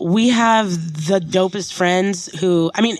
we 0.00 0.28
have 0.28 0.70
the 1.08 1.18
dopest 1.18 1.72
friends 1.72 2.26
who 2.40 2.70
I 2.74 2.82
mean, 2.82 2.98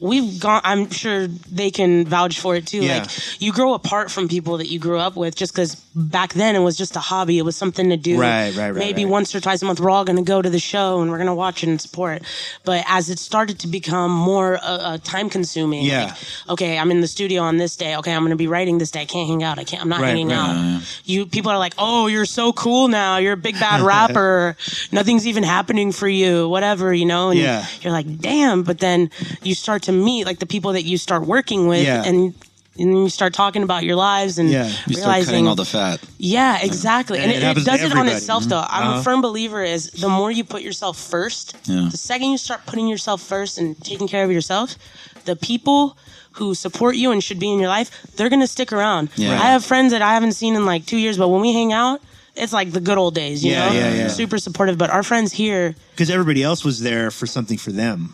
we've 0.00 0.40
gone 0.40 0.62
I'm 0.64 0.90
sure 0.90 1.26
they 1.26 1.70
can 1.70 2.06
vouch 2.06 2.40
for 2.40 2.56
it 2.56 2.66
too. 2.66 2.82
Yeah. 2.82 3.00
Like 3.00 3.40
you 3.42 3.52
grow 3.52 3.74
apart 3.74 4.10
from 4.10 4.28
people 4.28 4.56
that 4.56 4.68
you 4.68 4.78
grew 4.78 4.98
up 4.98 5.14
with 5.14 5.36
just 5.36 5.52
because 5.52 5.74
back 5.94 6.32
then 6.32 6.56
it 6.56 6.60
was 6.60 6.76
just 6.78 6.96
a 6.96 7.00
hobby. 7.00 7.36
It 7.38 7.42
was 7.42 7.54
something 7.56 7.90
to 7.90 7.98
do. 7.98 8.18
Right, 8.18 8.54
right, 8.56 8.70
right, 8.70 8.74
Maybe 8.74 9.04
right. 9.04 9.10
once 9.10 9.34
or 9.34 9.40
twice 9.40 9.60
a 9.60 9.66
month 9.66 9.78
we're 9.78 9.90
all 9.90 10.04
gonna 10.06 10.22
go 10.22 10.40
to 10.40 10.48
the 10.48 10.58
show 10.58 11.02
and 11.02 11.10
we're 11.10 11.18
gonna 11.18 11.34
watch 11.34 11.62
it 11.62 11.68
and 11.68 11.78
support. 11.80 12.22
But 12.64 12.82
as 12.88 13.10
it 13.10 13.18
started 13.18 13.58
to 13.60 13.68
become 13.68 14.10
more 14.10 14.56
uh, 14.56 14.60
uh, 14.60 14.98
time 15.04 15.28
consuming, 15.28 15.84
Yeah. 15.84 16.04
like, 16.06 16.14
okay, 16.50 16.78
I'm 16.78 16.90
in 16.90 17.02
the 17.02 17.08
studio 17.08 17.42
on 17.42 17.58
this 17.58 17.76
day. 17.76 17.94
Okay, 17.96 18.14
I'm 18.14 18.22
gonna 18.22 18.36
be 18.36 18.46
writing 18.46 18.78
this 18.78 18.90
day. 18.90 19.02
I 19.02 19.04
can't 19.06 19.28
hang 19.28 19.42
out. 19.42 19.58
I 19.58 19.64
can't. 19.64 19.82
I'm 19.82 19.88
not 19.90 20.00
Right, 20.00 20.08
hanging 20.08 20.28
right. 20.28 20.78
out. 20.78 20.82
You 21.04 21.26
people 21.26 21.50
are 21.50 21.58
like, 21.58 21.74
oh, 21.76 22.06
you're 22.06 22.24
so 22.24 22.54
cool 22.54 22.88
now. 22.88 23.18
You're 23.18 23.34
a 23.34 23.36
big 23.36 23.60
bad 23.60 23.80
rapper. 23.92 24.56
Nothing's 24.92 25.26
even 25.26 25.42
happening 25.42 25.92
for 25.92 26.08
you. 26.08 26.37
Whatever, 26.46 26.92
you 26.92 27.06
know. 27.06 27.30
And 27.30 27.40
Yeah. 27.40 27.64
you're 27.80 27.92
like, 27.92 28.20
damn. 28.20 28.62
But 28.62 28.78
then 28.78 29.10
you 29.42 29.54
start 29.54 29.82
to 29.84 29.92
meet 29.92 30.26
like 30.26 30.38
the 30.38 30.46
people 30.46 30.72
that 30.74 30.84
you 30.84 30.98
start 30.98 31.26
working 31.26 31.66
with, 31.66 31.84
Yeah. 31.86 32.04
and 32.04 32.34
and 32.80 32.92
then 32.94 33.02
you 33.02 33.08
start 33.08 33.34
talking 33.34 33.64
about 33.64 33.82
your 33.82 33.96
lives 33.96 34.38
and 34.38 34.50
Yeah. 34.50 34.68
You 34.86 34.96
realizing 34.98 35.32
cutting 35.32 35.48
all 35.48 35.56
the 35.56 35.64
fat. 35.64 35.98
yeah, 36.18 36.58
exactly. 36.62 37.18
And 37.18 37.32
And, 37.32 37.42
it 37.42 37.56
it, 37.56 37.58
it 37.58 37.64
does 37.64 37.82
it 37.82 37.92
on 37.92 38.06
itself, 38.06 38.44
though. 38.44 38.64
I'm 38.76 38.86
Uh-huh. 38.88 39.00
a 39.00 39.02
firm 39.02 39.20
believer 39.20 39.64
is 39.64 39.90
the 39.90 40.08
more 40.08 40.30
you 40.30 40.44
put 40.44 40.62
yourself 40.62 40.96
first, 40.96 41.54
Yeah. 41.64 41.88
the 41.90 41.96
second 41.96 42.28
you 42.30 42.38
start 42.38 42.60
putting 42.66 42.86
yourself 42.86 43.20
first 43.20 43.58
and 43.58 43.74
taking 43.82 44.06
care 44.06 44.22
of 44.24 44.30
yourself, 44.30 44.76
the 45.24 45.34
people 45.34 45.96
who 46.38 46.54
support 46.54 46.94
you 46.94 47.10
and 47.10 47.20
should 47.24 47.40
be 47.40 47.50
in 47.50 47.58
your 47.58 47.68
life, 47.78 47.90
they're 48.14 48.28
gonna 48.30 48.46
stick 48.46 48.72
around. 48.72 49.08
Yeah. 49.16 49.32
I 49.32 49.46
have 49.54 49.64
friends 49.64 49.90
that 49.90 50.02
I 50.02 50.14
haven't 50.14 50.34
seen 50.42 50.54
in 50.54 50.64
like 50.64 50.86
two 50.86 50.98
years, 50.98 51.16
but 51.18 51.28
when 51.30 51.40
we 51.40 51.52
hang 51.52 51.72
out, 51.72 52.00
it's 52.38 52.52
like 52.52 52.70
the 52.72 52.80
good 52.80 52.98
old 52.98 53.14
days, 53.14 53.44
you 53.44 53.52
Yeah, 53.52 53.68
know? 53.68 53.74
yeah, 53.74 53.94
yeah. 53.94 54.08
Super 54.08 54.38
supportive. 54.38 54.78
But 54.78 54.90
our 54.90 55.02
friends 55.02 55.32
here, 55.32 55.74
because 55.92 56.10
everybody 56.10 56.42
else 56.42 56.64
was 56.64 56.80
there 56.80 57.10
for 57.10 57.26
something 57.26 57.58
for 57.58 57.72
them. 57.72 58.12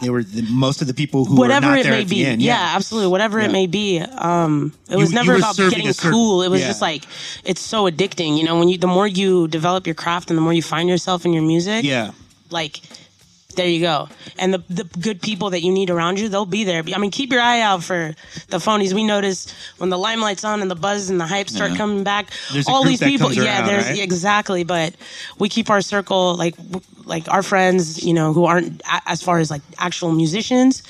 They 0.00 0.10
were 0.10 0.22
the, 0.22 0.42
most 0.42 0.80
of 0.80 0.86
the 0.86 0.94
people 0.94 1.24
who 1.24 1.34
were 1.34 1.40
whatever 1.40 1.66
not 1.66 1.78
it 1.80 1.82
there 1.82 1.92
may 1.92 2.02
at 2.02 2.08
the 2.08 2.14
be, 2.14 2.24
end. 2.24 2.40
yeah. 2.40 2.72
absolutely, 2.76 3.10
whatever 3.10 3.40
it 3.40 3.50
may 3.50 3.66
be. 3.66 3.98
Um, 3.98 4.72
it 4.88 4.94
was 4.94 5.10
you 5.10 5.16
never 5.16 5.32
were 5.32 5.38
about 5.38 5.56
serving 5.56 5.70
getting 5.70 5.88
a 5.88 5.92
certain- 5.92 6.12
cool. 6.12 6.42
It 6.44 6.50
was 6.50 6.60
yeah. 6.60 6.68
just 6.68 6.80
like 6.80 7.02
it's 7.44 7.60
so 7.60 7.90
addicting, 7.90 8.38
you 8.38 8.44
know. 8.44 8.56
When 8.60 8.68
you, 8.68 8.78
the 8.78 8.86
more 8.86 9.08
you 9.08 9.48
develop 9.48 9.86
your 9.88 9.94
craft 9.96 10.30
and 10.30 10.36
the 10.38 10.40
more 10.40 10.52
you 10.52 10.62
find 10.62 10.88
yourself 10.88 11.24
in 11.24 11.32
your 11.32 11.42
music, 11.42 11.82
yeah. 11.84 12.12
like 12.50 12.80
there 13.58 13.68
you 13.68 13.80
go. 13.80 14.08
And 14.38 14.54
the 14.54 14.62
the 14.70 14.84
good 14.84 15.20
people 15.20 15.50
that 15.50 15.62
you 15.62 15.70
need 15.72 15.90
around 15.90 16.18
you, 16.18 16.28
they'll 16.30 16.46
be 16.46 16.64
there. 16.64 16.82
I 16.94 16.98
mean, 16.98 17.10
keep 17.10 17.30
your 17.32 17.42
eye 17.42 17.60
out 17.60 17.84
for 17.84 18.14
the 18.48 18.56
phonies. 18.58 18.92
We 18.94 19.04
notice 19.04 19.52
when 19.76 19.90
the 19.90 19.98
limelight's 19.98 20.44
on 20.44 20.62
and 20.62 20.70
the 20.70 20.74
buzz 20.76 21.10
and 21.10 21.20
the 21.20 21.26
hype 21.26 21.50
start 21.50 21.72
Yeah. 21.72 21.76
coming 21.76 22.04
back. 22.04 22.30
There's 22.52 22.66
all 22.68 22.84
these 22.84 23.00
people, 23.00 23.32
yeah, 23.32 23.58
around, 23.58 23.66
there's 23.68 23.86
right? 23.86 23.98
exactly. 23.98 24.64
But 24.64 24.94
we 25.38 25.48
keep 25.48 25.68
our 25.70 25.82
circle 25.82 26.34
like 26.36 26.54
like 27.04 27.28
our 27.28 27.42
friends, 27.42 28.02
you 28.04 28.14
know, 28.14 28.32
who 28.32 28.44
aren't 28.46 28.80
as 29.06 29.22
far 29.22 29.38
as 29.40 29.50
like 29.50 29.62
actual 29.78 30.12
musicians. 30.12 30.82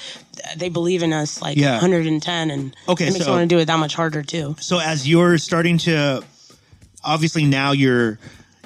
They 0.57 0.68
believe 0.68 1.02
in 1.02 1.12
us 1.12 1.40
like 1.42 1.57
Yeah. 1.57 1.72
110, 1.81 2.50
and 2.50 2.76
Okay, 2.88 3.07
it 3.09 3.12
makes 3.12 3.24
so- 3.24 3.33
want 3.33 3.48
to 3.48 3.54
do 3.54 3.59
it 3.61 3.64
that 3.66 3.78
much 3.78 3.94
harder 3.94 4.22
too. 4.22 4.54
So 4.61 4.78
as 4.78 5.09
you're 5.09 5.38
starting 5.38 5.78
to, 5.78 6.22
obviously 7.04 7.44
now 7.44 7.72
you're 7.72 8.18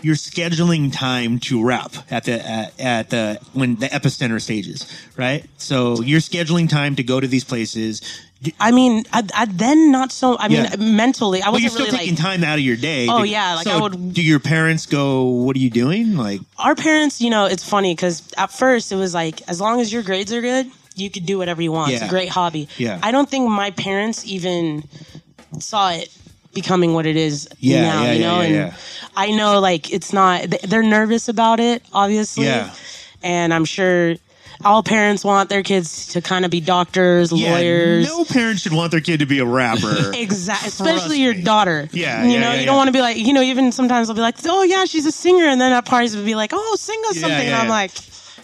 you're 0.03 0.15
scheduling 0.17 0.93
time 0.93 1.39
to 1.41 1.65
rap 1.65 1.95
at 2.11 2.25
the 2.25 2.45
at, 2.47 2.81
at 2.81 3.11
the 3.11 3.41
when 3.53 3.77
the 3.77 3.87
epicenter 3.87 4.41
stages, 4.41 4.87
right? 5.17 5.45
So 5.59 6.01
you're 6.03 6.21
scheduling 6.21 6.69
time 6.69 6.97
to 6.97 7.03
go 7.03 7.21
to 7.21 7.27
these 7.27 7.45
places. 7.45 8.03
I 8.59 8.73
mean, 8.73 9.05
I, 9.13 9.23
I 9.35 9.45
then 9.45 9.93
not 9.93 10.11
so. 10.11 10.37
I 10.37 10.49
mean, 10.49 10.65
Yeah. 10.65 10.75
mentally, 10.77 11.43
I 11.43 11.51
wasn't 11.51 11.63
you're 11.63 11.71
still 11.71 11.87
really 11.87 11.99
taking 11.99 12.15
like. 12.17 12.23
time 12.25 12.43
out 12.43 12.59
of 12.59 12.65
your 12.65 12.77
day. 12.77 13.07
Oh, 13.09 13.23
yeah, 13.23 13.55
like, 13.55 13.65
so 13.69 13.79
I 13.79 13.81
would- 13.81 14.15
Do 14.15 14.21
your 14.21 14.41
parents 14.41 14.85
go? 14.87 15.23
What 15.23 15.55
are 15.55 15.61
you 15.61 15.71
doing? 15.71 16.17
Like, 16.17 16.41
our 16.59 16.75
parents, 16.75 17.21
you 17.21 17.31
know, 17.31 17.45
it's 17.45 17.63
funny 17.63 17.95
because 17.95 18.21
at 18.37 18.51
first 18.51 18.91
it 18.91 18.97
was 18.97 19.15
like, 19.15 19.49
as 19.49 19.61
long 19.61 19.81
as 19.81 19.93
your 19.93 20.03
grades 20.03 20.33
are 20.33 20.41
good, 20.41 20.67
you 20.97 21.09
could 21.09 21.25
do 21.25 21.39
whatever 21.39 21.63
you 21.63 21.71
want. 21.71 21.93
It's 21.93 22.03
a 22.03 22.09
great 22.09 22.31
hobby. 22.31 22.69
Yeah. 22.79 22.99
I 23.01 23.13
don't 23.13 23.31
think 23.31 23.49
my 23.49 23.71
parents 23.71 24.27
even 24.27 24.89
saw 25.61 25.93
it 25.93 26.09
becoming 26.55 26.95
what 26.95 27.07
it 27.07 27.17
is 27.17 27.49
Yeah, 27.59 27.83
now, 27.83 28.03
yeah, 28.05 28.13
you 28.13 28.21
know? 28.21 28.41
yeah, 28.41 28.65
and. 28.67 28.75
I 29.17 29.31
know, 29.31 29.61
like, 29.61 29.93
it's 29.93 30.13
not, 30.13 30.47
they're 30.65 30.83
nervous 30.83 31.29
about 31.29 31.61
it, 31.61 31.83
obviously. 31.93 32.47
Yeah. 32.47 32.75
And 33.23 33.55
I'm 33.55 33.65
sure 33.65 34.17
all 34.65 34.83
parents 34.83 35.25
want 35.25 35.49
their 35.49 35.63
kids 35.63 36.09
to 36.09 36.21
kind 36.21 36.45
of 36.45 36.51
be 36.51 36.61
doctors, 36.61 37.33
yeah, 37.33 37.53
lawyers. 37.53 38.07
no 38.07 38.25
parent 38.25 38.61
should 38.61 38.73
want 38.73 38.91
their 38.91 39.01
kid 39.01 39.21
to 39.21 39.27
be 39.27 39.39
a 39.39 39.45
rapper. 39.45 40.13
Exactly, 40.23 40.69
especially 40.69 41.21
your 41.21 41.35
daughter. 41.35 41.89
Yeah, 41.93 42.25
you 42.25 42.33
yeah, 42.33 42.41
know, 42.41 42.53
yeah, 42.53 42.61
you 42.61 42.67
don't 42.67 42.77
want 42.77 42.89
to 42.89 42.93
be 42.93 43.01
like, 43.01 43.17
you 43.17 43.33
know, 43.33 43.43
even 43.43 43.73
sometimes 43.73 44.09
I'll 44.09 44.15
be 44.15 44.21
like, 44.21 44.37
oh 44.47 44.63
yeah, 44.63 44.85
she's 44.85 45.07
a 45.07 45.13
singer, 45.13 45.45
and 45.45 45.61
then 45.61 45.73
at 45.73 45.85
parties 45.85 46.15
would 46.17 46.25
be 46.25 46.35
like, 46.35 46.51
oh, 46.53 46.77
sing 46.79 47.01
us 47.09 47.19
something, 47.19 47.47
and 47.47 47.55
I'm 47.55 47.69
like, 47.69 47.91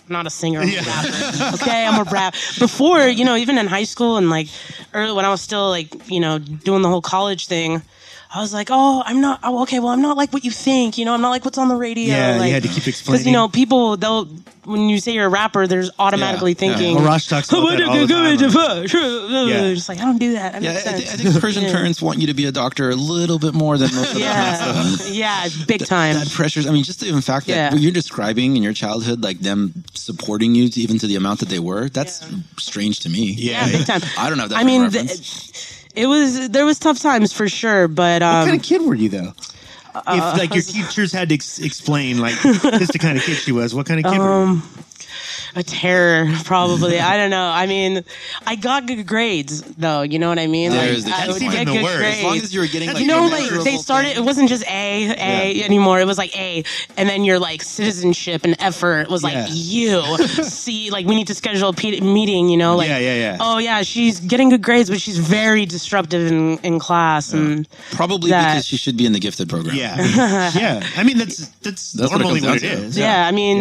I'm 0.07 0.13
not 0.13 0.27
a 0.27 0.31
singer, 0.31 0.61
I'm 0.61 0.69
a 0.69 0.81
rapper. 0.81 1.55
okay, 1.63 1.87
I'm 1.87 2.01
a 2.07 2.11
rap. 2.11 2.35
Before, 2.59 3.07
you 3.07 3.25
know, 3.25 3.37
even 3.37 3.59
in 3.59 3.67
high 3.67 3.85
school 3.85 4.17
and 4.17 4.29
like 4.29 4.49
early 4.95 5.13
when 5.13 5.25
I 5.25 5.31
was 5.31 5.41
still 5.41 5.69
like, 5.69 6.11
you 6.11 6.21
know, 6.21 6.39
doing 6.39 6.83
the 6.83 6.89
whole 6.89 7.03
college 7.03 7.47
thing. 7.47 7.83
I 8.35 8.41
was 8.43 8.53
like, 8.53 8.69
oh, 8.71 9.03
I'm 9.07 9.23
not. 9.23 9.41
Oh, 9.43 9.63
okay, 9.63 9.79
well, 9.81 9.89
I'm 9.89 10.03
not 10.03 10.17
like 10.19 10.35
what 10.35 10.45
you 10.45 10.51
think. 10.51 10.99
You 10.99 11.07
know, 11.07 11.15
I'm 11.15 11.23
not 11.23 11.31
like 11.31 11.45
what's 11.47 11.57
on 11.57 11.69
the 11.69 11.77
radio. 11.77 12.09
Yeah, 12.15 12.45
you 12.45 12.53
had 12.53 12.63
to 12.63 12.69
keep 12.69 12.87
explaining 12.87 13.15
Because 13.21 13.27
you 13.27 13.33
know, 13.33 13.49
people 13.49 13.97
they'll 13.97 14.27
when 14.65 14.91
you 14.91 15.01
say 15.01 15.13
you're 15.13 15.25
a 15.25 15.31
rapper, 15.31 15.67
there's 15.67 15.91
automatically 15.99 16.53
Yeah, 16.53 16.69
yeah. 16.69 16.77
thinking. 16.77 16.97
Well, 16.97 17.07
Rosh 17.07 17.27
talks 17.27 17.49
about 17.51 17.71
that 17.71 17.83
all 17.89 17.97
the 17.97 18.07
time. 18.07 19.49
Yeah. 19.49 19.73
Just 19.75 19.89
like 19.89 19.99
I 19.99 20.05
don't 20.05 20.19
do 20.19 20.33
that. 20.35 20.53
That 20.53 20.63
Yeah, 20.63 20.71
I, 20.71 20.75
makes 20.75 20.87
I 20.87 20.91
sense. 20.99 21.15
I 21.15 21.17
think 21.17 21.41
Persian 21.41 21.63
Yeah. 21.65 21.73
parents 21.73 22.03
want 22.03 22.19
you 22.19 22.27
to 22.27 22.35
be 22.35 22.45
a 22.45 22.53
doctor 22.53 22.91
a 22.91 22.95
little 22.95 23.39
bit 23.39 23.55
more 23.55 23.79
than 23.79 23.95
most 23.95 24.09
of 24.09 24.15
the 24.15 24.21
Yeah, 24.21 24.97
yeah, 25.09 25.49
big 25.67 25.87
time. 25.87 26.17
that 26.17 26.29
pressures. 26.31 26.67
I 26.67 26.71
mean, 26.71 26.85
just 26.85 27.01
the 27.01 27.23
fact 27.23 27.47
that 27.47 27.53
Yeah. 27.55 27.73
what 27.73 27.81
you're 27.81 27.93
describing 27.93 28.57
in 28.59 28.63
your 28.63 28.75
childhood, 28.75 29.23
like 29.23 29.39
them 29.41 29.85
supporting 29.95 30.55
you 30.55 30.69
to, 30.69 30.81
even 30.81 30.99
to 30.99 31.07
the 31.07 31.17
amount 31.17 31.41
that 31.41 31.49
they 31.49 31.61
were, 31.61 31.89
that's 31.89 32.21
Yeah. 32.23 32.37
strange 32.59 33.01
to 33.01 33.09
me. 33.09 33.33
Yeah. 33.39 33.65
yeah, 33.67 33.79
big 33.79 33.87
time. 33.87 34.03
I 34.19 34.29
don't 34.29 34.39
have 34.39 34.51
that. 34.51 34.59
I 34.59 34.65
mean, 34.65 34.83
frame 34.83 34.87
of 34.89 34.93
th- 34.93 35.03
reference. 35.05 35.78
It 35.99 36.07
was 36.07 36.49
there 36.51 36.65
was 36.65 36.79
tough 36.79 37.01
times 37.01 37.33
for 37.33 37.49
sure, 37.49 37.89
but 37.89 38.23
What 38.23 38.29
um, 38.29 38.47
kind 38.49 38.57
of 38.61 38.63
kid 38.63 38.83
were 38.83 38.95
you 38.95 39.09
though? 39.09 39.33
Uh, 39.95 40.33
if 40.35 40.39
like 40.39 40.55
your 40.55 40.63
teachers 40.63 41.13
had 41.13 41.29
to 41.31 41.35
ex- 41.35 41.59
explain 41.59 42.19
like 42.19 42.41
this 42.43 42.83
is 42.83 42.89
the 42.89 42.99
kind 42.99 43.19
of 43.19 43.25
kid 43.25 43.37
she 43.37 43.53
was, 43.53 43.75
what 43.75 43.87
kind 43.87 44.05
of 44.05 44.11
kid 44.13 44.19
were 44.19 44.29
Um, 44.33 44.63
you? 44.77 45.05
A 45.55 45.63
terror 45.63 46.31
probably. 46.45 46.99
I 47.01 47.17
don't 47.17 47.31
know. 47.31 47.45
I 47.49 47.67
mean, 47.67 48.05
I 48.47 48.57
got 48.57 48.87
good 48.87 49.07
grades 49.07 49.63
though. 49.63 50.03
You 50.03 50.19
know 50.19 50.29
what 50.29 50.39
I 50.39 50.47
mean? 50.47 50.71
There's 50.73 51.05
the 51.05 51.13
I 51.15 51.29
would 51.29 51.41
get 51.41 51.67
good 51.67 51.83
worst. 51.83 51.97
grades. 51.99 52.19
as 52.19 52.25
long 52.25 52.37
as 52.39 52.55
you 52.55 52.61
were 52.61 52.67
getting 52.67 52.89
like 52.93 53.01
you 53.01 53.07
know, 53.07 53.27
like 53.27 53.51
they 53.65 53.77
started. 53.77 54.17
It 54.17 54.25
wasn't 54.25 54.49
just 54.49 54.65
A 54.67 55.11
A 55.19 55.63
anymore. 55.65 56.01
It 56.01 56.07
was 56.07 56.19
like 56.19 56.37
A, 56.39 56.65
and 56.97 57.09
then 57.09 57.25
your 57.25 57.39
like 57.39 57.63
citizenship 57.63 58.45
and 58.45 58.57
effort 58.61 59.09
was 59.11 59.23
like 59.23 59.35
Yeah. 59.35 59.47
you. 59.51 60.19
See, 60.45 60.91
like 60.91 61.07
we 61.07 61.15
need 61.15 61.27
to 61.29 61.35
schedule 61.35 61.71
a 61.71 62.01
meeting. 62.01 62.49
You 62.49 62.57
know, 62.57 62.77
like 62.77 62.89
Yeah, 62.89 62.99
yeah, 62.99 63.15
yeah. 63.15 63.37
Oh 63.41 63.59
yeah, 63.59 63.83
she's 63.83 64.21
getting 64.21 64.49
good 64.51 64.63
grades, 64.63 64.91
but 64.91 65.01
she's 65.01 65.19
very 65.19 65.67
disruptive 65.67 66.27
in 66.31 66.59
in 66.59 66.79
class, 66.79 67.33
and 67.33 67.69
Probably 67.93 68.31
that- 68.31 68.53
because 68.55 68.67
she 68.67 68.77
should 68.77 68.97
be 68.97 69.07
in 69.07 69.13
the 69.13 69.21
gifted 69.21 69.49
program. 69.49 69.75
Yeah, 69.77 69.97
yeah. 70.55 70.87
I 70.97 71.03
mean 71.05 71.19
that's 71.19 71.47
that's, 71.63 71.93
That's 71.93 72.11
normally 72.13 72.41
what, 72.41 72.47
down 72.47 72.57
it 72.57 72.61
to. 72.61 72.67
is. 72.85 72.99
yeah, 72.99 73.27
I 73.27 73.33
mean, 73.33 73.59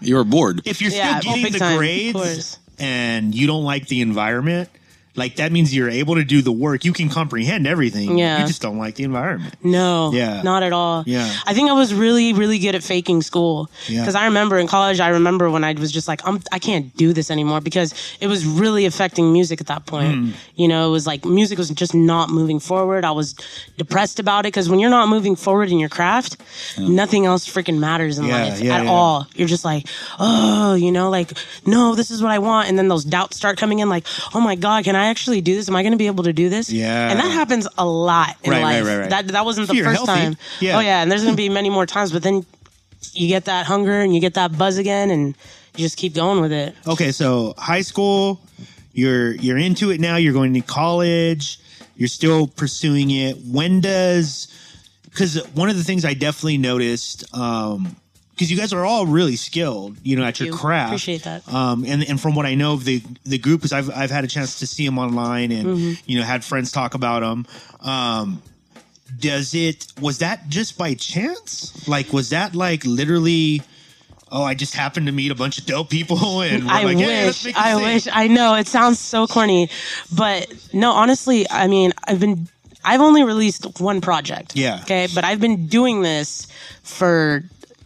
yeah. 0.00 0.08
You 0.08 0.16
were 0.16 0.24
bored. 0.24 0.62
If 0.64 0.80
you're 0.80 0.90
Yeah, 0.90 1.20
still 1.20 1.30
oh, 1.32 1.34
getting 1.34 1.44
big 1.44 1.52
the 1.54 1.58
time, 1.58 1.72
of 1.72 1.78
grades 1.78 2.12
course. 2.12 2.58
and 2.78 3.34
you 3.34 3.46
don't 3.46 3.64
like 3.64 3.88
the 3.88 4.00
environment, 4.00 4.68
like 5.16 5.36
that 5.36 5.50
means 5.52 5.74
you're 5.74 5.90
able 5.90 6.14
to 6.14 6.24
do 6.24 6.40
the 6.40 6.52
work. 6.52 6.84
You 6.84 6.92
can 6.92 7.08
comprehend 7.08 7.66
everything. 7.66 8.16
Yeah. 8.16 8.40
You 8.40 8.46
just 8.46 8.62
don't 8.62 8.78
like 8.78 8.94
the 8.94 9.04
environment. 9.04 9.54
No, 9.62 10.12
Yeah. 10.12 10.42
not 10.42 10.62
at 10.62 10.72
all. 10.72 11.02
Yeah. 11.06 11.28
I 11.46 11.52
think 11.52 11.68
I 11.68 11.72
was 11.72 11.92
really, 11.92 12.32
really 12.32 12.58
good 12.58 12.74
at 12.74 12.82
faking 12.82 13.22
school. 13.22 13.68
Yeah. 13.88 14.00
Because 14.00 14.14
I 14.14 14.26
remember 14.26 14.58
in 14.58 14.66
college, 14.68 15.00
I 15.00 15.08
remember 15.08 15.50
when 15.50 15.64
I 15.64 15.72
was 15.72 15.90
just 15.90 16.06
like, 16.08 16.20
I'm, 16.26 16.40
I 16.52 16.58
can't 16.58 16.96
do 16.96 17.12
this 17.12 17.30
anymore 17.30 17.60
because 17.60 17.92
it 18.20 18.28
was 18.28 18.46
really 18.46 18.86
affecting 18.86 19.32
music 19.32 19.60
at 19.60 19.66
that 19.66 19.84
point. 19.86 20.14
Hmm. 20.14 20.30
You 20.54 20.68
know, 20.68 20.88
it 20.88 20.92
was 20.92 21.06
like 21.06 21.24
music 21.24 21.58
was 21.58 21.70
just 21.70 21.94
not 21.94 22.30
moving 22.30 22.60
forward. 22.60 23.04
I 23.04 23.10
was 23.10 23.34
depressed 23.78 24.20
about 24.20 24.40
it 24.46 24.48
because 24.54 24.68
when 24.70 24.78
you're 24.78 24.90
not 24.90 25.08
moving 25.08 25.34
forward 25.36 25.70
in 25.70 25.78
your 25.80 25.88
craft, 25.88 26.36
nothing 26.78 27.26
else 27.26 27.48
freaking 27.52 27.78
matters 27.78 28.18
in 28.18 28.26
Yeah, 28.26 28.42
life 28.44 28.60
yeah, 28.60 28.76
at 28.78 28.84
yeah. 28.84 28.90
all. 28.90 29.26
You're 29.34 29.48
just 29.48 29.64
like, 29.64 29.86
oh, 30.18 30.74
you 30.74 30.92
know, 30.92 31.10
like, 31.10 31.32
no, 31.66 31.94
this 31.94 32.10
is 32.10 32.22
what 32.22 32.30
I 32.30 32.38
want. 32.38 32.68
And 32.68 32.78
then 32.78 32.88
those 32.88 33.04
doubts 33.04 33.36
start 33.36 33.58
coming 33.58 33.80
in 33.80 33.88
like, 33.88 34.04
oh 34.34 34.40
my 34.40 34.54
God, 34.54 34.84
can 34.84 34.94
I 34.96 34.99
actually 35.06 35.40
do 35.40 35.54
this? 35.54 35.68
Am 35.68 35.76
I 35.76 35.82
going 35.82 35.92
to 35.92 35.98
be 35.98 36.06
able 36.06 36.24
to 36.24 36.32
do 36.32 36.48
this? 36.48 36.70
Yeah. 36.70 37.10
And 37.10 37.18
that 37.18 37.30
happens 37.30 37.66
a 37.78 37.86
lot 37.86 38.36
in 38.44 38.50
Right, 38.50 38.62
right, 38.62 38.62
life. 38.80 38.84
right, 38.86 38.98
right. 38.98 39.10
That, 39.10 39.28
that 39.28 39.44
wasn't 39.44 39.68
the 39.68 39.74
you're 39.76 39.84
first 39.84 40.06
healthy, 40.06 40.20
time. 40.22 40.36
yeah. 40.60 40.76
Oh 40.76 40.80
yeah, 40.80 41.02
and 41.02 41.10
there's 41.10 41.24
gonna 41.24 41.36
be 41.36 41.48
many 41.48 41.70
more 41.70 41.86
times, 41.86 42.12
but 42.12 42.22
then 42.22 42.44
you 43.12 43.28
get 43.28 43.46
that 43.46 43.66
hunger 43.66 44.00
and 44.00 44.14
you 44.14 44.20
get 44.20 44.34
that 44.34 44.56
buzz 44.58 44.78
again, 44.78 45.10
and 45.10 45.28
you 45.76 45.84
just 45.84 45.96
keep 45.96 46.14
going 46.14 46.40
with 46.40 46.52
it. 46.52 46.74
Okay, 46.86 47.12
so 47.12 47.54
high 47.56 47.80
school, 47.82 48.40
you're 48.92 49.32
you're 49.36 49.58
into 49.58 49.90
it 49.90 50.00
now. 50.00 50.16
You're 50.16 50.32
going 50.34 50.52
to 50.54 50.60
college. 50.60 51.58
You're 51.96 52.08
still 52.08 52.46
pursuing 52.46 53.10
it. 53.10 53.36
When 53.46 53.80
does? 53.80 54.48
Because 55.04 55.36
one 55.54 55.68
of 55.68 55.76
the 55.76 55.84
things 55.84 56.04
I 56.04 56.14
definitely 56.14 56.58
noticed, 56.58 57.24
um, 57.36 57.96
because 58.40 58.50
you 58.50 58.56
guys 58.56 58.72
are 58.72 58.86
all 58.86 59.04
really 59.04 59.36
skilled, 59.36 59.98
you 60.02 60.16
know, 60.16 60.24
at 60.24 60.40
your 60.40 60.46
you. 60.48 60.54
craft. 60.54 60.88
Appreciate 60.92 61.24
that. 61.24 61.46
Um, 61.52 61.84
and 61.86 62.02
and 62.02 62.18
from 62.18 62.34
what 62.34 62.46
I 62.46 62.54
know 62.54 62.72
of 62.72 62.84
the 62.86 63.02
the 63.24 63.36
group, 63.36 63.64
is 63.66 63.72
I've 63.72 63.90
I've 63.90 64.10
had 64.10 64.24
a 64.24 64.28
chance 64.28 64.60
to 64.60 64.66
see 64.66 64.86
them 64.86 64.98
online 64.98 65.52
and 65.52 65.66
Mm-hmm. 65.66 65.92
you 66.06 66.18
know 66.18 66.24
had 66.24 66.42
friends 66.42 66.72
talk 66.72 66.94
about 66.94 67.20
them. 67.20 67.46
Um, 67.80 68.42
does 69.18 69.54
it 69.54 69.92
was 70.00 70.18
that 70.18 70.48
just 70.48 70.78
by 70.78 70.94
chance? 70.94 71.86
Like 71.86 72.14
was 72.14 72.30
that 72.30 72.54
like 72.54 72.84
literally? 72.86 73.60
oh, 74.32 74.44
I 74.44 74.54
just 74.54 74.74
happened 74.76 75.06
to 75.06 75.12
meet 75.12 75.32
a 75.32 75.34
bunch 75.34 75.58
of 75.58 75.66
dope 75.66 75.90
people, 75.90 76.40
and 76.48 76.70
I 76.70 76.84
like, 76.84 76.96
"Hey, 76.98 77.26
wish. 77.26 77.46
I 77.54 77.74
thing." 77.74 77.82
wish. 77.82 78.08
I 78.10 78.28
know 78.28 78.54
it 78.54 78.68
sounds 78.68 78.98
so 79.00 79.26
corny, 79.26 79.68
but 80.14 80.46
no, 80.72 80.92
honestly, 80.92 81.50
I 81.50 81.66
mean, 81.66 81.92
I've 82.04 82.20
been, 82.20 82.48
I've 82.84 83.00
only 83.00 83.24
released 83.24 83.80
one 83.80 84.00
project. 84.00 84.54
Yeah. 84.54 84.78
Okay, 84.82 85.08
but 85.14 85.24
I've 85.24 85.40
been 85.40 85.66
doing 85.66 86.02
this 86.02 86.46
for 86.84 87.42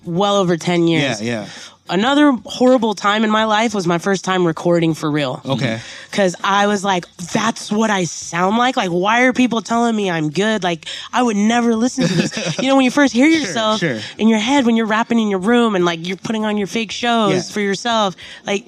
well 0.06 0.36
over 0.36 0.56
ten 0.56 0.86
years. 0.88 1.20
yeah. 1.22 1.42
Yeah. 1.44 1.48
Another 1.86 2.32
horrible 2.46 2.94
time 2.94 3.24
in 3.24 3.30
my 3.30 3.44
life 3.44 3.74
was 3.74 3.86
my 3.86 3.98
first 3.98 4.24
time 4.24 4.46
recording 4.46 4.94
for 4.94 5.10
real. 5.10 5.42
Okay. 5.44 5.80
Cause 6.12 6.34
I 6.42 6.66
was 6.66 6.82
like, 6.82 7.04
that's 7.16 7.70
what 7.70 7.90
I 7.90 8.04
sound 8.04 8.56
like. 8.56 8.74
Like, 8.78 8.88
why 8.88 9.24
are 9.24 9.34
people 9.34 9.60
telling 9.60 9.94
me 9.94 10.10
I'm 10.10 10.30
good? 10.30 10.62
Like, 10.62 10.86
I 11.12 11.22
would 11.22 11.36
never 11.36 11.76
listen 11.76 12.06
to 12.08 12.14
this. 12.14 12.58
you 12.62 12.68
know, 12.68 12.76
when 12.76 12.86
you 12.86 12.90
first 12.90 13.12
hear 13.12 13.26
yourself 13.26 13.80
sure. 13.80 13.98
in 14.16 14.28
your 14.28 14.38
head, 14.38 14.64
when 14.64 14.76
you're 14.76 14.86
rapping 14.86 15.18
in 15.18 15.28
your 15.28 15.40
room 15.40 15.74
and 15.74 15.84
like 15.84 16.06
you're 16.08 16.16
putting 16.16 16.46
on 16.46 16.56
your 16.56 16.68
fake 16.68 16.90
shows 16.90 17.34
Yeah. 17.48 17.52
for 17.52 17.60
yourself, 17.60 18.16
like, 18.46 18.66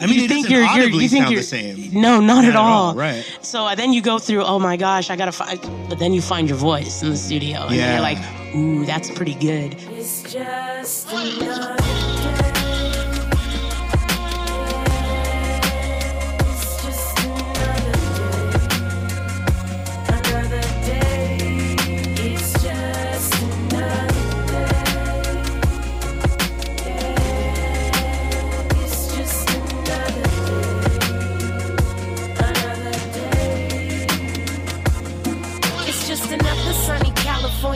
I 0.00 0.06
mean, 0.06 0.16
you 0.18 0.24
it 0.24 0.28
think 0.28 0.50
you're, 0.50 0.64
you're 0.64 0.88
you 0.88 1.08
think 1.08 1.30
you're 1.30 1.38
the 1.40 1.44
same. 1.44 1.90
No, 1.92 2.20
not, 2.20 2.44
at, 2.44 2.50
at 2.50 2.56
all. 2.56 2.88
all, 2.88 2.94
right. 2.94 3.24
So 3.42 3.64
uh, 3.64 3.74
then 3.74 3.92
you 3.92 4.02
go 4.02 4.18
through, 4.18 4.42
oh 4.42 4.58
my 4.58 4.76
gosh, 4.76 5.08
I 5.10 5.16
gotta 5.16 5.32
find, 5.32 5.60
but 5.88 5.98
then 5.98 6.12
you 6.12 6.20
find 6.20 6.48
your 6.48 6.58
voice 6.58 7.02
in 7.02 7.10
the 7.10 7.16
studio, 7.16 7.62
and 7.66 7.76
Yeah. 7.76 7.92
you're 7.92 8.02
like, 8.02 8.18
ooh, 8.54 8.84
that's 8.84 9.10
pretty 9.10 9.34
good. 9.34 9.76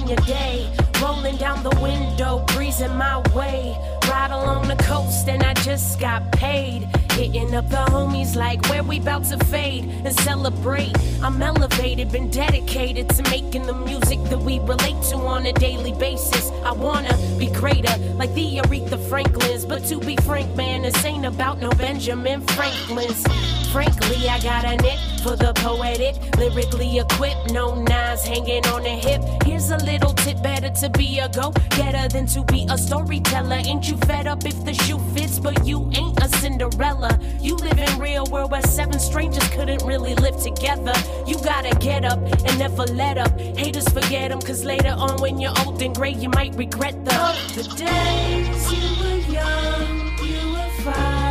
California 0.08 0.16
day. 0.26 0.70
Rolling 1.02 1.36
down 1.36 1.62
the 1.62 1.78
window, 1.80 2.44
breezing 2.48 2.96
my 2.96 3.18
way. 3.34 3.76
Ride 4.08 4.30
along 4.30 4.68
the 4.68 4.76
coast, 4.76 5.28
and 5.28 5.42
I 5.42 5.54
just 5.54 6.00
got 6.00 6.30
paid. 6.32 6.88
Hitting 7.18 7.52
up 7.52 7.68
the 7.68 7.84
homies 7.90 8.36
like 8.36 8.64
where 8.68 8.84
we 8.84 9.00
bout 9.00 9.24
to 9.24 9.44
fade 9.46 9.86
and 10.04 10.14
celebrate. 10.20 10.94
I'm 11.20 11.42
elevated, 11.42 12.12
been 12.12 12.30
dedicated 12.30 13.08
to 13.08 13.22
making 13.24 13.66
the 13.66 13.74
music 13.74 14.22
that 14.30 14.38
we 14.38 14.60
relate 14.60 15.02
to 15.10 15.16
on 15.16 15.44
a 15.46 15.52
daily 15.52 15.90
basis. 15.94 16.52
I 16.64 16.70
wanna 16.70 17.18
be 17.36 17.48
greater, 17.48 17.92
like 18.14 18.32
the 18.34 18.58
Aretha 18.58 18.98
Franklins. 19.08 19.64
But 19.64 19.84
to 19.86 19.98
be 19.98 20.14
frank, 20.18 20.54
man, 20.54 20.82
this 20.82 21.04
ain't 21.04 21.26
about 21.26 21.58
no 21.58 21.70
Benjamin 21.70 22.46
Franklins. 22.54 23.26
Frankly, 23.72 24.28
I 24.28 24.40
got 24.40 24.64
a 24.64 24.76
nick 24.76 25.00
for 25.24 25.34
the 25.34 25.52
poetic, 25.56 26.14
lyrically 26.36 27.00
equipped, 27.00 27.52
no 27.52 27.74
knives 27.74 28.24
hanging 28.24 28.64
on 28.68 28.84
the 28.84 28.90
hip. 28.90 29.22
Here's 29.44 29.70
a 29.70 29.76
little 29.78 30.14
tip 30.14 30.40
better 30.42 30.70
to 30.70 30.88
be 30.90 31.18
a 31.18 31.28
go 31.28 31.50
getter 31.70 32.08
than 32.08 32.26
to 32.28 32.44
be 32.44 32.66
a 32.70 32.78
storyteller. 32.78 33.60
Ain't 33.66 33.88
you 33.88 33.96
fed 34.06 34.26
up 34.28 34.44
if 34.46 34.64
the 34.64 34.72
shoe 34.72 35.00
fits, 35.14 35.38
but 35.40 35.66
you 35.66 35.90
ain't 35.94 36.18
a 36.22 36.28
Cinderella? 36.38 37.07
You 37.40 37.56
live 37.56 37.78
in 37.78 37.98
real 37.98 38.24
world 38.26 38.50
where 38.50 38.62
seven 38.62 38.98
strangers 38.98 39.46
couldn't 39.50 39.84
really 39.84 40.14
live 40.14 40.36
together. 40.42 40.92
You 41.26 41.36
gotta 41.44 41.76
get 41.78 42.04
up 42.04 42.18
and 42.18 42.58
never 42.58 42.84
let 42.84 43.18
up. 43.18 43.38
Haters 43.38 43.88
forget 43.88 44.30
them, 44.30 44.40
cause 44.40 44.64
later 44.64 44.94
on 44.96 45.20
when 45.20 45.38
you're 45.38 45.54
old 45.64 45.80
and 45.82 45.94
gray, 45.94 46.12
you 46.12 46.28
might 46.30 46.54
regret 46.54 46.94
the, 47.04 47.10
the 47.54 47.62
days 47.76 48.72
you 48.72 48.88
were 49.02 49.20
young, 49.32 50.18
you 50.26 50.52
were 50.52 50.72
fine. 50.82 51.28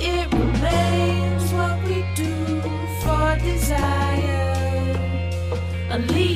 It 0.00 0.32
remains 0.32 1.52
what 1.52 1.82
we 1.84 2.04
do 2.14 2.60
for 3.02 3.38
desire. 3.42 4.44
A 5.90 5.98
leap 5.98 6.35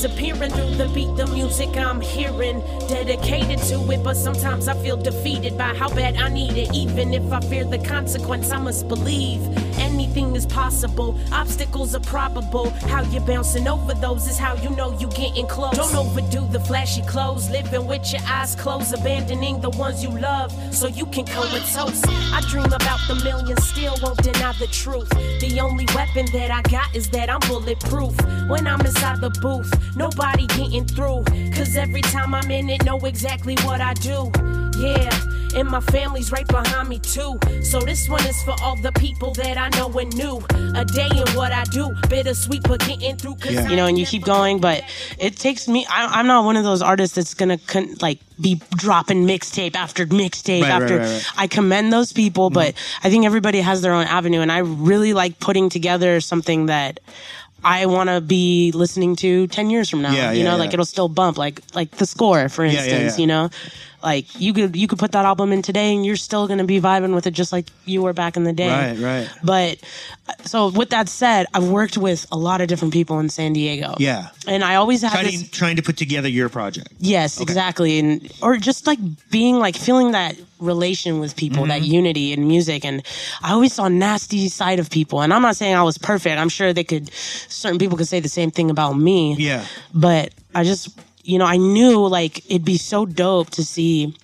Disappearing 0.00 0.50
through 0.52 0.76
the 0.76 0.88
beat, 0.94 1.14
the 1.14 1.26
music 1.26 1.76
I'm 1.76 2.00
hearing. 2.00 2.62
Dedicated 2.88 3.58
to 3.68 3.92
it, 3.92 4.02
but 4.02 4.16
sometimes 4.16 4.66
I 4.66 4.72
feel 4.82 4.96
defeated 4.96 5.58
by 5.58 5.74
how 5.74 5.90
bad 5.90 6.16
I 6.16 6.30
need 6.30 6.56
it. 6.56 6.74
Even 6.74 7.12
if 7.12 7.30
I 7.30 7.38
fear 7.40 7.66
the 7.66 7.76
consequence, 7.76 8.50
I 8.50 8.56
must 8.60 8.88
believe 8.88 9.42
anything 10.10 10.34
is 10.34 10.46
possible. 10.46 11.18
Obstacles 11.32 11.94
are 11.94 12.00
probable. 12.00 12.70
How 12.88 13.02
you're 13.02 13.22
bouncing 13.22 13.68
over 13.68 13.94
those 13.94 14.26
is 14.28 14.38
how 14.38 14.54
you 14.56 14.70
know 14.70 14.98
you 14.98 15.08
getting 15.08 15.46
close. 15.46 15.76
Don't 15.76 15.94
overdo 15.94 16.46
the 16.48 16.60
flashy 16.60 17.02
clothes. 17.02 17.48
Living 17.50 17.86
with 17.86 18.12
your 18.12 18.22
eyes 18.26 18.56
closed, 18.56 18.92
abandoning 18.92 19.60
the 19.60 19.70
ones 19.70 20.02
you 20.02 20.10
love 20.10 20.50
so 20.74 20.88
you 20.88 21.06
can 21.06 21.24
comatose. 21.26 22.02
I 22.32 22.40
dream 22.48 22.66
about 22.66 23.00
the 23.06 23.20
million, 23.22 23.56
still 23.58 23.96
won't 24.02 24.22
deny 24.22 24.52
the 24.58 24.66
truth. 24.66 25.08
The 25.40 25.60
only 25.60 25.86
weapon 25.94 26.26
that 26.32 26.50
I 26.50 26.62
got 26.62 26.94
is 26.94 27.08
that 27.10 27.30
I'm 27.30 27.40
bulletproof. 27.48 28.14
When 28.48 28.66
I'm 28.66 28.80
inside 28.80 29.20
the 29.20 29.30
booth, 29.40 29.70
nobody 29.96 30.46
getting 30.46 30.86
through. 30.86 31.24
Cause 31.54 31.76
every 31.76 32.02
time 32.02 32.34
I'm 32.34 32.50
in 32.50 32.68
it, 32.68 32.84
know 32.84 32.98
exactly 33.00 33.54
what 33.64 33.80
I 33.80 33.94
do. 33.94 34.30
Yeah, 34.80 35.10
and 35.54 35.68
my 35.68 35.80
family's 35.80 36.30
right 36.32 36.46
behind 36.46 36.88
me 36.88 36.98
too. 36.98 37.38
So 37.62 37.80
this 37.80 38.08
one 38.08 38.24
is 38.26 38.42
for 38.42 38.54
all 38.62 38.76
the 38.76 38.92
people 38.92 39.32
that 39.34 39.56
I 39.56 39.68
know 39.78 39.90
and 39.98 40.14
knew. 40.16 40.42
A 40.74 40.84
day 40.84 41.08
in 41.10 41.28
what 41.36 41.52
I 41.52 41.64
do, 41.64 41.94
bittersweet 42.08 42.62
but 42.64 42.80
getting 42.80 43.16
through. 43.16 43.36
Cause 43.36 43.52
Yeah. 43.52 43.68
you 43.68 43.76
know, 43.76 43.86
and 43.86 43.98
you 43.98 44.06
keep 44.06 44.24
going, 44.24 44.60
but 44.60 44.84
it 45.18 45.36
takes 45.36 45.68
me. 45.68 45.86
I, 45.88 46.06
I'm 46.20 46.26
not 46.26 46.44
one 46.44 46.56
of 46.56 46.64
those 46.64 46.82
artists 46.82 47.16
that's 47.16 47.34
gonna 47.34 47.58
con- 47.58 47.96
like 48.00 48.18
be 48.40 48.60
dropping 48.76 49.26
mixtape 49.26 49.76
after 49.76 50.06
mixtape 50.06 50.62
Right, 50.62 50.70
right, 50.70 50.82
after. 50.82 50.98
right, 50.98 51.06
right. 51.06 51.26
I 51.36 51.46
commend 51.46 51.92
those 51.92 52.12
people, 52.12 52.48
mm-hmm. 52.48 52.54
but 52.54 52.74
I 53.02 53.10
think 53.10 53.24
everybody 53.26 53.60
has 53.60 53.82
their 53.82 53.92
own 53.92 54.06
avenue, 54.06 54.40
and 54.40 54.50
I 54.50 54.58
really 54.58 55.12
like 55.12 55.38
putting 55.40 55.68
together 55.68 56.20
something 56.20 56.66
that. 56.66 57.00
I 57.62 57.84
want 57.84 58.08
to 58.08 58.22
be 58.22 58.72
listening 58.72 59.16
to 59.16 59.46
10 59.46 59.68
years 59.68 59.90
from 59.90 60.00
now. 60.00 60.14
Yeah, 60.14 60.32
you 60.32 60.38
yeah, 60.38 60.44
know, 60.44 60.50
yeah. 60.52 60.56
like 60.56 60.72
it'll 60.72 60.86
still 60.86 61.10
bump 61.10 61.36
like 61.36 61.60
like 61.74 61.90
the 61.90 62.06
score 62.06 62.48
for 62.48 62.64
yeah, 62.64 62.72
instance, 62.72 63.18
yeah. 63.18 63.20
you 63.20 63.26
know. 63.26 63.50
Like 64.02 64.40
you 64.40 64.52
could 64.52 64.76
you 64.76 64.88
could 64.88 64.98
put 64.98 65.12
that 65.12 65.24
album 65.24 65.52
in 65.52 65.62
today 65.62 65.94
and 65.94 66.04
you're 66.06 66.16
still 66.16 66.46
going 66.46 66.58
to 66.58 66.64
be 66.64 66.80
vibing 66.80 67.14
with 67.14 67.26
it 67.26 67.32
just 67.32 67.52
like 67.52 67.66
you 67.84 68.02
were 68.02 68.12
back 68.12 68.36
in 68.36 68.44
the 68.44 68.52
day. 68.52 68.68
Right, 68.68 68.98
right. 68.98 69.30
But 69.44 69.78
so 70.44 70.68
with 70.70 70.90
that 70.90 71.08
said, 71.08 71.46
I've 71.52 71.68
worked 71.68 71.98
with 71.98 72.26
a 72.32 72.36
lot 72.36 72.60
of 72.60 72.68
different 72.68 72.94
people 72.94 73.18
in 73.20 73.28
San 73.28 73.52
Diego. 73.52 73.94
Yeah. 73.98 74.28
And 74.46 74.64
I 74.64 74.76
always 74.76 75.02
have 75.02 75.12
Trying, 75.12 75.24
this 75.26 75.50
trying 75.50 75.76
to 75.76 75.82
put 75.82 75.96
together 75.96 76.28
your 76.28 76.48
project. 76.48 76.88
Yes, 76.98 77.40
exactly. 77.40 77.98
And 77.98 78.32
or 78.42 78.56
just 78.56 78.86
like 78.86 78.98
being 79.30 79.56
like 79.56 79.76
feeling 79.76 80.12
that 80.12 80.36
relation 80.60 81.20
with 81.20 81.36
people, 81.36 81.66
that 81.66 81.80
Mm-hmm. 81.80 81.92
unity 81.92 82.32
in 82.32 82.46
music. 82.46 82.84
And 82.84 83.02
I 83.42 83.52
always 83.52 83.72
saw 83.72 83.88
nasty 83.88 84.48
side 84.48 84.78
of 84.78 84.90
people. 84.90 85.22
And 85.22 85.32
I'm 85.32 85.40
not 85.42 85.56
saying 85.56 85.74
I 85.74 85.82
was 85.82 85.96
perfect. 85.98 86.38
I'm 86.38 86.48
sure 86.50 86.72
they 86.72 86.84
could 86.84 87.10
certain 87.12 87.78
people 87.78 87.96
could 87.96 88.08
say 88.08 88.20
the 88.20 88.28
same 88.28 88.50
thing 88.50 88.70
about 88.70 88.92
me. 88.94 89.36
Yeah. 89.38 89.64
But 89.94 90.34
I 90.54 90.64
just 90.64 90.90
you 91.24 91.38
know, 91.38 91.44
I 91.46 91.56
knew 91.56 92.06
like 92.06 92.44
it'd 92.46 92.64
be 92.64 92.78
so 92.78 93.06
dope 93.06 93.50
to 93.50 93.64
see 93.64 94.14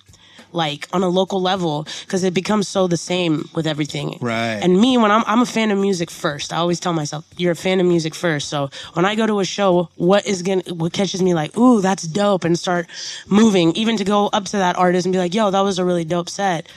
like 0.53 0.87
on 0.93 1.03
a 1.03 1.09
local 1.09 1.41
level 1.41 1.87
because 2.01 2.23
it 2.23 2.33
becomes 2.33 2.67
so 2.67 2.87
the 2.87 2.97
same 2.97 3.49
with 3.53 3.67
everything. 3.67 4.17
Right. 4.21 4.59
And 4.61 4.79
me, 4.79 4.97
when 4.97 5.11
I'm 5.11 5.23
I'm 5.27 5.41
a 5.41 5.45
fan 5.45 5.71
of 5.71 5.77
music 5.77 6.09
first, 6.09 6.53
I 6.53 6.57
always 6.57 6.79
tell 6.79 6.93
myself, 6.93 7.25
you're 7.37 7.51
a 7.51 7.55
fan 7.55 7.79
of 7.79 7.85
music 7.85 8.15
first. 8.15 8.49
So 8.49 8.69
when 8.93 9.05
I 9.05 9.15
go 9.15 9.27
to 9.27 9.39
a 9.39 9.45
show, 9.45 9.89
what 9.95 10.25
is 10.25 10.41
gonna 10.41 10.63
what 10.69 10.93
catches 10.93 11.21
me 11.21 11.33
like, 11.33 11.57
ooh, 11.57 11.81
that's 11.81 12.03
dope, 12.03 12.43
and 12.43 12.57
start 12.57 12.87
moving, 13.27 13.73
even 13.73 13.97
to 13.97 14.03
go 14.03 14.27
up 14.27 14.45
to 14.45 14.57
that 14.57 14.77
artist 14.77 15.05
and 15.05 15.13
be 15.13 15.19
like, 15.19 15.33
yo, 15.33 15.51
that 15.51 15.61
was 15.61 15.79
a 15.79 15.85
really 15.85 16.05
dope 16.05 16.29
set. 16.29 16.67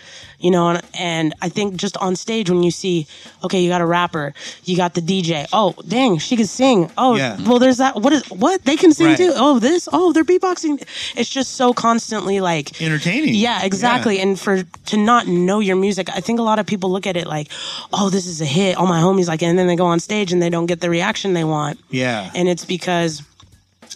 You 0.41 0.51
know, 0.51 0.71
and, 0.71 0.83
and 0.99 1.35
I 1.43 1.51
think 1.51 1.77
just 1.77 1.99
on 1.99 2.17
stage 2.17 2.49
when 2.49 2.63
you 2.63 2.71
see, 2.71 3.07
okay, 3.45 3.61
you 3.63 3.69
got 3.69 3.83
a 3.83 3.87
rapper, 3.87 4.33
you 4.65 4.75
got 4.75 4.95
the 4.95 5.03
DJ. 5.03 5.47
Oh, 5.53 5.75
dang, 5.87 6.17
she 6.17 6.35
can 6.35 6.47
sing. 6.47 6.91
Oh, 6.97 7.15
Yeah. 7.17 7.37
well, 7.47 7.59
there's 7.59 7.77
that. 7.77 7.97
What 7.97 8.15
is 8.15 8.25
what 8.31 8.65
they 8.65 8.77
can 8.77 8.93
sing 8.95 9.09
Right. 9.09 9.17
too? 9.19 9.33
Oh, 9.37 9.59
this. 9.59 9.87
Oh, 9.93 10.13
they're 10.15 10.25
beatboxing. 10.25 10.83
It's 11.15 11.29
just 11.29 11.57
so 11.57 11.75
constantly 11.75 12.41
like 12.41 12.81
Entertaining. 12.81 13.35
yeah, 13.35 13.59
Yeah, 13.61 13.67
exactly. 13.67 14.19
And 14.19 14.41
for 14.41 14.63
to 14.87 14.97
not 14.97 15.27
know 15.27 15.61
your 15.61 15.77
music, 15.77 16.09
I 16.09 16.21
think 16.21 16.39
a 16.39 16.43
lot 16.43 16.59
of 16.59 16.65
people 16.67 16.91
look 16.91 17.07
at 17.07 17.17
it 17.19 17.27
like, 17.27 17.49
"Oh, 17.93 18.09
this 18.09 18.27
is 18.27 18.41
a 18.41 18.47
hit." 18.47 18.77
All 18.79 18.87
my 18.87 19.01
homies 19.01 19.29
like, 19.29 19.43
it, 19.43 19.47
and 19.47 19.59
then 19.59 19.67
they 19.67 19.77
go 19.77 19.87
on 19.87 20.01
stage 20.01 20.33
and 20.33 20.41
they 20.41 20.49
don't 20.51 20.67
get 20.67 20.81
the 20.81 20.89
reaction 20.89 21.35
they 21.35 21.45
want. 21.45 21.79
Yeah. 21.91 22.31
and 22.35 22.49
it's 22.49 22.65
because 22.65 23.23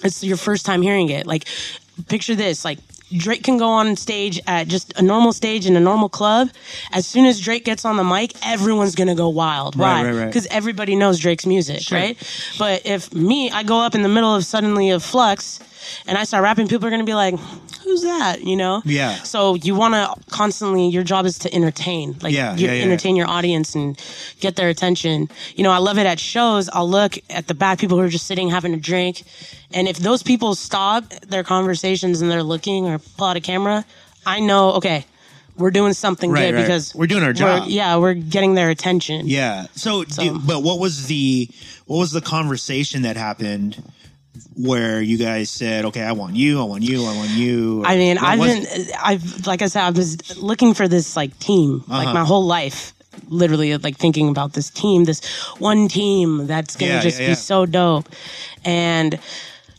it's 0.03 0.23
your 0.23 0.37
first 0.37 0.67
time 0.67 0.83
hearing 0.83 1.09
it. 1.09 1.27
Like, 1.27 1.47
picture 2.09 2.35
this: 2.35 2.65
like 2.67 2.79
Drake 3.17 3.43
can 3.43 3.57
go 3.59 3.69
on 3.69 3.97
stage 3.97 4.41
at 4.47 4.69
just 4.69 4.93
a 4.99 5.03
normal 5.03 5.33
stage 5.33 5.67
in 5.67 5.77
a 5.77 5.81
normal 5.81 6.09
club. 6.09 6.51
As 6.93 7.07
soon 7.07 7.27
as 7.27 7.41
Drake 7.41 7.65
gets 7.65 7.85
on 7.85 7.97
the 7.97 8.05
mic, 8.05 8.33
everyone's 8.45 8.95
gonna 8.95 9.15
go 9.15 9.29
wild. 9.29 9.77
Right, 9.77 10.03
Why? 10.03 10.11
right, 10.11 10.19
right. 10.19 10.27
Because 10.27 10.47
everybody 10.47 10.97
knows 10.97 11.19
Drake's 11.19 11.47
music, 11.47 11.91
right? 11.91 12.17
But 12.59 12.83
if 12.85 13.13
me, 13.15 13.51
I 13.51 13.63
go 13.63 13.81
up 13.81 13.95
in 13.95 14.03
the 14.03 14.09
middle 14.09 14.35
of 14.35 14.45
suddenly 14.45 14.91
of 14.91 15.03
flux. 15.03 15.61
And 16.07 16.17
I 16.19 16.25
start 16.25 16.43
rapping, 16.43 16.69
people 16.69 16.87
are 16.87 16.91
gonna 16.91 17.05
be 17.05 17.15
like, 17.15 17.35
"Who's 17.83 18.03
that?" 18.03 18.43
You 18.43 18.57
know? 18.57 18.83
Yeah. 18.85 19.17
So 19.23 19.55
you 19.55 19.75
want 19.75 19.95
to 19.95 20.15
constantly. 20.31 20.89
Your 20.89 21.03
job 21.03 21.27
is 21.27 21.39
to 21.41 21.55
entertain, 21.55 22.17
like 22.23 22.33
Yeah, 22.35 22.57
you 22.57 22.67
yeah, 22.67 22.75
yeah. 22.75 22.83
entertain 22.83 23.17
your 23.17 23.29
audience 23.29 23.75
and 23.75 23.99
get 24.41 24.57
their 24.57 24.69
attention. 24.69 25.29
You 25.57 25.65
know, 25.65 25.71
I 25.73 25.79
love 25.79 25.99
it 25.99 26.07
at 26.07 26.19
shows. 26.21 26.69
I'll 26.73 26.89
look 26.89 27.19
at 27.31 27.47
the 27.47 27.55
back, 27.55 27.79
people 27.79 27.97
who 27.99 28.05
are 28.05 28.09
just 28.09 28.27
sitting 28.27 28.51
having 28.51 28.75
a 28.75 28.79
drink, 28.79 29.23
and 29.73 29.89
if 29.89 29.99
those 29.99 30.23
people 30.23 30.55
stop 30.55 31.09
their 31.29 31.43
conversations 31.45 32.21
and 32.21 32.31
they're 32.31 32.43
looking 32.43 32.87
or 32.87 32.99
pull 32.99 33.27
out 33.29 33.37
a 33.37 33.41
camera, 33.41 33.85
I 34.27 34.41
know, 34.41 34.73
okay, 34.75 35.05
we're 35.57 35.71
doing 35.71 35.93
something 35.93 36.31
Right, 36.31 36.47
good 36.51 36.55
right. 36.55 36.61
because 36.63 36.95
We're 36.95 37.07
doing 37.07 37.23
our 37.23 37.33
job. 37.33 37.69
yeah, 37.69 37.97
we're 37.97 38.15
getting 38.15 38.55
their 38.55 38.71
attention. 38.71 39.29
Yeah. 39.29 39.67
So, 39.77 40.03
do- 40.05 40.41
but 40.45 40.63
what 40.65 40.79
was 40.81 41.07
the 41.07 41.49
what 41.87 41.99
was 41.99 42.11
the 42.13 42.21
conversation 42.21 43.03
that 43.03 43.17
happened 43.17 43.81
where 44.57 45.01
you 45.03 45.17
guys 45.19 45.51
said, 45.51 45.85
"Okay, 45.87 46.03
I 46.03 46.13
want 46.13 46.35
you, 46.37 46.61
I 46.61 46.65
want 46.65 46.83
you, 46.83 47.05
I 47.05 47.17
want 47.17 47.31
you"? 47.31 47.83
I 47.85 47.97
mean, 47.97 48.17
What 48.17 48.25
I've 48.27 48.41
been, 48.41 48.63
it? 48.67 48.91
I've, 49.03 49.47
like 49.47 49.63
I 49.63 49.67
said, 49.69 49.83
I 49.85 49.91
was 49.91 50.37
looking 50.41 50.75
for 50.75 50.89
this 50.89 51.17
like 51.17 51.39
team, 51.39 51.85
like 51.89 52.07
Uh-huh. 52.07 52.15
my 52.15 52.25
whole 52.25 52.45
life, 52.45 52.93
literally 53.29 53.77
like 53.79 53.97
thinking 53.97 54.29
about 54.29 54.53
this 54.53 54.71
team, 54.71 55.05
this 55.05 55.21
one 55.59 55.89
team 55.89 56.47
that's 56.47 56.77
gonna 56.77 56.93
Yeah, 56.95 57.01
just 57.01 57.21
yeah, 57.21 57.29
be 57.29 57.35
so 57.35 57.67
dope. 57.67 58.09
And 58.65 59.19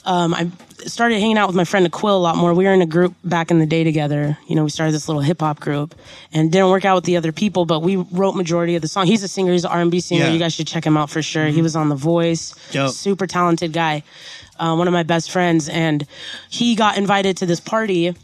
um, 0.06 0.34
I 0.34 0.50
started 0.86 1.20
hanging 1.20 1.38
out 1.38 1.48
with 1.48 1.56
my 1.56 1.64
friend 1.64 1.86
Aquil 1.92 2.12
a 2.12 2.14
lot 2.14 2.38
more. 2.38 2.54
We 2.54 2.66
were 2.66 2.74
in 2.74 2.82
a 2.82 2.86
group 2.86 3.16
back 3.24 3.50
in 3.50 3.58
the 3.58 3.66
day 3.66 3.84
together. 3.84 4.38
You 4.48 4.56
know, 4.56 4.64
we 4.64 4.70
started 4.70 4.94
this 4.94 5.08
little 5.10 5.22
hip 5.24 5.40
hop 5.40 5.60
group, 5.60 5.96
and 6.32 6.52
didn't 6.52 6.70
work 6.70 6.86
out 6.86 6.94
with 6.96 7.06
the 7.06 7.18
other 7.18 7.32
people. 7.32 7.66
But 7.66 7.80
we 7.80 7.96
wrote 7.96 8.36
majority 8.36 8.76
of 8.76 8.84
the 8.84 8.88
song. 8.88 9.08
He's 9.08 9.24
a 9.24 9.28
singer. 9.28 9.52
He's 9.52 9.66
an 9.66 9.72
R 9.72 9.82
and 9.82 9.90
B 9.90 10.00
singer. 10.00 10.20
Yeah. 10.22 10.26
Mm-hmm. 10.28 10.34
You 10.34 10.40
guys 10.40 10.54
should 10.54 10.68
check 10.68 10.86
him 10.86 10.96
out 10.96 11.10
for 11.10 11.22
sure. 11.24 11.48
He 11.48 11.62
was 11.64 11.76
on 11.76 11.90
The 11.90 11.96
Voice. 11.96 12.54
Dope. 12.72 12.92
Super 12.94 13.26
talented 13.26 13.74
guy. 13.74 14.04
Uh, 14.60 14.76
one 14.76 14.88
of 14.88 14.94
my 14.94 15.04
best 15.04 15.32
friends, 15.32 15.68
and 15.70 16.06
he 16.50 16.76
got 16.76 16.98
invited 16.98 17.38
to 17.38 17.46
this 17.46 17.60
party 17.60 18.16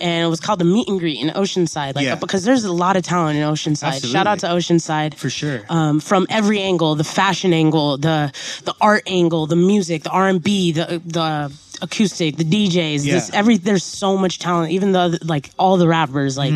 and 0.00 0.24
it 0.24 0.28
was 0.28 0.40
called 0.40 0.58
the 0.58 0.64
meet 0.64 0.88
and 0.88 0.98
greet 0.98 1.20
in 1.20 1.28
Oceanside. 1.28 1.94
Like 1.94 2.04
Yeah. 2.04 2.14
because 2.14 2.44
there's 2.44 2.64
a 2.64 2.72
lot 2.72 2.96
of 2.96 3.02
talent 3.02 3.38
in 3.38 3.44
Oceanside. 3.44 4.10
Shout 4.10 4.26
out 4.26 4.38
to 4.40 4.46
Oceanside 4.46 5.14
For 5.14 5.30
sure. 5.30 5.62
Um, 5.68 6.00
from 6.00 6.26
every 6.30 6.60
angle, 6.60 6.94
the 6.94 7.04
fashion 7.04 7.52
angle, 7.52 7.98
the 7.98 8.32
the 8.64 8.74
art 8.80 9.02
angle, 9.06 9.46
the 9.46 9.56
music, 9.56 10.02
the 10.04 10.10
R 10.10 10.28
and 10.28 10.42
B, 10.42 10.72
the 10.72 11.02
the 11.04 11.52
acoustic, 11.82 12.36
the 12.36 12.44
DJs. 12.44 13.04
Yeah. 13.04 13.14
This 13.14 13.30
every 13.32 13.56
there's 13.58 13.84
so 13.84 14.16
much 14.16 14.38
talent. 14.38 14.72
Even 14.72 14.92
though 14.92 15.12
like 15.22 15.50
all 15.58 15.76
the 15.76 15.88
rappers 15.88 16.36
like 16.38 16.52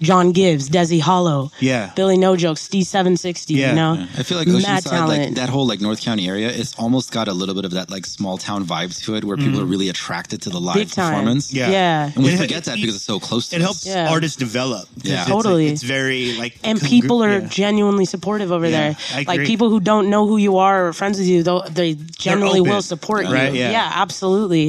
John 0.00 0.32
Gibbs, 0.32 0.68
Desi 0.68 1.00
Hollow, 1.00 1.44
Mm-hmm. 1.44 1.64
Yeah. 1.64 1.92
Billy 1.96 2.16
No 2.18 2.36
Joke, 2.36 2.58
Steve 2.58 2.86
Seven 2.86 3.16
Sixty. 3.16 3.54
Yeah. 3.54 3.70
You 3.70 3.76
know, 3.76 3.92
I 4.18 4.22
feel 4.22 4.38
like 4.38 4.48
Oceanside, 4.48 5.08
like 5.08 5.34
that 5.34 5.48
whole 5.48 5.66
like 5.66 5.80
North 5.80 6.00
County 6.00 6.28
area, 6.28 6.48
it's 6.48 6.74
almost 6.78 7.12
got 7.12 7.28
a 7.28 7.32
little 7.32 7.54
bit 7.54 7.64
of 7.64 7.72
that 7.72 7.90
like 7.90 8.06
small 8.06 8.38
town 8.38 8.64
vibe 8.64 8.96
to 9.04 9.14
it, 9.16 9.24
where 9.24 9.36
people 9.36 9.60
are 9.60 9.64
really 9.64 9.88
attracted 9.88 10.42
to 10.42 10.50
the 10.50 10.60
live. 10.60 10.74
Big 10.76 10.90
time. 10.90 11.12
performance. 11.12 11.52
Yeah. 11.52 11.70
yeah. 11.70 12.10
and 12.14 12.24
we 12.24 12.30
It- 12.32 12.38
forget 12.38 12.64
that 12.64 12.76
because 12.76 12.94
it's 12.96 13.04
so 13.04 13.18
close 13.20 13.48
to 13.48 13.56
it 13.56 13.60
us. 13.60 13.64
helps 13.64 13.86
Yeah. 13.86 14.10
artists 14.10 14.36
develop. 14.36 14.88
Yeah. 15.02 15.14
It's- 15.14 15.28
Totally. 15.28 15.66
It's, 15.68 15.82
very 15.82 16.36
like 16.36 16.58
and 16.64 16.78
con- 16.80 16.88
people 16.88 17.22
are 17.24 17.38
yeah. 17.40 17.46
genuinely 17.48 18.04
supportive 18.04 18.50
over 18.52 18.66
Yeah, 18.66 18.78
there. 18.92 18.96
I 19.14 19.24
Like 19.26 19.46
people 19.46 19.68
who 19.70 19.80
don't 19.80 20.08
know 20.10 20.26
who 20.26 20.36
you 20.38 20.58
are 20.58 20.88
or 20.88 20.92
friends 20.92 21.18
with 21.18 21.26
you, 21.28 21.42
they 21.70 21.94
generally 21.94 22.60
will 22.60 22.82
support 22.82 23.24
right? 23.26 23.52
you. 23.52 23.60
Yeah. 23.60 23.90
absolutely. 23.94 24.63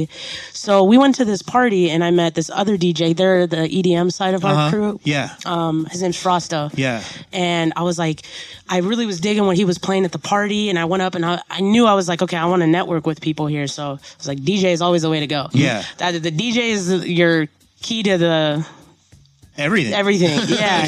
So 0.52 0.84
we 0.84 0.96
went 0.98 1.14
to 1.16 1.24
this 1.24 1.42
party 1.42 1.90
and 1.90 2.02
I 2.04 2.10
met 2.10 2.34
this 2.34 2.50
other 2.50 2.76
DJ. 2.76 3.14
They're 3.16 3.46
the 3.46 3.68
EDM 3.68 4.10
side 4.12 4.34
of 4.34 4.44
our 4.44 4.52
Uh-huh. 4.54 4.70
crew. 4.70 5.00
Yeah. 5.04 5.30
Um, 5.44 5.84
his 5.86 6.00
name's 6.02 6.16
Frosto. 6.22 6.70
Yeah. 6.76 7.02
And 7.32 7.72
I 7.76 7.82
was 7.82 7.98
like, 7.98 8.22
I 8.68 8.78
really 8.78 9.06
was 9.06 9.20
digging 9.20 9.46
what 9.46 9.56
he 9.56 9.64
was 9.64 9.78
playing 9.78 10.04
at 10.04 10.12
the 10.12 10.18
party, 10.18 10.68
and 10.70 10.78
I 10.78 10.84
went 10.86 11.02
up 11.02 11.14
and 11.14 11.24
I, 11.24 11.40
I 11.50 11.60
knew 11.60 11.86
I 11.86 11.94
was 11.94 12.08
like, 12.08 12.20
okay, 12.22 12.36
I 12.36 12.46
want 12.46 12.62
to 12.62 12.66
network 12.66 13.06
with 13.06 13.20
people 13.20 13.46
here. 13.46 13.66
So 13.68 13.82
I 13.92 13.98
was 14.18 14.26
like, 14.28 14.38
DJ 14.38 14.72
is 14.72 14.80
always 14.82 15.02
the 15.02 15.10
way 15.10 15.20
to 15.20 15.26
go. 15.26 15.48
Yeah. 15.52 15.82
That 15.98 16.20
the 16.22 16.30
DJ 16.32 16.70
is 16.76 16.90
your 17.06 17.46
key 17.82 18.02
to 18.02 18.18
the 18.18 18.66
Everything. 19.56 19.94
everything. 19.94 20.38
Yeah. 20.58 20.86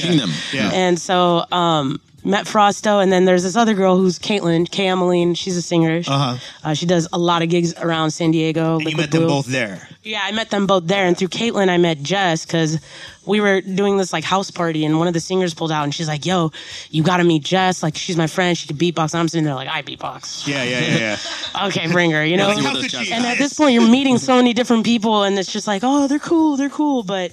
Yeah. 0.53 0.71
And 0.75 0.99
so, 0.99 1.45
um, 1.53 2.01
met 2.29 2.45
Frosto, 2.45 3.03
and 3.03 3.11
then 3.11 3.24
there's 3.24 3.43
this 3.43 3.57
other 3.57 3.72
girl 3.72 3.97
who's 3.97 4.18
Caitlin, 4.18 4.70
Kay 4.70 4.87
Emmeline. 4.89 5.35
She's 5.35 5.57
a 5.57 5.62
singer. 5.62 6.03
Uh-huh. 6.07 6.37
Uh, 6.62 6.74
she 6.74 6.85
does 6.85 7.09
a 7.12 7.18
lot 7.18 7.43
of 7.43 7.49
gigs 7.49 7.74
around 7.79 8.11
San 8.11 8.31
Diego. 8.31 8.74
And 8.74 8.83
you 8.83 8.89
Liquid 8.89 9.05
met 9.05 9.11
them 9.11 9.20
Blue. 9.22 9.29
both 9.29 9.47
there. 9.47 9.89
Yeah, 10.03 10.20
I 10.22 10.33
met 10.33 10.51
them 10.51 10.66
both 10.66 10.87
there, 10.87 11.07
and 11.07 11.16
through 11.16 11.29
Caitlin, 11.29 11.70
I 11.70 11.79
met 11.79 12.03
Jess 12.03 12.45
because 12.45 12.79
we 13.24 13.41
were 13.41 13.61
doing 13.62 13.97
this 13.97 14.12
like 14.12 14.24
house 14.24 14.51
party, 14.51 14.85
and 14.85 14.99
one 14.99 15.09
of 15.09 15.14
the 15.14 15.20
singers 15.20 15.55
pulled 15.55 15.72
out, 15.72 15.85
and 15.85 15.95
she's 15.95 16.09
like, 16.09 16.26
"Yo, 16.26 16.53
you 16.91 17.03
got 17.03 17.16
to 17.16 17.24
meet 17.24 17.43
Jess. 17.43 17.83
Like, 17.83 17.97
she's 17.97 18.16
my 18.16 18.26
friend. 18.26 18.57
She 18.57 18.66
could 18.66 18.79
beatbox." 18.79 19.14
And 19.14 19.20
I'm 19.20 19.29
sitting 19.29 19.45
there 19.45 19.55
like, 19.55 19.68
"I 19.68 19.83
beatbox. 19.83 20.47
Yeah, 20.47 20.62
yeah, 20.64 20.81
yeah, 20.81 20.99
yeah. 20.99 21.66
Okay, 21.68 21.91
bring 21.91 22.11
her." 22.12 22.24
You 22.24 22.37
know. 22.37 22.49
Like, 22.49 22.57
what 22.57 22.64
how 22.66 22.72
those 22.74 22.83
could 22.83 22.91
jobs 22.93 23.09
you? 23.09 23.14
And 23.14 23.26
at 23.26 23.39
this 23.39 23.55
point, 23.55 23.72
you're 23.72 23.89
meeting 23.89 24.18
so 24.18 24.37
many 24.37 24.53
different 24.53 24.85
people, 24.85 25.24
and 25.24 25.39
it's 25.39 25.53
just 25.53 25.66
like, 25.66 25.83
oh, 25.85 26.07
they're 26.09 26.18
cool, 26.18 26.57
they're 26.57 26.70
cool. 26.70 27.03
But 27.03 27.33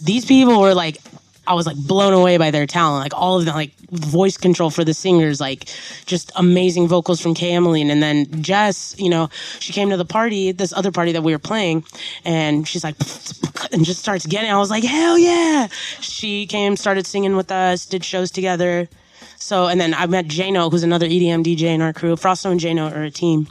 these 0.00 0.24
people 0.24 0.60
were 0.60 0.74
like, 0.74 0.98
I 1.46 1.54
was 1.54 1.66
like 1.66 1.76
blown 1.76 2.12
away 2.12 2.36
by 2.36 2.50
their 2.50 2.66
talent. 2.66 3.02
Like 3.02 3.20
all 3.20 3.38
of 3.38 3.44
them, 3.44 3.54
like 3.54 3.72
voice 3.90 4.36
control 4.36 4.70
for 4.70 4.84
the 4.84 4.94
singers, 4.94 5.40
like 5.40 5.68
just 6.06 6.30
amazing 6.36 6.86
vocals 6.86 7.20
from 7.20 7.34
Kay 7.34 7.52
Emmeline. 7.52 7.90
And 7.90 8.02
then 8.02 8.42
Jess, 8.42 8.94
you 8.98 9.10
know, 9.10 9.28
she 9.58 9.72
came 9.72 9.90
to 9.90 9.96
the 9.96 10.04
party, 10.04 10.52
this 10.52 10.72
other 10.72 10.92
party 10.92 11.12
that 11.12 11.22
we 11.22 11.32
were 11.32 11.40
playing, 11.40 11.84
and 12.24 12.66
she's 12.66 12.84
like, 12.84 12.94
and 13.72 13.84
just 13.84 14.00
starts 14.00 14.24
getting. 14.26 14.50
I 14.50 14.58
was 14.58 14.70
like, 14.70 14.84
hell 14.84 15.18
yeah! 15.18 15.66
She 16.00 16.46
came, 16.46 16.76
started 16.76 17.06
singing 17.06 17.36
with 17.36 17.50
us, 17.50 17.86
did 17.86 18.04
shows 18.04 18.30
together. 18.30 18.88
So, 19.36 19.66
and 19.66 19.80
then 19.80 19.92
I 19.94 20.06
met 20.06 20.26
Jano, 20.26 20.70
who's 20.70 20.84
another 20.84 21.08
EDM 21.08 21.42
DJ 21.42 21.62
in 21.74 21.82
our 21.82 21.92
crew. 21.92 22.14
Frosto 22.14 22.52
and 22.52 22.60
Jano 22.60 22.94
are 22.94 23.02
a 23.02 23.10
team 23.10 23.48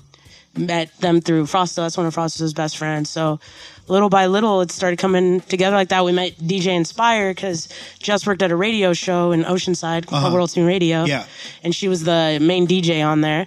met 0.56 0.96
them 1.00 1.22
through 1.22 1.46
Frosto. 1.46 1.78
That's 1.78 1.98
one 1.98 2.06
of 2.06 2.16
Frosto's 2.16 2.54
best 2.54 2.78
friends. 2.78 3.10
So 3.10 3.40
little 3.88 4.10
by 4.10 4.28
little, 4.28 4.62
it 4.62 4.72
started 4.72 5.00
coming 5.00 5.42
together 5.42 5.76
like 5.76 5.90
that. 5.90 6.04
We 6.04 6.12
met 6.12 6.38
DJ 6.38 6.68
Inspire 6.68 7.34
because 7.34 7.70
Jess 8.00 8.26
worked 8.26 8.42
at 8.42 8.52
a 8.52 8.56
radio 8.56 8.94
show 8.94 9.32
in 9.32 9.44
Oceanside 9.44 10.08
called 10.08 10.34
World 10.34 10.50
Tune 10.50 10.66
Radio. 10.66 11.00
Uh-huh. 11.00 11.08
Yeah. 11.08 11.26
And 11.64 11.74
she 11.76 11.88
was 11.88 12.04
the 12.04 12.40
main 12.42 12.68
DJ 12.68 13.06
on 13.06 13.22
there. 13.22 13.46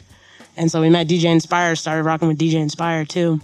And 0.57 0.71
so 0.71 0.81
we 0.81 0.89
met 0.89 1.09
DJ 1.09 1.25
Inspire, 1.25 1.75
started 1.77 2.05
rocking 2.05 2.29
with 2.29 2.39
DJ 2.39 2.55
Inspire 2.55 3.05
too. 3.05 3.41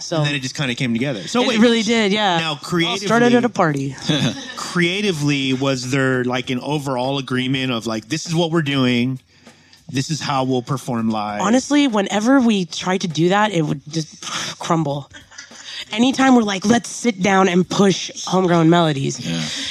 So 0.00 0.18
And 0.18 0.26
then 0.26 0.34
it 0.36 0.40
just 0.40 0.54
kind 0.54 0.70
of 0.70 0.76
came 0.76 0.92
together. 0.92 1.22
So 1.26 1.42
it 1.42 1.48
wait, 1.48 1.58
really 1.58 1.82
did, 1.82 2.12
yeah. 2.12 2.38
Now, 2.38 2.54
creatively- 2.54 3.06
started 3.06 3.34
at 3.34 3.44
a 3.44 3.48
party. 3.48 3.96
creatively, 4.56 5.52
was 5.52 5.90
there 5.90 6.22
like 6.24 6.50
an 6.50 6.60
overall 6.60 7.18
agreement 7.18 7.72
of 7.72 7.86
like, 7.86 8.08
this 8.08 8.26
is 8.26 8.34
what 8.34 8.52
we're 8.52 8.62
doing, 8.62 9.18
this 9.90 10.10
is 10.10 10.20
how 10.20 10.44
we'll 10.44 10.62
perform 10.62 11.10
live? 11.10 11.40
Honestly, 11.40 11.88
whenever 11.88 12.40
we 12.40 12.64
tried 12.64 13.02
to 13.02 13.08
do 13.08 13.28
that, 13.30 13.52
it 13.52 13.62
would 13.62 13.80
just 13.88 14.58
crumble. 14.58 15.10
Anytime 15.92 16.36
we're 16.36 16.42
like, 16.42 16.64
let's 16.64 16.88
sit 16.88 17.20
down 17.20 17.48
and 17.48 17.68
push 17.68 18.24
homegrown 18.24 18.70
melodies, 18.70 19.18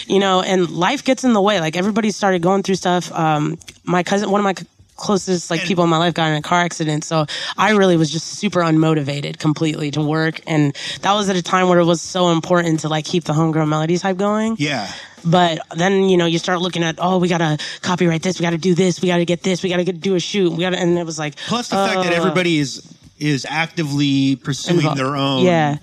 you 0.10 0.20
know, 0.20 0.42
and 0.42 0.70
life 0.70 1.04
gets 1.04 1.24
in 1.24 1.34
the 1.34 1.42
way. 1.42 1.60
Like 1.62 1.78
everybody 1.78 2.12
started 2.12 2.42
going 2.42 2.64
through 2.64 2.76
stuff. 2.76 3.12
Um, 3.14 3.58
my 3.86 4.04
cousin, 4.04 4.30
one 4.30 4.42
of 4.42 4.44
my 4.44 4.56
closest 5.00 5.50
like 5.50 5.62
people 5.62 5.84
in 5.84 5.90
my 5.90 5.98
life 5.98 6.14
got 6.14 6.30
in 6.30 6.36
a 6.36 6.42
car 6.42 6.62
accident, 6.62 7.04
so 7.04 7.26
I 7.58 7.72
really 7.72 7.98
was 7.98 8.12
just 8.12 8.28
super 8.28 8.60
unmotivated 8.62 9.40
completely 9.40 9.90
to 9.92 10.02
work, 10.02 10.42
and 10.46 10.76
that 11.02 11.14
was 11.14 11.30
at 11.30 11.36
a 11.36 11.42
time 11.42 11.70
where 11.70 11.80
it 11.80 11.86
was 11.86 12.02
so 12.02 12.30
important 12.30 12.82
to 12.82 12.90
like 12.90 13.06
keep 13.06 13.24
the 13.24 13.34
homegrown 13.34 13.70
melodies 13.70 14.02
type 14.02 14.18
going. 14.18 14.56
yeah. 14.60 14.92
But 15.26 15.60
then 15.76 16.08
you 16.10 16.16
know 16.16 16.26
you 16.26 16.40
start 16.40 16.62
looking 16.62 16.82
at 16.84 16.96
oh 16.98 17.18
we 17.18 17.28
gotta 17.28 17.58
copyright 17.82 18.22
this 18.24 18.40
we 18.40 18.44
gotta 18.44 18.58
do 18.58 18.74
this 18.74 19.02
we 19.02 19.10
gotta 19.10 19.26
get 19.26 19.44
this 19.44 19.62
we 19.62 19.70
gotta 19.70 19.84
get, 19.84 20.00
do 20.00 20.16
a 20.16 20.20
shoot 20.20 20.50
we 20.54 20.60
gotta 20.62 20.80
and 20.80 20.98
it 20.98 21.06
was 21.06 21.20
like 21.20 21.36
Plus 21.36 21.68
the 21.68 21.76
fact 21.76 22.04
that 22.04 22.14
uh, 22.14 22.16
everybody 22.16 22.58
is 22.58 22.88
is 23.20 23.46
actively 23.50 24.38
pursuing 24.38 24.80
invo- 24.80 24.96
their 24.96 25.16
own. 25.18 25.44
yeah 25.44 25.78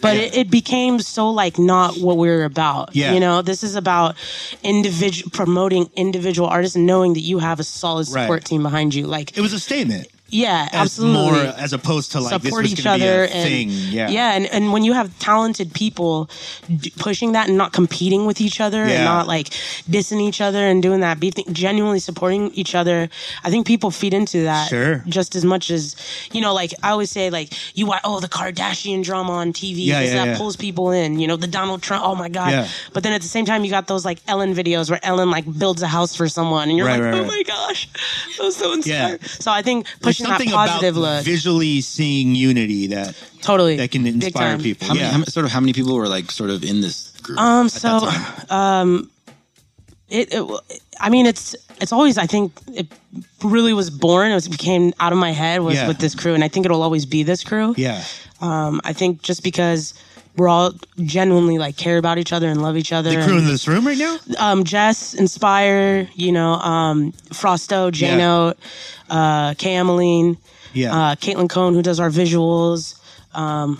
but 0.00 0.16
Yeah. 0.16 0.22
It, 0.22 0.36
it 0.36 0.50
became 0.50 1.00
so 1.00 1.30
like 1.30 1.58
not 1.58 1.96
what 1.98 2.16
we 2.16 2.28
are 2.28 2.44
about 2.44 2.94
Yeah. 2.94 3.12
you 3.12 3.20
know 3.20 3.42
this 3.42 3.62
is 3.62 3.74
about 3.76 4.16
individual 4.62 5.30
promoting 5.30 5.90
individual 5.96 6.48
artists 6.48 6.76
and 6.76 6.86
knowing 6.86 7.14
that 7.14 7.20
you 7.20 7.38
have 7.38 7.60
a 7.60 7.64
solid 7.64 8.08
Right. 8.08 8.22
support 8.24 8.44
team 8.44 8.62
behind 8.62 8.94
you 8.94 9.06
like 9.06 9.36
It 9.36 9.40
was 9.40 9.52
a 9.52 9.60
statement. 9.60 10.08
Yeah, 10.30 10.68
as 10.72 10.80
absolutely. 10.98 11.22
more 11.32 11.34
as 11.58 11.72
opposed 11.72 12.12
to 12.12 12.20
like 12.20 12.40
support 12.42 12.66
each 12.66 12.86
other 12.86 13.24
a 13.24 13.28
and 13.28 13.48
thing. 13.48 13.68
Yeah, 13.70 14.08
yeah 14.08 14.32
and, 14.36 14.46
and 14.46 14.72
when 14.72 14.84
you 14.84 14.92
have 14.92 15.16
talented 15.18 15.72
people 15.74 16.30
d- 16.74 16.92
pushing 16.98 17.32
that 17.32 17.48
and 17.48 17.56
not 17.58 17.72
competing 17.72 18.26
with 18.26 18.40
each 18.40 18.60
other 18.60 18.78
Yeah. 18.86 18.94
and 18.96 19.04
not 19.04 19.26
like 19.26 19.48
dissing 19.90 20.20
each 20.20 20.40
other 20.40 20.58
and 20.66 20.82
doing 20.82 21.00
that 21.00 21.18
be 21.20 21.30
th- 21.30 21.48
genuinely 21.52 21.98
supporting 21.98 22.50
each 22.54 22.74
other 22.74 23.08
i 23.44 23.50
think 23.50 23.66
people 23.66 23.90
feed 23.90 24.14
into 24.14 24.44
that 24.44 24.68
Sure. 24.68 25.02
just 25.06 25.34
as 25.34 25.44
much 25.44 25.70
as 25.70 25.96
you 26.32 26.40
know 26.40 26.54
like 26.54 26.72
i 26.82 26.90
always 26.90 27.10
say 27.10 27.30
like 27.30 27.52
you 27.76 27.86
watch 27.86 28.00
oh 28.04 28.20
the 28.20 28.28
kardashian 28.28 29.02
drama 29.02 29.32
on 29.32 29.52
tv 29.52 29.76
Yeah, 29.86 30.00
yeah, 30.00 30.14
that 30.14 30.26
yeah. 30.28 30.36
pulls 30.38 30.56
people 30.56 30.90
in 30.92 31.18
you 31.18 31.26
know 31.26 31.36
the 31.36 31.46
donald 31.48 31.82
trump 31.82 32.04
oh 32.04 32.14
my 32.14 32.28
god 32.28 32.68
but 32.92 33.02
then 33.02 33.12
at 33.12 33.20
the 33.22 33.28
same 33.28 33.44
time 33.46 33.64
you 33.64 33.70
got 33.70 33.86
those 33.88 34.04
like 34.04 34.20
ellen 34.28 34.54
videos 34.54 34.90
where 34.90 35.00
ellen 35.02 35.30
like 35.30 35.44
builds 35.58 35.82
a 35.82 35.88
house 35.88 36.14
for 36.14 36.28
someone 36.28 36.68
and 36.68 36.78
you're 36.78 36.86
Right, 36.86 37.00
like 37.00 37.12
right, 37.12 37.14
oh 37.14 37.18
right. 37.22 37.26
my 37.26 37.42
gosh 37.42 37.88
that 38.36 38.44
was 38.44 38.56
so 38.56 38.68
Yeah. 38.84 39.08
inspiring 39.14 39.20
so 39.22 39.50
i 39.50 39.62
think 39.62 39.86
pushing 40.00 40.19
something 40.20 40.50
positive 40.50 40.96
about 40.96 41.16
look 41.16 41.24
visually 41.24 41.80
seeing 41.80 42.34
unity 42.34 42.88
that 42.88 43.14
totally 43.42 43.76
that 43.76 43.90
can 43.90 44.06
inspire 44.06 44.58
people. 44.58 44.86
How 44.88 44.94
many, 44.94 45.06
yeah. 45.06 45.12
how 45.12 45.24
sort 45.24 45.46
of 45.46 45.52
how 45.52 45.60
many 45.60 45.72
people 45.72 45.94
were 45.94 46.08
like 46.08 46.30
sort 46.30 46.50
of 46.50 46.62
in 46.64 46.80
this 46.80 47.10
group? 47.22 47.38
Um. 47.38 47.66
at 47.66 47.72
that 47.72 47.80
So, 47.80 48.00
time? 48.00 48.46
um, 48.50 49.10
it, 50.08 50.28
it. 50.32 50.60
I 51.00 51.08
mean, 51.08 51.26
it's 51.26 51.54
it's 51.80 51.92
always. 51.92 52.18
I 52.18 52.26
think 52.26 52.52
it 52.74 52.88
really 53.42 53.72
was 53.72 53.90
born. 53.90 54.30
It 54.30 54.34
was, 54.34 54.48
became 54.48 54.92
out 55.00 55.12
of 55.12 55.18
my 55.18 55.30
head 55.32 55.62
was 55.62 55.76
Yeah. 55.76 55.88
with 55.88 55.98
this 55.98 56.14
crew, 56.14 56.34
and 56.34 56.42
I 56.44 56.48
think 56.48 56.66
it'll 56.66 56.82
always 56.82 57.06
be 57.06 57.22
this 57.22 57.44
crew. 57.44 57.74
yeah. 57.76 58.02
Um. 58.40 58.80
I 58.84 58.92
think 58.92 59.22
just 59.22 59.42
because 59.42 59.94
we're 60.40 60.48
all 60.48 60.72
genuinely 61.04 61.58
like 61.58 61.76
care 61.76 61.98
about 61.98 62.16
each 62.16 62.32
other 62.32 62.48
and 62.48 62.62
love 62.62 62.76
each 62.78 62.92
other. 62.92 63.10
The 63.10 63.16
crew 63.24 63.36
and, 63.36 63.42
in 63.42 63.46
this 63.46 63.68
room 63.68 63.86
right 63.86 63.98
now? 63.98 64.16
um, 64.38 64.64
Jess, 64.64 65.12
Inspire, 65.12 66.08
you 66.14 66.32
know, 66.32 66.52
um, 66.54 67.12
Frosto, 67.28 67.92
J 67.92 68.16
Yeah. 68.16 68.52
Uh, 69.10 69.54
Kay 69.54 69.74
Emmeline, 69.74 70.38
Yeah. 70.72 70.96
uh, 70.96 71.14
Caitlin 71.16 71.48
Cohn, 71.50 71.74
who 71.74 71.82
does 71.82 72.00
our 72.00 72.08
visuals. 72.10 72.98
Um, 73.34 73.78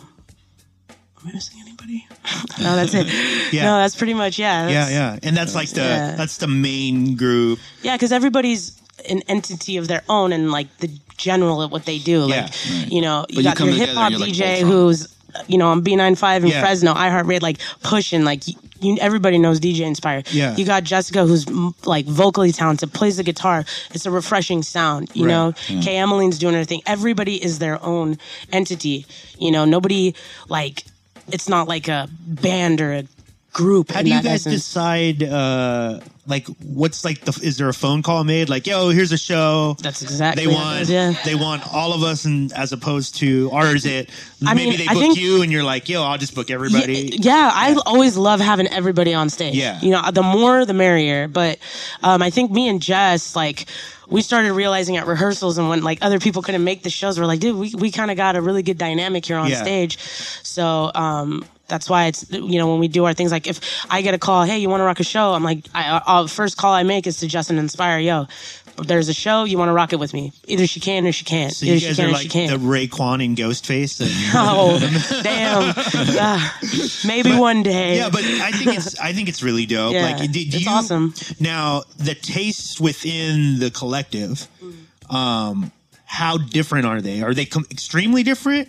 am 0.90 1.28
I 1.30 1.32
missing 1.32 1.58
anybody? 1.62 2.06
no, 2.60 2.76
that's 2.76 2.92
it. 2.94 3.06
Yeah. 3.52 3.64
No, 3.64 3.78
that's 3.78 3.96
pretty 3.96 4.14
much 4.14 4.38
yeah. 4.38 4.68
yeah, 4.68 4.88
yeah. 4.90 5.18
And 5.24 5.36
that's 5.36 5.54
like 5.56 5.70
the 5.70 5.80
Yeah. 5.80 6.14
that's 6.14 6.36
the 6.36 6.46
main 6.46 7.16
group. 7.16 7.58
Yeah, 7.82 7.96
because 7.96 8.12
everybody's 8.12 8.80
an 9.08 9.22
entity 9.28 9.76
of 9.78 9.88
their 9.88 10.02
own 10.08 10.32
and 10.32 10.52
like 10.52 10.68
the 10.78 10.88
general 11.16 11.62
at 11.64 11.70
what 11.70 11.84
they 11.84 11.98
do. 11.98 12.26
Yeah. 12.28 12.42
Like, 12.42 12.92
you 12.92 13.00
know, 13.00 13.26
you 13.28 13.38
you 13.38 13.42
got 13.42 13.56
come 13.56 13.68
your 13.70 13.76
hip 13.78 13.88
hop 13.90 14.12
and 14.12 14.20
you're 14.20 14.20
like 14.20 14.34
DJ 14.36 14.60
Voltron. 14.62 14.68
who's, 14.68 15.16
you 15.46 15.58
know, 15.58 15.68
on 15.68 15.82
B95 15.82 16.42
in 16.42 16.46
Yeah. 16.48 16.60
Fresno, 16.60 16.94
iHeartRadio, 16.94 17.42
like 17.42 17.58
pushing, 17.82 18.24
like 18.24 18.42
you, 18.82 18.96
everybody 19.00 19.36
knows 19.38 19.60
DJ 19.60 19.80
Inspire. 19.86 20.22
Yeah. 20.30 20.56
You 20.56 20.64
got 20.64 20.84
Jessica 20.84 21.26
who's 21.26 21.46
m- 21.46 21.74
like 21.84 22.06
vocally 22.06 22.50
talented, 22.52 22.92
plays 22.92 23.18
the 23.18 23.22
guitar. 23.22 23.64
It's 23.92 24.06
a 24.06 24.10
refreshing 24.10 24.62
sound, 24.62 25.10
you 25.14 25.26
Right. 25.26 25.30
know. 25.32 25.52
Mm. 25.68 25.82
Kay 25.84 25.96
Emmeline's 25.98 26.38
doing 26.38 26.54
her 26.54 26.64
thing. 26.64 26.80
Everybody 26.86 27.42
is 27.42 27.58
their 27.58 27.82
own 27.84 28.16
entity. 28.52 29.04
You 29.38 29.50
know, 29.50 29.64
nobody 29.64 30.14
like, 30.48 30.84
it's 31.30 31.48
not 31.48 31.68
like 31.68 31.88
a 31.88 32.08
band 32.26 32.80
or 32.80 32.92
a 32.94 33.04
group. 33.52 33.90
How 33.90 34.02
do 34.02 34.08
you 34.10 34.22
guys 34.22 34.46
essence. 34.46 34.54
decide 34.54 35.22
uh 35.22 36.00
like 36.26 36.46
what's 36.62 37.04
like 37.04 37.22
the 37.22 37.38
is 37.42 37.56
there 37.56 37.68
a 37.68 37.74
phone 37.74 38.02
call 38.02 38.22
made 38.22 38.48
like 38.48 38.66
yo 38.66 38.90
here's 38.90 39.10
a 39.10 39.18
show 39.18 39.74
That's 39.82 40.02
exactly 40.02 40.46
they 40.46 40.52
want 40.52 40.88
yeah. 40.88 41.14
they 41.24 41.34
want 41.34 41.66
all 41.74 41.92
of 41.92 42.02
us 42.04 42.24
and 42.24 42.52
as 42.52 42.72
opposed 42.72 43.16
to 43.16 43.50
ours, 43.52 43.84
it 43.86 44.08
I 44.46 44.54
maybe 44.54 44.70
mean, 44.70 44.78
they 44.78 44.86
book 44.86 44.98
think- 44.98 45.18
you 45.18 45.42
and 45.42 45.50
you're 45.50 45.64
like 45.64 45.88
yo 45.88 46.04
I'll 46.04 46.18
just 46.18 46.34
book 46.36 46.50
everybody 46.50 47.10
Yeah, 47.18 47.18
yeah, 47.20 47.50
I 47.52 47.76
always 47.86 48.16
love 48.16 48.38
having 48.38 48.68
everybody 48.68 49.14
on 49.14 49.28
stage. 49.30 49.56
Yeah. 49.56 49.80
You 49.80 49.90
know, 49.90 50.10
the 50.12 50.22
more 50.22 50.64
the 50.64 50.74
merrier. 50.74 51.26
But 51.26 51.58
um, 52.02 52.22
I 52.22 52.30
think 52.30 52.50
me 52.52 52.68
and 52.68 52.80
Jess, 52.80 53.34
like, 53.34 53.66
we 54.08 54.22
started 54.22 54.52
realizing 54.52 54.96
at 54.96 55.06
rehearsals 55.06 55.58
and 55.58 55.68
when 55.68 55.82
like 55.82 55.98
other 56.02 56.18
people 56.20 56.42
couldn't 56.42 56.62
make 56.64 56.82
the 56.82 56.90
shows, 56.90 57.18
we're 57.18 57.26
like, 57.26 57.40
dude, 57.40 57.56
we, 57.56 57.74
we 57.74 57.90
kind 57.90 58.10
of 58.10 58.16
got 58.16 58.36
a 58.36 58.40
really 58.40 58.62
good 58.62 58.78
dynamic 58.78 59.24
here 59.26 59.36
on 59.38 59.48
Yeah. 59.48 59.62
stage. 59.62 59.98
So 60.42 60.90
um, 60.94 61.44
that's 61.70 61.88
why 61.88 62.06
it's 62.06 62.30
you 62.30 62.58
know 62.58 62.70
when 62.70 62.80
we 62.80 62.88
do 62.88 63.06
our 63.06 63.14
things 63.14 63.32
like 63.32 63.46
if 63.46 63.60
I 63.88 64.02
get 64.02 64.12
a 64.12 64.18
call, 64.18 64.44
hey, 64.44 64.58
you 64.58 64.68
want 64.68 64.80
to 64.82 64.84
rock 64.84 65.00
a 65.00 65.04
show? 65.04 65.32
I'm 65.32 65.42
like, 65.42 65.60
I, 65.74 66.02
I'll, 66.06 66.26
first 66.28 66.58
call 66.58 66.74
I 66.74 66.82
make 66.82 67.06
is 67.06 67.16
to 67.20 67.26
Justin 67.26 67.56
Inspire, 67.58 67.98
yo. 67.98 68.26
There's 68.82 69.08
a 69.10 69.14
show. 69.14 69.44
You 69.44 69.58
want 69.58 69.68
to 69.68 69.74
rock 69.74 69.92
it 69.92 69.98
with 69.98 70.14
me? 70.14 70.32
Either 70.46 70.66
she 70.66 70.80
can 70.80 71.06
or 71.06 71.12
she 71.12 71.24
can't. 71.24 71.52
so 71.52 71.66
Either 71.66 71.74
you 71.74 71.80
she 71.80 71.86
guys 71.88 71.96
can 71.96 72.04
are 72.06 72.08
or 72.08 72.12
like 72.12 72.22
she 72.22 72.28
can't. 72.28 72.50
the 72.50 72.56
Raekwon 72.66 73.22
and 73.22 73.36
Ghostface 73.36 74.00
and- 74.00 74.10
Oh, 74.34 74.78
damn. 75.22 75.74
Ah, 76.18 76.58
maybe 77.06 77.34
one 77.36 77.62
day. 77.62 77.96
yeah 77.98 78.08
but 78.08 78.24
I 78.24 78.52
think 78.52 78.76
it's 78.78 78.98
I 78.98 79.12
think 79.12 79.28
it's 79.28 79.42
really 79.42 79.66
dope 79.66 79.92
Yeah, 79.92 80.02
like 80.04 80.18
do, 80.18 80.28
do 80.28 80.40
it's 80.56 80.64
you 80.64 80.70
awesome. 80.70 81.12
now 81.40 81.82
the 81.98 82.14
tastes 82.14 82.80
within 82.80 83.58
the 83.58 83.70
collective 83.70 84.48
um 85.10 85.72
how 86.06 86.38
different 86.38 86.86
are 86.86 87.00
they 87.02 87.20
are 87.22 87.34
they 87.34 87.44
com- 87.44 87.66
extremely 87.70 88.22
different 88.22 88.68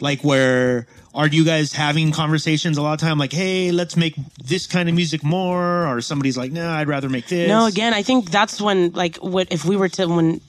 like 0.00 0.22
where 0.24 0.86
are 1.14 1.26
you 1.26 1.44
guys 1.44 1.72
having 1.72 2.12
conversations 2.12 2.78
a 2.78 2.82
lot 2.82 2.92
of 2.94 3.00
time 3.00 3.18
like 3.18 3.32
hey 3.32 3.72
let's 3.72 3.96
make 3.96 4.14
this 4.44 4.66
kind 4.66 4.88
of 4.88 4.94
music 4.94 5.22
more 5.24 5.86
or 5.86 6.00
somebody's 6.00 6.36
like 6.36 6.52
no 6.52 6.68
i'd 6.70 6.88
rather 6.88 7.08
make 7.08 7.26
this 7.28 7.48
No, 7.48 7.66
again, 7.66 7.92
I 7.94 8.02
think 8.02 8.30
that's 8.30 8.60
when, 8.60 8.92
like, 8.92 9.16
what 9.16 9.48
if 9.50 9.64
we 9.64 9.76
were 9.76 9.88
to 9.90 10.06
when? 10.06 10.40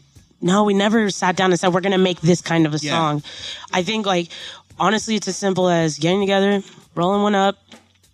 No, 0.42 0.64
we 0.64 0.74
never 0.74 1.10
sat 1.10 1.36
down 1.36 1.52
and 1.52 1.60
said 1.60 1.74
we're 1.74 1.82
gonna 1.82 1.98
make 1.98 2.20
this 2.22 2.42
kind 2.42 2.66
of 2.66 2.74
a 2.74 2.78
Yeah. 2.78 2.92
song. 2.92 3.24
I 3.74 3.84
think, 3.84 4.06
like, 4.06 4.30
honestly, 4.80 5.16
it's 5.16 5.28
as 5.28 5.38
simple 5.38 5.70
as 5.70 5.98
getting 6.00 6.20
together, 6.22 6.62
rolling 6.96 7.22
one 7.24 7.36
up, 7.36 7.58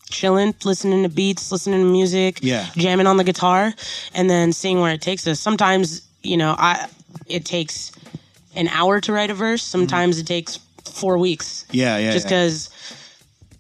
chilling, 0.10 0.54
listening 0.64 1.04
to 1.04 1.10
beats, 1.10 1.52
listening 1.52 1.80
to 1.82 1.86
music, 1.91 2.39
Yeah. 2.41 2.66
jamming 2.78 3.08
on 3.08 3.18
the 3.18 3.24
guitar, 3.24 3.74
and 4.14 4.30
then 4.30 4.52
seeing 4.54 4.80
where 4.82 4.93
it 4.93 5.02
takes 5.02 5.26
us. 5.28 5.39
Sometimes, 5.39 6.02
you 6.24 6.38
know, 6.38 6.56
I 6.58 6.88
it 7.28 7.43
takes 7.45 7.91
an 8.56 8.68
hour 8.70 9.00
to 9.02 9.12
write 9.14 9.30
a 9.30 9.34
verse. 9.34 9.64
Sometimes 9.64 10.18
it 10.20 10.28
takes 10.28 10.60
four 10.88 11.17
weeks. 11.17 11.65
Yeah 11.71 11.97
yeah 11.97 12.11
just 12.11 12.25
yeah. 12.25 12.29
because 12.45 12.69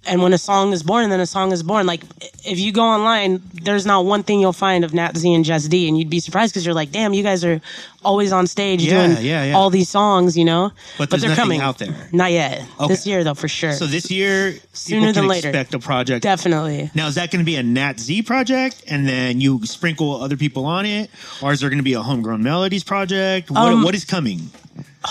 and 0.09 0.21
when 0.23 0.31
a 0.31 0.37
song 0.37 0.71
is 0.71 0.83
born 0.83 1.09
then 1.09 1.19
a 1.19 1.25
song 1.25 1.51
is 1.51 1.63
born. 1.63 1.85
Like 1.85 2.01
if 2.45 2.57
you 2.59 2.71
go 2.71 2.83
online 2.83 3.41
there's 3.53 3.85
not 3.85 4.05
one 4.05 4.23
thing 4.23 4.39
you'll 4.39 4.53
find 4.53 4.85
of 4.85 4.93
nat 4.93 5.17
z 5.17 5.33
and 5.33 5.43
jess 5.43 5.67
d 5.67 5.87
and 5.87 5.97
you'd 5.97 6.09
be 6.09 6.19
surprised 6.21 6.53
because 6.53 6.65
you're 6.65 6.75
like 6.75 6.91
damn 6.91 7.13
you 7.13 7.23
guys 7.23 7.43
are 7.43 7.59
always 8.05 8.31
on 8.31 8.47
stage 8.47 8.81
Yeah, 8.81 9.07
doing 9.07 9.25
yeah, 9.25 9.43
yeah. 9.43 9.53
all 9.57 9.69
these 9.69 9.89
songs 9.89 10.37
you 10.37 10.45
know? 10.45 10.71
But 10.97 11.09
there's 11.09 11.23
they're 11.23 11.35
coming. 11.35 11.59
out 11.59 11.77
there. 11.77 11.93
not 12.13 12.31
yet. 12.31 12.63
Okay. 12.79 12.87
this 12.87 13.05
year 13.05 13.25
though 13.25 13.33
for 13.33 13.49
sure. 13.49 13.73
So 13.73 13.85
this 13.85 14.09
year 14.09 14.53
Sooner 14.71 15.11
than 15.11 15.27
later. 15.27 15.49
expect 15.49 15.73
a 15.73 15.79
project. 15.79 16.23
Definitely. 16.23 16.89
Now 16.95 17.07
is 17.07 17.15
that 17.15 17.29
going 17.31 17.43
to 17.43 17.45
be 17.45 17.57
a 17.57 17.63
nat 17.63 17.99
z 17.99 18.21
project 18.21 18.83
and 18.87 19.05
then 19.09 19.41
you 19.41 19.65
sprinkle 19.65 20.23
other 20.23 20.37
people 20.37 20.63
on 20.65 20.85
it? 20.85 21.09
Or 21.41 21.51
is 21.51 21.59
there 21.59 21.69
going 21.69 21.79
to 21.79 21.83
be 21.83 21.93
a 21.93 22.01
homegrown 22.01 22.41
melodies 22.43 22.85
project? 22.85 23.51
What, 23.51 23.73
Um, 23.73 23.83
what 23.83 23.93
is 23.95 24.05
coming 24.05 24.51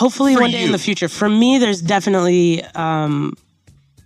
hopefully 0.03 0.35
For 0.35 0.43
one 0.43 0.51
day 0.51 0.61
you. 0.61 0.67
in 0.67 0.73
the 0.73 0.85
future 0.89 1.09
for 1.21 1.29
me 1.29 1.59
there's 1.59 1.81
definitely 1.95 2.63
um 2.87 3.15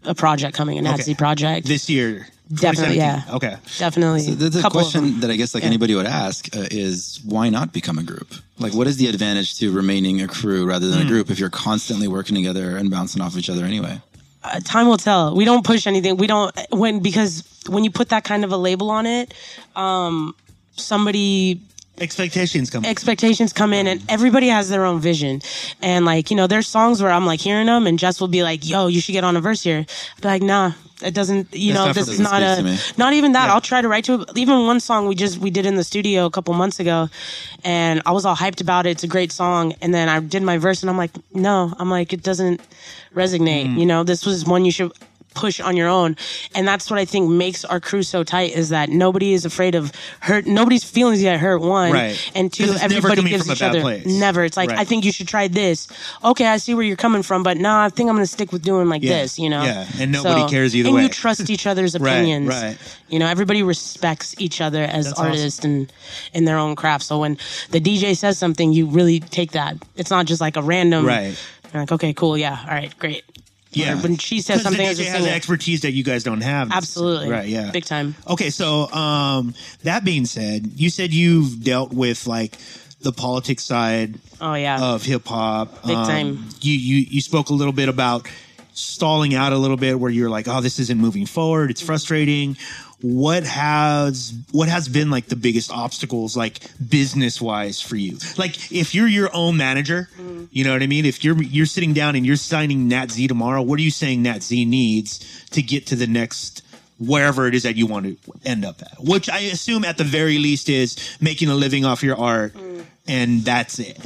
a 0.05 0.15
project 0.15 0.53
coming 0.57 0.79
a 0.79 0.83
nat 0.83 0.95
Okay. 0.95 1.03
z 1.03 1.15
project 1.15 1.67
this 1.67 1.89
year 1.97 2.13
Definitely, 2.53 2.97
yeah. 2.97 3.37
okay 3.39 3.55
definitely 3.79 4.23
The, 4.35 4.49
the 4.57 4.61
Couple 4.63 4.81
of 4.81 4.93
them. 4.93 5.03
question 5.03 5.21
that 5.21 5.31
I 5.31 5.37
guess 5.41 5.55
like 5.57 5.63
anybody 5.73 5.95
would 5.99 6.07
ask 6.27 6.39
uh, 6.57 6.67
is 6.85 7.21
why 7.25 7.49
not 7.49 7.73
become 7.73 7.97
a 7.97 8.03
group? 8.03 8.29
Like, 8.65 8.75
what 8.79 8.87
is 8.91 8.97
the 8.97 9.07
advantage 9.15 9.51
to 9.61 9.65
remaining 9.83 10.17
a 10.21 10.27
crew 10.37 10.63
rather 10.73 10.87
Hmm. 10.87 10.93
than 10.99 11.03
a 11.07 11.11
group 11.13 11.27
if 11.31 11.39
you're 11.41 11.49
constantly 11.69 12.09
working 12.09 12.35
together 12.41 12.77
and 12.79 12.91
bouncing 12.91 13.23
off 13.23 13.37
each 13.41 13.51
other 13.53 13.65
anyway? 13.73 13.95
uh, 14.43 14.59
time 14.75 14.87
will 14.91 14.97
tell. 15.11 15.25
We 15.41 15.45
don't 15.51 15.65
push 15.73 15.87
anything. 15.87 16.17
We 16.17 16.27
don't 16.27 16.51
when 16.83 16.95
because 17.11 17.33
when 17.75 17.83
you 17.87 17.91
put 18.01 18.09
that 18.09 18.25
kind 18.25 18.43
of 18.47 18.51
a 18.51 18.57
label 18.69 18.89
on 18.91 19.07
it, 19.07 19.27
um, 19.77 20.35
somebody 20.77 21.61
expectations 22.01 22.71
come 22.71 22.85
expectations 22.85 23.53
come 23.53 23.73
in 23.73 23.87
and 23.87 24.03
everybody 24.09 24.49
has 24.49 24.69
their 24.69 24.85
own 24.85 25.01
vision. 25.01 25.43
And 25.83 26.05
like, 26.05 26.31
you 26.31 26.37
know, 26.37 26.47
there's 26.47 26.67
songs 26.67 27.03
where 27.03 27.11
I'm 27.11 27.27
like 27.27 27.41
hearing 27.41 27.67
them 27.67 27.87
and 27.87 27.99
Jess 27.99 28.21
will 28.21 28.29
be 28.29 28.43
like, 28.43 28.69
yo, 28.69 28.87
you 28.87 29.01
should 29.01 29.13
get 29.13 29.25
on 29.25 29.37
a 29.37 29.41
verse 29.41 29.63
here. 29.63 29.79
I'll 29.79 30.21
be 30.23 30.29
like, 30.29 30.43
nah, 30.43 30.73
it 31.03 31.15
doesn't, 31.15 31.55
you 31.55 31.73
That's 31.73 31.87
know, 31.87 31.93
this 31.93 32.09
is 32.09 32.19
doesn't 32.19 32.23
not 32.23 32.59
speak 32.59 32.79
to 32.79 32.95
a, 32.95 32.99
not 32.99 33.13
even 33.13 33.33
that. 33.33 33.51
I'll 33.51 33.61
try 33.61 33.81
to 33.81 33.89
write 33.89 34.05
to 34.05 34.23
it. 34.23 34.31
Even 34.37 34.67
one 34.67 34.81
song 34.81 35.07
we 35.07 35.15
just, 35.15 35.39
we 35.39 35.51
did 35.51 35.67
in 35.67 35.77
the 35.77 35.85
studio 35.85 36.27
a 36.27 36.31
couple 36.31 36.55
months 36.55 36.81
ago 36.81 37.09
and 37.65 38.03
I 38.07 38.13
was 38.13 38.25
all 38.25 38.37
hyped 38.37 38.61
about 38.61 38.87
it. 38.87 38.91
It's 38.91 39.05
a 39.05 39.09
great 39.09 39.33
song. 39.33 39.75
And 39.81 39.95
then 39.95 40.09
I 40.09 40.21
did 40.21 40.43
my 40.43 40.59
verse 40.59 40.83
and 40.83 40.91
I'm 40.91 40.99
like, 40.99 41.13
no, 41.35 41.73
I'm 41.79 41.91
like, 41.91 42.13
it 42.13 42.23
doesn't 42.23 42.61
resonate. 43.15 43.67
Hmm. 43.67 43.79
You 43.79 43.87
know, 43.87 44.05
this 44.05 44.27
was 44.27 44.45
one 44.45 44.65
you 44.65 44.73
should 44.73 44.93
push 45.35 45.61
on 45.61 45.77
your 45.77 45.89
own. 45.89 46.17
And 46.55 46.67
that's 46.67 46.91
what 46.91 46.99
I 46.99 47.05
think 47.05 47.31
makes 47.31 47.65
our 47.65 47.81
crew 47.81 48.03
so 48.03 48.25
tight 48.25 48.53
is 48.53 48.71
that 48.71 48.89
nobody 48.89 49.33
is 49.33 49.45
afraid 49.45 49.75
of 49.75 49.93
hurt. 50.21 50.47
Nobody's 50.47 50.85
feelings 50.85 51.21
get 51.21 51.39
hurt. 51.39 51.61
One 51.61 51.93
Right. 51.93 52.31
and 52.35 52.53
two, 52.53 52.75
everybody 52.81 53.23
gives 53.23 53.49
each 53.51 53.63
other 53.63 53.81
place. 53.81 54.07
never. 54.07 54.45
It's 54.45 54.57
like 54.57 54.71
Right. 54.71 54.79
I 54.81 54.85
think 54.85 55.05
you 55.05 55.13
should 55.13 55.29
try 55.29 55.49
this. 55.49 55.89
Okay, 56.25 56.47
I 56.47 56.57
see 56.57 56.75
where 56.75 56.85
you're 56.85 56.97
coming 56.97 57.23
from, 57.23 57.43
but 57.43 57.57
nah, 57.57 57.85
I 57.85 57.89
think 57.91 58.09
I'm 58.09 58.17
gonna 58.17 58.27
stick 58.27 58.53
with 58.53 58.63
doing 58.63 58.89
like 58.89 59.03
Yeah. 59.03 59.23
this. 59.23 59.39
You 59.39 59.49
know, 59.51 59.63
Yeah, 59.63 59.87
and 59.99 60.13
nobody 60.13 60.49
cares 60.51 60.75
either 60.75 60.89
and 60.89 60.97
way. 60.97 61.03
you 61.05 61.09
trust 61.09 61.49
each 61.49 61.67
other's 61.73 61.95
opinions. 61.95 62.49
right. 62.49 62.77
You 63.09 63.19
know, 63.19 63.27
everybody 63.27 63.63
respects 63.63 64.35
each 64.39 64.61
other 64.61 64.83
as 64.85 65.07
That's 65.07 65.19
awesome. 65.19 65.27
artists 65.33 65.65
and 65.65 65.93
in 66.33 66.45
their 66.45 66.59
own 66.59 66.77
craft. 66.77 67.05
So 67.05 67.19
when 67.19 67.39
the 67.71 67.81
DJ 67.81 68.15
says 68.17 68.39
something, 68.39 68.73
you 68.73 68.87
really 68.87 69.21
take 69.21 69.53
that. 69.53 69.77
It's 69.97 70.11
not 70.11 70.27
just 70.27 70.41
like 70.41 70.57
a 70.57 70.63
random. 70.63 71.07
Right. 71.07 71.35
You're 71.73 71.83
like, 71.83 71.93
okay, 71.93 72.13
cool, 72.13 72.37
yeah, 72.37 72.59
all 72.69 72.75
right, 72.75 72.93
great. 72.99 73.23
Yeah 73.73 73.95
Or 73.95 74.03
when 74.03 74.17
she 74.17 74.41
says 74.41 74.63
something, 74.63 74.81
the 74.87 74.93
DJ 75.03 75.07
has 75.07 75.27
expertise 75.27 75.83
that 75.83 75.93
you 75.93 76.03
guys 76.05 76.25
don't 76.25 76.41
have 76.43 76.71
Absolutely. 76.73 77.29
right 77.31 77.49
yeah 77.49 77.71
Big 77.71 77.85
time. 77.85 78.15
Okay, 78.29 78.51
so 78.51 78.91
um, 78.93 79.55
that 79.85 80.05
being 80.05 80.27
said, 80.27 80.67
you 80.77 80.91
said 80.91 81.13
you've 81.13 81.63
dealt 81.63 81.93
with 81.93 82.27
like 82.27 82.57
the 83.01 83.13
politics 83.13 83.63
side 83.65 84.19
Oh 84.41 84.55
yeah. 84.55 84.83
of 84.95 85.03
hip 85.05 85.27
hop. 85.27 85.83
Big 85.87 85.97
time. 85.97 86.47
You, 86.61 86.73
you 86.75 86.97
you 87.11 87.21
spoke 87.21 87.51
a 87.51 87.55
little 87.55 87.73
bit 87.73 87.89
about 87.89 88.27
stalling 88.81 89.35
out 89.35 89.53
a 89.53 89.57
little 89.59 89.77
bit, 89.77 89.99
where 90.01 90.11
you're 90.11 90.31
like, 90.31 90.49
"Oh, 90.49 90.61
this 90.61 90.79
isn't 90.79 90.99
moving 90.99 91.27
forward. 91.27 91.71
It's 91.71 91.81
frustrating." 91.81 92.57
What 93.03 93.45
has 93.45 94.35
what 94.53 94.69
has 94.69 94.87
been 94.89 95.11
like 95.11 95.27
the 95.29 95.37
biggest 95.37 95.71
obstacles, 95.71 96.37
like 96.37 96.61
business 96.87 97.41
wise, 97.41 97.81
for 97.81 97.97
you? 97.97 98.19
Like, 98.37 98.71
if 98.71 98.95
you're 98.95 99.09
your 99.09 99.31
own 99.33 99.57
manager, 99.57 100.09
Mm-hmm. 100.21 100.45
you 100.51 100.65
know 100.65 100.73
what 100.75 100.83
I 100.83 100.87
mean. 100.87 101.07
If 101.07 101.25
you're 101.25 101.41
you're 101.43 101.65
sitting 101.67 101.95
down 101.95 102.15
and 102.15 102.27
you're 102.27 102.37
signing 102.37 102.89
Nat 102.89 103.11
Z 103.11 103.27
tomorrow, 103.29 103.63
what 103.63 103.79
are 103.79 103.83
you 103.83 103.91
saying 103.91 104.23
Nat 104.23 104.43
Z 104.43 104.65
needs 104.67 105.45
to 105.53 105.63
get 105.63 105.87
to 105.89 105.97
the 105.97 106.07
next? 106.07 106.63
wherever 107.03 107.47
it 107.47 107.55
is 107.55 107.63
that 107.63 107.77
you 107.77 107.87
want 107.87 108.05
to 108.05 108.15
end 108.45 108.63
up 108.63 108.83
at, 108.83 108.93
which 109.03 109.31
I 109.31 109.39
assume 109.39 109.87
at 109.87 109.97
the 109.97 110.05
very 110.05 110.37
least 110.37 110.69
is 110.69 111.17
making 111.19 111.49
a 111.49 111.55
living 111.55 111.87
off 111.87 112.03
your 112.03 112.19
art, 112.19 112.53
Mm. 112.53 112.85
and 113.09 113.43
that's 113.43 113.79
it. 113.79 113.97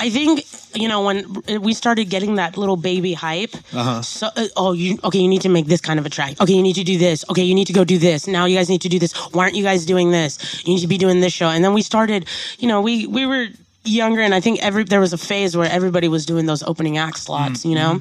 I 0.00 0.08
think 0.08 0.42
you 0.74 0.88
know 0.88 1.02
when 1.04 1.42
we 1.60 1.74
started 1.74 2.08
getting 2.10 2.36
that 2.36 2.56
little 2.56 2.76
baby 2.76 3.12
hype. 3.12 3.54
Uh-huh. 3.74 4.02
So, 4.02 4.28
uh, 4.36 4.46
oh, 4.56 4.72
you 4.72 4.98
okay? 5.04 5.18
You 5.18 5.28
need 5.28 5.42
to 5.42 5.48
make 5.48 5.66
this 5.66 5.80
kind 5.80 5.98
of 5.98 6.06
a 6.06 6.10
track. 6.10 6.40
Okay, 6.40 6.52
you 6.54 6.62
need 6.62 6.74
to 6.76 6.84
do 6.84 6.98
this. 6.98 7.24
Okay, 7.30 7.42
you 7.42 7.54
need 7.54 7.66
to 7.66 7.72
go 7.72 7.84
do 7.84 7.98
this. 7.98 8.26
Now 8.26 8.44
you 8.46 8.56
guys 8.56 8.68
need 8.68 8.82
to 8.82 8.88
do 8.88 8.98
this. 8.98 9.12
Why 9.32 9.44
aren't 9.44 9.56
you 9.56 9.62
guys 9.64 9.84
doing 9.86 10.10
this? 10.10 10.62
You 10.66 10.74
need 10.74 10.80
to 10.80 10.86
be 10.88 10.98
doing 10.98 11.20
this 11.20 11.32
show. 11.32 11.48
And 11.48 11.64
then 11.64 11.74
we 11.74 11.82
started. 11.82 12.26
You 12.58 12.68
know, 12.68 12.80
we 12.80 13.06
we 13.06 13.26
were 13.26 13.48
younger, 13.84 14.20
and 14.20 14.32
I 14.34 14.40
think 14.40 14.62
every 14.62 14.84
there 14.84 15.00
was 15.00 15.12
a 15.12 15.18
phase 15.18 15.56
where 15.56 15.68
everybody 15.70 16.06
was 16.06 16.24
doing 16.24 16.46
those 16.46 16.62
opening 16.62 16.98
act 16.98 17.18
slots. 17.18 17.64
You 17.64 17.74
know, 17.74 18.00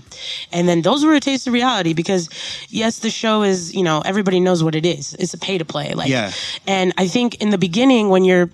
and 0.52 0.68
then 0.70 0.82
those 0.84 1.04
were 1.04 1.14
a 1.14 1.20
taste 1.20 1.48
of 1.48 1.54
reality 1.54 1.94
because 1.94 2.30
yes, 2.70 3.00
the 3.00 3.10
show 3.10 3.44
is 3.44 3.74
you 3.74 3.84
know 3.84 4.02
everybody 4.02 4.40
knows 4.40 4.64
what 4.64 4.76
it 4.76 4.86
is. 4.86 5.16
It's 5.16 5.34
a 5.34 5.38
pay 5.40 5.58
to 5.58 5.66
play. 5.66 5.94
Like, 5.94 6.10
Yeah. 6.10 6.32
and 6.68 6.94
I 6.98 7.08
think 7.08 7.36
in 7.42 7.50
the 7.50 7.58
beginning 7.58 8.10
when 8.10 8.24
you're 8.24 8.50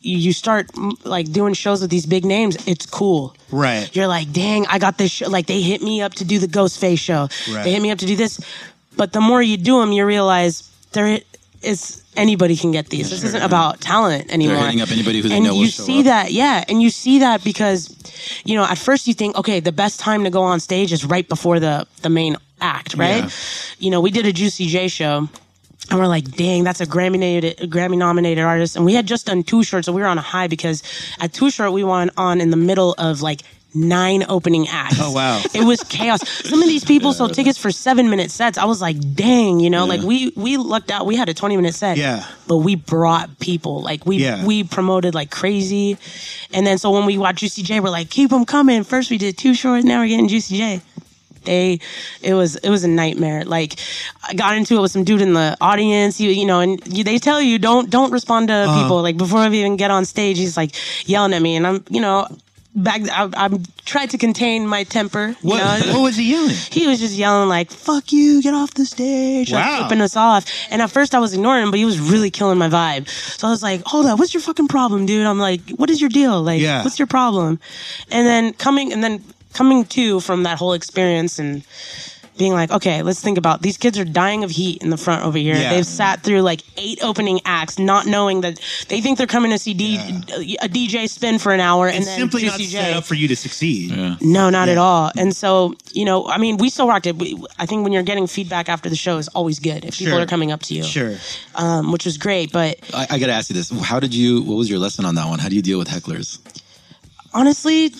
you 0.00 0.18
you 0.18 0.32
start 0.32 0.68
mm, 0.68 0.92
like 1.04 1.32
doing 1.32 1.54
shows 1.54 1.80
with 1.80 1.90
these 1.90 2.06
big 2.06 2.24
names, 2.24 2.56
it's 2.66 2.86
cool. 2.86 3.34
Right. 3.50 3.94
You're 3.94 4.06
like, 4.06 4.32
dang, 4.32 4.66
I 4.66 4.78
got 4.78 4.98
this 4.98 5.10
show. 5.10 5.28
Like 5.28 5.46
they 5.46 5.60
hit 5.60 5.82
me 5.82 6.02
up 6.02 6.14
to 6.14 6.24
do 6.24 6.38
the 6.38 6.46
Ghostface 6.46 6.98
show. 6.98 7.28
Right. 7.52 7.64
They 7.64 7.72
hit 7.72 7.82
me 7.82 7.90
up 7.90 7.98
to 7.98 8.06
do 8.06 8.16
this. 8.16 8.40
But 8.96 9.12
the 9.12 9.20
more 9.20 9.42
you 9.42 9.56
do 9.56 9.80
them, 9.80 9.92
you 9.92 10.04
realize 10.04 10.68
there 10.92 11.20
is 11.62 12.02
anybody 12.16 12.56
can 12.56 12.72
get 12.72 12.88
these. 12.88 13.10
This 13.10 13.22
isn't 13.24 13.42
about 13.42 13.80
talent 13.80 14.32
anymore. 14.32 14.56
They're 14.56 14.64
hitting 14.66 14.80
up 14.80 14.90
anybody 14.90 15.20
who 15.20 15.28
they 15.28 15.36
and 15.36 15.44
know 15.44 15.52
will 15.52 15.60
you 15.60 15.68
show 15.68 15.82
see 15.84 16.00
up. 16.00 16.04
that, 16.06 16.32
yeah, 16.32 16.64
and 16.68 16.82
you 16.82 16.90
see 16.90 17.20
that 17.20 17.44
because, 17.44 17.96
you 18.44 18.56
know, 18.56 18.64
at 18.64 18.78
first 18.78 19.06
you 19.06 19.14
think, 19.14 19.36
okay, 19.36 19.60
the 19.60 19.72
best 19.72 20.00
time 20.00 20.24
to 20.24 20.30
go 20.30 20.42
on 20.42 20.60
stage 20.60 20.92
is 20.92 21.04
right 21.04 21.28
before 21.28 21.60
the 21.60 21.86
the 22.02 22.10
main 22.10 22.36
act, 22.60 22.94
right? 22.94 23.24
Yeah. 23.24 23.30
You 23.78 23.90
know, 23.90 24.00
we 24.00 24.10
did 24.10 24.26
a 24.26 24.32
Juicy 24.32 24.66
J 24.66 24.88
show. 24.88 25.28
And 25.90 25.98
we're 25.98 26.06
like, 26.06 26.30
dang, 26.36 26.62
that's 26.64 26.80
a 26.80 26.86
Grammy 26.86 27.12
nominated, 27.18 27.70
Grammy 27.70 27.98
nominated 27.98 28.44
artist. 28.44 28.76
And 28.76 28.84
we 28.84 28.94
had 28.94 29.06
just 29.06 29.26
done 29.26 29.42
Too 29.42 29.64
Short, 29.64 29.84
so 29.84 29.92
we 29.92 30.00
were 30.00 30.06
on 30.06 30.18
a 30.18 30.22
high 30.22 30.46
because 30.46 30.82
at 31.18 31.32
Too 31.32 31.50
Short 31.50 31.72
we 31.72 31.82
went 31.84 32.12
on 32.16 32.40
in 32.40 32.50
the 32.50 32.56
middle 32.56 32.94
of 32.96 33.22
like 33.22 33.42
nine 33.74 34.24
opening 34.28 34.66
acts. 34.68 34.98
Oh, 35.00 35.12
wow. 35.12 35.40
It 35.54 35.64
was 35.64 35.82
chaos. 35.84 36.26
Some 36.28 36.60
of 36.62 36.68
these 36.68 36.84
people 36.84 37.12
sold 37.12 37.34
tickets 37.34 37.58
for 37.58 37.70
seven 37.70 38.08
minute 38.10 38.30
sets. 38.30 38.56
I 38.58 38.64
was 38.64 38.80
like, 38.80 38.96
dang, 39.14 39.60
you 39.60 39.70
know, 39.70 39.84
like 39.86 40.00
we 40.02 40.32
we 40.36 40.56
lucked 40.56 40.90
out. 40.90 41.06
We 41.06 41.16
had 41.16 41.28
a 41.28 41.34
twenty 41.34 41.56
minute 41.56 41.74
set. 41.74 41.96
Yeah. 41.96 42.24
But 42.48 42.58
we 42.58 42.74
brought 42.76 43.38
people. 43.40 43.80
Like 43.82 44.06
we 44.06 44.16
Yeah. 44.18 44.44
we 44.44 44.64
promoted 44.64 45.14
like 45.14 45.30
crazy. 45.30 45.98
And 46.52 46.66
then 46.66 46.78
so 46.78 46.90
when 46.90 47.04
we 47.06 47.16
watched 47.18 47.38
Juicy 47.40 47.62
J, 47.62 47.80
we're 47.80 47.90
like, 47.90 48.10
keep 48.10 48.30
them 48.30 48.44
coming. 48.44 48.82
First 48.84 49.10
we 49.10 49.18
did 49.18 49.36
Too 49.38 49.54
Shorts, 49.54 49.84
now 49.84 50.00
we're 50.00 50.08
getting 50.08 50.28
Juicy 50.28 50.56
J 50.56 50.80
they 51.44 51.80
it 52.22 52.34
was 52.34 52.56
it 52.56 52.70
was 52.70 52.84
a 52.84 52.88
nightmare 52.88 53.44
like 53.44 53.76
i 54.28 54.34
got 54.34 54.54
into 54.56 54.76
it 54.76 54.80
with 54.80 54.90
some 54.90 55.04
dude 55.04 55.22
in 55.22 55.32
the 55.32 55.56
audience 55.60 56.20
you, 56.20 56.30
you 56.30 56.44
know 56.46 56.60
and 56.60 56.80
you, 56.96 57.02
they 57.04 57.18
tell 57.18 57.40
you 57.40 57.58
don't 57.58 57.90
don't 57.90 58.12
respond 58.12 58.48
to 58.48 58.54
Uh-huh. 58.54 58.82
people 58.82 59.00
like 59.02 59.16
before 59.16 59.40
i 59.40 59.48
even 59.48 59.76
get 59.76 59.90
on 59.90 60.04
stage 60.04 60.36
he's 60.38 60.56
like 60.56 60.72
yelling 61.08 61.32
at 61.32 61.40
me 61.42 61.56
and 61.56 61.66
i'm 61.66 61.84
you 61.88 62.00
know 62.00 62.26
back 62.74 63.00
i, 63.10 63.28
I 63.34 63.48
tried 63.84 64.10
to 64.10 64.18
contain 64.18 64.66
my 64.66 64.84
temper 64.84 65.34
What, 65.42 65.58
know? 65.58 65.92
what 65.94 66.02
was 66.02 66.16
he 66.16 66.30
yelling? 66.30 66.54
he 66.70 66.86
was 66.86 67.00
just 67.00 67.14
yelling 67.14 67.48
like 67.48 67.70
"fuck 67.72 68.12
you, 68.12 68.40
get 68.42 68.54
off 68.54 68.74
the 68.74 68.84
stage," 68.84 69.50
like 69.50 69.64
Wow. 69.64 69.78
flipping 69.80 70.00
us 70.02 70.14
off. 70.16 70.44
And 70.70 70.80
at 70.80 70.90
first, 70.90 71.12
I 71.14 71.18
was 71.18 71.32
ignoring 71.34 71.64
him, 71.64 71.70
but 71.72 71.78
he 71.78 71.84
was 71.84 71.98
really 71.98 72.30
killing 72.30 72.58
my 72.58 72.68
vibe. 72.68 73.08
So 73.08 73.48
I 73.48 73.50
was 73.50 73.62
like, 73.62 73.82
"Hold 73.86 74.06
up, 74.06 74.18
what's 74.20 74.32
your 74.32 74.40
fucking 74.42 74.68
problem, 74.68 75.04
dude?" 75.06 75.26
I'm 75.26 75.40
like, 75.40 75.62
"What 75.80 75.90
is 75.90 76.00
your 76.00 76.10
deal? 76.10 76.40
Like, 76.42 76.60
Yeah. 76.62 76.84
what's 76.84 76.98
your 77.00 77.08
problem?" 77.08 77.58
And 78.12 78.24
then 78.28 78.52
coming, 78.52 78.92
and 78.92 79.02
then 79.02 79.24
coming 79.52 79.84
to 79.86 80.20
from 80.20 80.42
that 80.44 80.58
whole 80.58 80.72
experience 80.72 81.38
and 81.38 81.64
being 82.38 82.52
like, 82.54 82.70
okay, 82.70 83.02
let's 83.02 83.20
think 83.20 83.36
about 83.36 83.60
these 83.60 83.76
kids 83.76 83.98
are 83.98 84.04
dying 84.04 84.44
of 84.44 84.50
heat 84.50 84.82
in 84.82 84.88
the 84.88 84.96
front 84.96 85.26
over 85.26 85.36
here. 85.36 85.54
Yeah. 85.56 85.74
They've 85.74 85.84
sat 85.84 86.22
through 86.22 86.40
like 86.40 86.62
eight 86.78 86.98
opening 87.04 87.38
acts, 87.44 87.78
not 87.78 88.06
knowing 88.06 88.40
that 88.40 88.58
they 88.88 89.02
think 89.02 89.18
they're 89.18 89.26
coming 89.26 89.50
to 89.50 89.58
see 89.58 89.72
a 89.72 90.66
DJ 90.68 91.06
spin 91.06 91.38
for 91.38 91.52
an 91.52 91.60
hour 91.60 91.86
and 91.86 91.98
It's 91.98 92.06
then 92.06 92.18
simply 92.18 92.46
not 92.46 92.56
Juicy 92.58 92.70
set 92.70 92.94
up 92.96 93.04
for 93.04 93.14
you 93.14 93.28
to 93.28 93.36
succeed. 93.36 93.90
No, 94.22 94.48
not 94.48 94.70
at 94.70 94.78
all. 94.78 95.10
And 95.18 95.36
so, 95.36 95.74
you 95.92 96.06
know, 96.06 96.28
I 96.28 96.38
mean, 96.38 96.56
we 96.56 96.70
still 96.70 96.88
rocked 96.88 97.06
it. 97.06 97.16
We, 97.16 97.36
I 97.58 97.66
think 97.66 97.84
when 97.84 97.92
you're 97.92 98.02
getting 98.04 98.26
feedback 98.26 98.70
after 98.70 98.88
the 98.88 98.96
show 98.96 99.18
is 99.18 99.28
always 99.28 99.58
good 99.58 99.84
if 99.84 99.98
people 99.98 100.18
are 100.18 100.24
coming 100.24 100.50
up 100.50 100.62
to 100.62 100.74
you, 100.74 100.82
Sure. 100.84 101.16
um, 101.56 101.92
which 101.92 102.06
was 102.06 102.16
great. 102.16 102.52
But 102.52 102.78
I, 102.94 103.06
I 103.10 103.18
got 103.18 103.26
to 103.26 103.32
ask 103.32 103.50
you 103.50 103.54
this: 103.54 103.68
How 103.82 104.00
did 104.00 104.14
you? 104.14 104.40
What 104.44 104.54
was 104.54 104.70
your 104.70 104.78
lesson 104.78 105.04
on 105.04 105.14
that 105.16 105.26
one? 105.28 105.40
How 105.40 105.50
do 105.50 105.56
you 105.56 105.62
deal 105.62 105.78
with 105.78 105.88
hecklers? 105.88 106.38
honestly, 107.32 107.92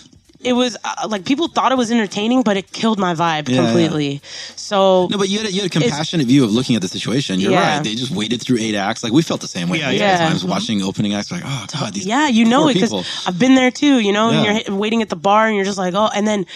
it 0.42 0.54
was 0.54 0.76
uh, 0.84 1.06
like 1.08 1.24
people 1.24 1.48
thought 1.48 1.70
it 1.72 1.78
was 1.78 1.90
entertaining, 1.90 2.42
but 2.42 2.56
it 2.56 2.72
killed 2.72 2.98
my 2.98 3.14
vibe 3.14 3.48
Yeah, 3.48 3.56
completely. 3.64 4.20
So 4.56 5.06
No, 5.10 5.18
but 5.18 5.28
you 5.28 5.38
had 5.38 5.48
a, 5.48 5.52
you 5.52 5.60
had 5.62 5.66
a 5.70 5.78
compassionate 5.78 6.26
view 6.26 6.44
of 6.44 6.50
looking 6.52 6.76
at 6.76 6.82
the 6.82 6.88
situation. 6.88 7.40
You're 7.40 7.52
Yeah. 7.52 7.76
right. 7.76 7.84
They 7.84 7.94
just 7.94 8.10
waited 8.10 8.40
through 8.42 8.58
eight 8.58 8.74
acts. 8.74 9.02
Like 9.04 9.12
we 9.12 9.22
felt 9.22 9.40
the 9.40 9.48
same 9.48 9.68
way. 9.68 9.78
Yeah, 9.78 9.86
multiple 9.86 10.06
yeah. 10.08 10.28
Times 10.28 10.44
watching 10.44 10.82
opening 10.82 11.14
acts, 11.14 11.30
like 11.30 11.42
oh 11.44 11.66
god, 11.78 11.94
these 11.94 12.06
yeah, 12.06 12.28
you 12.28 12.44
know 12.44 12.68
it 12.68 12.74
because. 12.74 12.92
I've 13.26 13.38
been 13.38 13.54
there 13.54 13.70
too. 13.70 14.00
You 14.00 14.12
know, 14.12 14.30
Yeah. 14.30 14.44
and 14.44 14.66
you're 14.68 14.76
waiting 14.76 15.02
at 15.02 15.08
the 15.08 15.16
bar 15.16 15.46
and 15.46 15.56
you're 15.56 15.64
just 15.64 15.78
like, 15.78 15.94
oh, 15.94 16.10
and 16.14 16.26
then. 16.26 16.46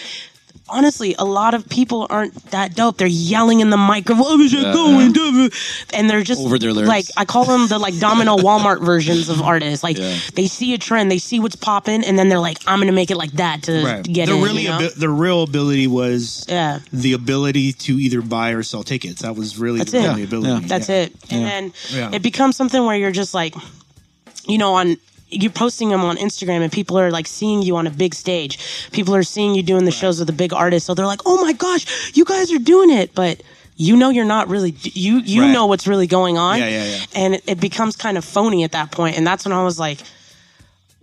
Honestly, 0.67 1.13
a 1.19 1.25
lot 1.25 1.53
of 1.53 1.69
people 1.69 2.07
aren't 2.09 2.33
that 2.49 2.75
dope. 2.75 2.97
They're 2.97 3.05
yelling 3.07 3.59
in 3.59 3.69
the 3.69 3.77
microphone, 3.77 4.25
oh, 4.27 4.37
"Where's 4.37 4.51
it 4.53 4.61
Yeah. 4.63 4.73
going?" 4.73 5.11
duh?" 5.13 5.49
and 5.93 6.09
they're 6.09 6.23
just 6.23 6.41
Over 6.41 6.57
their 6.57 6.73
lyrics. 6.73 6.89
Like 6.89 7.05
I 7.15 7.23
call 7.23 7.45
them 7.45 7.67
the 7.67 7.77
like 7.77 7.99
domino 7.99 8.35
Walmart 8.47 8.83
versions 8.83 9.29
of 9.29 9.43
artists. 9.43 9.83
Like 9.83 9.97
Yeah. 9.99 10.17
they 10.33 10.47
see 10.47 10.73
a 10.73 10.79
trend, 10.79 11.11
they 11.11 11.19
see 11.19 11.39
what's 11.39 11.55
popping, 11.55 12.03
and 12.03 12.17
then 12.17 12.29
they're 12.29 12.39
like, 12.39 12.57
"I'm 12.65 12.79
gonna 12.79 12.93
make 12.93 13.11
it 13.11 13.17
like 13.17 13.33
that 13.33 13.61
to 13.63 13.83
Right. 13.83 14.03
get 14.03 14.27
the 14.27 14.35
in." 14.37 14.41
really 14.43 14.63
you 14.63 14.69
know? 14.69 14.75
abi- 14.77 14.89
the 14.97 15.09
real 15.09 15.43
ability 15.43 15.85
was 15.85 16.45
Yeah. 16.49 16.79
the 16.91 17.13
ability 17.13 17.73
to 17.73 17.99
either 17.99 18.21
buy 18.21 18.49
or 18.49 18.63
sell 18.63 18.81
tickets. 18.83 19.21
That 19.21 19.35
was 19.35 19.59
really 19.59 19.77
That's 19.79 19.91
the 19.91 19.99
it. 19.99 20.07
only 20.07 20.23
ability. 20.23 20.49
Yeah. 20.63 20.67
That's 20.67 20.89
Yeah. 20.89 20.95
it. 20.95 21.13
And 21.29 21.45
then 21.45 21.73
Yeah. 21.93 22.09
it 22.11 22.23
becomes 22.23 22.55
something 22.55 22.83
where 22.83 22.97
you're 22.97 23.11
just 23.11 23.35
like, 23.35 23.53
you 24.47 24.57
know, 24.57 24.73
on 24.73 24.97
you're 25.29 25.51
posting 25.51 25.89
them 25.89 26.01
on 26.01 26.17
Instagram 26.17 26.61
and 26.61 26.71
people 26.71 26.97
are 26.99 27.11
like 27.11 27.27
seeing 27.27 27.61
you 27.61 27.75
on 27.77 27.87
a 27.87 27.89
big 27.91 28.13
stage. 28.13 28.59
People 28.91 29.15
are 29.15 29.23
seeing 29.23 29.55
you 29.55 29.63
doing 29.63 29.85
the 29.85 29.91
shows 29.91 30.19
with 30.19 30.27
the 30.27 30.33
big 30.33 30.53
artists. 30.53 30.85
So 30.87 30.93
they're 30.93 31.05
like, 31.05 31.21
"Oh 31.25 31.41
my 31.41 31.53
gosh, 31.53 32.15
you 32.15 32.25
guys 32.25 32.51
are 32.53 32.59
doing 32.59 32.91
it." 32.91 33.13
But 33.15 33.41
you 33.77 33.97
know 33.97 34.09
you're 34.09 34.23
not 34.25 34.47
really 34.47 34.73
you 34.83 35.17
you 35.17 35.41
Right. 35.41 35.51
know 35.51 35.65
what's 35.65 35.87
really 35.87 36.07
going 36.07 36.37
on. 36.37 36.59
Yeah, 36.59 36.67
yeah, 36.69 36.85
yeah. 36.85 37.05
And 37.15 37.35
it, 37.35 37.43
it 37.47 37.59
becomes 37.59 37.95
kind 37.95 38.17
of 38.17 38.23
phony 38.23 38.63
at 38.63 38.71
that 38.73 38.91
point. 38.91 39.17
And 39.17 39.25
that's 39.27 39.43
when 39.45 39.51
I 39.51 39.63
was 39.63 39.77
like, 39.79 39.99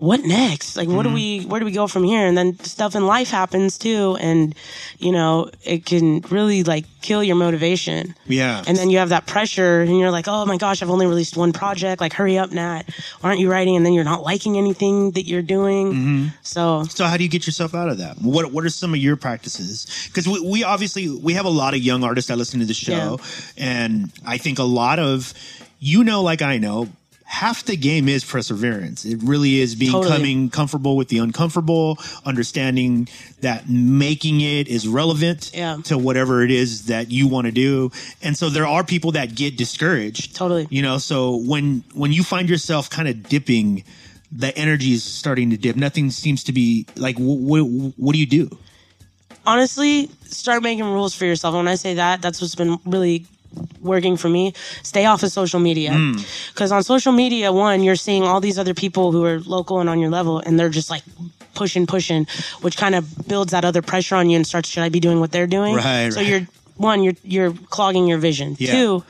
what 0.02 0.24
next? 0.24 0.76
Like, 0.76 0.88
Mm-hmm. 0.88 0.96
what 0.96 1.04
do 1.04 1.12
we, 1.12 1.44
where 1.44 1.60
do 1.60 1.64
we 1.64 1.70
go 1.70 1.86
from 1.86 2.02
here? 2.02 2.26
And 2.26 2.36
then 2.36 2.58
stuff 2.58 2.96
in 2.96 3.06
life 3.06 3.30
happens 3.30 3.78
too. 3.78 4.16
And, 4.20 4.52
you 4.98 5.12
know, 5.12 5.48
it 5.64 5.86
can 5.86 6.22
really 6.22 6.64
like 6.64 6.86
kill 7.02 7.22
your 7.22 7.36
motivation. 7.36 8.16
Yeah. 8.26 8.64
And 8.66 8.76
then 8.76 8.90
you 8.90 8.98
have 8.98 9.10
that 9.10 9.28
pressure 9.28 9.82
and 9.82 9.96
you're 10.00 10.10
like, 10.10 10.26
oh 10.26 10.44
my 10.44 10.56
gosh, 10.56 10.82
I've 10.82 10.90
only 10.90 11.06
released 11.06 11.36
one 11.36 11.52
project. 11.52 12.00
Like, 12.00 12.14
hurry 12.14 12.36
up, 12.36 12.50
Nat. 12.50 12.82
Aren't 13.22 13.38
you 13.38 13.48
writing? 13.48 13.76
And 13.76 13.86
then 13.86 13.92
you're 13.92 14.02
not 14.02 14.24
liking 14.24 14.58
anything 14.58 15.12
that 15.12 15.26
you're 15.26 15.40
doing. 15.40 15.92
Mm-hmm. 15.92 16.26
So, 16.42 16.82
So 16.84 17.04
how 17.04 17.16
do 17.16 17.22
you 17.22 17.30
get 17.30 17.46
yourself 17.46 17.72
out 17.72 17.88
of 17.88 17.98
that? 17.98 18.16
What 18.20 18.52
What 18.52 18.64
are 18.64 18.70
some 18.70 18.94
of 18.94 18.98
your 18.98 19.16
practices? 19.16 19.86
Because 20.08 20.26
we, 20.26 20.40
we 20.40 20.64
obviously 20.64 21.08
we 21.10 21.34
have 21.34 21.46
a 21.46 21.54
lot 21.62 21.74
of 21.74 21.80
young 21.80 22.02
artists 22.02 22.26
that 22.26 22.38
listen 22.38 22.58
to 22.58 22.66
the 22.66 22.74
show, 22.74 23.20
and 23.56 24.10
I 24.26 24.38
think 24.38 24.58
a 24.58 24.64
lot 24.64 24.98
of 24.98 25.32
you 25.78 26.02
know, 26.04 26.22
like 26.22 26.42
I 26.42 26.58
know, 26.58 26.88
half 27.32 27.64
the 27.64 27.76
game 27.76 28.08
is 28.10 28.24
perseverance. 28.24 29.06
It 29.06 29.18
really 29.22 29.58
is 29.58 29.74
being 29.74 29.90
Totally. 29.90 30.12
coming 30.14 30.50
comfortable 30.50 30.96
with 30.98 31.08
the 31.08 31.16
uncomfortable, 31.16 31.98
understanding 32.26 33.08
that 33.40 33.70
making 33.70 34.42
it 34.42 34.68
is 34.68 34.86
relevant 34.86 35.50
Yeah. 35.54 35.78
to 35.84 35.96
whatever 35.96 36.42
it 36.44 36.50
is 36.50 36.82
that 36.86 37.10
you 37.10 37.26
want 37.28 37.46
to 37.46 37.50
do. 37.50 37.90
And 38.22 38.36
so 38.36 38.50
there 38.50 38.66
are 38.66 38.84
people 38.84 39.12
that 39.12 39.34
get 39.34 39.56
discouraged. 39.56 40.36
Totally. 40.36 40.66
You 40.70 40.82
know, 40.82 40.98
so 40.98 41.36
when 41.36 41.82
when 41.94 42.12
you 42.12 42.22
find 42.22 42.50
yourself 42.50 42.90
kind 42.90 43.08
of 43.08 43.26
dipping, 43.28 43.82
the 44.30 44.56
energy 44.56 44.92
is 44.92 45.02
starting 45.02 45.48
to 45.50 45.56
dip. 45.56 45.74
Nothing 45.74 46.10
seems 46.10 46.44
to 46.44 46.52
be 46.52 46.86
like. 46.96 47.16
What 47.18 47.62
what 47.96 48.12
do 48.12 48.18
you 48.18 48.26
do? 48.26 48.58
honestly, 49.46 50.08
start 50.26 50.62
making 50.62 50.84
rules 50.84 51.14
for 51.14 51.24
yourself. 51.24 51.54
When 51.54 51.66
I 51.66 51.74
say 51.76 51.94
that, 51.94 52.22
that's 52.22 52.40
what's 52.40 52.54
been 52.54 52.78
really 52.86 53.26
working 53.80 54.16
for 54.16 54.28
me. 54.28 54.52
Stay 54.82 55.04
off 55.06 55.22
of 55.22 55.30
social 55.32 55.60
media. 55.60 55.92
Hmm. 55.92 56.12
Because 56.52 56.72
on 56.72 56.82
social 56.82 57.12
media, 57.12 57.52
one, 57.52 57.82
you're 57.82 57.96
seeing 57.96 58.22
all 58.22 58.40
these 58.40 58.58
other 58.58 58.74
people 58.74 59.12
who 59.12 59.24
are 59.24 59.40
local 59.40 59.80
and 59.80 59.88
on 59.88 59.98
your 59.98 60.10
level, 60.10 60.38
and 60.38 60.58
they're 60.58 60.68
just 60.70 60.90
like 60.90 61.02
pushing, 61.54 61.86
pushing, 61.86 62.26
which 62.62 62.76
kind 62.76 62.94
of 62.94 63.28
builds 63.28 63.52
that 63.52 63.64
other 63.64 63.82
pressure 63.82 64.16
on 64.16 64.30
you 64.30 64.36
and 64.36 64.46
starts, 64.46 64.68
should 64.68 64.82
I 64.82 64.88
be 64.88 65.00
doing 65.00 65.20
what 65.20 65.32
they're 65.32 65.46
doing? 65.46 65.74
Right, 65.74 66.10
So 66.12 66.20
right. 66.20 66.26
you're, 66.28 66.40
one, 66.76 67.02
you're, 67.02 67.14
you're 67.22 67.52
clogging 67.70 68.06
your 68.06 68.18
vision. 68.18 68.56
Yeah. 68.58 68.72
Two, 68.72 69.04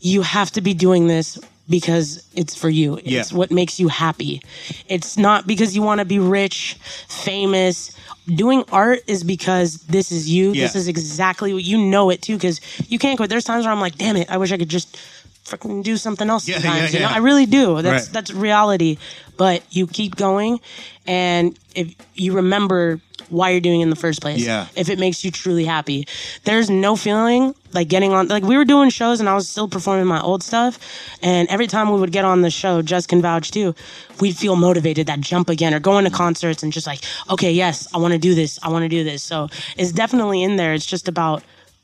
you 0.00 0.22
have 0.22 0.50
to 0.52 0.60
be 0.60 0.72
doing 0.74 1.06
this 1.08 1.38
because 1.68 2.26
it's 2.34 2.54
for 2.54 2.68
you. 2.68 2.96
It's 3.04 3.32
Yeah. 3.32 3.36
what 3.38 3.50
makes 3.50 3.78
you 3.80 3.88
happy. 3.88 4.42
It's 4.88 5.16
not 5.16 5.46
because 5.46 5.74
you 5.74 5.82
want 5.82 5.98
to 6.00 6.04
be 6.04 6.18
rich, 6.18 6.76
famous. 7.08 7.93
Doing 8.26 8.64
art 8.72 9.00
is 9.06 9.22
because 9.22 9.78
this 9.86 10.10
is 10.10 10.30
you. 10.30 10.54
This 10.54 10.74
is 10.74 10.88
exactly 10.88 11.52
what 11.52 11.62
you 11.62 11.78
know 11.78 12.10
it 12.10 12.22
too. 12.22 12.36
Because 12.36 12.60
you 12.88 12.98
can't 12.98 13.16
quit. 13.16 13.28
There's 13.28 13.44
times 13.44 13.64
where 13.64 13.72
I'm 13.72 13.80
like, 13.80 13.96
damn 13.96 14.16
it, 14.16 14.30
I 14.30 14.38
wish 14.38 14.50
I 14.50 14.56
could 14.56 14.70
just 14.70 14.96
freaking 15.44 15.82
do 15.82 15.96
something 15.96 16.28
else. 16.30 16.48
Yeah, 16.48 16.58
sometimes, 16.58 16.94
yeah, 16.94 17.00
You 17.00 17.06
know. 17.06 17.12
I 17.12 17.18
really 17.18 17.46
do. 17.46 17.82
That's 17.82 18.06
Right. 18.06 18.12
that's 18.12 18.32
reality. 18.32 18.98
But 19.36 19.62
you 19.70 19.86
keep 19.86 20.14
going, 20.16 20.60
and 21.06 21.58
if 21.74 21.92
you 22.14 22.32
remember 22.34 23.00
why 23.30 23.50
you're 23.50 23.60
doing 23.60 23.80
it 23.80 23.84
in 23.84 23.90
the 23.90 23.96
first 23.96 24.20
place, 24.20 24.40
Yeah. 24.40 24.66
if 24.76 24.88
it 24.88 24.98
makes 24.98 25.24
you 25.24 25.30
truly 25.30 25.64
happy, 25.64 26.06
there's 26.44 26.70
no 26.70 26.94
feeling 26.94 27.54
like 27.72 27.88
getting 27.88 28.12
on. 28.12 28.28
Like 28.28 28.44
we 28.44 28.56
were 28.56 28.64
doing 28.64 28.90
shows, 28.90 29.18
and 29.18 29.28
I 29.28 29.34
was 29.34 29.48
still 29.48 29.66
performing 29.66 30.06
my 30.06 30.20
old 30.20 30.42
stuff, 30.44 30.78
and 31.20 31.48
every 31.48 31.66
time 31.66 31.90
we 31.90 31.98
would 31.98 32.12
get 32.12 32.24
on 32.24 32.42
the 32.42 32.50
show, 32.50 32.80
Jess 32.80 33.06
can 33.06 33.20
vouch 33.22 33.50
too, 33.50 33.74
we'd 34.20 34.36
feel 34.36 34.54
motivated, 34.56 35.08
that 35.08 35.20
jump 35.20 35.48
again, 35.48 35.74
or 35.74 35.80
going 35.80 36.04
to 36.04 36.10
concerts 36.10 36.62
and 36.62 36.72
just 36.72 36.86
like, 36.86 37.00
okay, 37.28 37.50
yes, 37.50 37.88
I 37.92 37.98
want 37.98 38.12
to 38.12 38.18
do 38.18 38.34
this, 38.36 38.58
I 38.62 38.68
want 38.68 38.84
to 38.84 38.88
do 38.88 39.02
this. 39.02 39.22
So 39.22 39.48
it's 39.76 39.90
definitely 39.90 40.42
in 40.42 40.56
there. 40.56 40.74
It's 40.74 40.86
just 40.86 41.08
about 41.08 41.42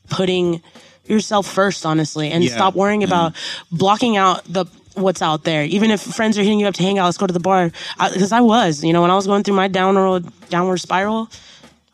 putting 0.09 0.61
yourself 1.11 1.45
first, 1.47 1.85
honestly, 1.85 2.31
and 2.31 2.43
Yeah. 2.43 2.51
stop 2.55 2.75
worrying 2.75 3.03
about 3.03 3.33
mm-hmm. 3.33 3.77
blocking 3.77 4.17
out 4.17 4.43
the 4.45 4.65
what's 4.95 5.21
out 5.21 5.43
there. 5.43 5.63
Even 5.63 5.91
if 5.91 6.01
friends 6.01 6.37
are 6.37 6.43
hitting 6.43 6.59
you 6.59 6.67
up 6.67 6.73
to 6.75 6.83
hang 6.83 6.99
out, 6.99 7.05
let's 7.05 7.17
go 7.17 7.27
to 7.27 7.33
the 7.33 7.39
bar. 7.39 7.71
Because 8.13 8.31
I, 8.31 8.41
was, 8.41 8.83
you 8.83 8.91
know, 8.93 9.01
when 9.01 9.11
I 9.11 9.15
was 9.15 9.25
going 9.27 9.43
through 9.43 9.55
my 9.55 9.67
downward 9.67 10.25
downward 10.49 10.79
spiral, 10.79 11.29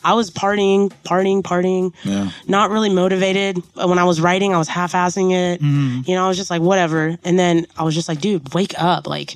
I 0.03 0.13
was 0.13 0.31
partying, 0.31 0.91
partying, 1.03 1.41
partying. 1.43 1.93
Yeah. 2.03 2.31
Not 2.47 2.69
really 2.71 2.89
motivated. 2.89 3.61
When 3.75 3.99
I 3.99 4.03
was 4.03 4.21
writing, 4.21 4.53
I 4.53 4.57
was 4.57 4.67
half-assing 4.67 5.31
it. 5.31 5.61
Mm-hmm. 5.61 6.09
You 6.09 6.15
know, 6.15 6.25
I 6.25 6.27
was 6.27 6.37
just 6.37 6.49
like, 6.49 6.61
whatever. 6.61 7.17
And 7.23 7.37
then 7.37 7.67
I 7.77 7.83
was 7.83 7.93
just 7.93 8.07
like, 8.07 8.21
dude, 8.21 8.53
wake 8.53 8.73
up. 8.77 9.05
Like, 9.05 9.33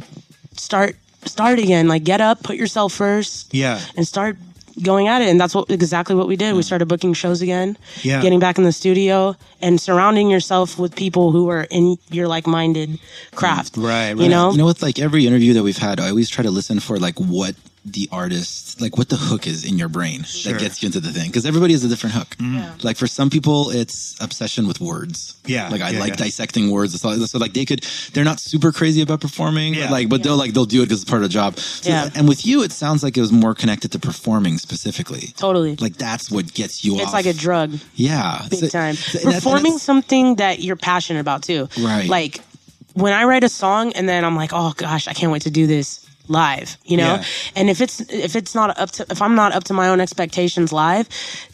start, 0.55 0.95
start 1.25 1.59
again. 1.59 1.87
Like, 1.87 2.03
get 2.03 2.21
up, 2.21 2.41
put 2.43 2.55
yourself 2.55 2.93
first 2.93 3.53
Yeah. 3.53 3.79
and 3.95 4.07
start 4.07 4.37
going 4.83 5.07
at 5.07 5.21
it. 5.21 5.29
And 5.29 5.39
that's 5.39 5.53
what 5.55 5.69
exactly 5.69 6.15
what 6.15 6.27
we 6.27 6.35
did. 6.35 6.55
We 6.55 6.63
started 6.63 6.87
booking 6.87 7.13
shows 7.13 7.41
again, 7.41 7.77
Yeah. 8.03 8.21
getting 8.21 8.39
back 8.39 8.57
in 8.57 8.63
the 8.63 8.71
studio, 8.71 9.35
and 9.61 9.79
surrounding 9.79 10.29
yourself 10.29 10.77
with 10.79 10.95
people 10.95 11.31
who 11.31 11.49
are 11.49 11.67
in 11.69 11.97
your 12.09 12.27
like-minded 12.27 12.99
craft. 13.35 13.77
Right, 13.77 14.13
right. 14.13 14.17
You 14.19 14.29
know. 14.29 14.51
You 14.51 14.57
know, 14.57 14.65
with 14.65 14.81
like 14.81 14.99
every 14.99 15.27
interview 15.27 15.53
that 15.53 15.63
we've 15.63 15.77
had, 15.77 15.99
I 15.99 16.09
always 16.09 16.29
try 16.29 16.43
to 16.43 16.51
listen 16.51 16.79
for 16.79 16.97
like 16.97 17.19
what 17.19 17.55
the 17.83 18.07
artist, 18.11 18.79
like 18.79 18.95
what 18.97 19.09
the 19.09 19.15
hook 19.15 19.47
is 19.47 19.65
in 19.65 19.77
your 19.79 19.89
brain 19.89 20.21
that 20.45 20.57
gets 20.59 20.83
you 20.83 20.85
into 20.87 20.99
the 20.99 21.09
thing. 21.11 21.27
Because 21.29 21.47
everybody 21.47 21.73
has 21.73 21.83
a 21.83 21.87
different 21.87 22.13
hook. 22.15 22.27
Mm-hmm. 22.37 22.85
Like 22.85 22.95
for 22.95 23.07
some 23.07 23.31
people, 23.31 23.71
it's 23.71 24.15
obsession 24.21 24.67
with 24.67 24.79
words. 24.79 25.35
Yeah, 25.47 25.67
Like 25.69 25.81
I 25.81 25.89
yeah, 25.91 25.99
like 25.99 26.09
yeah. 26.11 26.15
dissecting 26.17 26.69
words. 26.69 26.99
So, 27.01 27.17
so 27.25 27.39
like 27.39 27.53
they 27.53 27.65
could, 27.65 27.81
they're 28.13 28.23
not 28.23 28.39
super 28.39 28.71
crazy 28.71 29.01
about 29.01 29.19
performing. 29.21 29.73
Yeah. 29.73 29.85
But 29.85 29.91
like, 29.91 30.09
but 30.09 30.21
they'll 30.21 30.37
like 30.37 30.53
they'll 30.53 30.65
do 30.65 30.83
it 30.83 30.85
because 30.85 31.01
it's 31.01 31.09
part 31.09 31.23
of 31.23 31.29
the 31.29 31.33
job. 31.33 31.57
So, 31.57 31.89
Yeah. 31.89 32.09
And 32.13 32.27
with 32.27 32.45
you, 32.45 32.61
it 32.61 32.71
sounds 32.71 33.01
like 33.01 33.17
it 33.17 33.21
was 33.21 33.31
more 33.31 33.55
connected 33.55 33.91
to 33.93 33.99
performing 33.99 34.59
specifically. 34.59 35.33
Totally. 35.35 35.75
Like 35.77 35.95
that's 35.95 36.29
what 36.29 36.53
gets 36.53 36.85
you 36.85 36.95
off. 36.97 37.01
it's 37.01 37.13
like 37.13 37.25
a 37.25 37.33
drug. 37.33 37.73
Yeah. 37.95 38.45
big 38.51 38.59
So- 38.59 38.67
time. 38.67 38.93
so- 38.95 39.17
and 39.19 39.27
that- 39.27 39.33
and 39.33 39.43
Performing 39.43 39.79
something 39.79 40.35
that 40.35 40.59
you're 40.61 40.75
passionate 40.75 41.19
about 41.21 41.41
too. 41.41 41.67
Right. 41.79 42.07
Like 42.07 42.41
when 42.93 43.13
I 43.13 43.23
write 43.23 43.43
a 43.43 43.49
song 43.49 43.93
and 43.93 44.07
then 44.07 44.23
I'm 44.23 44.35
like, 44.35 44.51
oh 44.53 44.73
gosh, 44.77 45.07
I 45.07 45.13
can't 45.13 45.31
wait 45.31 45.41
to 45.43 45.49
do 45.51 45.65
this 45.65 46.05
live. 46.31 46.77
You 46.85 46.97
know. 46.97 47.15
Yeah. 47.15 47.23
And 47.55 47.69
if 47.69 47.81
it's 47.81 47.99
if 48.09 48.35
it's 48.35 48.55
not 48.55 48.77
up 48.77 48.91
to 48.91 49.05
if 49.09 49.21
I'm 49.21 49.35
not 49.35 49.53
up 49.53 49.65
to 49.65 49.73
my 49.73 49.89
own 49.89 49.99
expectations 50.01 50.71
live, 50.71 51.07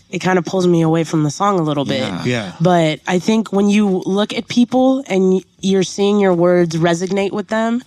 it 0.10 0.20
kind 0.20 0.40
of 0.40 0.46
pulls 0.46 0.68
me 0.68 0.82
away 0.82 1.04
from 1.04 1.24
the 1.24 1.32
song 1.32 1.60
a 1.60 1.64
little 1.64 1.86
bit. 1.86 2.00
Yeah. 2.00 2.24
Yeah. 2.26 2.56
But 2.62 3.02
I 3.08 3.20
think 3.20 3.52
when 3.52 3.70
you 3.70 3.88
look 4.06 4.34
at 4.34 4.48
people 4.48 5.04
and 5.08 5.44
you're 5.60 5.84
seeing 5.84 6.20
your 6.20 6.34
words 6.34 6.76
resonate 6.76 7.32
with 7.32 7.48
them, 7.50 7.84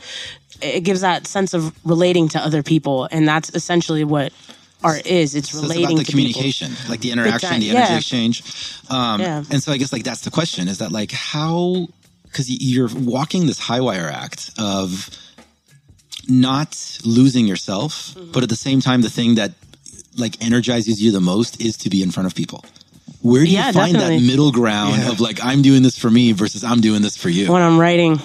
it 0.63 0.81
gives 0.83 1.01
that 1.01 1.27
sense 1.27 1.55
of 1.55 1.73
relating 1.87 2.29
to 2.31 2.39
other 2.39 2.63
people, 2.63 3.09
and 3.11 3.27
that's 3.27 3.51
essentially 3.55 4.05
what 4.05 4.33
art 4.83 5.07
is. 5.07 5.35
It's 5.35 5.51
So 5.51 5.59
it's 5.59 5.63
relating 5.63 5.85
about 5.87 5.99
the 5.99 6.05
to 6.05 6.13
people. 6.13 6.33
communication, 6.33 6.73
like 6.89 7.01
the 7.01 7.13
interaction, 7.13 7.51
time, 7.51 7.61
the 7.61 7.71
energy 7.71 7.93
yeah. 7.93 7.97
exchange. 7.97 8.43
Um, 8.91 9.21
Yeah. 9.21 9.45
And 9.51 9.63
so 9.63 9.73
I 9.73 9.79
guess 9.79 9.93
like 9.93 10.05
that's 10.05 10.23
the 10.23 10.31
question: 10.31 10.69
is 10.69 10.79
that 10.79 10.93
like 10.93 11.13
how? 11.13 11.87
Because 12.25 12.49
you're 12.49 12.89
walking 12.95 13.47
this 13.47 13.59
high 13.59 13.81
wire 13.81 14.09
act 14.09 14.51
of 14.59 15.09
not 16.29 16.99
losing 17.05 17.47
yourself, 17.47 18.15
Mm-hmm. 18.15 18.33
but 18.33 18.43
at 18.43 18.49
the 18.49 18.57
same 18.57 18.81
time, 18.81 19.03
the 19.03 19.11
thing 19.11 19.35
that 19.37 19.53
like 20.17 20.43
energizes 20.45 21.01
you 21.03 21.13
the 21.13 21.21
most 21.21 21.61
is 21.61 21.77
to 21.79 21.91
be 21.91 22.03
in 22.03 22.11
front 22.11 22.27
of 22.27 22.35
people. 22.35 22.65
Where 23.23 23.45
do 23.45 23.51
you 23.51 23.59
find 23.63 23.75
definitely. 23.95 24.19
that 24.19 24.25
middle 24.27 24.51
ground 24.53 24.97
Yeah. 25.03 25.11
of 25.13 25.21
like 25.21 25.39
I'm 25.45 25.63
doing 25.63 25.83
this 25.83 25.99
for 25.99 26.11
me 26.11 26.33
versus 26.33 26.65
I'm 26.65 26.81
doing 26.81 27.03
this 27.03 27.17
for 27.17 27.29
you? 27.29 27.53
when 27.53 27.63
I'm 27.63 27.79
writing. 27.79 28.17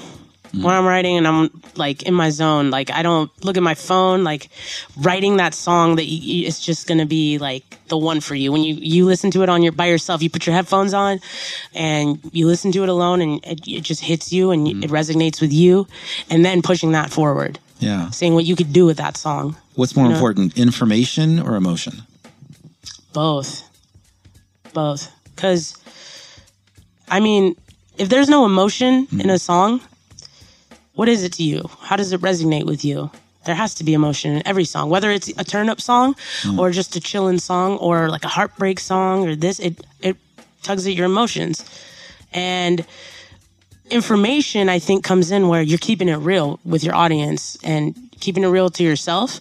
Mm. 0.54 0.64
When 0.64 0.74
I'm 0.74 0.86
writing 0.86 1.18
and 1.18 1.28
I'm 1.28 1.50
like 1.76 2.04
in 2.04 2.14
my 2.14 2.30
zone, 2.30 2.70
like 2.72 2.90
I 2.90 3.02
don't 3.04 3.30
look 3.44 3.58
at 3.58 3.64
my 3.64 3.74
phone, 3.76 4.24
like 4.24 4.50
writing 4.96 5.38
that 5.38 5.54
song 5.54 5.98
that 5.98 6.06
you, 6.06 6.48
it's 6.48 6.60
just 6.66 6.88
gonna 6.88 7.06
be 7.06 7.38
like 7.40 7.78
the 7.90 7.98
one 7.98 8.22
for 8.22 8.36
you. 8.36 8.52
When 8.54 8.64
you 8.64 8.76
you 8.76 9.06
listen 9.06 9.32
to 9.32 9.44
it 9.44 9.50
on 9.50 9.64
your 9.64 9.74
by 9.74 9.88
yourself, 9.88 10.22
you 10.24 10.30
put 10.30 10.46
your 10.48 10.56
headphones 10.56 10.94
on, 10.94 11.20
and 11.74 12.20
you 12.32 12.48
listen 12.48 12.72
to 12.72 12.84
it 12.84 12.90
alone, 12.90 13.22
and 13.22 13.44
it, 13.46 13.68
it 13.68 13.82
just 13.82 14.02
hits 14.02 14.32
you 14.32 14.52
and 14.52 14.66
Mm. 14.68 14.84
it 14.86 14.90
resonates 14.92 15.42
with 15.42 15.52
you, 15.52 15.88
and 16.30 16.46
then 16.46 16.62
pushing 16.62 16.94
that 16.94 17.12
forward, 17.12 17.60
Yeah. 17.80 18.10
seeing 18.12 18.34
what 18.34 18.46
you 18.46 18.56
could 18.56 18.72
do 18.72 18.86
with 18.86 18.98
that 18.98 19.18
song. 19.18 19.56
What's 19.76 19.96
more 19.96 20.06
You 20.06 20.12
know? 20.12 20.16
important, 20.16 20.58
information 20.58 21.40
or 21.40 21.56
emotion? 21.56 22.04
Both. 23.14 23.64
Both. 24.74 25.12
Because, 25.36 25.78
I 27.10 27.20
mean, 27.20 27.56
if 27.98 28.10
there's 28.10 28.30
no 28.30 28.46
emotion 28.46 29.08
in 29.12 29.22
a 29.22 29.24
mm-hmm. 29.24 29.36
song, 29.36 29.82
what 30.94 31.10
is 31.10 31.24
it 31.24 31.34
to 31.34 31.44
you? 31.44 31.70
How 31.82 31.96
does 31.96 32.14
it 32.14 32.22
resonate 32.22 32.66
with 32.66 32.86
you? 32.86 33.12
There 33.46 33.56
has 33.56 33.76
to 33.76 33.84
be 33.84 33.94
emotion 33.94 34.36
in 34.38 34.48
every 34.48 34.66
song, 34.66 34.90
whether 34.90 35.12
it's 35.12 35.28
a 35.38 35.44
turn 35.44 35.70
up 35.70 35.80
song 35.80 36.16
mm. 36.42 36.58
or 36.58 36.72
just 36.72 36.96
a 36.96 37.00
chillin' 37.00 37.40
song 37.40 37.78
or 37.78 38.10
like 38.10 38.24
a 38.24 38.28
heartbreak 38.28 38.80
song 38.80 39.28
or 39.28 39.36
this, 39.36 39.60
it, 39.60 39.86
it 40.02 40.18
tugs 40.64 40.88
at 40.88 40.94
your 40.94 41.06
emotions. 41.06 41.64
And 42.34 42.86
information, 43.90 44.70
I 44.70 44.80
think, 44.80 45.04
comes 45.04 45.32
in 45.32 45.48
where 45.48 45.62
you're 45.62 45.78
keeping 45.78 46.10
it 46.10 46.18
real 46.18 46.60
with 46.66 46.84
your 46.84 46.96
audience 46.96 47.58
and 47.64 47.96
keeping 48.20 48.44
it 48.44 48.48
real 48.48 48.70
to 48.72 48.84
yourself. 48.84 49.40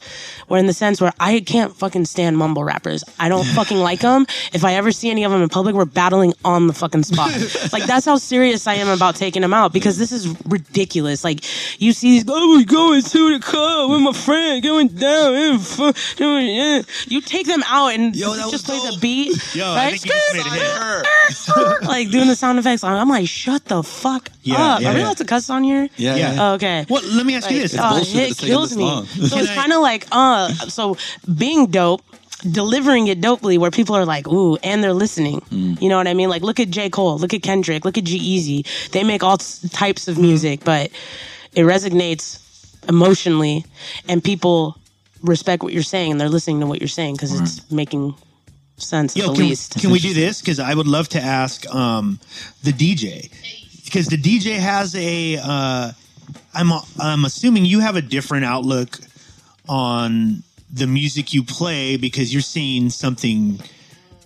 Where 0.49 0.61
in 0.61 0.67
the 0.67 0.73
sense 0.73 1.01
where 1.01 1.13
I 1.19 1.41
can't 1.41 1.75
fucking 1.75 2.05
stand 2.05 2.37
mumble 2.37 2.65
rappers. 2.65 3.03
I 3.19 3.29
don't 3.29 3.45
fucking 3.45 3.79
like 3.79 4.01
them. 4.01 4.27
If 4.53 4.65
I 4.65 4.75
ever 4.75 4.93
see 4.93 5.11
any 5.11 5.25
of 5.25 5.33
them 5.33 5.43
in 5.43 5.49
public, 5.49 5.75
we're 5.75 5.87
battling 5.87 6.35
on 6.45 6.67
the 6.67 6.75
fucking 6.75 7.05
spot. 7.05 7.31
like 7.73 7.85
that's 7.85 8.05
how 8.05 8.17
serious 8.17 8.67
I 8.67 8.75
am 8.75 8.89
about 8.89 9.17
taking 9.17 9.43
them 9.43 9.55
out 9.55 9.73
because 9.73 9.97
this 9.97 10.13
is 10.13 10.29
ridiculous. 10.45 11.25
Like 11.25 11.45
you 11.81 11.93
see 11.93 12.11
these, 12.11 12.25
oh, 12.29 12.59
we're 12.59 12.67
going 12.67 13.03
to 13.03 13.39
the 13.39 13.41
club 13.43 13.91
with 13.91 14.01
my 14.03 14.13
friend, 14.13 14.63
going 14.63 14.89
down, 14.89 15.35
and 15.35 15.61
fu- 15.67 15.93
doing, 16.17 16.55
yeah. 16.55 16.83
You 17.07 17.21
take 17.21 17.47
them 17.47 17.63
out 17.67 17.95
and 17.95 18.15
Yo, 18.15 18.35
just 18.51 18.67
plays 18.67 18.85
a 18.97 18.99
beat. 19.01 19.55
Yo, 19.55 19.75
right? 19.75 19.99
think 19.99 20.05
you 20.05 20.13
just 20.13 20.35
made 20.35 20.47
a 20.47 21.75
hit. 21.79 21.89
like 21.89 22.11
doing 22.11 22.29
the 22.29 22.37
sound 22.37 22.59
effects. 22.59 22.85
I'm 22.85 23.09
like, 23.09 23.29
shut 23.29 23.65
the 23.65 23.83
fuck 23.83 24.31
Yeah, 24.45 24.55
up. 24.75 24.81
yeah, 24.81 24.89
Are 24.91 24.93
we 24.93 24.99
yeah. 25.01 25.05
allowed 25.07 25.17
to 25.19 25.25
cuss 25.25 25.51
on 25.51 25.65
here? 25.65 25.89
Yeah. 25.97 26.17
Yeah. 26.17 26.37
Oh, 26.39 26.55
okay. 26.55 26.85
Well, 26.89 27.03
let 27.13 27.25
me 27.27 27.35
ask 27.35 27.51
you 27.51 27.57
Like, 27.63 27.71
this. 27.71 27.79
uh, 27.79 28.03
it 28.05 28.37
kills 28.39 28.71
this 28.71 28.79
me. 28.79 28.85
long. 28.85 29.07
So 29.07 29.39
it's 29.39 29.55
kind 29.55 29.73
of 29.73 29.81
like, 29.81 30.07
uh, 30.13 30.49
so 30.69 30.97
being 31.37 31.67
dope, 31.67 32.03
delivering 32.51 33.07
it 33.09 33.21
dopely, 33.21 33.57
where 33.59 33.71
people 33.71 33.97
are 33.97 34.05
like, 34.05 34.29
ooh, 34.29 34.57
and 34.63 34.85
they're 34.85 34.93
listening. 34.93 35.41
Mm. 35.51 35.81
You 35.81 35.89
know 35.89 35.97
what 35.97 36.07
I 36.07 36.15
mean? 36.15 36.29
Like, 36.29 36.43
look 36.43 36.61
at 36.61 36.69
J. 36.71 36.91
Cole, 36.91 37.17
look 37.19 37.33
at 37.33 37.43
Kendrick, 37.43 37.85
look 37.87 37.97
at 37.97 38.05
G-Eazy. 38.05 38.91
They 38.91 39.03
make 39.03 39.23
all 39.23 39.39
types 39.39 40.09
of 40.09 40.19
music, 40.19 40.63
but 40.63 40.91
it 41.55 41.63
resonates 41.63 42.39
emotionally, 42.89 43.65
and 44.09 44.23
people 44.23 44.77
respect 45.23 45.63
what 45.63 45.73
you're 45.73 45.83
saying, 45.83 46.11
and 46.13 46.21
they're 46.21 46.29
listening 46.29 46.61
to 46.61 46.67
what 46.67 46.81
you're 46.81 46.89
saying 46.89 47.15
because 47.15 47.33
it's 47.41 47.71
making 47.73 48.15
sense 48.77 49.17
Yo, 49.17 49.31
at 49.31 49.37
can, 49.37 49.49
least. 49.49 49.81
can 49.81 49.91
we 49.91 49.99
do 50.01 50.13
this? 50.13 50.41
Because 50.41 50.59
I 50.61 50.75
would 50.75 50.87
love 50.89 51.09
to 51.11 51.21
ask 51.21 51.67
um, 51.75 52.19
the 52.63 52.73
DJ. 52.73 53.31
Because 53.95 54.09
the 54.09 54.17
DJ 54.17 54.59
has 54.59 54.97
a, 54.97 55.37
uh, 55.41 55.93
I'm 56.53 56.73
I'm 56.99 57.25
assuming 57.25 57.65
you 57.65 57.79
have 57.79 57.95
a 57.95 58.03
different 58.03 58.45
outlook 58.45 58.99
on 59.69 60.43
the 60.73 60.89
music 60.89 61.33
you 61.33 61.45
play 61.45 61.97
because 61.97 62.33
you're 62.33 62.43
seeing 62.43 62.91
something, 62.91 63.61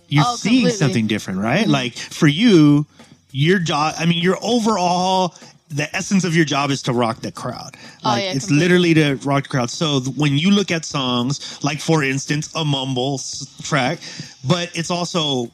you're 0.07 0.23
Oh, 0.25 0.35
seeing 0.37 0.55
completely. 0.63 0.71
something 0.71 1.05
different, 1.05 1.39
right? 1.41 1.67
Like 1.67 1.95
for 1.95 2.25
you, 2.25 2.87
your 3.31 3.59
job. 3.59 3.93
I 3.99 4.07
mean, 4.07 4.17
your 4.23 4.39
overall. 4.41 5.35
The 5.71 5.95
essence 5.95 6.23
of 6.23 6.35
your 6.35 6.45
job 6.45 6.71
is 6.71 6.81
to 6.83 6.93
rock 6.93 7.21
the 7.21 7.31
crowd. 7.31 7.77
Oh, 8.03 8.09
Like 8.09 8.23
yeah, 8.23 8.31
it's 8.31 8.47
completely. 8.47 8.57
literally 8.79 8.93
to 8.95 9.15
rock 9.17 9.43
the 9.43 9.49
crowd. 9.49 9.69
So 9.69 9.99
th- 9.99 10.17
when 10.17 10.35
you 10.35 10.49
look 10.49 10.71
at 10.71 10.83
songs, 10.83 11.63
like 11.63 11.79
for 11.79 12.01
instance, 12.03 12.49
a 12.55 12.65
mumble 12.65 13.19
s- 13.19 13.45
track, 13.61 13.99
but 14.47 14.71
it's 14.73 14.89
also 14.89 15.51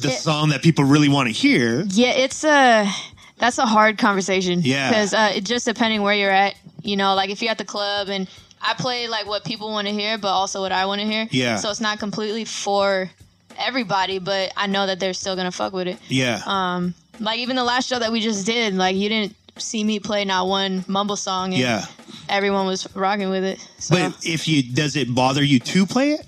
the 0.00 0.08
It- 0.08 0.20
song 0.20 0.48
that 0.48 0.62
people 0.62 0.84
really 0.84 1.10
want 1.10 1.26
to 1.28 1.34
hear. 1.34 1.84
Yeah, 1.90 2.12
it's 2.12 2.44
a 2.44 2.90
that's 3.42 3.58
a 3.58 3.66
hard 3.66 3.98
conversation. 3.98 4.60
Yeah. 4.62 4.88
because 4.88 5.12
uh, 5.12 5.32
it 5.34 5.44
just 5.44 5.66
depending 5.66 6.02
where 6.02 6.14
you're 6.14 6.30
at. 6.30 6.54
You 6.82 6.96
know, 6.96 7.14
like 7.14 7.28
if 7.28 7.42
you're 7.42 7.50
at 7.50 7.58
the 7.58 7.64
club 7.64 8.08
and 8.08 8.28
I 8.60 8.74
play 8.74 9.08
like 9.08 9.26
what 9.26 9.44
people 9.44 9.70
want 9.72 9.88
to 9.88 9.92
hear, 9.92 10.16
but 10.16 10.28
also 10.28 10.60
what 10.60 10.70
I 10.70 10.86
want 10.86 11.00
to 11.00 11.06
hear. 11.06 11.26
Yeah. 11.30 11.56
So 11.56 11.68
it's 11.70 11.80
not 11.80 11.98
completely 11.98 12.44
for 12.44 13.10
everybody, 13.58 14.20
but 14.20 14.52
I 14.56 14.68
know 14.68 14.86
that 14.86 15.00
they're 15.00 15.12
still 15.12 15.34
gonna 15.34 15.50
fuck 15.50 15.72
with 15.72 15.88
it. 15.88 15.98
Yeah. 16.08 16.40
Um, 16.46 16.94
like 17.18 17.40
even 17.40 17.56
the 17.56 17.64
last 17.64 17.88
show 17.88 17.98
that 17.98 18.12
we 18.12 18.20
just 18.20 18.46
did, 18.46 18.74
like 18.74 18.94
you 18.96 19.08
didn't 19.08 19.34
see 19.58 19.82
me 19.82 19.98
play 19.98 20.24
not 20.24 20.46
one 20.46 20.84
mumble 20.86 21.16
song, 21.16 21.52
and 21.52 21.60
Yeah. 21.60 21.84
everyone 22.28 22.66
was 22.66 22.86
rocking 22.94 23.28
with 23.30 23.44
it. 23.44 23.58
So. 23.78 23.96
But 23.96 24.24
if 24.24 24.46
you 24.46 24.62
does 24.62 24.94
it 24.94 25.12
bother 25.12 25.42
you 25.42 25.58
to 25.58 25.84
play 25.84 26.12
it? 26.12 26.26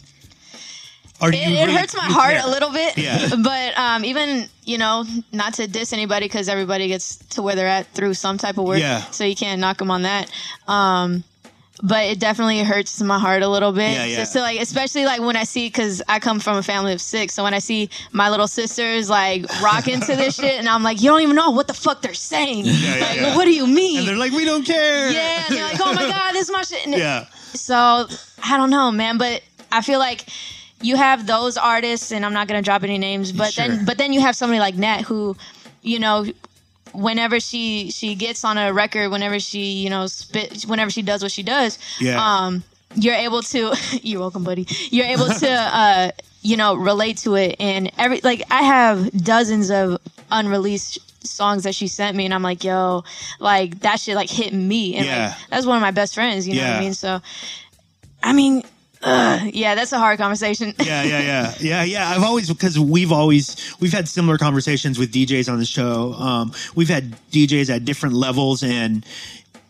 Do 1.20 1.28
it, 1.28 1.34
it 1.34 1.70
hurts 1.70 1.94
my 1.94 2.04
heart 2.04 2.34
care? 2.34 2.46
a 2.46 2.50
little 2.50 2.70
bit. 2.70 2.98
Yeah. 2.98 3.30
But 3.42 3.78
um, 3.78 4.04
even 4.04 4.48
you 4.64 4.78
know, 4.78 5.04
not 5.32 5.54
to 5.54 5.66
diss 5.66 5.92
anybody 5.92 6.26
because 6.26 6.48
everybody 6.48 6.88
gets 6.88 7.16
to 7.16 7.42
where 7.42 7.54
they're 7.54 7.68
at 7.68 7.86
through 7.88 8.14
some 8.14 8.38
type 8.38 8.58
of 8.58 8.64
work. 8.64 8.80
Yeah. 8.80 9.02
So 9.10 9.24
you 9.24 9.36
can't 9.36 9.60
knock 9.60 9.78
them 9.78 9.90
on 9.90 10.02
that. 10.02 10.30
Um, 10.66 11.24
but 11.82 12.04
it 12.04 12.20
definitely 12.20 12.60
hurts 12.62 13.02
my 13.02 13.18
heart 13.18 13.42
a 13.42 13.48
little 13.48 13.72
bit. 13.72 13.92
Yeah, 13.92 14.04
yeah. 14.04 14.16
Just 14.16 14.32
to 14.34 14.40
like, 14.40 14.60
especially 14.60 15.04
like 15.04 15.20
when 15.20 15.36
I 15.36 15.44
see, 15.44 15.66
because 15.66 16.02
I 16.08 16.20
come 16.20 16.38
from 16.38 16.56
a 16.56 16.62
family 16.62 16.92
of 16.92 17.00
six, 17.00 17.34
so 17.34 17.42
when 17.42 17.52
I 17.52 17.58
see 17.58 17.90
my 18.12 18.30
little 18.30 18.46
sisters 18.46 19.10
like 19.10 19.44
rocking 19.60 20.00
to 20.00 20.16
this 20.16 20.36
shit, 20.40 20.58
and 20.58 20.68
I'm 20.68 20.82
like, 20.82 21.02
you 21.02 21.10
don't 21.10 21.22
even 21.22 21.34
know 21.34 21.50
what 21.50 21.66
the 21.66 21.74
fuck 21.74 22.00
they're 22.00 22.14
saying. 22.14 22.64
yeah, 22.64 22.96
like, 23.00 23.20
yeah. 23.20 23.36
what 23.36 23.44
do 23.44 23.52
you 23.52 23.66
mean? 23.66 23.98
And 23.98 24.08
they're 24.08 24.16
like, 24.16 24.32
we 24.32 24.44
don't 24.44 24.64
care. 24.64 25.10
yeah, 25.10 25.44
they're 25.48 25.64
like, 25.64 25.80
oh 25.80 25.92
my 25.92 26.02
god, 26.08 26.32
this 26.32 26.48
is 26.48 26.52
my 26.52 26.62
shit. 26.62 26.86
And 26.86 26.94
yeah. 26.94 27.26
so 27.54 28.06
I 28.42 28.56
don't 28.56 28.70
know, 28.70 28.92
man, 28.92 29.18
but 29.18 29.42
I 29.72 29.82
feel 29.82 29.98
like 29.98 30.26
you 30.80 30.96
have 30.96 31.26
those 31.26 31.56
artists, 31.56 32.12
and 32.12 32.24
I'm 32.24 32.32
not 32.32 32.48
gonna 32.48 32.62
drop 32.62 32.82
any 32.82 32.98
names, 32.98 33.32
but 33.32 33.52
Sure. 33.52 33.66
then 33.68 33.84
but 33.84 33.98
then 33.98 34.12
you 34.12 34.20
have 34.20 34.36
somebody 34.36 34.60
like 34.60 34.74
Nat 34.74 35.02
who, 35.02 35.36
you 35.82 35.98
know, 35.98 36.26
whenever 36.92 37.40
she 37.40 37.90
she 37.90 38.14
gets 38.14 38.44
on 38.44 38.58
a 38.58 38.72
record, 38.72 39.10
whenever 39.10 39.40
she 39.40 39.72
you 39.72 39.90
know 39.90 40.06
spit, 40.06 40.62
whenever 40.64 40.90
she 40.90 41.02
does 41.02 41.22
what 41.22 41.32
she 41.32 41.42
does, 41.42 41.78
Yeah. 42.00 42.20
um, 42.20 42.62
you're 42.94 43.14
able 43.14 43.42
to. 43.42 43.74
you're 44.02 44.20
welcome, 44.20 44.44
buddy. 44.44 44.66
You're 44.90 45.06
able 45.06 45.28
to. 45.28 45.50
uh 45.50 46.10
you 46.46 46.58
know, 46.58 46.74
relate 46.74 47.16
to 47.16 47.36
it, 47.36 47.56
and 47.58 47.90
every 47.96 48.20
like 48.22 48.42
I 48.50 48.64
have 48.64 49.10
dozens 49.24 49.70
of 49.70 49.96
unreleased 50.30 50.98
songs 51.26 51.62
that 51.62 51.74
she 51.74 51.88
sent 51.88 52.14
me, 52.18 52.26
and 52.26 52.34
I'm 52.34 52.42
like, 52.42 52.62
yo, 52.62 53.02
like 53.40 53.80
that 53.80 53.98
shit 53.98 54.14
like 54.14 54.28
hit 54.28 54.52
me, 54.52 54.94
and 54.94 55.06
Yeah. 55.06 55.28
like 55.28 55.48
that's 55.48 55.64
one 55.64 55.76
of 55.78 55.80
my 55.80 55.90
best 55.90 56.14
friends. 56.14 56.46
You 56.46 56.56
know 56.56 56.60
what 56.68 56.76
I 56.76 56.80
mean? 56.80 56.92
So, 56.92 57.22
I 58.22 58.34
mean, 58.34 58.62
ugh, 59.05 59.50
yeah, 59.52 59.74
that's 59.74 59.92
a 59.92 59.98
hard 59.98 60.18
conversation. 60.18 60.74
yeah, 60.82 61.02
yeah, 61.02 61.20
yeah, 61.20 61.55
yeah, 61.61 61.84
yeah. 61.84 62.09
I've 62.09 62.22
always 62.22 62.48
because 62.48 62.78
we've 62.78 63.12
always 63.12 63.76
we've 63.80 63.92
had 63.92 64.09
similar 64.09 64.38
conversations 64.38 64.98
with 64.98 65.12
DJs 65.12 65.50
on 65.52 65.59
the 65.59 65.64
show. 65.64 66.14
Um, 66.14 66.52
we've 66.74 66.88
had 66.88 67.12
DJs 67.30 67.74
at 67.74 67.84
different 67.84 68.14
levels, 68.14 68.62
and 68.62 69.05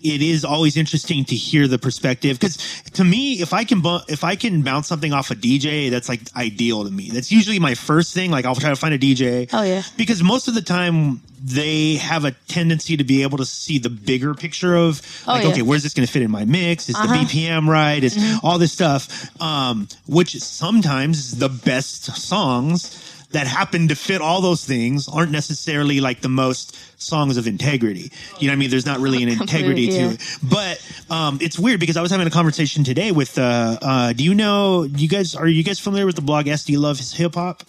it 0.00 0.20
is 0.20 0.44
always 0.44 0.76
interesting 0.76 1.24
to 1.24 1.34
hear 1.34 1.66
the 1.66 1.78
perspective. 1.78 2.38
Because 2.38 2.56
to 2.92 3.04
me, 3.04 3.34
if 3.40 3.52
I 3.52 3.64
can 3.64 3.80
bu- 3.80 4.04
if 4.08 4.22
I 4.22 4.36
can 4.36 4.62
bounce 4.62 4.86
something 4.86 5.12
off 5.12 5.30
a 5.30 5.34
DJ, 5.34 5.90
that's 5.90 6.08
like 6.08 6.20
ideal 6.36 6.84
to 6.84 6.90
me. 6.90 7.10
That's 7.10 7.32
usually 7.32 7.58
my 7.58 7.74
first 7.74 8.14
thing. 8.14 8.30
Like 8.30 8.44
I'll 8.44 8.54
try 8.54 8.70
to 8.70 8.76
find 8.76 8.94
a 8.94 8.98
DJ. 8.98 9.48
Oh, 9.52 9.62
yeah. 9.62 9.82
because 9.96 10.22
most 10.22 10.46
of 10.48 10.54
the 10.54 10.62
time 10.62 11.20
they 11.46 11.96
have 11.96 12.24
a 12.24 12.30
tendency 12.48 12.96
to 12.96 13.04
be 13.04 13.22
able 13.22 13.36
to 13.36 13.44
see 13.44 13.76
the 13.78 13.90
bigger 13.90 14.32
picture 14.34 14.74
of 14.74 15.02
Oh, 15.28 15.32
like 15.32 15.44
yeah. 15.44 15.50
okay 15.50 15.62
where's 15.62 15.82
this 15.82 15.92
going 15.92 16.06
to 16.06 16.12
fit 16.12 16.22
in 16.22 16.30
my 16.30 16.44
mix 16.46 16.88
is 16.88 16.94
Uh-huh. 16.96 17.06
the 17.06 17.18
bpm 17.26 17.68
right 17.68 18.02
is 18.02 18.16
all 18.42 18.58
this 18.58 18.72
stuff 18.72 19.28
um 19.42 19.86
which 20.06 20.40
sometimes 20.40 21.36
the 21.38 21.50
best 21.50 22.04
songs 22.16 23.00
that 23.32 23.46
happen 23.46 23.88
to 23.88 23.96
fit 23.96 24.20
all 24.22 24.40
those 24.40 24.64
things 24.64 25.06
aren't 25.08 25.32
necessarily 25.32 26.00
like 26.00 26.20
the 26.22 26.28
most 26.28 26.76
songs 27.02 27.36
of 27.36 27.46
integrity 27.46 28.10
you 28.38 28.46
know 28.46 28.52
what 28.52 28.56
i 28.56 28.56
mean 28.56 28.70
there's 28.70 28.86
not 28.86 29.00
really 29.00 29.22
an 29.22 29.28
integrity 29.40 29.86
Completely, 29.88 30.16
to 30.16 30.22
it 30.22 30.38
but 30.42 30.74
um 31.10 31.38
it's 31.42 31.58
weird 31.58 31.78
because 31.80 31.96
i 31.98 32.02
was 32.02 32.10
having 32.10 32.26
a 32.26 32.30
conversation 32.30 32.84
today 32.84 33.10
with 33.12 33.36
uh 33.38 33.76
uh 33.82 34.12
do 34.14 34.24
you 34.24 34.34
know 34.34 34.84
you 34.84 35.08
guys 35.08 35.34
are 35.34 35.48
you 35.48 35.62
guys 35.62 35.78
familiar 35.78 36.06
with 36.06 36.16
the 36.16 36.22
blog 36.22 36.46
sd 36.46 36.78
love 36.78 36.98
hip 37.00 37.34
hop 37.34 37.62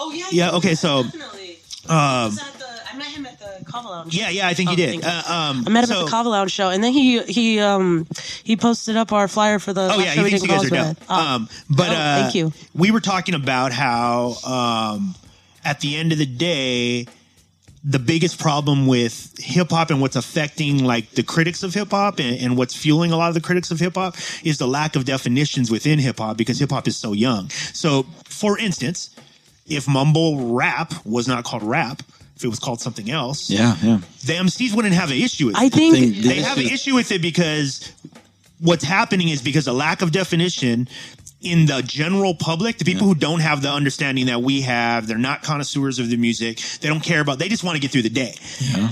Oh 0.00 0.12
yeah. 0.12 0.26
Yeah, 0.30 0.50
okay, 0.58 0.76
so, 0.76 1.02
definitely. 1.02 1.58
um 1.88 2.30
Was 2.98 3.06
at 3.06 3.12
the- 3.14 3.18
I 3.18 3.20
met 3.20 3.38
him 3.38 3.48
at 3.54 3.64
the 3.64 3.64
Kava 3.70 3.88
Lounge. 3.88 4.14
yeah 4.14 4.28
yeah 4.28 4.46
i 4.48 4.54
think 4.54 4.68
Oh, 4.68 4.72
you 4.72 4.76
did 4.76 4.90
thank 5.02 5.04
uh, 5.06 5.32
um 5.32 5.64
I 5.66 5.70
met 5.70 5.84
him 5.84 5.88
so- 5.90 6.00
at 6.00 6.04
the 6.06 6.10
Kava 6.10 6.28
Lounge 6.28 6.50
show, 6.52 6.68
and 6.70 6.82
then 6.82 6.92
he 6.92 7.22
he 7.22 7.60
um 7.60 8.06
he 8.44 8.56
posted 8.56 8.96
up 8.96 9.12
our 9.12 9.28
flyer 9.28 9.58
for 9.58 9.72
the. 9.72 9.90
Oh 9.92 9.98
yeah, 9.98 10.12
show 10.12 10.24
he 10.24 10.24
we 10.24 10.30
thinks 10.30 10.42
you 10.42 10.48
guys 10.48 10.64
are 10.64 10.68
dope. 10.70 11.06
Carlsbad. 11.06 11.10
Um, 11.10 11.48
but 11.70 11.88
Oh, 11.90 11.92
uh, 11.92 12.22
thank 12.22 12.34
you. 12.34 12.52
We 12.74 12.90
were 12.90 13.00
talking 13.00 13.34
about 13.34 13.72
how 13.72 14.34
um, 14.44 15.14
at 15.64 15.80
the 15.80 15.96
end 15.96 16.12
of 16.12 16.18
the 16.18 16.26
day, 16.26 17.06
the 17.84 17.98
biggest 17.98 18.38
problem 18.40 18.86
with 18.86 19.34
hip 19.38 19.70
hop 19.70 19.90
and 19.90 20.00
what's 20.00 20.16
affecting 20.16 20.82
like 20.84 21.10
the 21.12 21.22
critics 21.22 21.62
of 21.62 21.74
hip 21.74 21.90
hop 21.90 22.18
and, 22.18 22.36
and 22.40 22.56
what's 22.56 22.74
fueling 22.74 23.12
a 23.12 23.16
lot 23.16 23.28
of 23.28 23.34
the 23.34 23.40
critics 23.40 23.70
of 23.70 23.78
hip 23.78 23.94
hop 23.94 24.16
is 24.42 24.58
the 24.58 24.66
lack 24.66 24.96
of 24.96 25.04
definitions 25.04 25.70
within 25.70 25.98
hip 25.98 26.18
hop 26.18 26.36
because 26.36 26.58
hip 26.58 26.70
hop 26.70 26.88
is 26.88 26.96
so 26.96 27.12
young. 27.12 27.48
So, 27.50 28.04
for 28.24 28.58
instance, 28.58 29.10
if 29.66 29.86
mumble 29.86 30.54
rap 30.54 30.92
was 31.04 31.28
not 31.28 31.44
called 31.44 31.62
rap, 31.62 32.02
if 32.38 32.44
it 32.44 32.48
was 32.48 32.60
called 32.60 32.80
something 32.80 33.10
else, 33.10 33.50
Yeah, 33.50 33.74
yeah. 33.82 33.98
the 34.24 34.34
MCs 34.34 34.72
wouldn't 34.74 34.94
have 34.94 35.10
an 35.10 35.16
issue 35.16 35.46
with 35.46 35.56
it 35.56 35.60
I 35.60 35.68
think 35.68 35.94
Thing- 35.94 36.12
they 36.12 36.36
This 36.36 36.46
have 36.46 36.58
an 36.58 36.68
issue 36.68 36.94
with 36.94 37.10
it 37.10 37.20
because 37.20 37.92
what's 38.60 38.84
happening 38.84 39.28
is 39.28 39.42
because 39.42 39.66
of 39.66 39.74
lack 39.74 40.02
of 40.02 40.12
definition 40.12 40.88
in 41.40 41.66
the 41.66 41.82
general 41.82 42.34
public, 42.34 42.78
the 42.78 42.84
people 42.84 43.06
who 43.08 43.14
don't 43.14 43.40
have 43.40 43.60
the 43.62 43.70
understanding 43.70 44.26
that 44.26 44.40
we 44.42 44.60
have, 44.62 45.06
they're 45.08 45.18
not 45.18 45.42
connoisseurs 45.42 45.98
of 45.98 46.08
the 46.10 46.16
music. 46.16 46.60
They 46.80 46.88
don't 46.88 47.02
care 47.02 47.20
about. 47.20 47.38
They 47.40 47.48
just 47.48 47.62
want 47.64 47.74
to 47.76 47.80
get 47.80 47.90
through 47.92 48.02
the 48.02 48.10
day. 48.10 48.34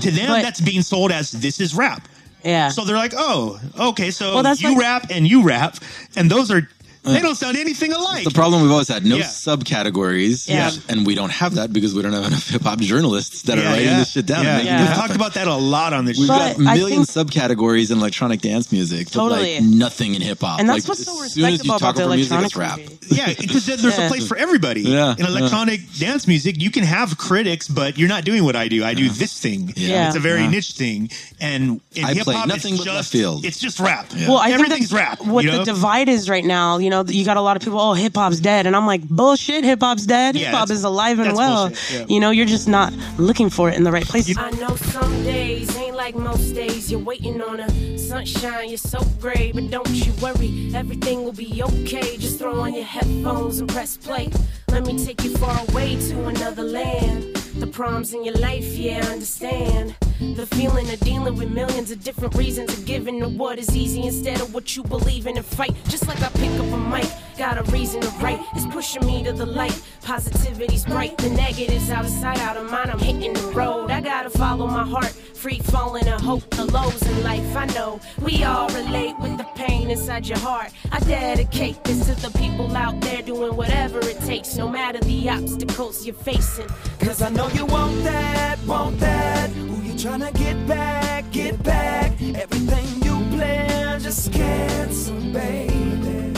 To 0.01 0.11
them, 0.11 0.27
But- 0.27 0.41
that's 0.43 0.59
being 0.61 0.81
sold 0.81 1.11
as 1.13 1.31
this 1.31 1.59
is 1.61 1.73
rap. 1.73 2.05
yeah. 2.43 2.69
So 2.69 2.83
they're 2.85 2.95
like, 2.97 3.13
oh, 3.17 3.59
okay, 3.91 4.11
so 4.11 4.33
Well, 4.35 4.43
that's 4.43 4.61
you 4.61 4.69
like- 4.69 4.77
rap 4.79 5.07
and 5.09 5.25
you 5.27 5.43
rap, 5.43 5.77
and 6.17 6.29
those 6.31 6.49
are 6.51 6.69
they 7.07 7.19
uh, 7.19 7.21
don't 7.21 7.35
sound 7.35 7.57
anything 7.57 7.93
alike. 7.93 8.23
The 8.23 8.31
problem 8.31 8.61
we've 8.61 8.71
always 8.71 8.87
had 8.87 9.05
no 9.05 9.17
Yeah. 9.17 9.23
subcategories, 9.25 10.47
Yeah. 10.47 10.71
and 10.89 11.05
we 11.05 11.15
don't 11.15 11.31
have 11.31 11.55
that 11.55 11.71
because 11.73 11.93
we 11.93 12.01
don't 12.01 12.13
have 12.13 12.25
enough 12.25 12.49
hip 12.53 12.63
hop 12.63 12.79
journalists 12.79 13.43
that 13.43 13.57
are 13.57 13.63
writing 13.63 13.87
this 13.97 14.11
shit 14.11 14.25
down. 14.25 14.43
Yeah. 14.43 14.49
And 14.49 14.57
making 14.57 14.67
Yeah. 14.73 14.77
it 14.77 14.81
We've 14.81 14.87
happen. 14.89 15.01
talked 15.03 15.15
about 15.15 15.33
that 15.35 15.47
a 15.47 15.55
lot 15.55 15.93
on 15.93 16.05
the 16.05 16.13
show. 16.13 16.21
We've 16.21 16.27
But 16.29 16.57
got 16.57 16.67
I 16.67 16.75
millions 16.75 17.11
think- 17.11 17.31
subcategories 17.31 17.91
in 17.91 17.97
electronic 17.97 18.41
dance 18.41 18.71
music, 18.71 19.07
but 19.07 19.13
Totally. 19.13 19.55
like 19.55 19.63
nothing 19.63 20.15
in 20.15 20.21
hip 20.21 20.41
hop. 20.41 20.59
and 20.59 20.69
that's 20.69 20.83
like, 20.87 20.89
what's 20.89 21.01
as 21.01 21.05
so 21.07 21.13
soon 21.13 21.23
as 21.23 21.35
respectable 21.35 21.65
you 21.65 21.71
about 21.71 21.79
talk 21.79 21.95
the 21.95 22.03
over 22.03 22.15
music, 22.15 22.31
electronic 22.31 22.47
it's 22.47 22.55
rap. 22.57 22.77
music. 22.77 22.93
Yeah, 23.09 23.33
because 23.39 23.65
there's 23.65 23.85
a 23.85 24.01
Yeah. 24.01 24.07
place 24.09 24.27
for 24.27 24.35
everybody. 24.37 24.81
Yeah, 24.81 25.15
In 25.17 25.25
electronic 25.25 25.79
dance 25.97 26.27
music, 26.27 26.61
you 26.61 26.69
can 26.69 26.83
have 26.83 27.17
critics, 27.17 27.67
but 27.69 27.97
you're 27.97 28.09
not 28.09 28.25
doing 28.25 28.43
what 28.43 28.55
I 28.57 28.67
do. 28.67 28.83
I 28.83 28.93
do 28.95 29.07
this 29.09 29.33
thing. 29.39 29.73
Yeah. 29.77 30.07
It's 30.07 30.17
a 30.17 30.19
very 30.19 30.41
Yeah. 30.41 30.49
niche 30.49 30.71
thing. 30.73 31.09
And 31.39 31.79
in 31.95 32.03
I 32.05 32.13
hip 32.13 32.23
play 32.25 32.35
hop, 32.35 32.47
nothing 32.47 32.73
it's 32.75 32.83
but 32.83 32.93
left 32.93 32.99
just 33.05 33.11
field. 33.13 33.45
It's 33.45 33.59
just 33.59 33.79
rap. 33.79 34.11
Well, 34.27 34.37
I 34.37 34.49
everything's 34.51 34.89
think 34.89 34.99
that's 35.01 35.19
rap. 35.21 35.21
What 35.25 35.45
you 35.45 35.51
know? 35.51 35.59
the 35.59 35.63
divide 35.65 36.09
is 36.09 36.29
right 36.29 36.43
now, 36.45 36.79
you 36.79 36.89
know, 36.89 36.96
you 37.07 37.25
got 37.25 37.37
a 37.37 37.41
lot 37.41 37.55
of 37.57 37.61
people. 37.63 37.79
Oh, 37.79 37.93
hip 37.93 38.15
hop's 38.15 38.39
dead, 38.39 38.65
and 38.65 38.75
I'm 38.75 38.85
like, 38.85 39.01
bullshit. 39.07 39.63
Hip 39.63 39.79
hop's 39.81 40.05
dead. 40.05 40.35
Yeah, 40.35 40.45
Hip 40.45 40.53
hop 40.55 40.69
is 40.69 40.83
alive 40.83 41.19
and 41.19 41.35
well. 41.35 41.71
yeah. 41.91 42.05
You 42.07 42.19
know, 42.19 42.31
you're 42.31 42.45
just 42.45 42.67
not 42.67 42.93
looking 43.17 43.49
for 43.49 43.69
it 43.69 43.75
in 43.75 43.83
the 43.83 43.91
right 43.91 44.05
place. 44.05 44.35
I 44.37 44.51
know 44.51 44.75
some 44.75 45.23
days 45.23 45.75
ain't 45.77 45.95
like 45.95 46.15
most 46.15 46.53
days. 46.53 46.91
You're 46.91 46.99
waiting 47.01 47.41
on 47.41 47.59
a 47.59 47.97
sunshine, 47.97 48.69
you're 48.69 48.77
so 48.77 48.99
gray. 49.19 49.51
But 49.53 49.69
don't 49.69 49.89
you 49.89 50.13
worry, 50.21 50.71
everything 50.73 51.23
will 51.23 51.33
be 51.33 51.61
okay. 51.63 52.17
Just 52.17 52.39
throw 52.39 52.59
on 52.61 52.73
your 52.73 52.83
headphones 52.83 53.59
and 53.59 53.69
press 53.69 53.97
play. 53.97 54.29
Let 54.69 54.85
me 54.85 55.03
take 55.03 55.23
you 55.23 55.35
far 55.37 55.59
away 55.69 55.95
to 56.09 56.25
another 56.25 56.63
land. 56.63 57.33
The 57.59 57.65
problems 57.65 58.13
in 58.13 58.23
your 58.23 58.35
life, 58.35 58.65
yeah, 58.77 59.03
I 59.03 59.13
understand. 59.13 59.95
The 60.35 60.45
feeling 60.45 60.89
of 60.91 60.99
dealing 60.99 61.35
with 61.35 61.51
millions 61.51 61.91
of 61.91 62.03
different 62.03 62.35
reasons 62.35 62.71
of 62.77 62.85
giving 62.85 63.19
to 63.21 63.29
what 63.29 63.57
is 63.57 63.75
easy 63.75 64.03
instead 64.03 64.41
of 64.41 64.53
what 64.53 64.75
you 64.75 64.83
believe 64.83 65.25
in 65.25 65.37
and 65.37 65.45
fight. 65.45 65.75
Just 65.87 66.07
like 66.07 66.21
I 66.21 66.29
pick 66.29 66.51
up 66.51 66.71
a 66.71 66.77
mic, 66.77 67.07
got 67.37 67.57
a 67.57 67.63
reason 67.71 68.01
to 68.01 68.09
write. 68.19 68.39
It's 68.55 68.65
pushing 68.67 69.05
me 69.05 69.23
to 69.23 69.33
the 69.33 69.45
light. 69.45 69.79
Positivity's 70.03 70.85
bright. 70.85 71.17
The 71.17 71.29
negatives 71.29 71.89
out 71.89 72.05
of 72.05 72.11
sight, 72.11 72.39
out 72.39 72.57
of 72.57 72.69
mind. 72.71 72.91
I'm 72.91 72.99
hitting 72.99 73.33
the 73.33 73.51
road. 73.53 73.91
I 73.91 74.01
gotta 74.01 74.29
follow 74.29 74.67
my 74.67 74.85
heart. 74.85 75.13
Free 75.37 75.59
falling 75.59 76.07
and 76.07 76.21
hope. 76.21 76.49
The 76.51 76.65
lows 76.65 77.01
in 77.03 77.23
life, 77.23 77.55
I 77.55 77.65
know. 77.67 77.99
We 78.21 78.43
all 78.43 78.69
relate 78.69 79.15
with 79.19 79.37
the 79.37 79.47
pain 79.55 79.91
inside 79.91 80.27
your 80.27 80.39
heart. 80.39 80.71
I 80.91 80.99
dedicate 80.99 81.83
this 81.83 82.07
to 82.07 82.15
the 82.15 82.35
people 82.37 82.75
out 82.75 82.99
there 83.01 83.21
doing 83.21 83.55
whatever 83.55 83.99
it 83.99 84.19
takes, 84.21 84.55
no 84.55 84.67
matter 84.67 84.99
the 84.99 85.29
obstacles 85.29 86.05
you're 86.05 86.15
facing. 86.15 86.67
Cause 86.99 87.21
I 87.21 87.29
know 87.29 87.46
Oh, 87.47 87.53
you 87.53 87.65
want 87.65 88.03
that, 88.03 88.59
want 88.65 88.99
that. 88.99 89.49
Who 89.51 89.81
you 89.81 89.93
tryna 89.93 90.33
get 90.33 90.67
back, 90.67 91.31
get 91.31 91.63
back? 91.63 92.11
Everything 92.21 92.87
you 93.05 93.37
plan, 93.37 94.01
just 94.01 94.33
cancel, 94.33 95.15
baby. 95.31 96.33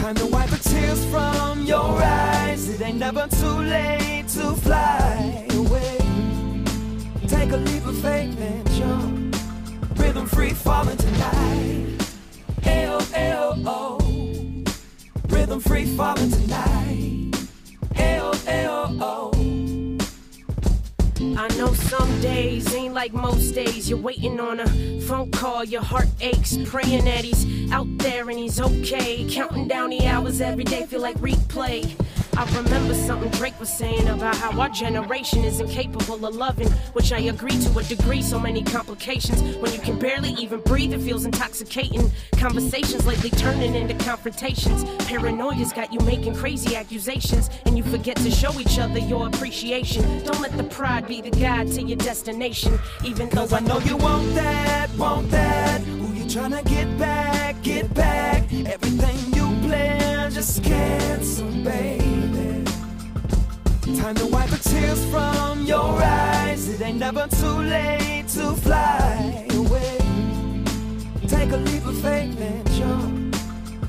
Time 0.00 0.16
to 0.16 0.26
wipe 0.26 0.50
the 0.50 0.58
tears 0.58 1.04
from 1.12 1.62
your 1.62 2.02
eyes. 2.02 2.68
It 2.68 2.80
ain't 2.80 2.98
never 2.98 3.28
too 3.28 3.58
late 3.76 4.26
to 4.34 4.52
fly 4.66 5.46
away. 5.52 5.98
Take 7.28 7.52
a 7.52 7.58
leap 7.58 7.86
of 7.86 7.98
faith 7.98 8.36
and 8.40 8.70
jump. 8.72 9.36
Rhythm 9.96 10.26
free 10.26 10.54
falling 10.54 10.96
tonight. 10.96 11.86
Ayo, 12.62 12.98
ayo, 13.14 13.62
oh. 13.64 13.98
Rhythm 15.28 15.60
free 15.60 15.86
falling 15.86 16.32
tonight. 16.32 17.30
Ayo, 17.94 18.34
ayo, 18.46 18.98
oh. 19.00 19.17
I 21.20 21.48
know 21.56 21.72
some 21.72 22.20
days 22.20 22.72
ain't 22.74 22.94
like 22.94 23.12
most 23.12 23.50
days. 23.52 23.90
You're 23.90 23.98
waiting 23.98 24.38
on 24.38 24.60
a 24.60 25.00
phone 25.00 25.32
call, 25.32 25.64
your 25.64 25.82
heart 25.82 26.06
aches, 26.20 26.56
praying 26.66 27.06
that 27.06 27.24
he's 27.24 27.72
out 27.72 27.88
there 27.98 28.30
and 28.30 28.38
he's 28.38 28.60
okay. 28.60 29.26
Counting 29.28 29.66
down 29.66 29.90
the 29.90 30.06
hours 30.06 30.40
every 30.40 30.62
day, 30.62 30.86
feel 30.86 31.00
like 31.00 31.16
replay. 31.18 31.92
I 32.38 32.44
remember 32.56 32.94
something 32.94 33.32
Drake 33.32 33.58
was 33.58 33.68
saying 33.68 34.06
about 34.06 34.36
how 34.36 34.60
our 34.60 34.68
generation 34.68 35.42
is 35.42 35.58
incapable 35.58 36.24
of 36.24 36.36
loving, 36.36 36.68
which 36.92 37.10
I 37.10 37.18
agree 37.18 37.58
to 37.58 37.78
a 37.78 37.82
degree. 37.82 38.22
So 38.22 38.38
many 38.38 38.62
complications 38.62 39.42
when 39.56 39.72
you 39.72 39.80
can 39.80 39.98
barely 39.98 40.30
even 40.34 40.60
breathe. 40.60 40.94
It 40.94 41.00
feels 41.00 41.24
intoxicating. 41.24 42.12
Conversations 42.36 43.04
lately 43.04 43.30
turning 43.30 43.74
into 43.74 43.94
confrontations. 44.04 44.84
Paranoia's 45.08 45.72
got 45.72 45.92
you 45.92 45.98
making 46.06 46.36
crazy 46.36 46.76
accusations, 46.76 47.50
and 47.66 47.76
you 47.76 47.82
forget 47.82 48.16
to 48.18 48.30
show 48.30 48.56
each 48.60 48.78
other 48.78 49.00
your 49.00 49.26
appreciation. 49.26 50.04
Don't 50.22 50.40
let 50.40 50.56
the 50.56 50.62
pride 50.62 51.08
be 51.08 51.20
the 51.20 51.32
guide 51.32 51.66
to 51.72 51.82
your 51.82 51.98
destination. 51.98 52.78
Even 53.04 53.28
though 53.30 53.48
I 53.50 53.58
know 53.58 53.80
you 53.80 53.96
want 53.96 54.32
that, 54.36 54.88
want 54.96 55.28
that. 55.32 55.80
Who 55.80 56.14
you 56.14 56.22
tryna 56.26 56.64
get 56.64 56.96
back, 57.00 57.60
get 57.64 57.92
back? 57.94 58.44
Everything 58.52 59.34
you 59.34 59.68
just 60.30 60.62
cancel, 60.62 61.50
baby. 61.64 62.64
Time 63.98 64.14
to 64.14 64.26
wipe 64.26 64.50
the 64.50 64.60
tears 64.62 65.02
from 65.06 65.64
your 65.64 66.02
eyes. 66.02 66.68
It 66.68 66.80
ain't 66.82 66.98
never 66.98 67.26
too 67.28 67.60
late 67.62 68.26
to 68.28 68.52
fly 68.54 69.46
away. 69.54 69.98
Take 71.26 71.52
a 71.52 71.56
leap 71.56 71.84
of 71.86 71.98
faith 72.00 72.40
and 72.40 72.70
jump. 72.72 73.36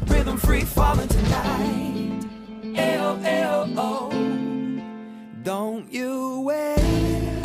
Rhythm 0.10 0.38
free 0.38 0.62
falling 0.62 1.08
tonight. 1.10 2.24
L 2.78 3.20
L 3.24 3.74
O. 3.78 4.10
Don't 5.44 5.92
you 5.92 6.42
wait 6.42 7.44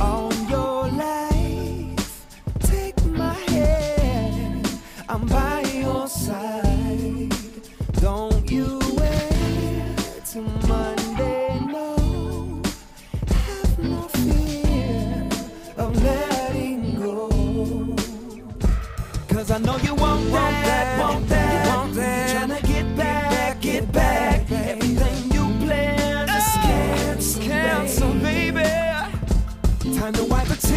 on 0.00 0.48
your 0.48 0.88
life. 0.88 2.26
Take 2.60 3.04
my 3.06 3.34
hand, 3.34 4.68
I'm 5.08 5.26
by 5.26 5.60
your 5.62 6.08
side. 6.08 6.65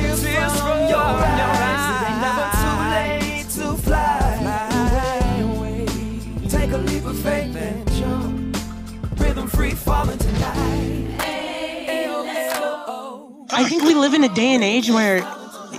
The 0.10 0.22
tears, 0.22 0.60
from, 0.60 0.88
your 0.88 0.97
eyes. 0.97 1.86
It 1.93 2.10
ain't 2.10 2.22
never 2.28 2.45
too 2.62 2.76
late 2.95 3.47
to 3.57 3.66
fly 3.84 5.41
away. 5.41 5.86
Take 6.49 6.72
a 6.72 6.78
leap 6.78 7.05
of 7.05 7.18
faith 7.20 7.55
and 7.55 7.91
jump. 7.93 8.57
Rhythm 9.20 9.47
free 9.47 9.72
falling 9.72 10.18
tonight. 10.18 11.05
I 13.51 13.64
think 13.68 13.84
we 13.84 13.93
live 13.93 14.14
in 14.14 14.24
a 14.24 14.34
day 14.34 14.53
and 14.53 14.64
age 14.64 14.89
where, 14.89 15.18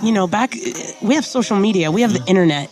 you 0.03 0.11
know, 0.11 0.27
back 0.27 0.55
we 1.01 1.15
have 1.15 1.25
social 1.25 1.57
media, 1.57 1.89
we 1.89 2.01
have 2.01 2.13
the 2.13 2.23
internet, 2.27 2.69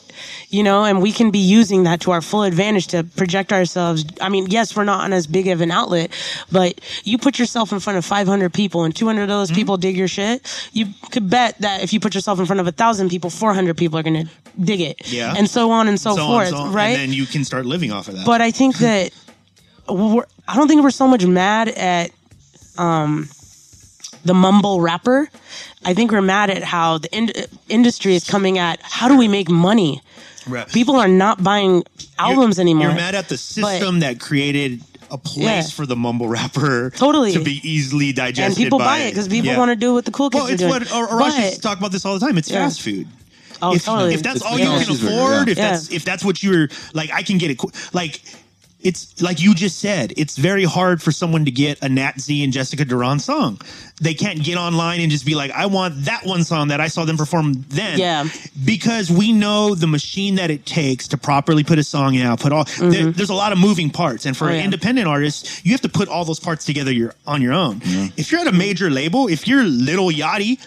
you 0.52 0.64
know, 0.64 0.84
and 0.84 1.00
we 1.02 1.12
can 1.12 1.30
be 1.30 1.38
using 1.40 1.84
that 1.84 2.02
to 2.02 2.12
our 2.12 2.22
full 2.22 2.42
advantage 2.44 2.88
to 2.88 3.04
project 3.04 3.54
ourselves. 3.54 4.04
I 4.20 4.30
mean, 4.30 4.48
yes, 4.48 4.76
we're 4.76 4.84
not 4.84 5.04
on 5.04 5.14
as 5.14 5.28
big 5.28 5.48
of 5.48 5.62
an 5.62 5.70
outlet, 5.70 6.12
but 6.52 6.82
you 7.04 7.18
put 7.20 7.38
yourself 7.38 7.72
in 7.72 7.80
front 7.80 7.98
of 7.98 8.06
500 8.06 8.52
people 8.52 8.84
and 8.84 8.96
200 8.96 9.22
of 9.24 9.28
those 9.30 9.52
people 9.52 9.78
dig 9.78 9.96
your 9.96 10.08
shit. 10.08 10.42
You 10.74 10.88
could 11.12 11.30
bet 11.30 11.60
that 11.60 11.84
if 11.84 11.94
you 11.94 12.00
put 12.00 12.16
yourself 12.16 12.40
in 12.40 12.48
front 12.48 12.60
of 12.60 12.68
a 12.68 12.72
thousand 12.72 13.10
people, 13.10 13.30
400 13.30 13.78
people 13.78 14.00
are 14.00 14.04
going 14.04 14.26
to 14.26 14.32
dig 14.60 14.82
it, 14.82 15.12
Yeah. 15.14 15.36
and 15.38 15.48
so 15.48 15.70
on 15.72 15.88
and 15.88 16.00
so, 16.00 16.16
So 16.16 16.24
on, 16.24 16.28
forth, 16.28 16.50
so 16.50 16.56
on, 16.58 16.74
right? 16.74 16.98
And 16.98 17.02
then 17.12 17.14
you 17.14 17.26
can 17.28 17.44
start 17.46 17.66
living 17.68 17.92
off 17.92 18.08
of 18.08 18.16
that. 18.16 18.26
But 18.26 18.42
I 18.42 18.50
think 18.52 18.78
that 18.80 19.12
we're, 19.88 20.26
I 20.48 20.56
don't 20.56 20.68
think 20.68 20.82
we're 20.82 20.90
so 20.90 21.08
much 21.08 21.26
mad 21.26 21.70
at 21.70 22.10
um, 22.80 23.30
the 24.26 24.34
mumble 24.34 24.82
rapper. 24.82 25.30
I 25.86 25.94
think 25.94 26.12
we're 26.12 26.22
mad 26.22 26.50
at 26.50 26.64
how 26.64 26.98
the 26.98 27.16
in- 27.16 27.32
industry 27.70 28.16
is 28.16 28.24
coming 28.28 28.58
at 28.58 28.80
how 28.82 29.08
do 29.08 29.18
we 29.18 29.28
make 29.28 29.48
money. 29.50 30.02
Right. 30.48 30.68
People 30.68 30.96
are 30.96 31.08
not 31.08 31.44
buying 31.44 31.84
albums 32.18 32.58
you're, 32.58 32.62
anymore. 32.64 32.88
You're 32.88 32.96
mad 32.96 33.16
at 33.16 33.30
the 33.30 33.38
system 33.38 34.00
that 34.02 34.20
created 34.20 34.82
a 35.12 35.18
place 35.18 35.44
Yeah. 35.46 35.62
for 35.64 35.86
the 35.86 35.96
mumble 35.96 36.28
rapper 36.28 36.92
Totally. 36.92 37.34
to 37.34 37.44
be 37.44 37.60
easily 37.64 38.14
digested. 38.14 38.46
and 38.46 38.56
people 38.56 38.78
by, 38.80 38.86
buy 38.86 38.98
it 39.00 39.12
because 39.12 39.28
people 39.28 39.50
Yeah. 39.52 39.58
want 39.58 39.70
to 39.70 39.76
do 39.76 39.94
what 39.94 40.06
the 40.06 40.12
cool 40.12 40.30
kids 40.30 40.40
Well, 40.42 40.50
are 40.50 40.54
it's 40.54 40.60
doing. 40.62 40.70
what 40.72 40.92
or, 40.94 41.08
or 41.08 41.22
I 41.22 41.30
But- 41.30 41.54
should 41.54 41.62
talk 41.64 41.78
about 41.80 41.92
this 41.92 42.06
all 42.06 42.18
the 42.18 42.26
time. 42.26 42.38
It's 42.38 42.50
Yeah. 42.50 42.66
fast 42.66 42.82
food. 42.82 43.08
oh, 43.62 43.74
if, 43.76 43.86
totally. 43.86 44.14
if 44.14 44.22
that's 44.24 44.38
It's 44.38 44.46
all 44.46 44.58
you 44.60 44.66
can 44.66 44.92
afford, 44.92 45.48
yeah. 45.48 45.52
if 45.52 45.58
that's 45.58 45.90
if 45.90 46.06
that's 46.06 46.24
what 46.24 46.42
you're 46.44 46.70
like, 46.94 47.12
I 47.12 47.24
can 47.24 47.38
get 47.40 47.50
it. 47.52 47.58
qu- 47.58 47.72
Like 47.92 48.22
it's 48.82 49.22
like 49.22 49.42
you 49.42 49.54
just 49.54 49.80
said, 49.80 50.14
it's 50.16 50.38
very 50.38 50.64
hard 50.64 51.02
for 51.02 51.12
someone 51.12 51.46
to 51.46 51.52
get 51.52 51.84
a 51.84 51.90
Nat 51.90 52.20
Z 52.20 52.44
and 52.44 52.54
Jessica 52.54 52.86
Duran 52.86 53.20
song. 53.20 53.60
They 54.02 54.14
can't 54.14 54.42
get 54.42 54.58
online 54.58 55.02
and 55.02 55.12
just 55.12 55.26
be 55.26 55.36
like, 55.36 55.52
I 55.52 55.66
want 55.66 56.06
that 56.06 56.26
one 56.26 56.46
song 56.46 56.70
that 56.70 56.80
I 56.80 56.88
saw 56.88 57.04
them 57.04 57.18
perform 57.18 57.66
then. 57.68 58.00
Yeah. 58.00 58.30
Because 58.64 59.12
we 59.12 59.34
know 59.34 59.76
the 59.76 59.88
machine 59.88 60.36
that 60.36 60.50
it 60.50 60.66
takes 60.66 61.10
to 61.10 61.18
properly 61.18 61.66
put 61.66 61.78
a 61.78 61.84
song 61.84 62.18
out, 62.22 62.40
put 62.40 62.54
all 62.54 62.64
there, 62.80 63.12
there's 63.12 63.30
a 63.30 63.34
lot 63.34 63.52
of 63.52 63.58
moving 63.60 63.90
parts. 63.90 64.26
And 64.26 64.36
for 64.38 64.46
Mm-hmm. 64.46 64.50
Oh, 64.50 64.54
an 64.54 64.60
yeah. 64.60 64.66
independent 64.66 65.08
artist, 65.08 65.66
you 65.66 65.74
have 65.74 65.82
to 65.82 65.90
put 65.90 66.08
all 66.08 66.24
those 66.26 66.40
parts 66.40 66.64
together 66.66 66.92
your, 66.92 67.14
on 67.28 67.42
your 67.42 67.54
own. 67.54 67.82
If 68.16 68.32
you're 68.32 68.42
at 68.42 68.48
a 68.48 68.52
major 68.54 68.90
label, 68.90 69.28
if 69.28 69.48
you're 69.48 69.64
Little 69.64 70.08
Yachty, 70.10 70.66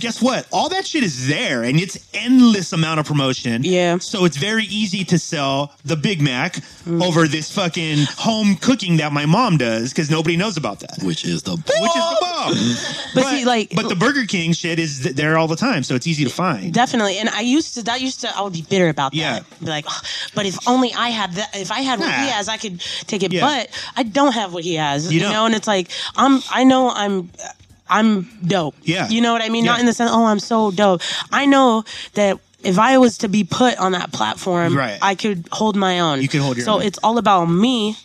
guess 0.00 0.20
what? 0.20 0.48
All 0.52 0.68
that 0.70 0.86
shit 0.86 1.04
is 1.04 1.28
there 1.28 1.62
and 1.62 1.78
it's 1.78 2.08
endless 2.14 2.72
amount 2.72 3.00
of 3.00 3.06
promotion. 3.06 3.62
Yeah. 3.62 3.98
So 3.98 4.24
it's 4.24 4.36
very 4.36 4.64
easy 4.64 5.04
to 5.04 5.18
sell 5.18 5.72
the 5.84 5.96
Big 5.96 6.20
Mac 6.20 6.54
mm. 6.84 7.04
over 7.04 7.28
this 7.28 7.54
fucking 7.54 7.98
home 8.16 8.56
cooking 8.56 8.96
that 8.96 9.12
my 9.12 9.26
mom 9.26 9.58
does 9.58 9.90
because 9.90 10.10
nobody 10.10 10.36
knows 10.36 10.56
about 10.56 10.80
that. 10.80 10.98
Which 11.02 11.24
is 11.24 11.42
the 11.42 11.52
bomb. 11.52 11.82
Which 11.82 11.96
is 11.96 12.08
the 12.10 12.16
bomb. 12.20 12.30
But 13.14 13.24
see, 13.24 13.44
like- 13.44 13.72
but 13.74 13.88
the 13.88 13.96
Burger 13.96 14.24
King 14.24 14.52
shit 14.52 14.78
is 14.78 15.00
th- 15.00 15.16
there 15.16 15.36
all 15.36 15.48
the 15.48 15.56
time, 15.56 15.82
so 15.82 15.94
it's 15.94 16.06
easy 16.06 16.24
to 16.24 16.30
find. 16.30 16.72
Definitely, 16.72 17.18
and 17.18 17.28
I 17.28 17.40
used 17.40 17.74
to. 17.74 17.82
That 17.82 18.00
used 18.00 18.20
to. 18.20 18.34
I 18.36 18.40
would 18.42 18.52
be 18.52 18.62
bitter 18.62 18.88
about 18.88 19.12
that. 19.12 19.18
Yeah. 19.18 19.40
Be 19.60 19.66
like, 19.66 19.84
"Ugh, 19.86 20.04
but 20.34 20.46
if 20.46 20.56
only 20.66 20.94
I 20.94 21.08
had 21.10 21.32
that. 21.34 21.54
If 21.54 21.70
I 21.72 21.80
had 21.80 21.98
what 21.98 22.08
he 22.08 22.28
has, 22.28 22.48
I 22.48 22.56
could 22.56 22.80
take 23.06 23.22
it. 23.22 23.32
Yeah. 23.32 23.40
But 23.42 23.68
I 23.96 24.04
don't 24.04 24.32
have 24.32 24.54
what 24.54 24.64
he 24.64 24.76
has. 24.76 25.12
You 25.12 25.20
You, 25.20 25.28
know, 25.28 25.44
and 25.46 25.54
it's 25.54 25.66
like 25.66 25.90
I'm. 26.16 26.40
I 26.50 26.64
know 26.64 26.90
I'm. 26.90 27.30
I'm 27.90 28.22
dope. 28.46 28.74
Yeah. 28.82 29.08
You 29.08 29.20
know 29.20 29.32
what 29.32 29.42
I 29.42 29.48
mean? 29.50 29.64
Yeah. 29.64 29.72
Not 29.72 29.80
in 29.80 29.86
the 29.86 29.92
sense, 29.92 30.10
oh, 30.12 30.24
I'm 30.26 30.38
so 30.40 30.70
dope. 30.70 31.02
I 31.32 31.46
know 31.46 31.84
that. 32.14 32.38
If 32.62 32.78
I 32.78 32.98
was 32.98 33.16
to 33.18 33.28
be 33.28 33.42
put 33.42 33.78
on 33.78 33.92
that 33.92 34.12
platform, 34.12 34.76
Right. 34.76 34.98
I 35.00 35.14
could 35.14 35.48
hold 35.50 35.76
my 35.76 36.00
own. 36.00 36.20
You 36.20 36.28
could 36.28 36.42
hold 36.42 36.58
your 36.58 36.66
so 36.66 36.74
own. 36.74 36.82
it's 36.82 36.98
all 37.02 37.16
about 37.16 37.46
me 37.46 37.96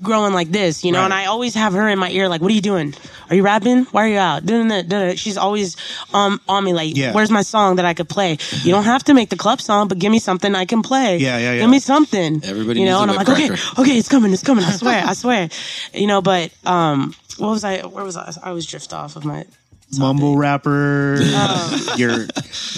growing 0.00 0.32
like 0.32 0.52
this, 0.52 0.84
you 0.84 0.92
know. 0.92 0.98
Right. 0.98 1.04
And 1.06 1.14
I 1.14 1.24
always 1.26 1.54
have 1.54 1.72
her 1.72 1.88
in 1.88 1.98
my 1.98 2.08
ear, 2.10 2.28
like, 2.28 2.40
"What 2.40 2.52
are 2.52 2.54
you 2.54 2.60
doing? 2.60 2.94
Are 3.30 3.34
you 3.34 3.42
rapping? 3.42 3.84
Why 3.86 4.04
are 4.04 4.08
you 4.08 4.18
out?" 4.18 4.46
Da-da-da-da-da. 4.46 5.16
She's 5.16 5.36
always 5.36 5.76
um 6.12 6.40
on 6.48 6.62
me, 6.62 6.72
like, 6.72 6.96
Yeah. 6.96 7.12
"Where's 7.14 7.32
my 7.32 7.42
song 7.42 7.74
that 7.76 7.84
I 7.84 7.94
could 7.94 8.08
play?" 8.08 8.38
You 8.62 8.70
don't 8.70 8.84
have 8.84 9.02
to 9.04 9.14
make 9.14 9.30
the 9.30 9.36
club 9.36 9.60
song, 9.60 9.88
but 9.88 9.98
give 9.98 10.12
me 10.12 10.20
something 10.20 10.54
I 10.54 10.66
can 10.66 10.82
play. 10.82 11.16
Yeah, 11.18 11.38
yeah, 11.38 11.54
yeah. 11.54 11.60
Give 11.62 11.70
me 11.70 11.80
something. 11.80 12.42
Everybody 12.44 12.78
you 12.78 12.86
know. 12.86 13.00
needs 13.00 13.02
and 13.02 13.10
I'm 13.10 13.18
whip 13.18 13.28
like, 13.28 13.50
okay, 13.50 13.82
okay, 13.82 13.98
it's 13.98 14.08
coming, 14.08 14.32
it's 14.32 14.42
coming. 14.44 14.64
I 14.64 14.70
swear, 14.82 15.02
I 15.04 15.14
swear. 15.14 15.48
You 15.94 16.06
know, 16.06 16.20
but 16.22 16.50
um, 16.64 17.12
what 17.38 17.50
was 17.50 17.64
I? 17.64 17.80
Where 17.82 18.04
was 18.04 18.16
I? 18.16 18.32
I 18.42 18.48
always 18.50 18.66
drift 18.66 18.92
off 18.92 19.16
of 19.16 19.24
my. 19.24 19.44
Mumble 19.96 20.36
rapper, 20.36 21.18
Oh. 21.20 21.94
your 21.98 22.26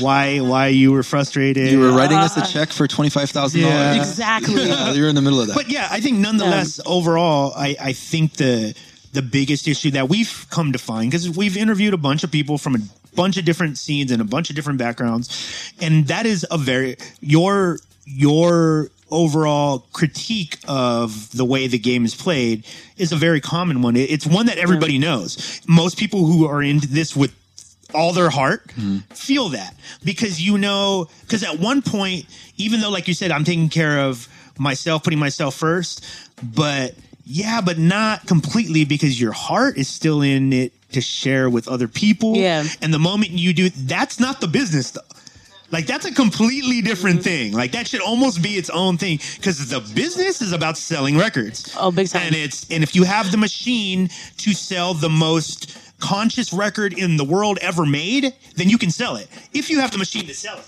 why 0.01 0.39
why 0.41 0.67
you 0.67 0.93
were 0.93 1.03
frustrated. 1.03 1.71
You 1.71 1.79
were 1.81 1.93
writing 1.93 2.19
us 2.19 2.37
a 2.37 2.45
check 2.53 2.71
for 2.71 2.87
twenty 2.87 3.09
five 3.11 3.31
thousand 3.31 3.61
Yeah. 3.63 3.95
dollars. 3.95 4.09
Exactly. 4.11 4.65
You're 4.95 5.09
in 5.09 5.15
the 5.15 5.23
middle 5.23 5.41
of 5.41 5.47
that. 5.47 5.55
But 5.55 5.71
yeah, 5.71 5.89
I 5.91 6.01
think 6.01 6.19
nonetheless, 6.19 6.79
overall, 6.85 7.53
I, 7.57 7.77
I 7.81 7.93
think 7.95 8.35
the 8.35 8.75
the 9.15 9.23
biggest 9.23 9.67
issue 9.67 9.93
that 9.93 10.11
we've 10.11 10.47
come 10.51 10.73
to 10.73 10.79
find 10.79 11.11
because 11.11 11.31
we've 11.31 11.57
interviewed 11.57 11.95
a 11.95 11.99
bunch 11.99 12.23
of 12.23 12.31
people 12.31 12.59
from 12.59 12.75
a 12.75 12.79
bunch 13.15 13.39
of 13.39 13.47
different 13.47 13.79
scenes 13.79 14.11
and 14.11 14.21
a 14.21 14.25
bunch 14.27 14.51
of 14.51 14.57
different 14.57 14.79
backgrounds, 14.79 15.73
and 15.81 16.09
that 16.09 16.27
is 16.27 16.45
a 16.51 16.59
very 16.59 16.97
your 17.21 17.79
your 18.05 18.91
overall 19.11 19.87
critique 19.93 20.59
of 20.67 21.31
the 21.37 21.45
way 21.45 21.67
the 21.67 21.79
game 21.79 22.05
is 22.05 22.15
played 22.15 22.67
is 22.97 23.13
a 23.13 23.17
very 23.17 23.41
common 23.41 23.83
one. 23.83 23.97
It's 23.97 24.27
one 24.27 24.47
that 24.47 24.59
everybody 24.59 24.99
knows. 24.99 25.61
Most 25.69 25.97
people 25.97 26.27
who 26.27 26.47
are 26.47 26.63
into 26.63 26.89
this 26.89 27.15
with 27.15 27.35
all 27.95 28.13
their 28.13 28.31
heart 28.31 28.67
mm-hmm. 28.69 28.99
feel 29.15 29.51
that 29.51 29.75
because 30.05 30.41
you 30.43 30.59
know 30.59 31.09
because 31.23 31.43
at 31.45 31.59
one 31.59 31.83
point 31.83 32.27
even 32.57 32.81
though 32.81 32.91
like 32.91 33.07
you 33.07 33.15
said 33.15 33.31
i'm 33.31 33.45
taking 33.45 33.69
care 33.69 34.01
of 34.01 34.29
myself 34.59 35.05
putting 35.05 35.21
myself 35.21 35.55
first 35.55 36.05
but 36.43 36.95
yeah 37.25 37.61
but 37.61 37.79
not 37.79 38.27
completely 38.27 38.85
because 38.85 39.21
your 39.21 39.33
heart 39.33 39.79
is 39.79 39.89
still 39.89 40.21
in 40.21 40.53
it 40.53 40.73
to 40.91 41.01
share 41.01 41.49
with 41.49 41.69
other 41.69 41.89
people 41.89 42.37
Yeah. 42.37 42.65
and 42.83 42.93
the 42.93 42.99
moment 42.99 43.31
you 43.31 43.53
do 43.53 43.71
that's 43.71 44.19
not 44.19 44.41
the 44.41 44.49
business 44.49 44.91
though 44.91 45.01
like 45.71 45.87
that's 45.87 46.07
a 46.07 46.13
completely 46.15 46.81
different 46.83 47.17
Mm-hmm. 47.21 47.23
thing. 47.25 47.53
Like 47.53 47.73
that 47.73 47.87
should 47.89 48.01
almost 48.01 48.43
be 48.43 48.51
its 48.51 48.71
own 48.71 48.97
thing 48.99 49.19
because 49.37 49.69
the 49.69 49.81
business 49.95 50.41
is 50.43 50.53
about 50.53 50.77
selling 50.77 51.17
records. 51.17 51.75
Oh, 51.79 51.91
big 51.91 52.09
time. 52.09 52.23
And 52.27 52.35
it's 52.35 52.71
and 52.71 52.83
if 52.83 52.95
you 52.95 53.05
have 53.05 53.31
the 53.31 53.37
machine 53.39 54.09
to 54.39 54.53
sell 54.53 54.95
the 54.95 55.09
most 55.11 55.77
conscious 55.99 56.53
record 56.53 56.93
in 56.93 57.17
the 57.17 57.25
world 57.25 57.59
ever 57.63 57.87
made, 57.87 58.35
then 58.57 58.69
you 58.69 58.77
can 58.79 58.91
sell 58.91 59.17
it. 59.17 59.29
If 59.53 59.71
you 59.71 59.81
have 59.81 59.91
the 59.93 59.99
machine 59.99 60.27
to 60.27 60.35
sell 60.35 60.59
it. 60.59 60.67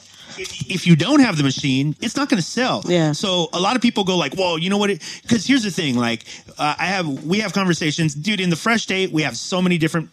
if 0.71 0.87
you 0.87 0.95
don't 0.95 1.21
have 1.21 1.37
the 1.37 1.43
machine, 1.43 1.97
it's 2.01 2.15
not 2.17 2.29
going 2.29 2.41
to 2.41 2.47
sell. 2.47 2.83
Yeah. 2.87 3.13
So 3.13 3.49
a 3.53 3.59
lot 3.61 3.75
of 3.77 3.83
people 3.83 4.05
go 4.05 4.17
like, 4.17 4.37
"Well, 4.37 4.57
you 4.59 4.71
know 4.71 4.79
what?" 4.79 4.91
Because 5.23 5.45
here's 5.47 5.65
the 5.65 5.71
thing: 5.71 5.97
like, 5.97 6.25
uh, 6.59 6.77
I 6.79 6.87
have 6.87 7.07
we 7.25 7.41
have 7.41 7.53
conversations, 7.53 8.15
dude. 8.15 8.41
In 8.41 8.49
the 8.51 8.57
fresh 8.57 8.83
state, 8.83 9.11
we 9.11 9.23
have 9.23 9.37
so 9.37 9.61
many 9.61 9.79
different 9.79 10.11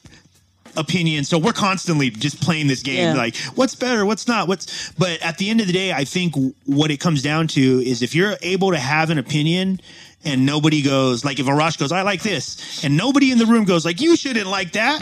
opinions, 0.78 1.30
so 1.30 1.38
we're 1.38 1.54
constantly 1.54 2.10
just 2.10 2.42
playing 2.42 2.68
this 2.68 2.82
game. 2.82 2.98
Yeah. 2.98 3.14
Like, 3.14 3.36
what's 3.56 3.76
better? 3.76 4.06
What's 4.06 4.28
not? 4.28 4.48
What's? 4.48 4.92
But 4.92 5.22
at 5.22 5.38
the 5.38 5.50
end 5.50 5.62
of 5.62 5.68
the 5.68 5.74
day, 5.74 5.92
I 5.94 6.06
think 6.06 6.36
what 6.66 6.92
it 6.92 7.00
comes 7.00 7.22
down 7.22 7.48
to 7.50 7.62
is 7.62 8.02
if 8.02 8.16
you're 8.16 8.36
able 8.42 8.72
to 8.72 8.78
have 8.80 9.10
an 9.10 9.18
opinion. 9.18 9.80
And 10.28 10.44
nobody 10.44 10.82
goes 10.82 11.24
like 11.24 11.38
if 11.38 11.46
Arash 11.46 11.78
goes, 11.78 11.92
I 11.92 12.02
like 12.02 12.24
this, 12.24 12.84
and 12.84 12.98
nobody 12.98 13.32
in 13.32 13.38
the 13.38 13.46
room 13.46 13.64
goes 13.64 13.86
like, 13.86 14.02
you 14.02 14.16
shouldn't 14.18 14.48
like 14.48 14.72
that. 14.72 15.00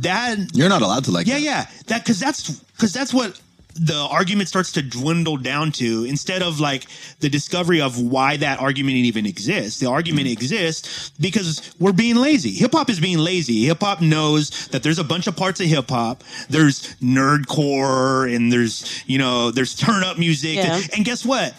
That 0.00 0.38
You're 0.52 0.68
not 0.68 0.82
allowed 0.82 1.04
to 1.04 1.10
like 1.10 1.26
yeah, 1.26 1.36
that. 1.36 1.40
yeah. 1.40 1.66
That 1.86 2.04
because 2.04 2.20
that's 2.20 2.50
because 2.50 2.92
that's 2.92 3.14
what 3.14 3.40
the 3.74 4.06
argument 4.10 4.48
starts 4.48 4.72
to 4.72 4.82
dwindle 4.82 5.36
down 5.36 5.72
to. 5.72 6.04
Instead 6.04 6.42
of 6.42 6.60
like 6.60 6.86
the 7.20 7.28
discovery 7.28 7.80
of 7.80 8.00
why 8.00 8.36
that 8.36 8.60
argument 8.60 8.96
even 8.96 9.26
exists, 9.26 9.80
the 9.80 9.86
argument 9.86 10.26
mm-hmm. 10.26 10.32
exists 10.32 11.10
because 11.20 11.74
we're 11.78 11.92
being 11.92 12.16
lazy. 12.16 12.50
Hip 12.52 12.72
hop 12.72 12.90
is 12.90 13.00
being 13.00 13.18
lazy. 13.18 13.64
Hip 13.64 13.80
hop 13.80 14.00
knows 14.00 14.68
that 14.68 14.82
there's 14.82 14.98
a 14.98 15.04
bunch 15.04 15.26
of 15.26 15.36
parts 15.36 15.60
of 15.60 15.66
hip 15.66 15.88
hop. 15.88 16.22
There's 16.48 16.94
nerdcore 16.96 18.34
and 18.34 18.52
there's 18.52 19.02
you 19.06 19.18
know 19.18 19.50
there's 19.50 19.74
turn 19.74 20.04
up 20.04 20.18
music. 20.18 20.56
Yeah. 20.56 20.80
And 20.94 21.04
guess 21.04 21.24
what? 21.24 21.54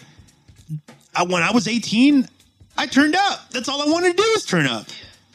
I, 1.16 1.24
when 1.24 1.42
I 1.42 1.52
was 1.52 1.68
18, 1.68 2.28
I 2.76 2.86
turned 2.86 3.16
up. 3.16 3.50
That's 3.50 3.68
all 3.68 3.82
I 3.82 3.90
wanted 3.90 4.16
to 4.16 4.22
do 4.22 4.28
is 4.36 4.44
turn 4.44 4.66
up. 4.66 4.86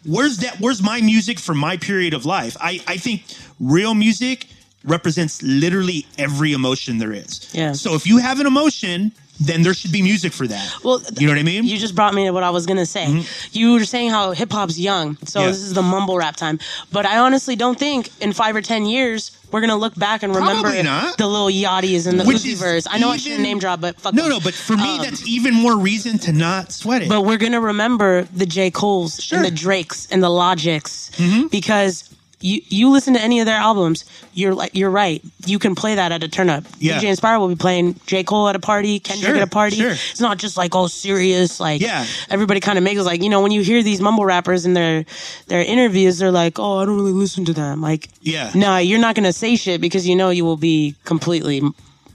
Where's 0.05 0.37
that? 0.37 0.59
Where's 0.59 0.81
my 0.81 1.01
music 1.01 1.39
for 1.39 1.53
my 1.53 1.77
period 1.77 2.13
of 2.13 2.25
life? 2.25 2.55
I, 2.59 2.81
I 2.87 2.97
think 2.97 3.23
real 3.59 3.93
music 3.93 4.47
represents 4.83 5.41
literally 5.43 6.05
every 6.17 6.53
emotion 6.53 6.97
there 6.97 7.11
is. 7.13 7.53
Yeah. 7.53 7.73
So 7.73 7.95
if 7.95 8.05
you 8.07 8.17
have 8.17 8.39
an 8.39 8.47
emotion, 8.47 9.11
then 9.41 9.61
there 9.61 9.73
should 9.73 9.91
be 9.93 10.01
music 10.01 10.33
for 10.33 10.47
that. 10.47 10.73
Well, 10.83 11.01
you 11.17 11.25
know 11.25 11.31
what 11.33 11.39
I 11.39 11.43
mean? 11.43 11.63
You 11.63 11.77
just 11.77 11.95
brought 11.95 12.13
me 12.13 12.25
to 12.25 12.31
what 12.31 12.43
I 12.43 12.49
was 12.49 12.65
gonna 12.65 12.85
say. 12.85 13.23
You 13.53 13.73
were 13.73 13.85
saying 13.85 14.09
how 14.09 14.31
hip 14.31 14.51
hop's 14.51 14.77
young, 14.77 15.17
so 15.25 15.39
Yeah. 15.39 15.47
this 15.47 15.57
is 15.59 15.73
the 15.73 15.81
mumble 15.81 16.17
rap 16.17 16.35
time. 16.35 16.59
But 16.91 17.05
I 17.05 17.19
honestly 17.19 17.55
don't 17.55 17.79
think 17.79 18.09
in 18.19 18.33
five 18.33 18.55
or 18.55 18.61
ten 18.61 18.85
years 18.85 19.31
we're 19.51 19.61
gonna 19.61 19.77
look 19.77 19.95
back 19.95 20.23
and 20.23 20.35
remember 20.35 20.69
the 21.17 21.25
little 21.25 21.47
Yachty's 21.47 22.05
and 22.05 22.19
the 22.19 22.25
Which. 22.25 22.45
I 22.91 22.97
know 22.97 23.09
I 23.09 23.17
shouldn't 23.17 23.41
name 23.41 23.59
drop, 23.59 23.79
but 23.79 23.99
fuck 23.99 24.13
no, 24.13 24.23
them. 24.23 24.31
no, 24.31 24.39
but 24.41 24.53
for 24.53 24.75
me, 24.75 24.97
Um, 24.97 25.01
that's 25.03 25.25
even 25.25 25.53
more 25.53 25.77
reason 25.77 26.19
to 26.19 26.33
not 26.33 26.73
sweat 26.73 27.03
it. 27.03 27.09
But 27.09 27.21
we're 27.21 27.37
gonna 27.37 27.61
remember 27.61 28.27
the 28.35 28.45
J. 28.45 28.71
Cole's 28.71 29.19
Sure. 29.23 29.37
Mm-hmm. 29.39 29.45
and 29.45 29.55
the 29.55 29.57
Drakes 29.59 30.07
and 30.11 30.21
the 30.21 30.29
Logics 30.29 31.11
because 31.49 32.03
you 32.41 32.61
you 32.69 32.89
listen 32.89 33.13
to 33.15 33.21
any 33.21 33.39
of 33.39 33.45
their 33.45 33.57
albums, 33.57 34.05
you're 34.33 34.53
like 34.55 34.71
you're 34.73 34.89
right. 34.89 35.21
You 35.45 35.59
can 35.59 35.75
play 35.75 35.95
that 35.95 36.11
at 36.11 36.23
a 36.23 36.27
turn 36.29 36.49
up. 36.49 36.63
Yeah. 36.79 36.99
DJ 36.99 37.09
Inspire 37.09 37.37
will 37.39 37.49
be 37.49 37.55
playing 37.55 37.99
J. 38.05 38.23
Cole 38.23 38.47
at 38.47 38.55
a 38.55 38.59
party, 38.59 38.99
Kendrick 38.99 39.27
Sure, 39.27 39.35
at 39.37 39.41
a 39.41 39.47
party. 39.47 39.75
sure. 39.77 39.91
It's 39.91 40.19
not 40.21 40.37
just 40.37 40.55
like 40.57 40.73
all 40.75 40.87
serious, 40.87 41.59
like 41.59 41.81
Yeah. 41.81 42.05
everybody 42.29 42.59
kind 42.59 42.77
of 42.77 42.83
makes 42.83 42.99
it 43.01 43.03
like, 43.03 43.21
you 43.21 43.29
know, 43.29 43.41
when 43.41 43.51
you 43.51 43.61
hear 43.61 43.83
these 43.83 43.99
mumble 44.01 44.25
rappers 44.25 44.65
in 44.65 44.73
their 44.73 45.05
their 45.47 45.61
interviews, 45.61 46.17
they're 46.19 46.31
like, 46.31 46.59
Oh, 46.59 46.77
I 46.79 46.85
don't 46.85 46.95
really 46.95 47.11
listen 47.11 47.43
to 47.45 47.53
them. 47.53 47.81
Like 47.81 48.09
Yeah. 48.21 48.51
No, 48.55 48.77
you're 48.77 48.99
not 48.99 49.15
gonna 49.15 49.33
say 49.33 49.55
shit 49.55 49.81
because 49.81 50.07
you 50.07 50.15
know 50.15 50.29
you 50.29 50.45
will 50.45 50.57
be 50.57 50.95
completely 51.05 51.61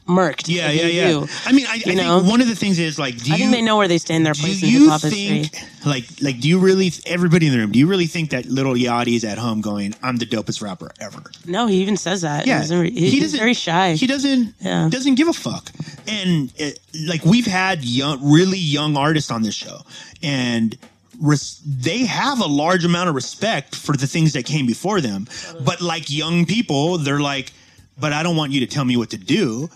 murked. 0.07 0.49
yeah, 0.49 0.71
yeah, 0.71 0.87
yeah. 0.87 1.09
do. 1.09 1.27
I 1.47 1.53
mean, 1.53 1.67
I, 1.67 1.73
I 1.73 1.83
You 1.87 1.95
know? 1.97 2.19
think 2.21 2.31
one 2.31 2.41
of 2.43 2.49
the 2.49 2.55
things 2.55 2.79
is 2.79 2.99
like, 2.99 3.17
do 3.23 3.33
I 3.33 3.37
you 3.37 3.45
think 3.45 3.53
they 3.53 3.63
know 3.63 3.77
where 3.79 3.89
they 3.89 3.99
stand 3.99 4.19
in 4.19 4.23
their 4.25 4.35
place 4.35 4.63
in 4.63 4.69
you 4.69 4.81
hip 4.85 4.91
hop 4.91 5.01
history. 5.03 5.45
think 5.45 5.87
like 5.87 6.05
like 6.21 6.41
do 6.41 6.49
you 6.49 6.59
really 6.59 6.93
everybody 7.07 7.47
in 7.47 7.53
the 7.53 7.59
room 7.59 7.73
do 7.73 7.79
you 7.79 7.87
really 7.87 8.07
think 8.07 8.31
that 8.31 8.45
little 8.47 8.75
Yachty's 8.75 9.25
at 9.25 9.39
home 9.39 9.61
going 9.63 9.95
I'm 10.03 10.17
the 10.17 10.27
dopest 10.27 10.61
rapper 10.63 10.91
ever 11.01 11.23
No, 11.47 11.67
he 11.67 11.77
even 11.83 11.97
says 11.97 12.21
that. 12.23 12.47
yeah 12.47 12.61
He's 12.61 12.71
very- 12.71 12.91
he's 12.91 13.35
very 13.35 13.55
shy. 13.55 13.95
he 13.95 14.07
doesn't 14.07 14.55
Yeah. 14.61 14.89
doesn't 14.91 15.15
give 15.15 15.29
a 15.29 15.33
fuck 15.33 15.71
and 16.07 16.53
it, 16.57 16.79
like 17.07 17.25
we've 17.25 17.47
had 17.47 17.83
young 17.85 18.19
really 18.31 18.59
young 18.59 18.97
artists 18.97 19.31
on 19.31 19.43
this 19.43 19.55
show 19.55 19.79
and 20.23 20.77
res- 21.21 21.61
they 21.67 22.05
have 22.05 22.41
a 22.41 22.47
large 22.47 22.85
amount 22.85 23.09
of 23.09 23.15
respect 23.15 23.75
for 23.75 23.97
the 23.97 24.07
things 24.07 24.33
that 24.35 24.45
came 24.45 24.67
before 24.67 25.01
them 25.01 25.27
but 25.61 25.81
like 25.81 26.11
young 26.11 26.45
people 26.47 26.99
they're 26.99 27.21
like 27.21 27.53
but 27.99 28.13
I 28.13 28.23
don't 28.23 28.37
want 28.37 28.53
you 28.53 28.61
to 28.61 28.67
tell 28.67 28.85
me 28.85 28.97
what 28.97 29.11
to 29.11 29.17
do 29.19 29.69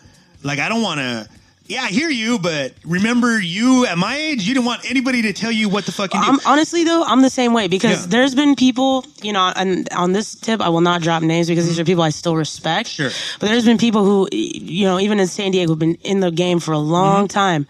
like 0.43 0.59
I 0.59 0.69
don't 0.69 0.83
want 0.83 1.01
to 1.01 1.29
yeah, 1.69 1.83
I 1.83 1.89
hear 1.89 2.09
you, 2.09 2.39
but 2.39 2.73
remember 2.83 3.39
you 3.39 3.85
at 3.85 3.99
my 3.99 4.17
age, 4.17 4.49
you 4.49 4.55
didn't 4.55 4.65
want 4.65 4.91
anybody 4.91 5.21
to 5.23 5.35
tell 5.35 5.53
you 5.53 5.69
what 5.69 5.85
the 5.85 5.93
fuck 5.93 6.15
you 6.15 6.19
um, 6.19 6.25
do. 6.25 6.33
I'm 6.33 6.41
honestly 6.47 6.83
though, 6.83 7.05
I'm 7.05 7.21
the 7.21 7.29
same 7.29 7.53
way 7.53 7.69
because 7.69 8.01
Yeah. 8.01 8.07
there's 8.09 8.35
been 8.35 8.57
people, 8.57 9.05
you 9.23 9.35
know, 9.35 9.53
and 9.55 9.87
on 9.93 10.15
this 10.15 10.35
tip, 10.35 10.63
I 10.63 10.71
will 10.71 10.81
not 10.81 11.03
drop 11.03 11.23
names 11.23 11.47
because 11.47 11.67
these 11.67 11.75
mm-hmm. 11.75 11.83
are 11.83 11.85
people 11.85 12.03
I 12.03 12.09
still 12.09 12.37
respect. 12.37 12.89
Sure. 12.89 13.11
But 13.39 13.51
there's 13.51 13.67
been 13.67 13.77
people 13.77 14.03
who, 14.03 14.29
you 14.33 14.87
know, 14.87 14.99
even 14.99 15.21
in 15.21 15.27
San 15.27 15.51
Diego, 15.51 15.73
who've 15.73 15.79
been 15.79 15.97
in 15.97 16.21
the 16.21 16.31
game 16.31 16.59
for 16.59 16.73
a 16.73 16.79
long 16.79 17.25
mm-hmm. 17.25 17.39
time, 17.39 17.67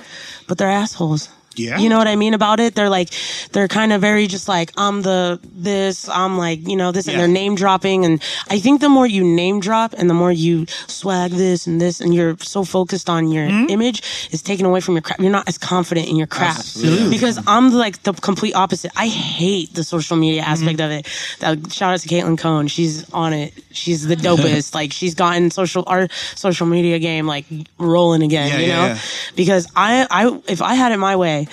but 0.46 0.58
they're 0.58 0.70
assholes. 0.70 1.28
Yeah. 1.58 1.78
You 1.78 1.88
know 1.88 1.98
what 1.98 2.08
I 2.08 2.16
mean 2.16 2.34
about 2.34 2.60
it? 2.60 2.74
They're 2.74 2.88
like, 2.88 3.10
they're 3.52 3.68
kind 3.68 3.92
of 3.92 4.00
very 4.00 4.26
just 4.26 4.48
like, 4.48 4.72
I'm 4.76 5.02
the 5.02 5.40
this, 5.42 6.08
I'm 6.08 6.38
like, 6.38 6.66
you 6.68 6.76
know, 6.76 6.92
this, 6.92 7.06
Yeah. 7.06 7.12
and 7.14 7.20
they're 7.20 7.28
name 7.28 7.54
dropping. 7.56 8.04
And 8.04 8.22
I 8.50 8.58
think 8.60 8.80
the 8.80 8.88
more 8.88 9.06
you 9.06 9.24
name 9.24 9.60
drop 9.60 9.94
and 9.96 10.08
the 10.08 10.14
more 10.14 10.32
you 10.32 10.66
swag 10.86 11.32
this 11.32 11.66
and 11.66 11.80
this, 11.80 12.00
and 12.00 12.14
you're 12.14 12.36
so 12.38 12.64
focused 12.64 13.08
on 13.10 13.30
your 13.32 13.48
Mm-hmm. 13.48 13.70
image, 13.70 14.02
is 14.32 14.42
taken 14.42 14.66
away 14.66 14.80
from 14.80 14.94
your 14.94 15.02
craft. 15.02 15.20
You're 15.20 15.32
not 15.32 15.48
as 15.48 15.58
confident 15.58 16.08
in 16.08 16.16
your 16.16 16.26
craft. 16.26 16.58
Absolutely. 16.60 17.10
Because 17.10 17.38
I'm 17.46 17.72
like 17.72 18.02
the 18.02 18.12
complete 18.12 18.54
opposite. 18.54 18.92
I 18.96 19.08
hate 19.08 19.74
the 19.74 19.82
social 19.84 20.16
media 20.16 20.42
Mm-hmm. 20.42 20.52
aspect 20.52 20.80
of 20.80 20.90
it. 20.90 21.06
That, 21.40 21.72
shout 21.72 21.94
out 21.94 22.00
to 22.00 22.08
Caitlin 22.08 22.38
Cohn. 22.38 22.68
She's 22.68 23.08
on 23.12 23.32
it. 23.32 23.52
She's 23.72 24.06
the 24.06 24.16
dopest. 24.16 24.74
like 24.80 24.92
she's 24.92 25.14
gotten 25.14 25.50
social 25.50 25.84
our 25.86 26.08
social 26.36 26.66
media 26.66 26.98
game 26.98 27.26
like 27.26 27.46
rolling 27.78 28.22
again. 28.22 28.48
Yeah, 28.48 28.58
you 28.58 28.66
know, 28.68 28.86
yeah. 28.86 28.98
because 29.34 29.66
I 29.74 30.06
I 30.10 30.40
if 30.46 30.62
I 30.62 30.74
had 30.74 30.92
it 30.92 30.98
my 30.98 31.16
way, 31.16 31.47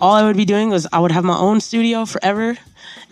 all 0.00 0.14
I 0.14 0.24
would 0.24 0.36
be 0.36 0.44
doing 0.44 0.70
was 0.70 0.86
I 0.92 0.98
would 1.00 1.12
have 1.12 1.24
my 1.24 1.36
own 1.36 1.60
studio 1.60 2.04
forever, 2.04 2.56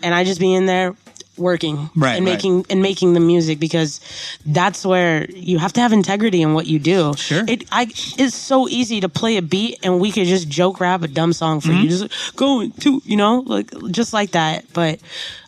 and 0.03 0.13
I 0.13 0.23
just 0.23 0.39
be 0.39 0.53
in 0.53 0.65
there 0.65 0.95
working 1.37 1.89
Right, 1.97 2.15
and 2.15 2.25
right. 2.25 2.31
making 2.33 2.65
and 2.69 2.81
making 2.81 3.11
the 3.13 3.19
music 3.19 3.59
because 3.59 3.99
that's 4.45 4.85
where 4.85 5.29
you 5.31 5.57
have 5.57 5.73
to 5.73 5.81
have 5.81 5.91
integrity 5.91 6.41
in 6.41 6.53
what 6.53 6.65
you 6.65 6.79
do. 6.79 7.13
Sure. 7.15 7.43
It 7.47 7.67
I 7.73 7.83
it's 8.17 8.35
so 8.35 8.69
easy 8.69 9.01
to 9.01 9.09
play 9.09 9.35
a 9.37 9.41
beat 9.41 9.79
and 9.83 9.99
we 9.99 10.11
could 10.13 10.27
just 10.27 10.47
joke 10.47 10.79
rap 10.79 11.01
a 11.03 11.09
dumb 11.09 11.33
song 11.33 11.59
for 11.59 11.69
Mm-hmm. 11.71 11.81
you. 11.81 11.89
Just 11.89 12.35
going 12.37 12.71
to 12.71 13.01
you 13.03 13.17
know, 13.17 13.39
like 13.47 13.69
just 13.91 14.13
like 14.13 14.31
that. 14.31 14.65
But 14.73 14.99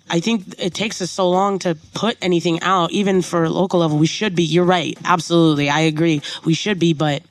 I 0.09 0.19
think 0.19 0.55
it 0.57 0.73
takes 0.73 1.01
us 1.01 1.09
so 1.11 1.29
long 1.29 1.57
to 1.59 1.77
put 1.93 2.17
anything 2.21 2.61
out, 2.63 2.91
even 2.91 3.21
for 3.21 3.47
local 3.49 3.79
level. 3.79 3.97
We 3.97 4.07
should 4.07 4.35
be. 4.35 4.43
You're 4.43 4.65
right. 4.65 4.97
Absolutely. 5.05 5.69
I 5.69 5.81
agree. 5.81 6.21
We 6.43 6.53
should 6.53 6.79
be, 6.79 6.91
but 6.93 7.23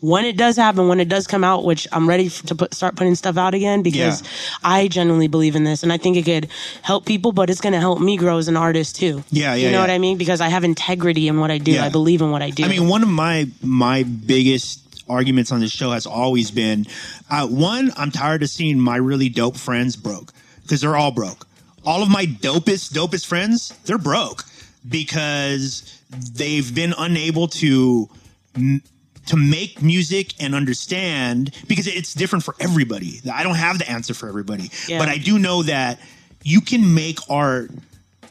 when 0.00 0.24
it 0.24 0.36
does 0.36 0.56
happen, 0.56 0.88
when 0.88 1.00
it 1.00 1.08
does 1.08 1.26
come 1.26 1.42
out, 1.42 1.64
which 1.64 1.88
I'm 1.90 2.08
ready 2.08 2.28
to 2.28 2.54
put, 2.54 2.72
start 2.72 2.96
putting 2.96 3.14
stuff 3.14 3.36
out 3.36 3.54
again 3.54 3.82
because 3.82 4.22
Yeah. 4.22 4.28
I 4.62 4.88
genuinely 4.88 5.26
believe 5.28 5.56
in 5.56 5.64
this 5.64 5.82
and 5.82 5.92
I 5.92 5.96
think 5.98 6.16
it 6.16 6.24
could 6.24 6.48
help 6.82 7.04
people, 7.04 7.32
but 7.32 7.50
it's 7.50 7.60
going 7.60 7.72
to 7.72 7.80
help 7.80 8.00
me 8.00 8.16
grow 8.16 8.38
as 8.38 8.48
an 8.48 8.56
artist 8.56 8.96
too. 8.96 9.24
Yeah, 9.30 9.54
yeah. 9.54 9.66
You 9.66 9.72
know 9.72 9.78
yeah. 9.78 9.80
what 9.80 9.90
I 9.90 9.98
mean? 9.98 10.16
Because 10.16 10.40
I 10.40 10.48
have 10.48 10.62
integrity 10.64 11.26
in 11.26 11.40
what 11.40 11.50
I 11.50 11.58
do. 11.58 11.72
Yeah. 11.72 11.84
I 11.84 11.88
believe 11.88 12.22
in 12.22 12.30
what 12.30 12.42
I 12.42 12.50
do. 12.50 12.64
I 12.64 12.68
mean, 12.68 12.88
one 12.88 13.02
of 13.02 13.08
my 13.08 13.48
my 13.62 14.04
biggest 14.04 14.84
arguments 15.08 15.50
on 15.50 15.60
this 15.60 15.72
show 15.72 15.90
has 15.90 16.06
always 16.06 16.50
been 16.50 16.86
uh, 17.30 17.46
one. 17.48 17.90
I'm 17.96 18.10
tired 18.10 18.42
of 18.42 18.50
seeing 18.50 18.78
my 18.78 18.96
really 18.96 19.28
dope 19.28 19.56
friends 19.56 19.96
broke 19.96 20.32
because 20.62 20.80
they're 20.80 20.96
all 20.96 21.10
broke. 21.10 21.46
All 21.84 22.02
of 22.02 22.10
my 22.10 22.26
dopest 22.26 22.92
dopest 22.92 23.26
friends, 23.26 23.72
they're 23.84 23.98
broke 23.98 24.44
because 24.88 26.00
they've 26.34 26.72
been 26.74 26.94
unable 26.96 27.48
to 27.48 28.08
to 29.28 29.36
make 29.36 29.82
music 29.82 30.34
and 30.40 30.54
understand 30.54 31.50
because 31.66 31.86
it's 31.86 32.14
different 32.14 32.44
for 32.44 32.54
everybody. 32.60 33.20
I 33.32 33.42
don't 33.42 33.54
have 33.56 33.78
the 33.78 33.88
answer 33.90 34.14
for 34.14 34.28
everybody, 34.28 34.70
Yeah. 34.86 34.98
but 34.98 35.08
I 35.08 35.18
do 35.18 35.38
know 35.38 35.62
that 35.62 35.98
you 36.42 36.60
can 36.60 36.94
make 36.94 37.18
art 37.30 37.70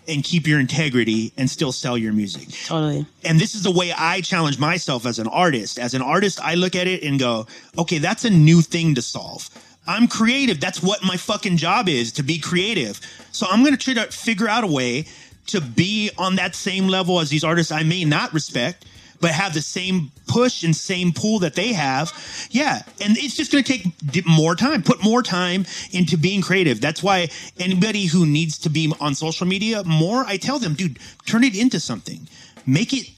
and 0.08 0.24
keep 0.24 0.48
your 0.48 0.60
integrity 0.60 1.34
and 1.38 1.50
still 1.50 1.74
sell 1.74 1.98
your 1.98 2.14
music 2.14 2.48
totally. 2.66 3.06
and 3.26 3.40
this 3.42 3.56
is 3.56 3.64
the 3.64 3.72
way 3.72 3.92
I 3.92 4.22
challenge 4.22 4.58
myself 4.58 5.06
as 5.06 5.20
an 5.20 5.28
artist. 5.28 5.78
As 5.78 5.94
an 5.94 6.02
artist, 6.02 6.40
I 6.42 6.56
look 6.56 6.76
at 6.76 6.88
it 6.88 7.04
and 7.04 7.20
go, 7.20 7.46
okay, 7.78 7.98
that's 7.98 8.24
a 8.24 8.30
new 8.30 8.62
thing 8.62 8.96
to 8.96 9.02
solve. 9.02 9.50
I'm 9.86 10.08
creative. 10.08 10.60
That's 10.62 10.82
what 10.82 11.04
my 11.04 11.18
fucking 11.18 11.58
job 11.58 11.90
is 11.90 12.12
to 12.14 12.24
be 12.24 12.40
creative. 12.40 13.00
So 13.32 13.48
I'm 13.50 13.64
going 13.64 13.76
to 13.76 13.94
try 13.94 13.94
to 14.02 14.10
figure 14.12 14.48
out 14.48 14.64
a 14.64 14.68
way 14.68 15.06
to 15.48 15.60
be 15.62 16.10
on 16.18 16.36
that 16.38 16.56
same 16.56 16.88
level 16.88 17.20
as 17.20 17.30
these 17.30 17.44
artists 17.44 17.72
I 17.72 17.84
may 17.84 18.04
not 18.06 18.34
respect, 18.34 18.86
but 19.20 19.32
have 19.32 19.54
the 19.54 19.62
same 19.62 20.12
push 20.28 20.64
and 20.64 20.76
same 20.76 21.12
pull 21.12 21.40
that 21.40 21.56
they 21.56 21.74
have. 21.74 22.14
Yeah. 22.52 22.82
And 23.02 23.18
it's 23.18 23.36
just 23.36 23.52
going 23.52 23.64
to 23.64 23.80
take 23.80 24.28
more 24.28 24.56
time, 24.56 24.84
put 24.84 25.04
more 25.04 25.24
time 25.24 25.66
into 25.92 26.18
being 26.18 26.42
creative. 26.42 26.82
That's 26.82 27.02
why 27.02 27.30
anybody 27.60 28.06
who 28.06 28.26
needs 28.26 28.58
to 28.60 28.70
be 28.70 28.94
on 29.00 29.16
social 29.16 29.48
media 29.48 29.84
more, 29.84 30.24
I 30.26 30.38
tell 30.38 30.60
them, 30.60 30.74
dude, 30.74 31.00
turn 31.26 31.44
it 31.44 31.58
into 31.58 31.80
something. 31.80 32.28
Make 32.66 32.94
it 32.94 33.10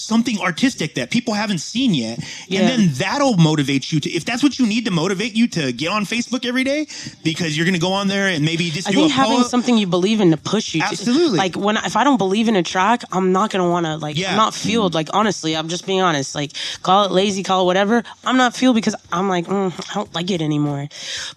something 0.00 0.38
artistic 0.40 0.94
that 0.94 1.10
people 1.10 1.34
haven't 1.34 1.58
seen 1.58 1.94
yet 1.94 2.18
Yeah. 2.48 2.60
and 2.60 2.68
then 2.68 2.88
that'll 2.94 3.36
motivate 3.36 3.92
you 3.92 4.00
to 4.00 4.10
if 4.10 4.24
that's 4.24 4.42
what 4.42 4.58
you 4.58 4.66
need 4.66 4.84
to 4.86 4.90
motivate 4.90 5.34
you 5.34 5.48
to 5.48 5.72
get 5.72 5.88
on 5.90 6.04
facebook 6.04 6.44
every 6.46 6.64
day 6.64 6.86
because 7.24 7.56
you're 7.56 7.66
gonna 7.66 7.78
go 7.78 7.92
on 7.92 8.08
there 8.08 8.28
and 8.28 8.44
maybe 8.44 8.70
just 8.70 8.88
I 8.88 8.92
do 8.92 8.96
think 8.98 9.12
having 9.12 9.42
something 9.44 9.76
you 9.76 9.86
believe 9.86 10.20
in 10.20 10.30
to 10.30 10.36
push 10.36 10.74
you. 10.74 10.80
to- 10.80 10.86
Absolutely. 10.88 11.38
like 11.38 11.56
when 11.56 11.76
I, 11.76 11.84
if 11.86 11.96
I 11.96 12.04
don't 12.04 12.16
believe 12.18 12.48
in 12.48 12.56
a 12.56 12.62
track, 12.62 13.02
I'm 13.12 13.32
not 13.32 13.50
gonna 13.50 13.68
want 13.68 13.86
to 13.86 13.96
like. 13.96 14.16
Yeah. 14.16 14.30
I'm 14.30 14.36
not 14.36 14.54
fueled. 14.54 14.94
Like 14.94 15.08
honestly, 15.12 15.56
I'm 15.56 15.68
just 15.68 15.86
being 15.86 16.00
honest. 16.00 16.34
Like 16.34 16.52
call 16.82 17.04
it 17.06 17.12
lazy, 17.12 17.42
call 17.42 17.62
it 17.62 17.66
whatever. 17.66 18.02
I'm 18.24 18.36
not 18.36 18.54
fueled 18.56 18.74
because 18.76 18.94
I'm 19.12 19.28
like 19.28 19.46
mm, 19.46 19.72
I 19.90 19.94
don't 19.94 20.14
like 20.14 20.30
it 20.30 20.40
anymore. 20.42 20.88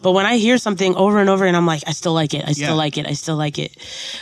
But 0.01 0.11
when 0.13 0.25
I 0.25 0.38
hear 0.38 0.57
something 0.57 0.95
over 0.95 1.19
and 1.19 1.29
over, 1.29 1.45
and 1.45 1.55
I'm 1.57 1.65
like, 1.65 1.83
I 1.88 1.91
still 1.91 2.13
like 2.13 2.33
it. 2.33 2.43
I 2.47 2.51
still 2.53 2.69
Yeah. 2.69 2.73
like 2.73 2.97
it. 2.97 3.07
I 3.07 3.13
still 3.13 3.35
like 3.35 3.57
it. 3.59 3.75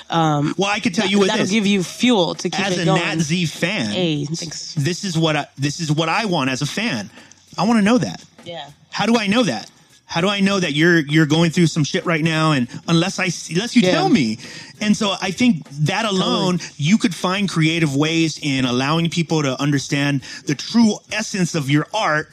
well 0.10 0.54
i 0.66 0.80
could 0.80 0.94
tell 0.94 1.08
you 1.08 1.20
what 1.20 1.28
That'll 1.28 1.46
give 1.46 1.66
you 1.68 1.84
fuel 1.84 2.36
to 2.36 2.50
keep 2.50 2.60
as 2.66 2.78
it 2.78 2.86
going. 2.86 2.98
As 3.02 3.06
a 3.06 3.08
going. 3.08 3.18
nat 3.18 3.24
z 3.24 3.46
fan 3.46 3.86
Hey, 3.92 4.26
thanks. 4.36 4.74
this 4.76 5.04
is 5.04 5.18
what 5.18 5.36
I, 5.36 5.48
this 5.58 5.80
is 5.80 5.92
what 5.92 6.10
i 6.10 6.26
want 6.26 6.50
as 6.50 6.62
a 6.62 6.66
fan 6.66 7.10
i 7.58 7.66
want 7.66 7.78
to 7.80 7.84
know 7.84 7.98
that 7.98 8.24
Yeah. 8.46 8.70
How 8.92 9.06
do 9.06 9.18
I 9.18 9.28
know 9.28 9.44
that? 9.44 9.70
How 10.06 10.20
do 10.22 10.28
I 10.28 10.40
know 10.42 10.60
that 10.60 10.74
you're 10.74 11.00
you're 11.00 11.28
going 11.28 11.52
through 11.52 11.68
some 11.68 11.84
shit 11.86 12.04
right 12.06 12.24
now? 12.24 12.52
And 12.54 12.68
unless 12.88 13.20
I 13.20 13.30
see- 13.30 13.54
unless 13.54 13.76
you 13.76 13.84
Yeah. 13.84 13.92
tell 13.92 14.10
me, 14.10 14.40
and 14.82 14.98
so 14.98 15.16
I 15.22 15.32
think 15.32 15.64
that 15.86 16.06
alone, 16.06 16.60
you 16.78 16.98
could 16.98 17.14
find 17.14 17.48
creative 17.48 17.96
ways 17.96 18.40
in 18.42 18.66
allowing 18.66 19.10
people 19.12 19.44
to 19.44 19.54
understand 19.62 20.22
the 20.48 20.56
true 20.56 20.98
essence 21.12 21.54
of 21.56 21.70
your 21.70 21.86
art 21.94 22.28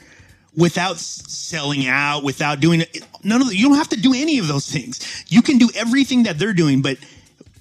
without 0.55 0.97
selling 0.99 1.85
out, 1.87 2.23
without 2.23 2.59
doing 2.59 2.83
none 3.23 3.41
of 3.41 3.47
the, 3.49 3.55
you 3.55 3.67
don't 3.69 3.77
have 3.77 3.89
to 3.89 4.01
do 4.01 4.13
any 4.13 4.39
of 4.39 4.47
those 4.47 4.65
things. 4.67 4.99
You 5.29 5.41
can 5.43 5.57
do 5.59 5.69
everything 5.75 6.23
that 6.23 6.39
they're 6.39 6.53
doing, 6.57 6.81
but 6.81 6.97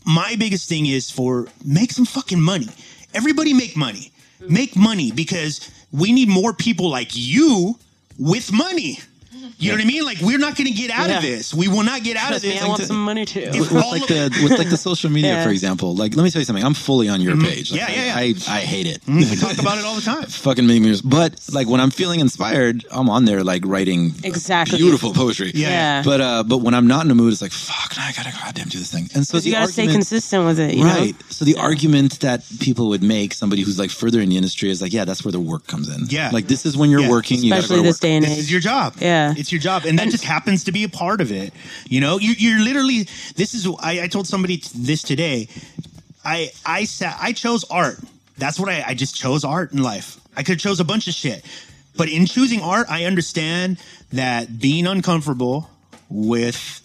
my 0.07 0.35
biggest 0.39 0.69
thing 0.69 0.87
is 0.87 1.11
for 1.11 1.47
make 1.65 1.93
some 1.93 2.07
fucking 2.07 2.41
money. 2.41 2.69
Everybody 3.13 3.53
make 3.53 3.77
money. 3.77 4.11
Make 4.41 4.77
money 4.77 5.13
because 5.13 5.71
we 5.93 6.13
need 6.13 6.29
more 6.29 6.53
people 6.53 6.89
like 6.91 7.11
you 7.13 7.77
with 8.19 8.53
money. 8.53 8.99
You 9.59 9.71
know 9.71 9.77
what 9.79 9.85
I 9.85 9.87
mean? 9.87 10.05
Like 10.05 10.19
we're 10.21 10.39
not 10.39 10.57
going 10.57 10.67
to 10.67 10.73
get 10.73 10.91
out 10.91 11.09
Yeah. 11.09 11.17
of 11.19 11.23
this. 11.23 11.55
We 11.55 11.69
will 11.69 11.83
not 11.83 12.03
get 12.03 12.17
out 12.17 12.25
of 12.35 12.43
Trust 12.43 12.45
me, 12.45 12.51
this. 12.53 12.63
I 12.63 12.69
want 12.69 12.81
until- 12.81 12.87
some 12.95 13.05
money 13.05 13.25
too. 13.25 13.41
If 13.41 13.73
with 13.73 13.73
like 13.73 14.07
the 14.07 14.31
with 14.43 14.59
like 14.59 14.71
the 14.71 14.77
social 14.77 15.11
media, 15.11 15.33
Yeah. 15.37 15.45
for 15.45 15.51
example. 15.51 15.95
Like, 15.95 16.15
let 16.17 16.23
me 16.25 16.31
tell 16.31 16.41
you 16.41 16.45
something. 16.47 16.65
I'm 16.65 16.75
fully 16.75 17.09
on 17.09 17.21
your 17.21 17.37
page. 17.37 17.71
Like, 17.73 17.81
Mm-hmm. 17.81 17.93
Yeah, 17.93 18.07
yeah, 18.07 18.17
I, 18.17 18.23
yeah. 18.23 18.37
I, 18.49 18.57
I 18.57 18.61
hate 18.61 18.87
it. 18.87 19.01
we 19.07 19.25
talk 19.37 19.59
about 19.59 19.79
it 19.79 19.85
all 19.85 19.95
the 19.95 20.01
time. 20.03 20.25
Fucking 20.47 20.67
make 20.67 20.83
me. 20.83 20.97
But 21.05 21.39
like 21.53 21.69
when 21.69 21.81
I'm 21.81 21.91
feeling 21.91 22.21
inspired, 22.21 22.85
I'm 22.91 23.09
on 23.11 23.25
there 23.25 23.43
like 23.45 23.63
writing 23.67 24.13
Exactly. 24.25 24.79
beautiful 24.79 25.13
poetry. 25.13 25.53
Yeah. 25.55 25.69
Yeah. 25.69 26.03
But 26.05 26.21
uh, 26.21 26.43
but 26.45 26.59
when 26.59 26.75
I'm 26.75 26.87
not 26.87 27.03
in 27.03 27.09
the 27.09 27.15
mood, 27.15 27.33
it's 27.33 27.43
like 27.43 27.53
fuck. 27.53 27.97
Now 27.97 28.07
I 28.07 28.13
gotta 28.13 28.33
goddamn 28.33 28.69
do 28.69 28.79
this 28.79 28.91
thing. 28.91 29.09
And 29.15 29.27
so 29.27 29.37
you 29.39 29.43
the 29.45 29.51
gotta 29.53 29.73
stay 29.73 29.87
consistent 29.87 30.45
with 30.47 30.59
it. 30.61 30.75
You 30.75 30.85
right. 30.85 31.13
Know? 31.13 31.19
So 31.31 31.45
the 31.45 31.57
argument 31.57 32.21
that 32.21 32.45
people 32.61 32.89
would 32.89 33.03
make, 33.03 33.35
somebody 33.35 33.63
who's 33.63 33.79
like 33.79 33.91
further 33.91 34.21
in 34.21 34.29
the 34.29 34.37
industry, 34.37 34.71
is 34.71 34.81
like, 34.83 34.93
yeah, 34.93 35.05
that's 35.05 35.25
where 35.25 35.33
the 35.33 35.41
work 35.41 35.67
comes 35.67 35.89
in. 35.95 36.07
Yeah. 36.09 36.31
Like 36.33 36.47
this 36.47 36.65
is 36.67 36.77
when 36.77 36.91
you're 36.91 37.01
Yeah. 37.01 37.11
working. 37.11 37.43
You 37.43 37.51
gotta 37.51 37.61
Especially 37.61 37.77
go 37.77 37.83
to 37.83 37.89
this 37.89 37.97
work. 37.97 38.01
day 38.01 38.17
and 38.17 38.25
This 38.25 38.33
age. 38.33 38.39
is 38.39 38.51
your 38.53 38.61
job. 38.61 38.95
Yeah. 39.01 39.35
It's 39.39 39.53
your 39.53 39.61
job. 39.61 39.85
And 39.85 39.99
that 39.99 40.09
just 40.09 40.25
happens 40.25 40.65
to 40.65 40.73
be 40.73 40.85
a 40.85 40.89
part 40.89 41.21
of 41.21 41.31
it. 41.33 41.53
You 41.87 42.01
know, 42.01 42.19
you, 42.19 42.33
you're 42.33 42.61
literally, 42.61 43.09
this 43.37 43.55
is, 43.55 43.67
I, 43.81 44.03
I 44.03 44.09
told 44.09 44.27
somebody 44.27 44.63
this 44.75 45.03
today. 45.03 45.49
I, 46.25 46.51
I 46.65 46.85
sat, 46.85 47.17
I 47.21 47.33
chose 47.33 47.65
art. 47.71 47.99
That's 48.39 48.59
what 48.59 48.69
I, 48.69 48.85
I 48.89 48.95
just 48.95 49.15
chose 49.15 49.45
art 49.45 49.73
in 49.73 49.83
life. 49.83 50.21
I 50.37 50.43
could 50.43 50.55
have 50.55 50.61
chose 50.61 50.81
a 50.81 50.85
bunch 50.85 51.09
of 51.09 51.15
shit. 51.15 51.45
But 51.97 52.09
in 52.11 52.27
choosing 52.27 52.61
art, 52.61 52.89
I 52.91 53.05
understand 53.05 53.79
that 54.13 54.61
being 54.61 54.87
uncomfortable 54.87 55.71
with 56.11 56.83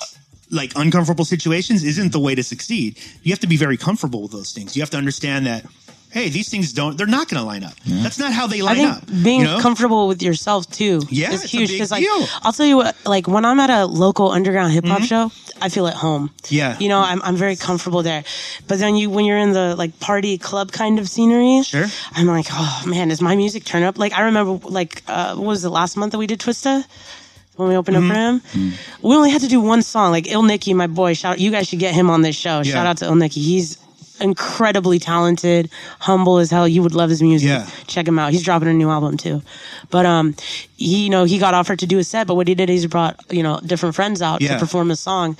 uh, 0.00 0.04
like 0.50 0.72
uncomfortable 0.76 1.24
situations 1.24 1.84
isn't 1.84 2.12
the 2.12 2.18
way 2.18 2.34
to 2.34 2.42
succeed. 2.42 2.98
You 3.22 3.32
have 3.32 3.40
to 3.40 3.46
be 3.46 3.56
very 3.56 3.76
comfortable 3.76 4.22
with 4.22 4.32
those 4.32 4.52
things. 4.52 4.74
You 4.76 4.82
have 4.82 4.90
to 4.90 4.96
understand 4.96 5.46
that, 5.46 5.66
hey, 6.14 6.28
these 6.30 6.48
things 6.48 6.72
don't, 6.72 6.96
they're 6.96 7.08
not 7.18 7.28
going 7.28 7.40
to 7.42 7.46
line 7.46 7.64
up. 7.64 7.74
That's 7.84 8.20
not 8.20 8.32
how 8.32 8.46
they 8.46 8.62
line 8.62 8.80
up. 8.86 9.02
being 9.24 9.40
you 9.40 9.46
know? 9.46 9.58
comfortable 9.60 10.06
with 10.06 10.22
yourself 10.22 10.70
too 10.70 11.02
Yeah, 11.10 11.32
is 11.32 11.42
it's 11.42 11.52
huge. 11.52 11.70
Because 11.72 11.90
like 11.90 12.04
deal. 12.04 12.26
I'll 12.42 12.52
tell 12.52 12.66
you 12.66 12.76
what, 12.76 12.94
like 13.04 13.26
when 13.26 13.44
I'm 13.44 13.58
at 13.58 13.68
a 13.70 13.84
local 13.84 14.30
underground 14.30 14.72
hip 14.72 14.84
hop 14.86 15.02
show, 15.02 15.32
I 15.60 15.68
feel 15.68 15.86
at 15.88 15.94
home. 15.94 16.28
Mm-hmm. 16.28 16.54
Yeah. 16.54 16.78
you 16.78 16.88
know, 16.88 17.00
I'm 17.00 17.20
I'm 17.22 17.36
very 17.36 17.56
comfortable 17.56 18.02
there. 18.02 18.22
But 18.68 18.78
then 18.78 18.94
you 18.96 19.10
when 19.10 19.24
you're 19.24 19.38
in 19.38 19.52
the 19.52 19.74
like 19.76 19.98
party 20.00 20.38
club 20.38 20.70
kind 20.72 20.98
of 21.00 21.08
scenery, 21.08 21.62
Sure. 21.64 21.86
I'm 22.12 22.26
like, 22.28 22.46
oh 22.50 22.82
man, 22.86 23.10
is 23.10 23.20
my 23.20 23.34
music 23.36 23.64
turn 23.64 23.82
up? 23.82 23.98
Like 23.98 24.12
I 24.12 24.22
remember 24.22 24.52
like 24.68 25.02
uh, 25.08 25.34
what 25.34 25.46
was 25.46 25.64
it 25.64 25.70
last 25.70 25.96
month 25.96 26.12
that 26.12 26.18
we 26.18 26.26
did 26.28 26.38
Twista. 26.40 26.84
When 27.56 27.68
we 27.68 27.76
opened 27.76 27.96
up 27.98 28.02
for 28.02 28.14
him, 28.14 28.40
Mm-hmm. 28.40 29.06
we 29.08 29.14
only 29.14 29.30
had 29.30 29.40
to 29.42 29.48
do 29.48 29.60
one 29.60 29.82
song. 29.82 30.10
Like 30.10 30.26
Il 30.26 30.42
Nicky, 30.42 30.74
my 30.74 30.88
boy, 30.88 31.14
shout! 31.14 31.38
You 31.38 31.50
guys 31.52 31.68
should 31.68 31.78
get 31.78 31.94
him 31.94 32.10
on 32.10 32.22
this 32.22 32.34
show. 32.34 32.56
Yeah. 32.62 32.72
Shout 32.72 32.86
out 32.86 32.96
to 32.98 33.04
Il 33.06 33.14
Nicky. 33.14 33.40
He's 33.40 33.78
incredibly 34.20 34.98
talented, 34.98 35.70
humble 36.00 36.38
as 36.38 36.50
hell. 36.50 36.66
You 36.68 36.82
would 36.82 36.94
love 36.94 37.10
his 37.10 37.22
music. 37.22 37.48
Yeah. 37.48 37.68
Check 37.86 38.06
him 38.06 38.18
out. 38.18 38.32
He's 38.32 38.42
dropping 38.42 38.68
a 38.68 38.72
new 38.74 38.90
album 38.90 39.16
too. 39.16 39.42
But 39.90 40.06
um, 40.06 40.34
he, 40.76 41.04
you 41.04 41.10
know, 41.10 41.24
he 41.24 41.38
got 41.38 41.54
offered 41.54 41.78
to 41.80 41.86
do 41.86 41.98
a 41.98 42.04
set, 42.04 42.26
but 42.26 42.34
what 42.34 42.48
he 42.48 42.54
did 42.54 42.70
is 42.70 42.82
he 42.82 42.88
brought 42.88 43.20
you 43.30 43.42
know 43.42 43.60
different 43.64 43.94
friends 43.94 44.22
out 44.22 44.40
Yeah. 44.40 44.54
to 44.54 44.58
perform 44.60 44.90
a 44.90 44.96
song, 44.96 45.36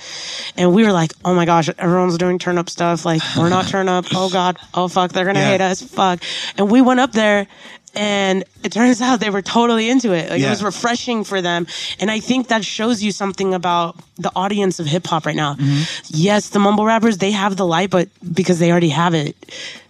and 0.57 0.73
we 0.73 0.83
were 0.83 0.91
like, 0.91 1.11
oh 1.23 1.33
my 1.33 1.45
gosh, 1.45 1.69
everyone's 1.77 2.17
doing 2.17 2.39
turn 2.39 2.57
up 2.57 2.69
stuff. 2.69 3.05
Like 3.05 3.21
we're 3.37 3.49
not 3.49 3.67
turn 3.69 3.87
up. 3.89 4.05
Oh 4.13 4.29
god. 4.29 4.57
Oh 4.73 4.87
fuck, 4.87 5.11
they're 5.11 5.25
gonna 5.25 5.39
Yeah. 5.39 5.51
hate 5.51 5.61
us. 5.61 5.81
Fuck. 5.81 6.21
And 6.57 6.69
we 6.69 6.81
went 6.81 6.99
up 6.99 7.11
there. 7.11 7.47
And 7.95 8.43
it 8.63 8.71
turns 8.71 9.01
out 9.05 9.19
they 9.19 9.29
were 9.29 9.41
totally 9.41 9.89
into 9.89 10.13
it. 10.13 10.29
Like 10.29 10.41
Yeah. 10.41 10.47
it 10.47 10.49
was 10.51 10.63
refreshing 10.63 11.23
for 11.23 11.41
them. 11.41 11.67
And 11.99 12.11
I 12.11 12.19
think 12.19 12.47
that 12.49 12.63
shows 12.65 13.01
you 13.03 13.11
something 13.11 13.53
about 13.53 13.95
the 14.17 14.31
audience 14.35 14.79
of 14.79 14.85
hip 14.85 15.05
hop 15.07 15.25
right 15.25 15.35
now. 15.35 15.55
Mm-hmm. 15.55 15.83
Yes, 16.09 16.49
the 16.49 16.59
mumble 16.59 16.85
rappers, 16.85 17.17
they 17.17 17.31
have 17.31 17.57
the 17.57 17.65
light, 17.65 17.89
but 17.89 18.09
because 18.33 18.59
they 18.59 18.71
already 18.71 18.89
have 18.89 19.13
it. 19.13 19.35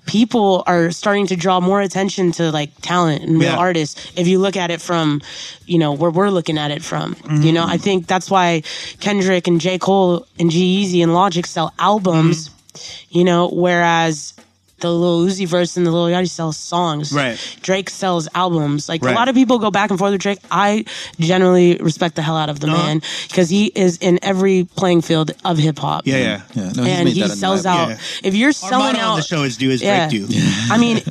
People 0.06 0.64
are 0.68 0.91
starting 0.91 1.26
to 1.27 1.36
draw 1.36 1.60
more 1.60 1.82
attention 1.82 2.32
to 2.34 2.52
like 2.52 2.69
talent 2.82 3.23
and 3.23 3.40
real 3.40 3.52
Yeah. 3.52 3.57
artists. 3.57 4.11
If 4.15 4.27
you 4.27 4.38
look 4.38 4.56
at 4.56 4.69
it 4.69 4.80
from, 4.80 5.22
you 5.65 5.80
know, 5.80 5.94
where 5.94 6.11
we're 6.11 6.30
looking 6.30 6.60
at 6.60 6.69
it 6.69 6.84
from, 6.84 7.15
you 7.41 7.52
know, 7.52 7.64
I 7.64 7.76
mm-hmm. 7.76 7.84
think 7.84 8.07
that's 8.07 8.30
why 8.30 8.61
Kendrick 8.99 9.48
and 9.48 9.60
J. 9.60 9.80
Cole 9.80 10.27
and 10.38 10.52
G 10.52 10.60
Easy 10.82 11.02
and 11.02 11.14
Logic 11.15 11.45
sell 11.48 11.73
albums, 11.80 12.49
mm-hmm. 12.49 13.18
you 13.18 13.23
know, 13.23 13.49
whereas 13.49 14.34
the 14.81 14.91
Lil 14.91 15.26
Uzi 15.26 15.47
Vert 15.47 15.76
and 15.77 15.88
the 15.88 15.91
Lil 15.91 16.07
Yachty 16.07 16.30
sells 16.30 16.57
songs. 16.57 17.14
Right. 17.14 17.38
Drake 17.61 17.89
sells 17.89 18.27
albums. 18.35 18.89
Like 18.89 19.03
Right. 19.03 19.14
a 19.14 19.15
lot 19.15 19.30
of 19.30 19.35
people 19.35 19.57
go 19.57 19.72
back 19.72 19.89
and 19.89 19.97
forth 19.97 20.11
with 20.11 20.22
Drake. 20.22 20.39
I 20.52 20.84
generally 21.19 21.77
respect 21.77 22.15
the 22.15 22.22
hell 22.22 22.35
out 22.35 22.49
of 22.49 22.60
the 22.60 22.68
Uh-huh. 22.68 22.84
man 22.85 23.02
because 23.30 23.49
he 23.49 23.72
is 23.73 23.97
in 23.97 24.19
every 24.22 24.65
playing 24.76 25.02
field 25.02 25.31
of 25.45 25.57
hip 25.57 25.80
hop. 25.80 26.03
Yeah, 26.06 26.18
yeah. 26.18 26.41
Yeah, 26.53 26.64
no, 26.76 26.84
he's 26.84 26.93
and 26.93 27.06
made 27.06 27.14
he 27.15 27.22
that 27.22 27.30
sells 27.38 27.65
out. 27.65 27.89
Yeah. 27.89 27.97
If 28.23 28.35
you're 28.35 28.52
selling 28.52 28.97
out, 28.97 29.11
on 29.11 29.18
the 29.19 29.23
show 29.23 29.43
is 29.43 29.56
do 29.57 29.72
as 29.72 29.81
yeah. 29.81 30.10
Drake 30.10 30.27
do. 30.27 30.39
I 30.69 30.77
mean, 30.77 31.02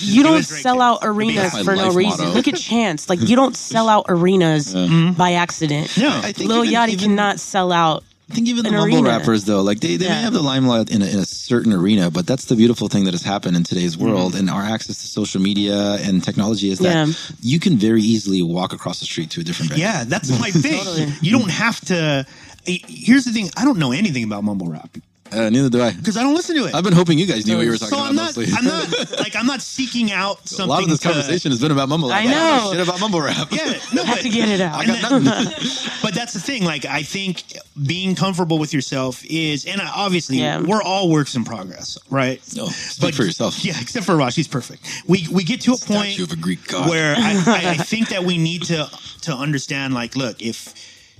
you 0.00 0.22
don't 0.22 0.38
as 0.40 0.48
sell 0.48 0.80
out 0.82 0.98
arenas 1.02 1.52
That's 1.52 1.64
for 1.64 1.76
no 1.76 1.90
reason. 1.92 2.26
motto. 2.26 2.36
Look 2.36 2.48
at 2.48 2.56
Chance. 2.56 3.08
Like 3.08 3.20
you 3.28 3.36
don't 3.36 3.56
sell 3.56 3.88
out 3.88 4.04
arenas 4.08 4.74
by 5.16 5.32
accident. 5.32 5.96
No. 5.96 6.08
I 6.22 6.32
think 6.32 6.48
Lil 6.50 6.64
even- 6.64 6.74
Yachty 6.74 6.88
even- 6.90 6.98
cannot 7.10 7.40
sell 7.40 7.72
out. 7.72 8.04
I 8.30 8.34
think 8.34 8.48
even 8.48 8.64
the 8.64 8.70
mumble 8.72 8.96
arena. 8.96 9.08
rappers 9.08 9.44
though, 9.44 9.60
like 9.62 9.80
they, 9.80 9.96
they 9.96 10.08
may 10.08 10.22
have 10.22 10.32
the 10.32 10.40
limelight 10.42 10.90
in 10.90 11.02
a, 11.02 11.06
in 11.06 11.18
a 11.18 11.24
certain 11.26 11.72
arena, 11.74 12.10
but 12.10 12.26
that's 12.26 12.46
the 12.46 12.56
beautiful 12.56 12.88
thing 12.88 13.04
that 13.04 13.12
has 13.12 13.22
happened 13.22 13.54
in 13.56 13.64
today's 13.64 13.96
Mm-hmm. 13.96 14.06
world 14.10 14.34
and 14.34 14.48
our 14.48 14.62
access 14.62 14.98
to 15.02 15.06
social 15.06 15.40
media 15.42 15.96
and 16.00 16.24
technology 16.24 16.70
is 16.70 16.78
that 16.78 17.06
Yeah. 17.08 17.12
you 17.42 17.60
can 17.60 17.76
very 17.76 18.00
easily 18.02 18.42
walk 18.42 18.72
across 18.72 18.98
the 19.00 19.04
street 19.06 19.28
to 19.32 19.40
a 19.42 19.44
different 19.44 19.70
venue. 19.72 19.84
Yeah, 19.84 20.04
that's 20.04 20.30
my 20.40 20.50
thing. 20.64 20.78
Totally. 20.82 21.12
You 21.20 21.32
don't 21.38 21.50
have 21.50 21.80
to. 21.86 22.24
Here's 22.66 23.24
the 23.24 23.32
thing: 23.32 23.50
I 23.58 23.64
don't 23.66 23.78
know 23.78 23.92
anything 23.92 24.24
about 24.24 24.42
mumble 24.42 24.68
rap 24.68 24.96
Uh, 25.34 25.50
neither 25.50 25.68
do 25.68 25.82
I. 25.82 25.92
because 25.92 26.16
I 26.16 26.22
don't 26.22 26.34
listen 26.34 26.56
to 26.56 26.66
it. 26.66 26.74
I've 26.74 26.84
been 26.84 26.92
hoping 26.92 27.18
you 27.18 27.26
guys 27.26 27.46
knew 27.46 27.56
what 27.56 27.64
you 27.64 27.70
were 27.70 27.76
talking 27.76 27.96
so 27.96 27.98
about 27.98 28.08
I'm 28.10 28.14
not. 28.16 28.36
mostly. 28.36 28.46
I'm 28.56 28.64
not 28.64 29.18
like 29.20 29.34
I'm 29.36 29.46
not 29.46 29.60
seeking 29.62 30.12
out 30.12 30.50
a 30.58 30.64
lot 30.66 30.82
of 30.82 30.88
this 30.88 31.00
to- 31.00 31.08
conversation 31.08 31.50
has 31.50 31.60
been 31.60 31.72
about 31.72 31.88
mumble 31.88 32.08
rap. 32.10 32.20
I 32.20 32.26
know. 32.26 32.70
shit 32.72 32.80
about 32.86 33.00
mumble 33.00 33.20
rap. 33.20 33.48
Yeah, 33.50 33.64
no, 33.92 34.02
I 34.02 34.06
have 34.06 34.16
but, 34.16 34.22
to 34.22 34.28
get 34.28 34.48
it 34.48 34.60
out. 34.60 34.74
I 34.80 34.86
got 34.86 35.12
And 35.12 35.24
nothing. 35.24 35.98
but 36.02 36.14
that's 36.14 36.32
the 36.32 36.40
thing. 36.40 36.64
Like 36.64 36.84
I 36.84 37.02
think 37.02 37.42
being 37.86 38.14
comfortable 38.14 38.58
with 38.58 38.72
yourself 38.72 39.24
is, 39.24 39.64
and 39.66 39.80
obviously 39.82 40.38
Yeah. 40.38 40.60
we're 40.60 40.82
all 40.82 41.10
works 41.10 41.34
in 41.34 41.44
progress, 41.44 41.98
right? 42.10 42.40
No, 42.56 42.66
speak 42.66 43.14
for 43.14 43.24
yourself. 43.24 43.64
Yeah, 43.64 43.74
except 43.80 44.06
for 44.06 44.16
Rosh, 44.16 44.36
he's 44.36 44.48
perfect. 44.48 44.86
We 45.06 45.26
we 45.30 45.44
get 45.44 45.60
to 45.62 45.72
a 45.72 45.76
point 45.76 46.12
Statue 46.14 46.24
of 46.24 46.32
a 46.32 46.36
Greek 46.36 46.66
god. 46.68 46.88
where 46.88 47.14
I, 47.16 47.32
I, 47.46 47.70
I 47.70 47.74
think 47.76 48.08
that 48.10 48.24
we 48.24 48.38
need 48.38 48.62
to 48.64 48.88
to 49.22 49.32
understand. 49.34 49.94
Like, 49.94 50.16
look, 50.16 50.40
if 50.42 50.74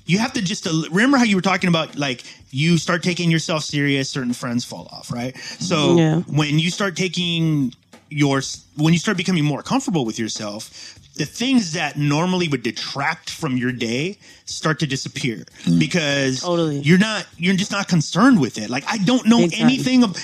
you 0.07 0.19
have 0.19 0.33
to 0.35 0.43
just 0.43 0.67
remember 0.91 1.17
how 1.17 1.25
you 1.25 1.37
were 1.37 1.43
talking 1.43 1.69
about, 1.69 1.97
like 1.97 2.25
you 2.51 2.79
start 2.79 3.03
taking 3.03 3.31
yourself 3.31 3.65
serious, 3.65 4.09
certain 4.11 4.33
friends 4.33 4.65
fall 4.65 4.89
off, 4.93 5.11
right? 5.13 5.37
So 5.39 5.97
Yeah. 5.97 6.21
when 6.23 6.59
you 6.59 6.71
start 6.71 6.97
taking 6.97 7.73
your 8.11 8.43
when 8.77 8.93
you 8.93 8.99
start 8.99 9.17
becoming 9.17 9.45
more 9.45 9.63
comfortable 9.63 10.05
with 10.05 10.19
yourself 10.19 10.99
the 11.17 11.25
things 11.25 11.73
that 11.73 11.97
normally 11.97 12.49
would 12.49 12.63
detract 12.63 13.31
from 13.31 13.57
your 13.57 13.73
day 13.73 14.17
start 14.45 14.79
to 14.81 14.87
disappear 14.87 15.45
mm. 15.65 15.79
because 15.79 16.41
Totally. 16.43 16.81
you're 16.81 16.99
not 16.99 17.27
you're 17.39 17.57
just 17.57 17.73
not 17.73 17.89
concerned 17.89 18.41
with 18.41 18.59
it 18.59 18.71
like 18.71 18.85
i 18.89 18.99
don't 18.99 19.27
know 19.27 19.49
anything 19.59 20.05
of 20.05 20.17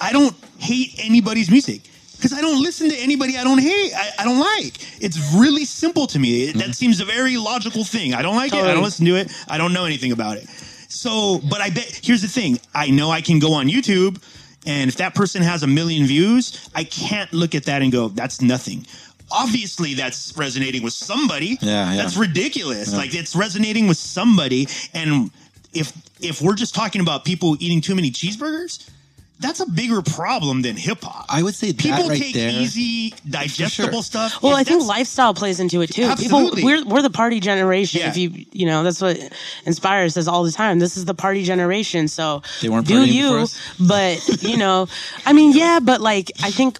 i 0.00 0.12
don't 0.12 0.34
hate 0.58 0.94
anybody's 0.98 1.50
music 1.50 1.82
because 2.22 2.38
i 2.38 2.40
don't 2.40 2.62
listen 2.62 2.88
to 2.88 2.96
anybody 2.96 3.36
i 3.36 3.42
don't 3.42 3.58
hate 3.58 3.92
I, 3.94 4.10
I 4.20 4.24
don't 4.24 4.38
like 4.38 5.02
it's 5.02 5.18
really 5.34 5.64
simple 5.64 6.06
to 6.06 6.18
me 6.18 6.44
It- 6.44 6.54
that 6.54 6.62
mm-hmm. 6.62 6.72
seems 6.72 7.00
a 7.00 7.04
very 7.04 7.36
logical 7.36 7.82
thing 7.84 8.14
i 8.14 8.22
don't 8.22 8.36
like 8.36 8.52
it 8.52 8.64
i 8.64 8.72
don't 8.72 8.84
listen 8.84 9.06
to 9.06 9.16
it 9.16 9.32
i 9.48 9.58
don't 9.58 9.72
know 9.72 9.84
anything 9.84 10.12
about 10.12 10.36
it 10.36 10.48
so 10.88 11.40
but 11.50 11.60
i 11.60 11.70
bet 11.70 12.00
here's 12.02 12.22
the 12.22 12.28
thing 12.28 12.60
i 12.74 12.90
know 12.90 13.10
i 13.10 13.20
can 13.20 13.38
go 13.40 13.54
on 13.54 13.66
youtube 13.66 14.22
And 14.64 14.88
if 14.88 14.96
that 14.98 15.14
person 15.14 15.42
has 15.42 15.62
a 15.62 15.66
million 15.66 16.06
views, 16.06 16.70
I 16.74 16.84
can't 16.84 17.32
look 17.32 17.54
at 17.54 17.64
that 17.64 17.82
and 17.82 17.90
go, 17.90 18.08
that's 18.08 18.40
nothing. 18.40 18.86
Obviously, 19.30 19.94
that's 19.94 20.32
resonating 20.36 20.82
with 20.84 20.92
somebody. 20.92 21.58
Yeah, 21.60 21.90
yeah. 21.90 21.96
That's 22.02 22.16
ridiculous. 22.16 22.94
Like 22.94 23.14
it's 23.14 23.34
resonating 23.34 23.88
with 23.88 23.96
somebody. 23.96 24.68
And 24.94 25.30
if 25.72 25.92
if 26.20 26.40
we're 26.42 26.54
just 26.54 26.74
talking 26.74 27.00
about 27.00 27.24
people 27.24 27.56
eating 27.58 27.80
too 27.80 27.94
many 27.94 28.10
cheeseburgers, 28.12 28.88
that's 29.42 29.60
a 29.60 29.68
bigger 29.68 30.00
problem 30.00 30.62
than 30.62 30.76
hip 30.76 31.02
hop. 31.02 31.26
I 31.28 31.42
would 31.42 31.54
say 31.54 31.68
that 31.72 31.78
People 31.78 32.08
right 32.08 32.18
take 32.18 32.34
there. 32.34 32.50
easy, 32.50 33.14
digestible 33.28 33.90
sure. 33.92 34.02
stuff. 34.02 34.42
Well, 34.42 34.56
I 34.56 34.64
think 34.64 34.84
lifestyle 34.84 35.34
plays 35.34 35.60
into 35.60 35.80
it 35.82 35.88
too. 35.88 36.04
Absolutely. 36.04 36.62
People, 36.62 36.64
we're 36.66 36.84
we're 36.86 37.02
the 37.02 37.10
party 37.10 37.40
generation. 37.40 38.00
Yeah. 38.00 38.08
If 38.08 38.16
you 38.16 38.46
you 38.52 38.66
know, 38.66 38.82
that's 38.82 39.00
what 39.02 39.18
inspires 39.66 40.16
us 40.16 40.26
all 40.28 40.44
the 40.44 40.52
time. 40.52 40.78
This 40.78 40.96
is 40.96 41.04
the 41.04 41.14
party 41.14 41.42
generation. 41.44 42.08
So 42.08 42.42
They 42.62 42.68
weren't 42.68 42.86
do 42.86 43.04
you? 43.04 43.46
But 43.80 44.42
you 44.42 44.56
know, 44.56 44.88
I 45.26 45.32
mean, 45.32 45.52
yeah, 45.52 45.80
but 45.82 46.00
like 46.00 46.30
I 46.42 46.50
think. 46.50 46.78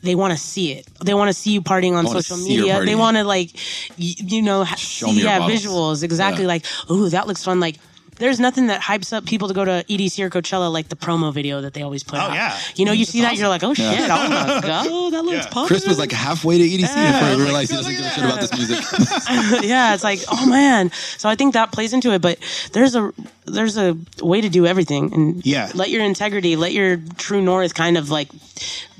They 0.00 0.14
want 0.14 0.32
to 0.32 0.38
see 0.38 0.70
it. 0.74 0.86
They 1.04 1.12
want 1.12 1.28
to 1.28 1.32
see 1.34 1.50
you 1.50 1.60
partying 1.60 1.94
on 1.94 2.06
social 2.06 2.36
media. 2.36 2.84
They 2.84 2.94
want 2.94 3.16
to 3.16 3.24
like, 3.24 3.50
y- 3.98 4.14
you 4.16 4.42
know, 4.42 4.62
ha- 4.62 4.76
Show 4.76 5.06
see 5.08 5.16
me 5.16 5.22
yeah 5.24 5.40
bottles. 5.40 5.64
visuals 5.64 6.02
exactly. 6.04 6.44
Yeah. 6.44 6.48
Like, 6.54 6.64
ooh, 6.88 7.08
that 7.08 7.26
looks 7.26 7.42
fun. 7.42 7.58
Like, 7.58 7.78
there's 8.18 8.38
nothing 8.40 8.66
that 8.68 8.80
hypes 8.80 9.12
up 9.12 9.24
people 9.26 9.48
to 9.48 9.54
go 9.54 9.64
to 9.64 9.84
EDC 9.88 10.22
or 10.22 10.30
Coachella 10.30 10.70
like 10.72 10.88
the 10.88 10.96
promo 10.96 11.32
video 11.32 11.60
that 11.60 11.74
they 11.74 11.82
always 11.82 12.02
put 12.02 12.18
Oh, 12.18 12.22
out. 12.22 12.34
yeah. 12.34 12.58
You 12.76 12.84
know, 12.84 12.92
you 12.92 13.04
That's 13.04 13.12
see 13.12 13.20
that, 13.22 13.36
you're 13.36 13.48
like, 13.48 13.62
oh 13.64 13.74
Yeah. 13.76 13.96
shit, 13.96 14.10
I 14.10 14.28
want 14.28 14.62
to 14.64 14.66
go. 14.68 15.10
That 15.10 15.24
looks 15.24 15.36
Yeah. 15.36 15.42
popular. 15.46 15.66
Chris 15.68 15.86
was 15.86 15.98
like 15.98 16.12
halfway 16.12 16.58
to 16.58 16.64
EDC 16.64 16.94
Yeah, 16.94 17.12
before 17.12 17.28
he 17.28 17.36
was 17.36 17.44
realized 17.44 17.70
he 17.70 17.76
doesn't 17.76 17.96
give 17.96 18.04
a 18.04 18.10
shit 18.10 18.24
about 18.24 18.40
this 18.40 18.52
music. 18.56 19.62
yeah, 19.68 19.94
it's 19.94 20.04
like, 20.04 20.20
oh 20.30 20.46
man. 20.46 20.90
So 21.16 21.28
I 21.28 21.34
think 21.34 21.54
that 21.54 21.72
plays 21.72 21.92
into 21.92 22.12
it, 22.12 22.20
but 22.22 22.38
there's 22.72 22.94
a 22.94 23.12
there's 23.46 23.76
a 23.78 23.96
way 24.20 24.40
to 24.40 24.48
do 24.48 24.66
everything 24.66 25.12
and 25.14 25.46
Yeah. 25.46 25.70
let 25.74 25.90
your 25.90 26.02
integrity, 26.04 26.56
let 26.56 26.72
your 26.72 26.98
true 27.16 27.40
north 27.40 27.74
kind 27.74 27.96
of 27.96 28.10
like 28.10 28.28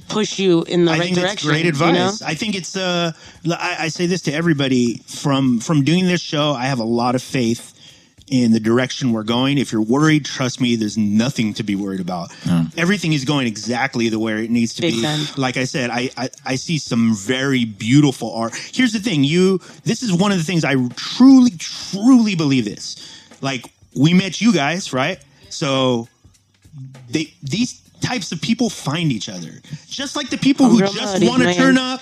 push 0.09 0.39
you 0.39 0.63
in 0.63 0.87
the 0.87 0.93
I 0.93 0.95
right 0.95 1.03
think 1.05 1.17
direction. 1.17 1.35
that's 1.35 1.45
great 1.63 1.65
you 1.67 1.73
know? 1.93 2.09
advice. 2.09 2.23
I 2.23 2.35
think 2.35 2.55
it's 2.55 2.77
uh, 2.77 3.13
I, 3.51 3.77
I 3.81 3.89
say 3.89 4.07
this 4.07 4.23
to 4.23 4.33
everybody 4.33 5.03
from 5.07 5.61
from 5.61 5.85
doing 5.85 6.07
this 6.07 6.23
show. 6.23 6.53
I 6.53 6.65
have 6.67 6.79
a 6.79 6.85
lot 6.85 7.15
of 7.15 7.23
faith 7.23 7.75
in 8.31 8.53
the 8.53 8.61
direction 8.61 9.13
we're 9.13 9.23
going. 9.23 9.59
If 9.59 9.73
you're 9.73 9.83
worried, 9.83 10.25
trust 10.25 10.61
me, 10.61 10.77
there's 10.77 10.97
nothing 10.99 11.55
to 11.55 11.63
be 11.63 11.75
worried 11.75 12.01
about. 12.01 12.31
Everything 12.77 13.13
is 13.13 13.25
going 13.25 13.47
exactly 13.47 14.09
the 14.09 14.19
way 14.19 14.45
it 14.45 14.51
needs 14.51 14.75
to 14.75 14.83
Big 14.83 14.95
be. 14.95 15.03
fan. 15.03 15.21
Like 15.37 15.57
I 15.57 15.65
said, 15.65 15.91
I, 15.91 16.11
I 16.17 16.31
I 16.45 16.55
see 16.57 16.79
some 16.79 17.15
very 17.15 17.65
beautiful 17.65 18.33
art. 18.35 18.55
Here's 18.73 18.93
the 18.93 19.01
thing, 19.01 19.25
you. 19.25 19.61
This 19.85 20.03
is 20.03 20.13
one 20.13 20.33
of 20.33 20.39
the 20.39 20.45
things 20.45 20.65
I 20.65 20.75
truly, 20.97 21.51
truly 21.59 22.35
believe 22.35 22.65
this. 22.65 22.97
Like 23.41 23.71
we 23.97 24.15
met 24.15 24.41
you 24.41 24.53
guys, 24.53 24.93
right? 24.93 25.19
So 25.49 26.09
they 27.11 27.33
these 27.43 27.81
types 28.01 28.31
of 28.33 28.41
people 28.41 28.71
find 28.71 29.11
each 29.11 29.29
other. 29.29 29.51
Just 29.89 30.15
like 30.17 30.31
the 30.31 30.39
people 30.39 30.67
I'm 30.67 30.73
who 30.73 30.81
just 30.81 31.23
want 31.25 31.43
to 31.43 31.53
turn 31.55 31.77
up, 31.79 32.01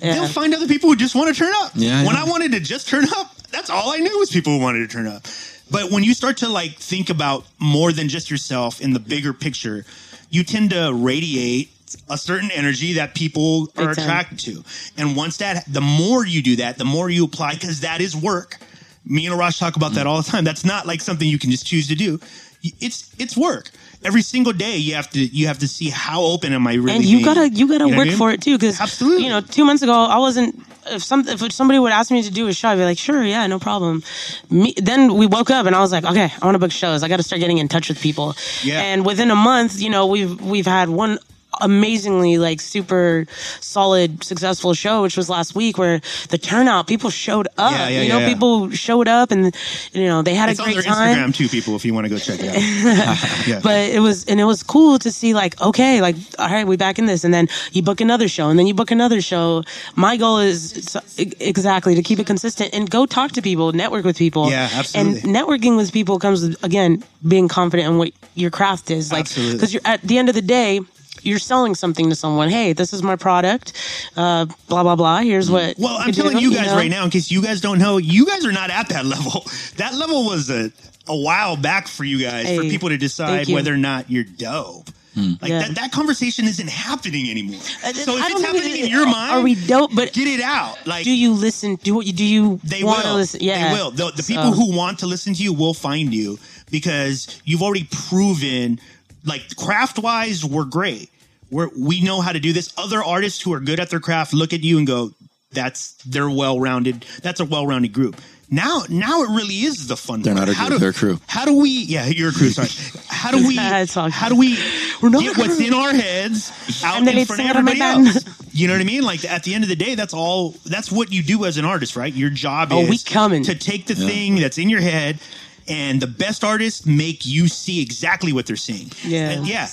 Yeah. 0.00 0.14
they'll 0.14 0.28
find 0.28 0.54
other 0.54 0.68
people 0.68 0.88
who 0.90 0.96
just 0.96 1.14
want 1.14 1.34
to 1.34 1.38
turn 1.38 1.52
up. 1.56 1.72
Yeah, 1.74 2.04
when 2.04 2.14
yeah. 2.14 2.22
I 2.24 2.28
wanted 2.28 2.52
to 2.52 2.60
just 2.60 2.88
turn 2.88 3.04
up, 3.16 3.34
that's 3.50 3.68
all 3.70 3.92
I 3.92 3.98
knew 3.98 4.18
was 4.18 4.30
people 4.30 4.52
who 4.56 4.60
wanted 4.62 4.88
to 4.88 4.94
turn 4.94 5.06
up. 5.06 5.26
But 5.72 5.90
when 5.90 6.04
you 6.04 6.12
start 6.12 6.36
to 6.38 6.48
like 6.48 6.72
think 6.72 7.08
about 7.08 7.46
more 7.58 7.92
than 7.92 8.08
just 8.08 8.30
yourself 8.30 8.80
in 8.80 8.92
the 8.92 9.00
bigger 9.00 9.32
picture, 9.32 9.86
you 10.30 10.44
tend 10.44 10.70
to 10.70 10.92
radiate 10.94 11.70
a 12.10 12.18
certain 12.18 12.50
energy 12.50 12.94
that 12.94 13.14
people 13.14 13.68
are 13.76 13.88
Big 13.88 13.96
time. 13.96 14.04
attracted 14.04 14.38
to. 14.40 14.64
And 14.96 15.16
once 15.16 15.38
that, 15.38 15.64
the 15.66 15.80
more 15.80 16.26
you 16.26 16.42
do 16.42 16.56
that, 16.56 16.78
the 16.78 16.84
more 16.84 17.08
you 17.10 17.24
apply, 17.24 17.54
because 17.54 17.80
that 17.80 18.00
is 18.00 18.14
work. 18.14 18.58
Me 19.04 19.26
and 19.26 19.34
Arash 19.34 19.58
talk 19.58 19.76
about 19.76 19.92
that 19.92 20.06
mm. 20.06 20.10
all 20.10 20.22
the 20.22 20.30
time. 20.30 20.44
That's 20.44 20.64
not 20.64 20.86
like 20.86 21.00
something 21.00 21.26
you 21.26 21.38
can 21.38 21.50
just 21.50 21.66
choose 21.66 21.88
to 21.88 21.94
do. 21.94 22.20
It's 22.62 23.10
it's 23.18 23.36
work. 23.36 23.70
Every 24.04 24.22
single 24.22 24.52
day 24.52 24.76
you 24.78 24.94
have 24.94 25.08
to 25.10 25.20
you 25.20 25.46
have 25.46 25.58
to 25.60 25.68
see 25.68 25.88
how 25.90 26.22
open 26.22 26.52
am 26.52 26.66
I 26.66 26.74
really 26.74 26.92
and 26.96 27.04
you 27.04 27.18
being. 27.18 27.24
gotta 27.24 27.48
you 27.50 27.68
gotta 27.68 27.86
know 27.88 27.96
work 27.96 28.06
I 28.06 28.10
mean? 28.10 28.16
for 28.18 28.30
it 28.32 28.42
too 28.42 28.58
because 28.58 28.80
Absolutely. 28.80 29.24
you 29.24 29.30
know 29.30 29.40
two 29.40 29.64
months 29.64 29.82
ago 29.82 29.92
i 29.92 30.18
wasn't 30.18 30.58
if 30.88 31.02
some 31.04 31.26
if 31.28 31.52
somebody 31.52 31.78
would 31.78 31.92
ask 31.92 32.10
me 32.10 32.22
to 32.22 32.30
do 32.30 32.48
a 32.48 32.52
show 32.52 32.68
i'd 32.70 32.76
be 32.76 32.84
like 32.84 32.98
sure 32.98 33.22
yeah 33.22 33.46
no 33.46 33.58
problem 33.60 34.02
me, 34.50 34.74
then 34.76 35.14
we 35.14 35.26
woke 35.26 35.50
up 35.50 35.66
and 35.66 35.76
i 35.76 35.80
was 35.80 35.92
like 35.92 36.04
okay 36.04 36.32
i 36.40 36.44
want 36.44 36.56
to 36.56 36.58
book 36.58 36.72
shows 36.72 37.02
i 37.04 37.08
gotta 37.08 37.22
start 37.22 37.38
getting 37.40 37.58
in 37.58 37.68
touch 37.68 37.88
with 37.88 38.00
people 38.00 38.34
Yeah. 38.64 38.80
and 38.82 39.06
within 39.06 39.30
a 39.30 39.36
month 39.36 39.80
you 39.80 39.90
know 39.90 40.06
we've 40.06 40.40
we've 40.40 40.66
had 40.66 40.88
one 40.88 41.18
amazingly 41.60 42.38
like 42.38 42.60
super 42.60 43.26
solid 43.60 44.22
successful 44.24 44.74
show 44.74 45.02
which 45.02 45.16
was 45.16 45.28
last 45.28 45.54
week 45.54 45.78
where 45.78 46.00
the 46.30 46.38
turnout 46.38 46.86
people 46.86 47.10
showed 47.10 47.46
up 47.58 47.72
Yeah, 47.72 47.88
yeah, 47.88 48.02
you 48.02 48.08
know 48.08 48.18
yeah, 48.20 48.28
people 48.28 48.70
showed 48.70 49.08
up 49.08 49.30
and 49.30 49.54
you 49.92 50.04
know 50.04 50.22
they 50.22 50.34
had 50.34 50.48
It's 50.48 50.58
a 50.58 50.62
on 50.62 50.72
great 50.72 50.84
their 50.84 50.92
time 50.94 51.16
Instagram 51.16 51.34
too, 51.34 51.48
people. 51.48 51.76
If 51.76 51.84
you 51.84 51.92
want 51.94 52.04
to 52.06 52.08
go 52.10 52.18
check 52.18 52.40
it 52.40 52.48
out. 52.48 52.56
yeah. 53.46 53.60
but 53.62 53.90
it 53.90 54.00
was 54.00 54.24
and 54.26 54.40
it 54.40 54.44
was 54.44 54.62
cool 54.62 54.98
to 55.00 55.10
see 55.12 55.34
like 55.34 55.60
okay 55.60 56.00
like 56.00 56.16
all 56.38 56.48
right 56.48 56.66
we 56.66 56.76
back 56.76 56.98
in 56.98 57.06
this 57.06 57.24
and 57.24 57.32
then 57.34 57.46
you 57.72 57.82
book 57.82 58.00
another 58.00 58.28
show 58.28 58.48
and 58.48 58.58
then 58.58 58.66
you 58.66 58.74
book 58.74 58.90
another 58.90 59.20
show 59.20 59.62
my 59.96 60.16
goal 60.16 60.38
is 60.38 60.96
exactly 61.18 61.94
to 61.94 62.02
keep 62.02 62.18
it 62.18 62.26
consistent 62.26 62.72
and 62.74 62.90
go 62.90 63.06
talk 63.06 63.32
to 63.32 63.42
people 63.42 63.72
network 63.72 64.04
with 64.04 64.16
people 64.16 64.50
Yeah, 64.50 64.68
absolutely. 64.72 65.20
and 65.28 65.36
networking 65.36 65.76
with 65.76 65.92
people 65.92 66.18
comes 66.18 66.42
again 66.62 67.02
being 67.26 67.48
confident 67.48 67.88
in 67.88 67.98
what 67.98 68.12
your 68.34 68.50
craft 68.50 68.90
is 68.90 69.12
like 69.12 69.28
because 69.28 69.72
you're 69.72 69.82
at 69.84 70.00
the 70.02 70.18
end 70.18 70.28
of 70.28 70.34
the 70.34 70.42
day 70.42 70.80
you're 71.24 71.38
selling 71.38 71.74
something 71.74 72.08
to 72.10 72.14
someone. 72.14 72.48
Hey, 72.50 72.72
this 72.72 72.92
is 72.92 73.02
my 73.02 73.16
product. 73.16 73.72
Uh, 74.16 74.46
blah 74.68 74.82
blah 74.82 74.96
blah. 74.96 75.20
Here's 75.20 75.50
what. 75.50 75.78
Well, 75.78 75.96
I'm 75.96 76.04
can 76.06 76.14
do, 76.14 76.22
telling 76.22 76.38
you 76.38 76.54
guys 76.54 76.66
know? 76.68 76.76
right 76.76 76.90
now, 76.90 77.04
in 77.04 77.10
case 77.10 77.30
you 77.30 77.42
guys 77.42 77.60
don't 77.60 77.78
know, 77.78 77.96
you 77.98 78.26
guys 78.26 78.44
are 78.44 78.52
not 78.52 78.70
at 78.70 78.88
that 78.90 79.04
level. 79.06 79.44
That 79.76 79.94
level 79.94 80.24
was 80.26 80.50
a, 80.50 80.70
a 81.08 81.16
while 81.16 81.56
back 81.56 81.88
for 81.88 82.04
you 82.04 82.20
guys 82.20 82.54
for 82.56 82.62
people 82.62 82.90
to 82.90 82.98
decide 82.98 83.48
whether 83.48 83.72
or 83.72 83.76
not 83.78 84.10
you're 84.10 84.24
dope. 84.24 84.88
Like 85.14 85.50
Yeah. 85.50 85.58
that, 85.60 85.74
that 85.74 85.92
conversation 85.92 86.46
isn't 86.46 86.70
happening 86.70 87.28
anymore. 87.30 87.60
Uh, 87.84 87.92
So 87.92 88.16
if 88.16 88.30
it's 88.30 88.40
happening 88.42 88.64
even- 88.72 88.84
in 88.86 88.90
your 88.90 89.04
mind, 89.06 89.32
Are 89.32 89.40
we 89.42 89.54
dope? 89.54 89.90
But 89.94 90.12
get 90.14 90.26
it 90.26 90.40
out. 90.40 90.86
Like 90.86 91.04
do 91.04 91.10
you 91.14 91.32
listen? 91.32 91.76
Do 91.76 91.94
what? 91.96 92.06
You 92.06 92.12
do 92.14 92.24
you 92.24 92.60
they 92.64 92.82
want 92.82 93.02
to 93.02 93.08
will. 93.08 93.16
listen? 93.16 93.40
Yeah, 93.42 93.68
They 93.68 93.74
will. 93.74 93.90
The, 93.90 94.10
the 94.16 94.22
So- 94.22 94.34
people 94.34 94.52
who 94.52 94.74
want 94.74 95.00
to 95.00 95.06
listen 95.06 95.34
to 95.34 95.42
you 95.42 95.52
will 95.52 95.74
find 95.74 96.14
you 96.14 96.38
because 96.70 97.40
you've 97.44 97.62
already 97.62 97.86
proven, 98.08 98.80
like 99.24 99.56
craft 99.56 99.98
wise, 99.98 100.44
we're 100.44 100.64
great. 100.64 101.10
We're, 101.50 101.68
we 101.78 102.00
know 102.00 102.20
how 102.20 102.32
to 102.32 102.40
do 102.40 102.52
this. 102.52 102.72
Other 102.78 103.02
artists 103.02 103.40
who 103.42 103.52
are 103.52 103.60
good 103.60 103.78
at 103.80 103.90
their 103.90 104.00
craft 104.00 104.32
look 104.32 104.52
at 104.52 104.60
you 104.62 104.78
and 104.78 104.86
go, 104.86 105.10
"That's 105.52 105.92
they're 106.06 106.30
well 106.30 106.58
rounded. 106.58 107.04
That's 107.22 107.40
a 107.40 107.44
well 107.44 107.66
rounded 107.66 107.92
group." 107.92 108.20
Now, 108.50 108.82
now 108.90 109.22
it 109.22 109.30
really 109.30 109.60
is 109.60 109.86
the 109.86 109.96
fun. 109.96 110.20
They're 110.22 110.34
part. 110.34 110.48
not 110.48 110.54
a 110.54 110.56
How 110.58 110.66
group, 110.68 110.76
do- 110.78 110.80
they're 110.80 110.90
a 110.90 110.94
crew. 110.94 111.18
How 111.26 111.44
do 111.46 111.54
we? 111.58 111.70
Yeah, 111.70 112.06
you're 112.06 112.30
a 112.30 112.32
crew. 112.32 112.50
Sorry. 112.50 112.68
How 113.08 113.30
do 113.30 113.46
we? 113.46 113.56
How 113.56 114.28
do 114.28 114.36
we 114.36 114.58
We're 115.02 115.08
not 115.10 115.22
get 115.22 115.38
what's 115.38 115.58
in 115.60 115.72
our 115.72 115.94
heads 115.94 116.82
out 116.84 116.96
And 116.98 117.08
in 117.08 117.24
front 117.24 117.30
of 117.30 117.36
sing 117.36 117.46
it 117.48 117.56
on 117.56 117.64
my 117.64 117.70
everybody 117.72 117.80
else? 118.10 118.24
You 118.54 118.68
know 118.68 118.74
what 118.74 118.80
I 118.80 118.84
mean? 118.84 119.02
Like 119.02 119.24
at 119.24 119.44
the 119.44 119.54
end 119.54 119.64
of 119.64 119.68
the 119.70 119.76
day, 119.76 119.94
that's 119.94 120.12
all. 120.12 120.50
That's 120.66 120.90
what 120.92 121.10
you 121.12 121.22
do 121.22 121.44
as 121.46 121.56
an 121.56 121.64
artist, 121.64 121.96
right? 121.96 122.12
Your 122.12 122.28
job 122.30 122.68
Oh, 122.72 122.80
is 122.82 122.90
we 122.90 122.98
coming. 122.98 123.42
to 123.44 123.54
take 123.54 123.86
the 123.86 123.94
thing 123.94 124.36
that's 124.36 124.58
in 124.58 124.68
your 124.68 124.80
head, 124.82 125.18
and 125.68 126.00
the 126.00 126.06
best 126.06 126.44
artists 126.44 126.86
make 126.86 127.24
you 127.26 127.48
see 127.48 127.80
exactly 127.82 128.32
what 128.32 128.46
they're 128.46 128.56
seeing. 128.56 128.90
Yeah. 129.04 129.30
And 129.30 129.46
yeah, 129.46 129.68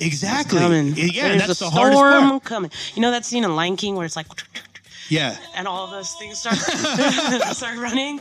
exactly. 0.00 0.58
coming. 0.58 0.94
Yeah, 0.96 1.28
There's 1.28 1.46
that's 1.46 1.60
a 1.60 1.64
the 1.64 1.70
hardest 1.70 1.98
storm 1.98 2.30
part. 2.30 2.44
coming. 2.44 2.70
You 2.94 3.02
know 3.02 3.10
that 3.10 3.24
scene 3.24 3.44
in 3.44 3.54
Lion 3.56 3.76
King 3.76 3.96
where 3.96 4.04
it's 4.06 4.16
like, 4.16 4.26
Yeah. 5.08 5.36
and 5.56 5.66
all 5.66 5.84
of 5.84 5.90
those 5.90 6.12
things 6.14 6.38
start 6.38 6.56
start 7.56 7.78
running. 7.78 8.16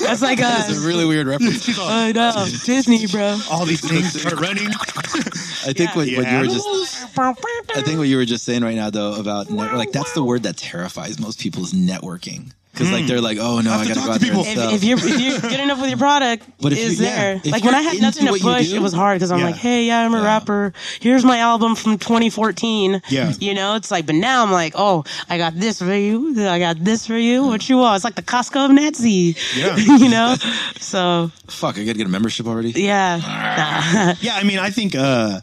That's 0.00 0.22
like 0.22 0.38
It's 0.40 0.78
a. 0.78 0.82
a 0.82 0.86
really 0.86 1.04
weird 1.04 1.26
reference. 1.26 1.68
I 1.80 2.12
know 2.12 2.46
Disney, 2.64 3.06
bro. 3.06 3.38
All 3.50 3.64
these 3.66 3.86
things 3.88 4.20
start 4.20 4.40
running. 4.40 4.68
I 4.68 5.72
think 5.72 5.90
what, 5.96 6.06
what 6.08 6.08
you 6.08 6.16
were 6.38 6.44
just 6.46 7.18
I 7.18 7.34
I 7.74 7.82
think 7.82 7.98
what 7.98 8.08
you 8.08 8.16
were 8.16 8.24
just 8.24 8.44
saying 8.44 8.62
right 8.62 8.76
now 8.76 8.90
though 8.90 9.14
about 9.18 9.50
net, 9.50 9.74
like 9.74 9.92
that's 9.92 10.12
the 10.14 10.22
word 10.24 10.44
that 10.44 10.56
terrifies 10.56 11.18
most 11.18 11.40
people 11.40 11.62
is 11.62 11.72
networking. 11.72 12.52
Because 12.78 12.92
like 12.92 13.06
they're 13.06 13.20
like, 13.20 13.38
oh 13.38 13.60
no, 13.60 13.70
Have 13.72 13.80
I 13.80 13.84
gotta 13.88 13.94
talk 13.94 14.06
go 14.06 14.12
out 14.12 14.20
to 14.20 14.26
there 14.26 14.34
and 14.36 14.44
people. 14.46 14.68
if, 14.74 14.74
if 14.74 14.84
you're 14.84 14.98
if 14.98 15.20
you're 15.42 15.50
good 15.50 15.60
enough 15.60 15.80
with 15.80 15.90
your 15.90 15.98
product, 15.98 16.44
But 16.60 16.72
if 16.72 16.78
is 16.78 17.00
you- 17.00 17.06
yeah, 17.06 17.16
there. 17.16 17.34
if 17.36 17.46
like 17.52 17.64
when 17.64 17.72
you're 17.72 17.80
I 17.80 17.82
had 17.82 17.94
into 17.94 18.02
nothing 18.06 18.26
to 18.26 18.30
what 18.32 18.40
you 18.40 18.46
push, 18.46 18.68
do- 18.68 18.76
it 18.76 18.82
was 18.82 18.92
hard 18.92 19.16
because 19.16 19.32
I'm 19.32 19.40
Yeah. 19.40 19.46
like, 19.46 19.56
hey, 19.56 19.84
yeah, 19.86 20.04
I'm 20.04 20.14
a 20.14 20.18
Yeah. 20.18 20.24
rapper. 20.24 20.72
Here's 21.00 21.24
my 21.24 21.38
album 21.38 21.74
from 21.74 21.98
2014. 21.98 23.02
Yeah. 23.08 23.32
you 23.40 23.54
know, 23.54 23.74
it's 23.74 23.90
like, 23.90 24.06
but 24.06 24.14
now 24.14 24.44
I'm 24.44 24.52
like, 24.52 24.74
oh, 24.76 25.04
I 25.28 25.38
got 25.38 25.54
this 25.54 25.80
for 25.80 25.92
you. 25.94 26.46
I 26.48 26.58
got 26.58 26.82
this 26.84 27.06
for 27.06 27.16
you. 27.18 27.44
What 27.44 27.68
you 27.68 27.78
want? 27.78 27.96
It's 27.96 28.04
like 28.04 28.14
the 28.14 28.22
Costco 28.22 28.66
of 28.66 28.70
Nat 28.70 28.94
Z. 28.96 29.36
Yeah. 29.56 29.76
you 29.76 30.08
know. 30.08 30.36
So 30.78 31.30
Fuck, 31.48 31.76
I 31.78 31.84
gotta 31.84 31.98
get 31.98 32.06
a 32.06 32.10
membership 32.10 32.46
already. 32.46 32.70
yeah, 32.70 33.16
Nah. 33.18 34.14
Yeah, 34.20 34.36
I 34.36 34.44
mean, 34.44 34.58
I 34.58 34.70
think 34.70 34.94
uh 34.94 35.40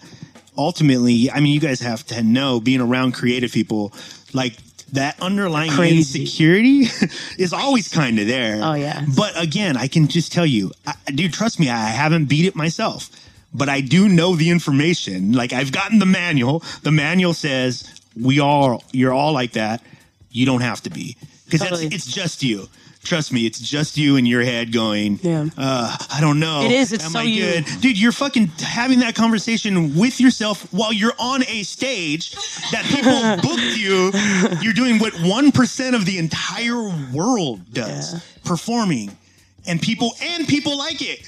ultimately, 0.58 1.30
I 1.32 1.40
mean, 1.42 1.54
you 1.54 1.60
guys 1.60 1.80
have 1.82 2.06
to 2.08 2.24
know 2.24 2.60
being 2.60 2.82
around 2.82 3.14
creative 3.14 3.52
people, 3.52 3.94
like 4.34 4.56
that 4.94 5.20
underlying 5.22 5.72
Crazy. 5.72 6.22
insecurity 6.22 6.88
is 7.38 7.54
always 7.54 7.90
kind 7.90 8.20
of 8.20 8.28
there. 8.28 8.60
Oh, 8.62 8.74
yeah. 8.74 9.04
But 9.16 9.34
again, 9.42 9.78
I 9.78 9.88
can 9.88 10.08
just 10.08 10.32
tell 10.32 10.46
you, 10.46 10.72
I, 10.86 10.94
dude, 11.12 11.34
trust 11.34 11.60
me, 11.60 11.70
I 11.70 11.88
haven't 11.90 12.26
beat 12.26 12.46
it 12.46 12.56
myself, 12.56 13.10
but 13.54 13.68
I 13.68 13.82
do 13.82 14.08
know 14.08 14.36
the 14.36 14.50
information. 14.50 15.34
Like 15.34 15.54
I've 15.54 15.72
gotten 15.72 16.00
the 16.00 16.06
manual. 16.06 16.64
The 16.84 16.92
manual 16.92 17.34
says 17.34 18.00
we 18.20 18.40
all, 18.40 18.84
you're 18.92 19.14
all 19.14 19.34
like 19.34 19.54
that. 19.54 19.82
You 20.32 20.46
don't 20.46 20.62
have 20.62 20.82
to 20.82 20.90
be 20.90 21.18
because 21.46 21.62
Totally. 21.62 21.86
it's, 21.88 21.96
it's 21.96 22.14
just 22.14 22.44
you. 22.44 22.68
Trust 23.06 23.32
me, 23.32 23.46
it's 23.46 23.60
just 23.60 23.98
you 23.98 24.16
in 24.16 24.26
your 24.26 24.42
head 24.44 24.74
going, 24.74 25.20
Yeah. 25.22 25.46
uh, 25.58 25.96
I 26.12 26.20
don't 26.22 26.40
know. 26.40 26.64
It 26.66 26.72
is, 26.72 26.92
it's 26.92 27.06
Am 27.06 27.12
so 27.12 27.20
I 27.20 27.24
you. 27.24 27.44
good? 27.44 27.66
Dude, 27.80 28.00
you're 28.02 28.12
fucking 28.12 28.48
having 28.60 29.00
that 29.00 29.14
conversation 29.16 29.96
with 29.96 30.20
yourself 30.20 30.68
while 30.74 30.92
you're 30.92 31.14
on 31.20 31.44
a 31.48 31.62
stage 31.64 32.32
that 32.72 32.84
people 32.86 33.12
booked 33.48 33.78
you. 33.78 34.12
You're 34.62 34.74
doing 34.74 34.98
what 35.00 35.14
1% 35.14 35.96
of 35.96 36.06
the 36.06 36.18
entire 36.18 36.82
world 37.14 37.72
does, 37.72 38.14
Yeah. 38.14 38.20
performing. 38.44 39.16
And 39.68 39.82
people 39.82 40.14
and 40.22 40.48
people 40.48 40.78
like 40.78 41.02
it. 41.02 41.28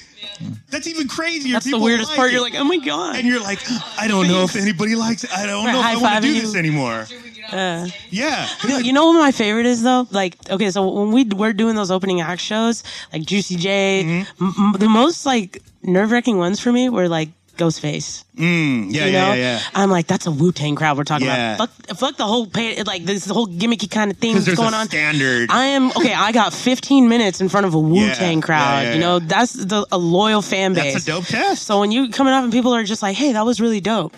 That's 0.70 0.86
even 0.88 1.08
crazier. 1.08 1.52
That's 1.52 1.64
the 1.64 1.70
People 1.72 1.84
weirdest 1.84 2.12
part. 2.14 2.30
it. 2.30 2.32
You're 2.34 2.42
like, 2.42 2.54
oh 2.56 2.64
my 2.64 2.76
god. 2.78 3.16
and 3.16 3.26
you're 3.26 3.40
like, 3.40 3.58
I 3.98 4.06
don't 4.08 4.26
know 4.28 4.42
if 4.44 4.54
anybody 4.56 4.94
likes 4.94 5.24
it. 5.24 5.30
I 5.36 5.46
don't 5.46 5.64
know 5.64 5.78
if 5.80 5.84
I 5.84 5.96
want 5.96 6.16
to 6.16 6.20
do 6.28 6.32
you. 6.34 6.40
this 6.42 6.54
anymore. 6.56 7.06
Uh, 7.52 7.88
Yeah. 8.10 8.48
You 8.62 8.68
know, 8.68 8.78
you 8.78 8.92
know 8.92 9.06
what 9.06 9.18
my 9.20 9.32
favorite 9.32 9.66
is 9.66 9.82
though? 9.82 10.06
Like, 10.10 10.36
okay, 10.50 10.70
so 10.70 10.88
when 10.88 11.12
we 11.12 11.24
we're 11.24 11.52
doing 11.52 11.74
those 11.76 11.90
opening 11.90 12.20
act 12.20 12.40
shows, 12.42 12.82
like 13.12 13.22
Juicy 13.22 13.56
J, 13.56 14.24
Mm-hmm. 14.38 14.60
m- 14.60 14.72
the 14.78 14.88
most 14.88 15.24
like 15.26 15.62
nerve 15.82 16.10
wracking 16.10 16.38
ones 16.38 16.60
for 16.60 16.72
me 16.72 16.88
were 16.88 17.08
like 17.08 17.30
Ghostface. 17.56 18.22
Mm, 18.36 18.92
yeah, 18.92 19.06
You 19.06 19.12
yeah, 19.12 19.26
know, 19.26 19.32
yeah, 19.32 19.34
yeah. 19.34 19.60
I'm 19.74 19.90
like, 19.90 20.06
that's 20.06 20.26
a 20.26 20.30
Wu 20.30 20.52
Tang 20.52 20.76
crowd 20.76 20.96
we're 20.96 21.02
talking 21.02 21.26
Yeah. 21.26 21.56
about. 21.56 21.70
Fuck, 21.88 21.96
fuck 21.98 22.16
the 22.16 22.24
whole 22.26 22.46
pay, 22.46 22.80
like 22.84 23.04
this 23.04 23.26
whole 23.26 23.48
gimmicky 23.48 23.90
kind 23.90 24.12
of 24.12 24.18
thing 24.18 24.34
that's 24.36 24.54
going 24.54 24.74
on. 24.74 24.86
standard. 24.86 25.50
I 25.50 25.64
am 25.64 25.88
okay. 25.96 26.14
I 26.14 26.30
got 26.30 26.52
15 26.54 27.08
minutes 27.08 27.40
in 27.40 27.48
front 27.48 27.66
of 27.66 27.74
a 27.74 27.80
Wu 27.80 28.10
Tang 28.14 28.38
yeah, 28.38 28.44
crowd. 28.46 28.82
yeah, 28.84 28.94
You 28.94 29.00
know, 29.00 29.18
that's 29.18 29.54
the, 29.54 29.84
a 29.90 29.98
loyal 29.98 30.40
fan 30.40 30.74
base. 30.74 30.92
That's 30.92 31.04
a 31.04 31.10
dope 31.10 31.24
test. 31.24 31.64
So 31.64 31.80
when 31.80 31.90
you 31.90 32.10
coming 32.10 32.32
up 32.32 32.44
and 32.44 32.52
people 32.52 32.72
are 32.74 32.84
just 32.84 33.02
like, 33.02 33.16
"Hey, 33.16 33.32
that 33.32 33.44
was 33.44 33.60
really 33.60 33.80
dope," 33.80 34.14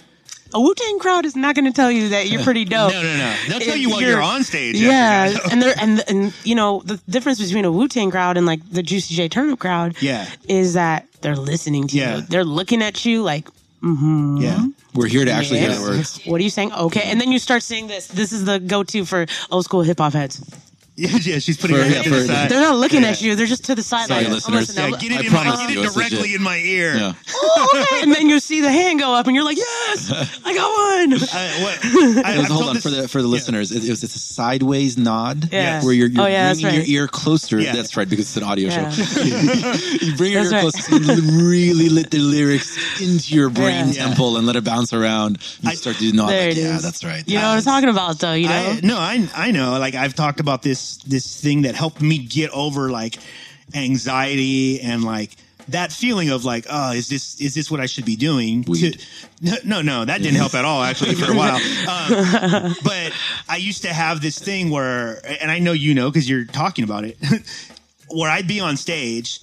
a 0.53 0.61
Wu 0.61 0.75
Tang 0.75 0.99
crowd 0.99 1.25
is 1.25 1.37
not 1.37 1.55
going 1.55 1.65
to 1.67 1.73
tell 1.73 1.91
you 1.91 2.09
that 2.11 2.29
you're 2.29 2.43
pretty 2.43 2.65
dope. 2.77 2.93
no, 2.93 3.03
no, 3.03 3.17
no. 3.17 3.37
They'll 3.49 3.61
tell 3.61 3.77
you 3.77 3.91
while 3.91 4.01
you're, 4.03 4.21
on 4.23 4.43
stage. 4.45 4.77
Yeah, 4.77 5.37
and 5.51 5.61
they're 5.63 5.75
and 5.81 6.03
and 6.09 6.35
you 6.45 6.55
know 6.55 6.83
the 6.85 6.97
difference 7.09 7.41
between 7.41 7.65
a 7.65 7.73
Wu 7.73 7.89
Tang 7.89 8.11
crowd 8.11 8.37
and 8.37 8.47
like 8.47 8.61
the 8.71 8.83
Juicy 8.83 9.15
J 9.15 9.29
Turnip 9.29 9.59
crowd. 9.59 9.97
Yeah. 10.01 10.27
is 10.49 10.75
that 10.75 11.07
they're 11.23 11.37
listening 11.37 11.87
to 11.89 11.97
Yeah. 11.97 12.17
you. 12.17 12.23
They're 12.23 12.45
looking 12.45 12.83
at 12.83 13.05
you 13.05 13.23
like, 13.23 13.49
mm-hmm. 13.83 14.39
yeah. 14.39 14.67
We're 14.95 15.07
here 15.07 15.25
to 15.25 15.31
actually 15.31 15.61
hear 15.61 15.69
Yes. 15.71 15.79
the 15.83 15.91
words. 15.91 16.21
"What 16.27 16.41
are 16.41 16.45
you 16.45 16.51
saying?" 16.51 16.73
Okay, 16.73 17.03
and 17.05 17.21
then 17.21 17.31
you 17.31 17.39
start 17.39 17.63
saying 17.63 17.87
this. 17.87 18.09
This 18.09 18.33
is 18.33 18.45
the 18.45 18.59
go-to 18.59 19.05
for 19.05 19.27
old 19.51 19.65
school 19.65 19.83
hip 19.83 19.99
hop 19.99 20.13
heads. 20.15 20.41
Yeah, 21.11 21.17
yeah, 21.23 21.39
she's 21.39 21.57
putting 21.57 21.77
For- 21.77 21.83
her 21.83 21.89
yeah, 21.89 21.95
head 21.97 22.05
to 22.05 22.11
the 22.11 22.25
side. 22.27 22.51
They're 22.51 22.61
not 22.61 22.77
looking 22.77 23.03
Yeah. 23.03 23.09
at 23.11 23.23
you. 23.23 23.35
They're 23.35 23.47
just 23.47 23.65
to 23.65 23.75
the 23.75 23.83
side. 23.83 24.09
Sorry, 24.09 24.21
like, 24.25 24.31
oh, 24.31 24.35
listeners. 24.35 24.69
listen, 24.77 24.91
Yeah, 24.93 24.99
get 24.99 25.13
it, 25.13 25.27
in 25.27 25.33
my, 25.33 25.43
promise 25.43 25.61
get 25.61 25.71
you 25.71 25.81
it 25.83 25.87
it's 25.87 25.97
legit. 25.97 26.11
directly 26.13 26.35
in 26.35 26.43
my 26.43 26.57
ear. 26.59 26.95
Yeah. 26.97 27.13
Oh, 27.53 27.99
and 28.03 28.13
then 28.15 28.29
you 28.29 28.39
see 28.41 28.61
the 28.61 28.71
hand 28.71 29.01
go 29.01 29.13
up, 29.15 29.27
and 29.27 29.35
you're 29.35 29.45
like, 29.45 29.57
"Yes, 29.57 30.11
I 30.45 30.55
got 30.55 30.71
one." 30.71 31.13
Uh, 31.15 31.27
I, 31.33 31.63
what, 31.63 32.25
I, 32.27 32.37
was- 32.39 32.45
I've 32.47 32.51
hold 32.51 32.69
on 32.69 32.75
this- 32.75 32.83
for 32.83 32.91
the 32.91 33.09
for 33.09 33.23
the 33.23 33.29
listeners. 33.29 33.73
It, 33.73 33.85
it 33.85 33.91
was 33.91 34.03
it's 34.05 34.15
a 34.15 34.19
sideways 34.19 34.97
nod 34.99 35.49
Yeah. 35.53 35.83
where 35.83 35.93
you're, 35.93 36.09
you're 36.09 36.23
Oh, 36.23 36.27
yeah, 36.27 36.53
bringing 36.53 36.67
right. 36.67 36.87
your 36.89 37.03
ear 37.03 37.09
closer. 37.09 37.59
Yeah. 37.61 37.75
That's 37.75 37.97
right 37.97 38.09
because 38.09 38.27
it's 38.27 38.37
an 38.37 38.45
audio 38.45 38.69
Yeah. 38.69 38.91
show. 38.91 39.23
you 39.23 40.17
bring 40.17 40.33
your 40.33 40.45
That's 40.45 40.53
ear 40.53 40.59
right. 40.63 40.73
closer 40.73 40.95
and 41.21 41.43
really 41.49 41.89
let 41.89 42.11
the 42.11 42.19
lyrics 42.19 43.01
into 43.01 43.35
your 43.35 43.51
brain 43.51 43.89
Yeah. 43.89 44.05
temple 44.07 44.37
and 44.37 44.47
let 44.47 44.57
it 44.57 44.65
bounce 44.65 44.93
around. 44.93 45.39
You 45.61 45.71
I- 45.71 45.75
start 45.75 45.97
to 45.97 46.13
nod. 46.13 46.27
Like, 46.27 46.57
yeah, 46.57 46.79
that's 46.81 47.05
right. 47.05 47.23
You 47.27 47.39
know 47.39 47.49
what 47.49 47.59
I'm 47.59 47.63
talking 47.63 47.89
about, 47.89 48.19
though. 48.19 48.33
You 48.35 48.49
know, 48.49 48.77
no, 48.83 48.97
I 48.99 49.29
I 49.35 49.51
know. 49.51 49.79
Like 49.79 49.95
I've 49.95 50.15
talked 50.15 50.41
about 50.41 50.63
this 50.63 50.90
this 50.99 51.41
thing 51.41 51.63
that 51.63 51.75
helped 51.75 52.01
me 52.01 52.19
get 52.19 52.51
over 52.51 52.91
like 52.91 53.19
anxiety 53.75 54.81
and 54.81 55.05
like 55.05 55.37
that 55.69 55.93
feeling 55.93 56.31
of 56.31 56.45
like, 56.45 56.67
oh, 56.69 56.93
is 56.93 57.09
this 57.09 57.41
is 57.41 57.55
this 57.55 57.71
what 57.71 57.81
I 57.81 57.87
should 57.87 58.05
be 58.05 58.17
doing? 58.17 58.65
To- 58.65 58.99
no, 59.41 59.55
no, 59.65 59.83
no, 59.83 60.05
that 60.05 60.23
didn't 60.23 60.37
help 60.37 60.55
at 60.55 60.65
all 60.65 60.83
actually 60.83 61.15
for 61.15 61.33
a 61.33 61.37
while. 61.37 61.61
Um, 61.91 62.75
but 62.85 63.13
I 63.49 63.57
used 63.57 63.83
to 63.83 63.93
have 63.93 64.21
this 64.21 64.39
thing 64.39 64.71
where, 64.71 65.21
and 65.41 65.51
I 65.51 65.59
know 65.59 65.73
you 65.73 65.95
know 65.95 66.11
because 66.11 66.29
you're 66.29 66.45
talking 66.45 66.85
about 66.85 67.05
it, 67.05 67.17
where 68.09 68.31
I'd 68.31 68.47
be 68.47 68.61
on 68.61 68.77
stage 68.77 69.41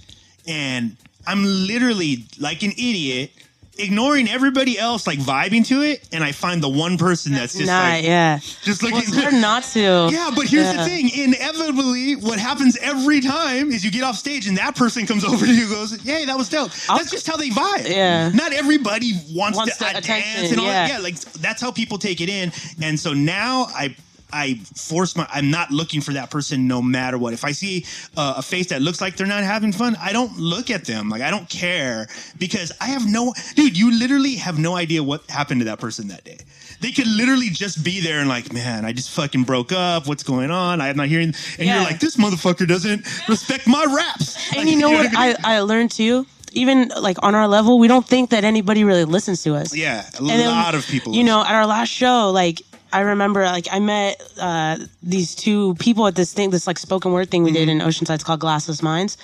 and 0.47 0.95
I'm 1.25 1.43
literally 1.43 2.25
like 2.39 2.63
an 2.63 2.71
idiot. 2.71 3.31
Ignoring 3.79 4.27
everybody 4.29 4.77
else, 4.79 5.05
like 5.05 5.19
vibing 5.19 5.65
to 5.67 5.81
it, 5.83 6.07
and 6.11 6.23
I 6.23 6.31
find 6.31 6.61
the 6.63 6.69
one 6.69 6.97
person 6.97 7.33
that's 7.33 7.53
just 7.53 7.67
not 7.67 7.83
like, 7.93 8.05
yeah. 8.05 8.39
just 8.63 8.81
looking. 8.81 8.95
Well, 8.97 9.03
it's 9.07 9.15
hard 9.21 9.33
not 9.41 9.63
to. 9.73 10.09
Yeah, 10.11 10.31
but 10.35 10.47
here's 10.47 10.65
Yeah. 10.65 10.83
the 10.83 10.85
thing. 10.85 11.09
Inevitably, 11.09 12.15
what 12.15 12.39
happens 12.39 12.77
every 12.77 13.21
time 13.21 13.71
is 13.71 13.85
you 13.85 13.91
get 13.91 14.03
off 14.03 14.15
stage 14.15 14.47
and 14.47 14.57
that 14.57 14.75
person 14.75 15.05
comes 15.05 15.23
over 15.29 15.45
to 15.45 15.53
you 15.53 15.61
and 15.63 15.69
goes, 15.71 16.03
Yay, 16.05 16.25
that 16.25 16.37
was 16.37 16.49
dope. 16.49 16.71
I'll- 16.89 16.97
That's 16.97 17.11
just 17.11 17.27
how 17.27 17.37
they 17.37 17.49
vibe. 17.49 17.87
Yeah. 17.89 18.29
Not 18.29 18.53
everybody 18.53 19.13
wants, 19.31 19.57
Wants 19.57 19.77
to 19.77 19.85
uh, 19.85 19.99
dance 19.99 20.51
and 20.51 20.59
all 20.59 20.65
that. 20.65 20.89
yeah. 20.89 20.97
Yeah, 20.97 21.03
like 21.03 21.19
that's 21.33 21.61
how 21.61 21.71
people 21.71 21.97
take 21.97 22.21
it 22.21 22.29
in. 22.29 22.51
And 22.81 22.99
so 22.99 23.13
now 23.13 23.67
I 23.75 23.95
I 24.31 24.55
force 24.75 25.15
my 25.15 25.27
I'm 25.31 25.49
not 25.51 25.71
looking 25.71 26.01
for 26.01 26.13
that 26.13 26.29
person 26.29 26.67
no 26.67 26.81
matter 26.81 27.17
what. 27.17 27.33
If 27.33 27.43
I 27.45 27.51
see 27.53 27.85
uh, 28.17 28.35
a 28.37 28.41
face 28.41 28.67
that 28.67 28.81
looks 28.81 28.99
like 29.01 29.15
they're 29.15 29.27
not 29.27 29.43
having 29.43 29.71
fun, 29.71 29.95
I 30.01 30.11
don't 30.13 30.37
look 30.37 30.69
at 30.69 30.85
them. 30.85 31.09
Like 31.09 31.21
I 31.21 31.31
don't 31.31 31.49
care 31.49 32.07
because 32.37 32.71
I 32.81 32.87
have 32.87 33.07
no 33.09 33.33
dude, 33.55 33.77
you 33.77 33.97
literally 33.97 34.35
have 34.35 34.59
no 34.59 34.75
idea 34.75 35.01
what 35.03 35.29
happened 35.29 35.61
to 35.61 35.65
that 35.65 35.79
person 35.79 36.09
that 36.09 36.23
day. 36.23 36.37
They 36.79 36.91
could 36.91 37.07
literally 37.07 37.49
just 37.49 37.83
be 37.83 38.01
there 38.01 38.19
and 38.19 38.29
like, 38.29 38.53
man, 38.53 38.85
I 38.85 38.93
just 38.93 39.09
fucking 39.11 39.45
broke 39.45 39.71
up. 39.71 40.07
What's 40.07 40.23
going 40.23 40.51
on? 40.51 40.79
I'm 40.79 40.95
not 40.97 41.07
hearing. 41.07 41.33
And 41.57 41.67
Yeah. 41.67 41.75
you're 41.77 41.83
like, 41.85 41.99
this 41.99 42.17
motherfucker 42.17 42.67
doesn't 42.67 43.03
respect 43.27 43.65
my 43.67 43.83
raps. 43.85 44.49
And 44.51 44.57
Like, 44.59 44.67
you 44.67 44.75
know 44.77 44.91
what 44.97 45.07
I 45.17 45.27
mean? 45.27 45.35
I, 45.43 45.55
I 45.55 45.59
learned 45.61 45.89
too? 45.91 46.27
Even 46.53 46.89
like 47.01 47.17
on 47.23 47.35
our 47.35 47.47
level, 47.47 47.77
we 47.79 47.87
don't 47.87 48.05
think 48.07 48.29
that 48.29 48.43
anybody 48.43 48.83
really 48.83 49.05
listens 49.05 49.43
to 49.43 49.55
us. 49.55 49.75
yeah, 49.75 50.07
a 50.19 50.23
then, 50.23 50.47
lot 50.47 50.75
of 50.75 50.85
people. 50.87 51.13
You 51.13 51.23
know, 51.23 51.41
at 51.43 51.51
our 51.51 51.65
last 51.67 51.89
show, 51.89 52.29
like 52.31 52.61
I 52.93 53.01
remember, 53.01 53.43
like 53.45 53.67
I 53.71 53.79
met 53.79 54.21
uh, 54.39 54.77
these 55.03 55.35
two 55.35 55.75
people 55.75 56.07
at 56.07 56.15
this 56.15 56.33
thing, 56.33 56.49
this 56.49 56.67
like 56.67 56.77
spoken 56.77 57.11
word 57.11 57.29
thing 57.29 57.43
we 57.43 57.51
did 57.51 57.67
Mm-hmm. 57.69 57.81
in 57.81 57.87
Oceanside. 57.87 58.15
It's 58.15 58.23
called 58.23 58.39
Glassless 58.39 58.81
Minds, 58.81 59.17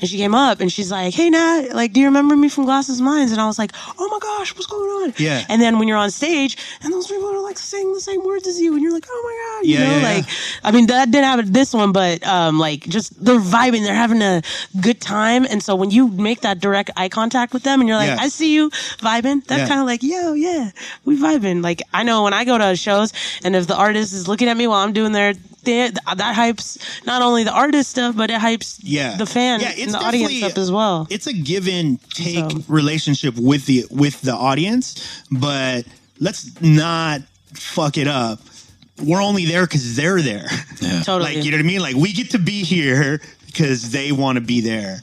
and 0.00 0.08
she 0.08 0.16
came 0.16 0.34
up 0.34 0.60
and 0.60 0.70
she's 0.72 0.90
like, 0.90 1.12
"Hey, 1.14 1.28
Nat, 1.30 1.68
like, 1.74 1.92
do 1.92 2.00
you 2.00 2.06
remember 2.06 2.36
me 2.36 2.48
from 2.48 2.64
Glassless 2.66 3.00
Minds?" 3.00 3.32
And 3.32 3.40
I 3.40 3.46
was 3.46 3.58
like, 3.58 3.72
"Oh 3.98 4.08
my 4.08 4.18
gosh, 4.18 4.54
what's 4.54 4.66
going 4.66 4.88
on?" 5.02 5.14
Yeah. 5.18 5.44
And 5.48 5.60
then 5.60 5.78
when 5.78 5.88
you're 5.88 5.98
on 5.98 6.10
stage 6.10 6.56
and 6.82 6.92
those 6.92 7.06
people 7.06 7.28
are 7.28 7.40
like 7.40 7.58
saying 7.58 7.92
the 7.92 8.00
same 8.00 8.24
words 8.24 8.46
as 8.46 8.60
you, 8.60 8.72
and 8.74 8.82
you're 8.82 8.92
like, 8.92 9.06
"Oh 9.10 9.22
my 9.24 9.34
god," 9.58 9.66
you 9.68 9.74
Yeah, 9.78 9.84
know, 9.84 9.90
yeah, 9.96 9.98
yeah. 10.12 10.14
like 10.16 10.24
I 10.64 10.70
mean, 10.70 10.86
that 10.86 11.10
didn't 11.10 11.24
happen 11.26 11.52
this 11.52 11.74
one, 11.74 11.92
but 11.92 12.24
um, 12.26 12.58
like 12.58 12.80
just 12.96 13.22
they're 13.24 13.40
vibing, 13.40 13.82
they're 13.84 13.94
having 14.06 14.22
a 14.22 14.42
good 14.80 15.00
time, 15.00 15.44
and 15.50 15.62
so 15.62 15.74
when 15.74 15.90
you 15.90 16.08
make 16.08 16.40
that 16.42 16.60
direct 16.60 16.90
eye 16.96 17.08
contact 17.08 17.52
with 17.52 17.62
them, 17.64 17.80
and 17.80 17.88
you're 17.88 17.98
like, 17.98 18.08
Yeah. 18.16 18.24
"I 18.26 18.28
see 18.28 18.54
you 18.54 18.70
vibing," 19.08 19.44
that's 19.46 19.62
Yeah. 19.62 19.68
kind 19.68 19.80
of 19.80 19.86
like, 19.86 20.02
"Yo, 20.02 20.32
yeah, 20.34 20.70
we 21.04 21.18
vibing." 21.18 21.62
Like 21.62 21.82
I 21.92 22.02
know 22.04 22.22
when 22.22 22.32
I 22.32 22.44
go 22.44 22.56
to 22.58 22.76
shows, 22.76 23.01
and 23.44 23.56
if 23.56 23.66
the 23.66 23.76
artist 23.76 24.12
is 24.12 24.28
looking 24.28 24.48
at 24.48 24.56
me 24.56 24.66
while 24.66 24.80
I'm 24.80 24.92
doing 24.92 25.12
their 25.12 25.34
thing, 25.34 25.92
that 25.92 26.36
hypes 26.36 26.78
not 27.06 27.22
only 27.22 27.44
the 27.44 27.52
artist 27.52 27.90
stuff, 27.90 28.16
but 28.16 28.30
it 28.30 28.40
hypes 28.40 28.78
yeah. 28.82 29.16
the 29.16 29.26
fan 29.26 29.60
yeah, 29.60 29.72
and 29.78 29.92
the 29.92 29.98
audience 29.98 30.42
up 30.42 30.58
as 30.58 30.70
well. 30.70 31.06
it's 31.10 31.26
a 31.26 31.32
give 31.32 31.68
and 31.68 32.00
take 32.10 32.50
So- 32.50 32.64
relationship 32.68 33.36
with 33.36 33.66
the 33.66 33.86
with 33.90 34.20
the 34.22 34.34
audience 34.34 35.22
but 35.30 35.84
let's 36.20 36.60
not 36.60 37.22
fuck 37.54 37.98
it 37.98 38.08
up. 38.08 38.40
We're 39.02 39.22
only 39.22 39.46
there 39.46 39.66
because 39.66 39.96
they're 39.96 40.20
there. 40.22 40.46
Totally. 41.04 41.36
like 41.36 41.44
you 41.44 41.50
know 41.50 41.56
what 41.56 41.64
i 41.64 41.66
mean? 41.66 41.80
Like 41.80 41.96
we 41.96 42.12
get 42.12 42.30
to 42.30 42.38
be 42.38 42.62
here 42.62 43.20
because 43.46 43.90
they 43.90 44.12
want 44.12 44.36
to 44.36 44.40
be 44.40 44.60
there. 44.60 45.00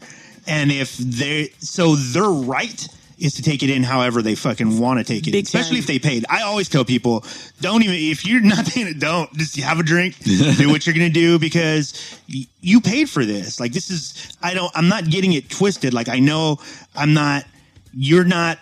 And 0.47 0.71
if 0.71 0.97
they 0.97 1.51
so 1.59 1.95
they're 1.95 2.23
right 2.23 2.87
is 3.19 3.33
to 3.35 3.41
take 3.41 3.61
it 3.63 3.69
in 3.69 3.83
however 3.83 4.21
they 4.21 4.35
fucking 4.35 4.79
want 4.79 4.99
to 4.99 5.03
take 5.03 5.27
it 5.27 5.35
in, 5.35 5.41
especially 5.43 5.77
time. 5.77 5.79
if 5.79 5.87
they 5.87 5.99
paid. 5.99 6.25
I 6.29 6.43
always 6.43 6.69
tell 6.69 6.85
people 6.85 7.23
don't 7.61 7.83
even 7.83 7.95
if 7.95 8.25
you're 8.25 8.41
not 8.41 8.65
paying 8.65 8.87
it 8.87 8.99
don't 8.99 9.31
just 9.33 9.55
have 9.59 9.79
a 9.79 9.83
drink 9.83 10.17
do 10.23 10.69
what 10.69 10.85
you're 10.85 10.95
gonna 10.95 11.09
do 11.09 11.37
because 11.39 12.17
y- 12.33 12.45
you 12.61 12.81
paid 12.81 13.09
for 13.09 13.25
this. 13.25 13.59
Like 13.59 13.73
this 13.73 13.89
is 13.89 14.35
i 14.41 14.53
don't 14.53 14.71
i'm 14.75 14.87
not 14.87 15.05
getting 15.09 15.33
it 15.33 15.49
twisted. 15.49 15.93
Like 15.93 16.09
i 16.09 16.19
know 16.19 16.57
i'm 16.95 17.13
not 17.13 17.45
you're 17.93 18.23
not 18.25 18.59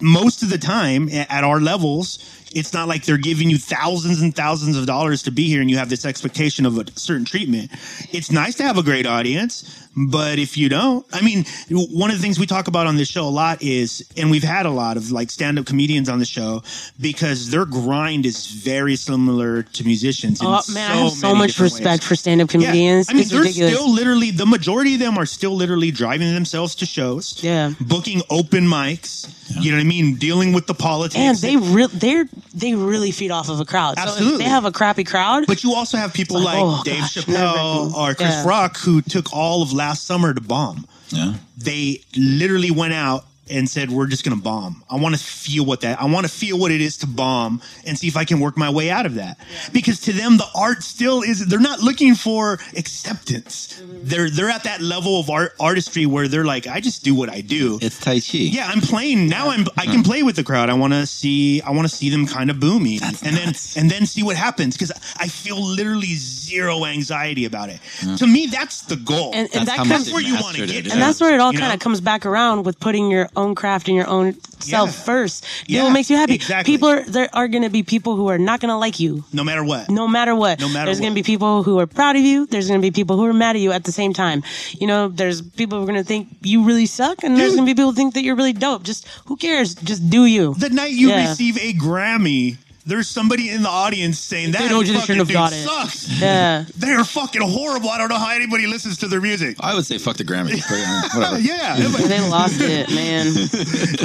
most 0.00 0.42
of 0.42 0.50
the 0.50 0.58
time 0.58 1.08
at 1.08 1.44
our 1.44 1.60
levels 1.60 2.18
it's 2.54 2.72
not 2.72 2.88
like 2.88 3.04
they're 3.04 3.16
giving 3.18 3.50
you 3.50 3.58
thousands 3.58 4.20
and 4.22 4.34
thousands 4.34 4.76
of 4.76 4.86
dollars 4.86 5.22
to 5.24 5.30
be 5.30 5.48
here 5.48 5.60
and 5.60 5.70
you 5.70 5.76
have 5.76 5.88
this 5.90 6.04
expectation 6.04 6.64
of 6.66 6.78
a 6.78 6.84
certain 6.98 7.24
treatment 7.24 7.70
it's 8.12 8.30
nice 8.30 8.54
to 8.54 8.62
have 8.62 8.78
a 8.78 8.82
great 8.82 9.06
audience 9.06 9.88
but 9.96 10.38
if 10.38 10.56
you 10.56 10.68
don't 10.68 11.04
i 11.12 11.20
mean 11.22 11.44
one 11.70 12.10
of 12.10 12.16
the 12.16 12.22
things 12.22 12.38
we 12.38 12.46
talk 12.46 12.68
about 12.68 12.86
on 12.86 12.96
this 12.96 13.08
show 13.08 13.24
a 13.26 13.30
lot 13.30 13.60
is 13.62 14.08
and 14.16 14.30
we've 14.30 14.42
had 14.44 14.66
a 14.66 14.70
lot 14.70 14.96
of 14.96 15.10
like 15.10 15.30
stand-up 15.30 15.66
comedians 15.66 16.08
on 16.08 16.18
the 16.18 16.24
show 16.24 16.62
because 17.00 17.50
their 17.50 17.64
grind 17.64 18.24
is 18.26 18.46
very 18.46 18.96
similar 18.96 19.62
to 19.62 19.84
musicians 19.84 20.40
in 20.40 20.46
Oh 20.46 20.60
man, 20.72 20.90
I 20.90 20.94
have 20.96 21.12
so 21.12 21.34
much 21.34 21.58
respect 21.58 22.02
ways. 22.02 22.08
for 22.08 22.14
stand-up 22.16 22.48
comedians. 22.48 23.08
Yeah. 23.08 23.10
I 23.10 23.14
mean, 23.14 23.22
it's 23.22 23.30
they're 23.30 23.40
ridiculous. 23.40 23.74
still 23.74 23.92
literally 23.92 24.30
the 24.30 24.46
majority 24.46 24.94
of 24.94 25.00
them 25.00 25.18
are 25.18 25.26
still 25.26 25.54
literally 25.56 25.90
driving 25.90 26.32
themselves 26.34 26.74
to 26.76 26.86
shows. 26.86 27.42
Yeah. 27.42 27.72
booking 27.80 28.22
open 28.30 28.64
mics. 28.64 29.28
You 29.60 29.70
know 29.72 29.78
what 29.78 29.82
I 29.82 29.86
mean? 29.86 30.14
Dealing 30.16 30.52
with 30.52 30.66
the 30.66 30.74
politics. 30.74 31.16
and 31.18 31.36
they 31.38 31.56
re- 31.56 31.86
they 31.92 32.24
they 32.52 32.74
really 32.74 33.10
feed 33.10 33.30
off 33.30 33.48
of 33.48 33.60
a 33.60 33.64
crowd. 33.64 33.96
So 33.96 34.02
if 34.02 34.08
Absolutely. 34.08 34.38
they 34.44 34.50
have 34.50 34.64
a 34.64 34.72
crappy 34.72 35.04
crowd, 35.04 35.46
But 35.46 35.64
you 35.64 35.74
also 35.74 35.96
have 35.96 36.12
people 36.12 36.40
like, 36.40 36.54
like, 36.56 36.64
oh, 36.64 36.82
Dave 36.84 37.00
gosh, 37.00 37.16
Chappelle 37.16 37.94
or 37.94 38.14
Chris 38.14 38.30
Yeah. 38.30 38.46
Rock 38.46 38.76
who 38.78 39.00
took 39.02 39.32
all 39.32 39.62
of 39.62 39.72
last 39.72 40.04
summer 40.06 40.34
to 40.34 40.40
bomb. 40.40 40.86
Yeah. 41.10 41.34
They 41.56 42.02
literally 42.16 42.70
went 42.70 42.92
out 42.94 43.24
and 43.50 43.68
said 43.68 43.90
we're 43.90 44.06
just 44.06 44.24
going 44.24 44.36
to 44.36 44.42
bomb. 44.42 44.84
I 44.90 44.96
want 44.96 45.14
to 45.14 45.22
feel 45.22 45.64
what 45.64 45.82
that 45.82 46.00
I 46.00 46.06
want 46.06 46.26
to 46.26 46.32
feel 46.32 46.58
what 46.58 46.70
it 46.70 46.80
is 46.80 46.96
to 46.98 47.06
bomb 47.06 47.60
and 47.86 47.98
see 47.98 48.08
if 48.08 48.16
I 48.16 48.24
can 48.24 48.40
work 48.40 48.56
my 48.56 48.70
way 48.70 48.90
out 48.90 49.06
of 49.06 49.14
that. 49.16 49.38
Because 49.72 50.00
to 50.00 50.12
them 50.12 50.36
the 50.36 50.46
art 50.54 50.82
still 50.82 51.22
is 51.22 51.46
they're 51.46 51.60
not 51.60 51.80
looking 51.80 52.14
for 52.14 52.58
acceptance. 52.76 53.80
Mm-hmm. 53.80 54.00
They're 54.02 54.30
they're 54.30 54.50
at 54.50 54.64
that 54.64 54.80
level 54.80 55.20
of 55.20 55.30
art 55.30 55.52
artistry 55.60 56.06
where 56.06 56.28
they're 56.28 56.44
like 56.44 56.66
I 56.66 56.80
just 56.80 57.04
do 57.04 57.14
what 57.14 57.28
I 57.28 57.40
do. 57.40 57.78
It's 57.82 57.98
Tai 58.00 58.20
Chi. 58.20 58.38
Yeah, 58.38 58.66
I'm 58.66 58.80
playing 58.80 59.28
now. 59.28 59.50
I'm 59.50 59.66
I 59.76 59.84
can 59.84 59.94
mm-hmm. 59.94 60.02
play 60.02 60.22
with 60.22 60.36
the 60.36 60.44
crowd. 60.44 60.70
I 60.70 60.74
want 60.74 60.92
to 60.92 61.06
see 61.06 61.60
I 61.62 61.70
want 61.70 61.88
to 61.88 61.94
see 61.94 62.10
them 62.10 62.26
kind 62.26 62.50
of 62.50 62.60
booming, 62.60 62.98
That's 63.00 63.22
and 63.22 63.36
nuts. 63.36 63.74
then 63.74 63.84
and 63.84 63.90
then 63.90 64.06
see 64.06 64.22
what 64.22 64.36
happens 64.36 64.76
because 64.76 64.92
I 65.18 65.28
feel 65.28 65.60
literally 65.60 66.14
zero 66.14 66.84
anxiety 66.84 67.44
about 67.44 67.68
it. 67.68 67.80
To 68.18 68.26
me, 68.26 68.46
that's 68.46 68.82
the 68.82 68.96
goal. 68.96 69.32
And, 69.34 69.48
That's 69.50 69.66
that 69.66 69.76
comes 69.76 70.06
they 70.06 70.12
where 70.12 70.22
you 70.22 70.34
want 70.34 70.56
to 70.56 70.66
get 70.66 70.86
it, 70.86 70.92
and 70.92 71.00
that's 71.00 71.20
where 71.20 71.34
it 71.34 71.40
all 71.40 71.52
You 71.52 71.58
kind 71.58 71.72
of 71.72 71.80
comes 71.80 72.00
back 72.00 72.24
around 72.26 72.64
with 72.64 72.78
putting 72.80 73.10
your 73.10 73.28
own 73.36 73.54
craft 73.54 73.88
and 73.88 73.96
your 73.96 74.08
own 74.08 74.34
self 74.60 74.90
Yeah. 74.90 75.04
first. 75.04 75.44
Do 75.66 75.74
Yeah, 75.74 75.82
what 75.84 75.92
makes 75.92 76.08
you 76.10 76.16
happy. 76.16 76.34
exactly. 76.34 76.72
People 76.72 76.88
are 76.88 77.02
there 77.04 77.28
are 77.32 77.48
going 77.48 77.62
to 77.64 77.70
be 77.70 77.82
people 77.82 78.16
who 78.16 78.28
are 78.28 78.38
not 78.38 78.60
going 78.60 78.70
to 78.70 78.76
like 78.76 78.98
you 79.00 79.24
no 79.32 79.44
matter 79.44 79.62
what. 79.64 79.90
no 79.90 80.06
matter 80.08 80.34
what. 80.34 80.60
No 80.60 80.68
matter 80.68 80.86
there's 80.86 81.00
going 81.00 81.12
to 81.12 81.14
be 81.14 81.22
people 81.22 81.62
who 81.62 81.78
are 81.78 81.86
proud 81.86 82.16
of 82.16 82.22
you. 82.22 82.46
There's 82.46 82.68
going 82.68 82.80
to 82.80 82.84
be 82.86 82.90
people 82.90 83.16
who 83.16 83.24
are 83.26 83.32
mad 83.32 83.56
at 83.56 83.62
you 83.62 83.72
at 83.72 83.84
the 83.84 83.92
same 83.92 84.12
time. 84.12 84.42
You 84.80 84.86
know, 84.86 85.08
there's 85.08 85.42
people 85.42 85.78
who 85.78 85.84
are 85.84 85.86
going 85.86 86.02
to 86.02 86.06
think 86.06 86.28
you 86.42 86.64
really 86.64 86.86
suck, 86.86 87.22
and 87.24 87.36
there's 87.36 87.54
going 87.54 87.66
to 87.66 87.70
be 87.70 87.74
people 87.74 87.90
who 87.90 87.96
think 87.96 88.14
that 88.14 88.22
you're 88.22 88.36
really 88.36 88.52
dope. 88.52 88.82
Just 88.84 89.06
who 89.26 89.36
cares? 89.36 89.74
Just 89.74 90.08
do 90.10 90.24
you. 90.26 90.54
The 90.54 90.70
night 90.70 90.92
you 90.92 91.08
Yeah. 91.10 91.28
receive 91.28 91.56
a 91.58 91.72
Grammy, 91.74 92.56
there's 92.86 93.08
somebody 93.08 93.48
in 93.50 93.62
the 93.62 93.68
audience 93.68 94.18
saying 94.18 94.52
that 94.52 94.68
told 94.68 94.86
you 94.86 94.92
they 94.92 94.98
fucking 95.00 95.16
shouldn't 95.16 95.18
have 95.20 95.28
dude 95.28 95.34
got 95.34 95.52
it." 95.52 95.64
sucks. 95.90 96.20
Yeah. 96.20 96.64
They're 96.76 97.04
fucking 97.04 97.42
horrible. 97.42 97.88
I 97.90 97.98
don't 97.98 98.08
know 98.08 98.18
how 98.18 98.30
anybody 98.34 98.66
listens 98.66 98.98
to 98.98 99.08
their 99.08 99.20
music. 99.20 99.56
I 99.60 99.74
would 99.74 99.86
say 99.86 99.98
fuck 99.98 100.16
the 100.16 100.24
Grammys, 100.24 100.62
but 100.68 100.78
uh, 100.78 101.08
whatever. 101.32 101.40
yeah. 101.40 101.76
They 101.76 102.20
lost 102.28 102.60
it, 102.60 102.90
man. 102.90 103.26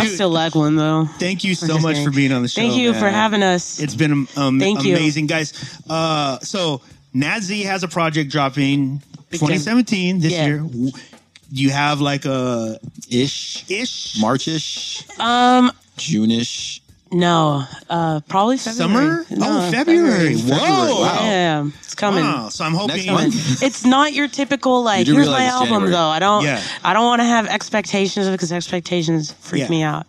I 0.02 0.08
still 0.08 0.30
like 0.30 0.56
one 0.56 0.76
though. 0.76 1.06
Thank 1.18 1.44
you 1.44 1.56
so 1.56 1.78
much 1.80 2.04
for 2.04 2.12
being 2.12 2.32
on 2.32 2.42
the 2.42 2.48
show. 2.48 2.62
Thank 2.62 2.76
you 2.76 2.94
for 2.94 3.02
man. 3.02 3.14
having 3.14 3.44
us. 3.44 3.80
It's 3.80 3.96
been 3.96 4.28
um, 4.38 4.60
Thank 4.60 4.84
you. 4.84 4.96
amazing, 4.96 5.28
guys. 5.28 5.54
Uh, 5.90 6.40
so 6.40 6.82
Nat 7.14 7.42
Z 7.42 7.64
has 7.64 7.84
a 7.84 7.88
project 7.88 8.32
dropping 8.32 9.02
Big 9.30 9.40
2017 9.42 10.20
this 10.20 10.32
Yeah. 10.32 10.46
year. 10.46 10.58
W- 10.60 10.92
Do 10.92 11.62
you 11.64 11.70
have 11.72 12.00
like 12.02 12.26
a 12.26 12.80
Ish, 13.12 13.66
ish 13.70 14.18
Marchish, 14.22 15.04
um, 15.20 15.72
June-ish. 15.98 16.82
No, 17.12 17.66
uh, 17.90 18.20
probably 18.28 18.58
February. 18.58 19.24
summer? 19.26 19.26
No, 19.40 19.68
oh, 19.68 19.72
February. 19.72 20.36
Whoa. 20.38 21.02
Wow. 21.02 21.20
Yeah, 21.24 21.70
it's 21.84 21.96
coming. 21.96 22.24
Wow. 22.24 22.50
So 22.50 22.64
I'm 22.64 22.74
hoping. 22.74 23.06
Next. 23.06 23.62
It's 23.70 23.84
not 23.84 24.14
your 24.14 24.28
typical 24.28 24.84
like. 24.84 25.06
do 25.06 25.14
Here's 25.16 25.28
my 25.28 25.46
album 25.46 25.68
January. 25.70 25.92
though. 25.92 26.08
I 26.08 26.20
don't. 26.20 26.44
Yeah. 26.44 26.62
I 26.84 26.94
don't 26.94 27.06
want 27.06 27.22
to 27.22 27.26
have 27.26 27.48
expectations 27.48 28.30
because 28.30 28.52
expectations 28.52 29.32
freak 29.32 29.64
Yeah. 29.64 29.70
me 29.70 29.84
out. 29.84 30.06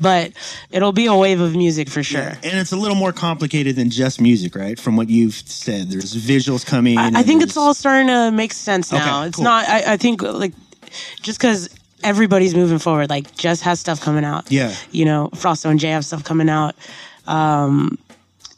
But 0.00 0.32
it'll 0.70 0.92
be 0.92 1.06
a 1.06 1.14
wave 1.14 1.40
of 1.40 1.54
music 1.56 1.88
for 1.88 2.02
sure. 2.02 2.20
And 2.42 2.58
it's 2.58 2.72
a 2.72 2.76
little 2.76 2.96
more 2.96 3.12
complicated 3.12 3.76
than 3.76 3.88
just 3.90 4.20
music, 4.20 4.54
right? 4.54 4.78
From 4.78 4.96
what 4.96 5.08
you've 5.08 5.34
said, 5.34 5.90
there's 5.90 6.14
visuals 6.14 6.66
coming. 6.66 6.98
I, 6.98 7.20
I 7.20 7.22
think 7.22 7.42
it's 7.42 7.56
all 7.56 7.72
starting 7.72 8.08
to 8.08 8.30
make 8.30 8.52
sense 8.52 8.92
now. 8.92 9.20
Okay, 9.20 9.28
it's 9.28 9.36
cool. 9.36 9.44
not. 9.44 9.68
I, 9.68 9.92
I 9.94 9.96
think 9.96 10.22
like 10.22 10.52
just 11.22 11.38
because 11.38 11.68
everybody's 12.02 12.54
moving 12.54 12.78
forward, 12.78 13.10
like 13.10 13.34
Jess 13.36 13.60
has 13.62 13.80
stuff 13.80 14.00
coming 14.00 14.24
out. 14.24 14.50
Yeah. 14.50 14.74
You 14.90 15.04
know, 15.04 15.30
Frosto 15.34 15.70
and 15.70 15.78
Jay 15.80 15.90
have 15.90 16.04
stuff 16.04 16.24
coming 16.24 16.48
out. 16.48 16.74
Um, 17.26 17.98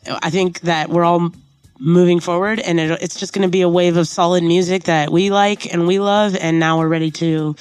I 0.06 0.30
think 0.30 0.60
that 0.60 0.90
we're 0.90 1.04
all 1.04 1.32
moving 1.78 2.20
forward, 2.20 2.60
and 2.60 2.78
it, 2.78 3.02
it's 3.02 3.18
just 3.18 3.32
going 3.32 3.46
to 3.46 3.50
be 3.50 3.62
a 3.62 3.68
wave 3.68 3.96
of 3.96 4.08
solid 4.08 4.42
music 4.42 4.84
that 4.84 5.10
we 5.10 5.30
like 5.30 5.72
and 5.72 5.86
we 5.86 5.98
love, 5.98 6.36
and 6.36 6.58
now 6.58 6.78
we're 6.78 6.88
ready 6.88 7.10
to 7.12 7.56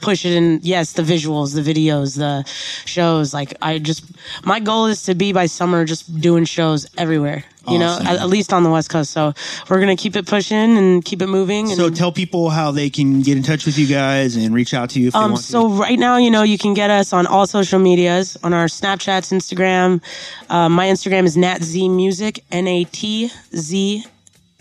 push 0.00 0.24
it 0.24 0.32
in 0.32 0.60
yes 0.62 0.92
the 0.92 1.02
visuals 1.02 1.54
the 1.54 1.74
videos 1.74 2.16
the 2.16 2.44
shows 2.86 3.34
like 3.34 3.52
i 3.62 3.78
just 3.80 4.04
my 4.44 4.60
goal 4.60 4.86
is 4.86 5.02
to 5.02 5.12
be 5.12 5.32
by 5.32 5.44
summer 5.46 5.84
just 5.84 6.20
doing 6.20 6.44
shows 6.44 6.86
everywhere 6.96 7.44
you 7.70 7.78
know 7.78 7.98
at, 8.00 8.20
at 8.20 8.28
least 8.28 8.52
on 8.52 8.62
the 8.62 8.70
west 8.70 8.90
coast 8.90 9.10
so 9.10 9.32
we're 9.68 9.80
gonna 9.80 9.96
keep 9.96 10.16
it 10.16 10.26
pushing 10.26 10.76
and 10.76 11.04
keep 11.04 11.22
it 11.22 11.26
moving 11.26 11.68
and 11.68 11.76
So 11.76 11.90
tell 11.90 12.12
people 12.12 12.50
how 12.50 12.70
they 12.70 12.90
can 12.90 13.22
get 13.22 13.36
in 13.36 13.42
touch 13.42 13.66
with 13.66 13.78
you 13.78 13.86
guys 13.86 14.36
and 14.36 14.54
reach 14.54 14.74
out 14.74 14.90
to 14.90 15.00
you 15.00 15.08
if 15.08 15.14
they 15.14 15.18
um, 15.18 15.32
want 15.32 15.42
so 15.42 15.68
to. 15.68 15.74
right 15.74 15.98
now, 15.98 16.16
you 16.16 16.30
know, 16.30 16.42
you 16.42 16.58
can 16.58 16.74
get 16.74 16.90
us 16.90 17.12
on 17.12 17.26
all 17.26 17.46
social 17.46 17.78
medias 17.78 18.36
on 18.42 18.52
our 18.54 18.66
Snapchats, 18.66 19.32
Instagram. 19.32 20.02
Uh, 20.48 20.68
my 20.68 20.86
Instagram 20.86 21.24
is 21.24 21.36
NatZ 21.36 21.90
Music, 21.94 22.44
N 22.50 22.66
A 22.66 22.84
T 22.84 23.30
Z 23.54 24.04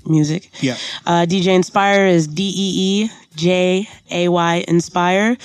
Music. 0.05 0.49
Yeah. 0.61 0.77
Uh, 1.05 1.25
DJ 1.25 1.55
Inspire 1.55 2.07
is 2.07 2.27
D 2.27 2.43
E 2.43 3.05
E 3.05 3.11
J 3.35 3.87
A 4.11 4.27
Y 4.29 4.65
Inspire. 4.67 5.37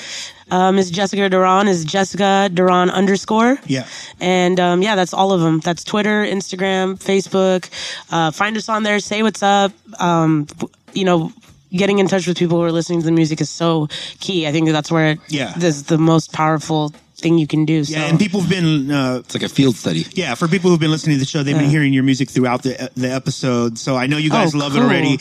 Uh, 0.52 0.70
Miss 0.70 0.90
Jessica 0.90 1.28
Duran 1.30 1.66
is 1.66 1.84
Jessica 1.84 2.50
Duran 2.52 2.90
underscore. 2.90 3.56
Yeah. 3.66 3.86
And 4.20 4.60
um, 4.60 4.82
yeah, 4.82 4.94
that's 4.96 5.14
all 5.14 5.32
of 5.32 5.40
them. 5.40 5.60
That's 5.60 5.82
Twitter, 5.82 6.24
Instagram, 6.24 6.98
Facebook. 7.02 7.70
Uh, 8.10 8.30
find 8.30 8.56
us 8.56 8.68
on 8.68 8.82
there. 8.82 8.98
Say 9.00 9.22
what's 9.22 9.42
up. 9.42 9.72
Um, 9.98 10.46
you 10.92 11.04
know, 11.04 11.32
getting 11.72 11.98
in 12.00 12.06
touch 12.06 12.26
with 12.26 12.36
people 12.36 12.58
who 12.58 12.64
are 12.64 12.72
listening 12.72 13.00
to 13.00 13.06
the 13.06 13.12
music 13.12 13.40
is 13.40 13.48
so 13.48 13.88
key. 14.20 14.46
I 14.46 14.52
think 14.52 14.68
that's 14.68 14.90
where 14.92 15.16
Yeah. 15.28 15.54
this 15.56 15.74
is 15.76 15.84
the 15.84 15.96
most 15.98 16.32
powerful 16.34 16.92
thing 17.16 17.38
you 17.38 17.46
can 17.46 17.64
do. 17.64 17.82
Yeah, 17.86 18.08
and 18.10 18.18
people 18.18 18.40
have 18.40 18.50
been 18.50 18.90
uh, 18.90 19.22
It's 19.24 19.34
like 19.34 19.44
a 19.44 19.48
field 19.48 19.76
study. 19.76 20.04
Yeah, 20.12 20.34
for 20.34 20.48
people 20.48 20.70
who've 20.70 20.80
been 20.80 20.90
listening 20.90 21.16
to 21.16 21.20
the 21.20 21.24
show, 21.26 21.42
they've 21.42 21.56
been 21.56 21.70
hearing 21.70 21.92
your 21.94 22.02
music 22.04 22.28
throughout 22.28 22.62
the 22.62 22.90
the 22.96 23.08
episode. 23.10 23.78
So 23.78 23.96
I 23.96 24.06
know 24.06 24.18
you 24.18 24.28
guys 24.28 24.54
Oh, 24.54 24.58
love 24.58 24.76
it 24.76 24.80
already. 24.82 25.18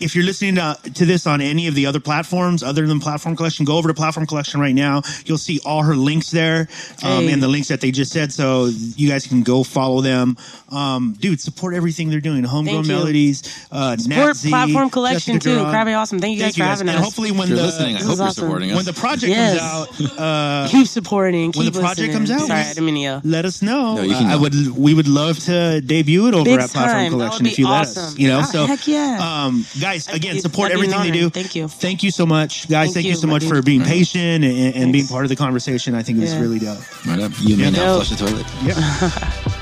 If 0.00 0.14
you're 0.14 0.24
listening 0.24 0.54
to, 0.54 0.78
to 0.94 1.04
this 1.04 1.26
on 1.26 1.40
any 1.42 1.66
of 1.66 1.74
the 1.74 1.84
other 1.86 2.00
platforms 2.00 2.62
other 2.62 2.86
than 2.86 3.00
Platform 3.00 3.36
Collection, 3.36 3.64
go 3.66 3.76
over 3.76 3.88
to 3.88 3.94
Platform 3.94 4.26
Collection 4.26 4.58
right 4.60 4.74
now. 4.74 5.02
You'll 5.26 5.36
see 5.38 5.60
all 5.64 5.82
her 5.82 5.94
links 5.94 6.30
there 6.30 6.68
um, 7.02 7.24
Hey. 7.24 7.32
and 7.32 7.42
the 7.42 7.48
links 7.48 7.68
that 7.68 7.80
they 7.82 7.90
just 7.90 8.10
said. 8.12 8.32
So 8.32 8.66
you 8.96 9.08
guys 9.10 9.26
can 9.26 9.42
go 9.42 9.62
follow 9.62 10.00
them. 10.00 10.36
Um, 10.70 11.14
dude, 11.20 11.40
support 11.40 11.74
everything 11.74 12.08
they're 12.08 12.20
doing. 12.20 12.44
Homegrown 12.44 12.84
Thank 12.84 12.86
you. 12.86 12.92
Melodies, 12.94 13.66
uh, 13.70 13.96
Support 13.98 14.08
Nat 14.26 14.32
Z, 14.36 14.48
Platform 14.48 14.90
Collection 14.90 15.34
Jessica 15.34 15.40
too. 15.50 15.54
Duran. 15.58 15.70
Crabby 15.70 15.92
Awesome. 15.92 16.18
Thank 16.18 16.36
you 16.38 16.42
guys 16.42 16.56
for 16.56 16.64
having 16.64 16.88
And 16.88 16.90
us. 16.90 16.94
And 16.96 17.04
hopefully 17.04 17.30
when 17.30 17.42
If 17.42 17.48
you're 17.50 17.56
the 17.58 17.62
listening, 17.64 17.96
I 17.96 17.98
hope 18.00 18.16
you're 18.16 18.26
awesome. 18.26 18.44
supporting 18.44 18.70
us. 18.70 18.76
when 18.76 18.84
the 18.86 18.92
project 18.94 19.30
Yes. 19.30 19.58
comes 19.60 20.10
out, 20.10 20.18
uh, 20.18 20.68
keep 20.70 20.86
supporting. 20.86 21.52
Keep 21.52 21.56
when 21.64 21.72
the 21.72 21.78
project 21.78 21.98
listening. 22.08 22.16
comes 22.16 22.30
out, 22.30 22.46
Sorry, 22.46 22.60
we- 22.62 22.66
I 22.66 22.68
didn't 22.74 22.86
mean 22.86 23.04
to 23.06 23.20
let 23.28 23.44
us 23.44 23.60
know. 23.62 23.96
No, 23.96 24.02
you 24.02 24.14
can 24.14 24.26
Uh, 24.26 24.32
I 24.32 24.36
would. 24.36 24.76
We 24.76 24.94
would 24.94 25.08
love 25.08 25.38
to 25.40 25.80
debut 25.82 26.26
it 26.28 26.34
over 26.34 26.44
Big 26.44 26.58
at 26.60 26.70
Platform 26.70 26.94
time. 26.94 27.10
Collection 27.12 27.46
if 27.46 27.58
you 27.58 27.68
let 27.68 27.82
us. 27.82 28.18
You 28.18 28.28
know, 28.28 28.40
Ah, 28.40 28.44
so 28.44 28.66
heck 28.66 28.86
yeah. 28.88 29.18
Um, 29.44 29.66
guys, 29.80 30.08
again, 30.08 30.38
support 30.38 30.70
that'd 30.70 30.80
be 30.80 30.86
an 30.88 30.94
everything 30.94 31.12
they 31.12 31.18
do. 31.20 31.30
Thank 31.30 31.54
you. 31.54 31.68
Thank 31.68 32.02
you 32.02 32.10
so 32.10 32.26
much, 32.26 32.68
guys. 32.68 32.86
Thank 32.86 32.94
Thank, 32.94 33.06
you, 33.06 33.10
you, 33.12 33.16
so 33.16 33.26
much 33.26 33.42
dude. 33.42 33.50
for 33.50 33.62
being 33.62 33.82
patient 33.82 34.44
and, 34.44 34.74
and 34.74 34.92
being 34.92 35.06
part 35.06 35.24
of 35.24 35.28
the 35.28 35.36
conversation. 35.36 35.94
I 35.94 36.02
think 36.02 36.18
it 36.18 36.22
was 36.22 36.32
Yeah. 36.34 36.40
really 36.40 36.58
dope. 36.58 37.06
Right 37.06 37.20
up. 37.20 37.32
You 37.40 37.56
may 37.56 37.64
Yeah. 37.64 37.70
now 37.70 37.94
flush 37.96 38.10
the 38.10 38.16
toilet. 38.16 38.46
Yeah. 38.64 39.50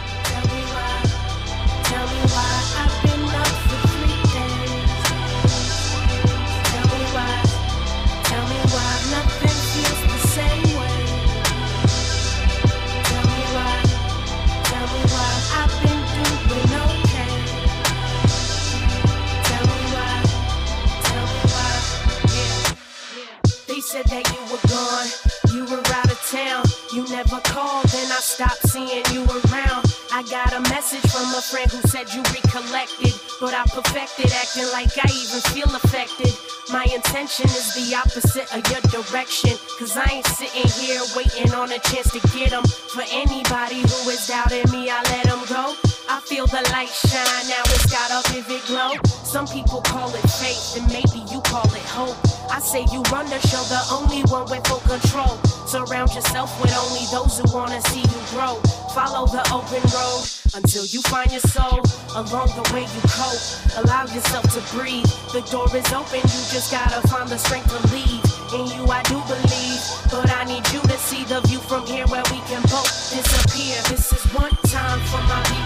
from 31.23 31.39
a 31.39 31.43
friend 31.43 31.71
who 31.71 31.81
said 31.87 32.13
you 32.13 32.21
recollected, 32.35 33.15
but 33.41 33.55
I 33.55 33.63
perfected 33.71 34.33
acting 34.35 34.67
like 34.75 34.91
I 34.99 35.07
even 35.07 35.39
feel 35.55 35.71
affected. 35.71 36.35
My 36.73 36.83
intention 36.91 37.47
is 37.47 37.75
the 37.79 37.95
opposite 37.95 38.51
of 38.51 38.67
your 38.67 38.83
direction, 38.91 39.55
cause 39.79 39.97
I 39.97 40.19
ain't 40.19 40.27
sitting 40.27 40.67
here 40.83 41.01
waiting 41.15 41.55
on 41.55 41.71
a 41.71 41.79
chance 41.79 42.11
to 42.11 42.21
get 42.35 42.51
them. 42.51 42.65
For 42.67 43.05
anybody 43.13 43.87
who 43.87 44.11
is 44.11 44.27
doubting 44.27 44.67
me, 44.73 44.91
I 44.91 44.99
let 45.15 45.31
them 45.31 45.43
go. 45.47 45.79
I 46.11 46.19
feel 46.27 46.47
the 46.47 46.63
light 46.75 46.91
shine, 46.91 47.47
now 47.47 47.63
it's 47.71 47.87
got 47.87 48.11
a 48.11 48.21
vivid 48.33 48.63
glow. 48.67 48.91
Some 49.23 49.47
people 49.47 49.81
call 49.83 50.11
it 50.15 50.27
faith, 50.43 50.75
and 50.77 50.87
maybe 50.91 51.23
you 51.31 51.41
call 51.43 51.71
it 51.71 51.87
hope. 51.87 52.32
I 52.53 52.61
say 52.61 52.85
you 52.93 53.01
run 53.09 53.25
the 53.33 53.41
show, 53.49 53.65
the 53.73 53.81
only 53.89 54.21
one 54.29 54.45
with 54.45 54.61
full 54.69 54.85
control. 54.85 55.41
Surround 55.65 56.13
yourself 56.13 56.53
with 56.61 56.77
only 56.77 57.09
those 57.09 57.41
who 57.41 57.49
wanna 57.49 57.81
see 57.89 58.05
you 58.05 58.21
grow. 58.29 58.61
Follow 58.93 59.25
the 59.25 59.41
open 59.49 59.81
road 59.89 60.29
until 60.53 60.85
you 60.85 61.01
find 61.09 61.33
your 61.33 61.41
soul. 61.49 61.81
Along 62.13 62.53
the 62.53 62.69
way 62.77 62.85
you 62.85 63.03
cope, 63.09 63.41
allow 63.81 64.05
yourself 64.05 64.45
to 64.53 64.61
breathe. 64.77 65.09
The 65.33 65.41
door 65.49 65.65
is 65.73 65.89
open, 65.97 66.21
you 66.21 66.41
just 66.53 66.71
gotta 66.71 67.01
find 67.09 67.27
the 67.27 67.39
strength 67.39 67.73
to 67.73 67.81
leave. 67.89 68.21
In 68.53 68.69
you 68.69 68.85
I 68.85 69.01
do 69.09 69.17
believe, 69.33 69.81
but 70.13 70.29
I 70.29 70.45
need 70.45 70.69
you 70.77 70.81
to 70.93 70.99
see 71.01 71.25
the 71.25 71.41
view 71.49 71.59
from 71.59 71.87
here 71.87 72.05
where 72.13 72.25
we 72.29 72.45
can 72.53 72.61
both 72.69 72.93
disappear. 73.09 73.81
This 73.89 74.13
is 74.13 74.25
one 74.37 74.53
time 74.69 75.01
for 75.09 75.25
my 75.25 75.41
people 75.49 75.62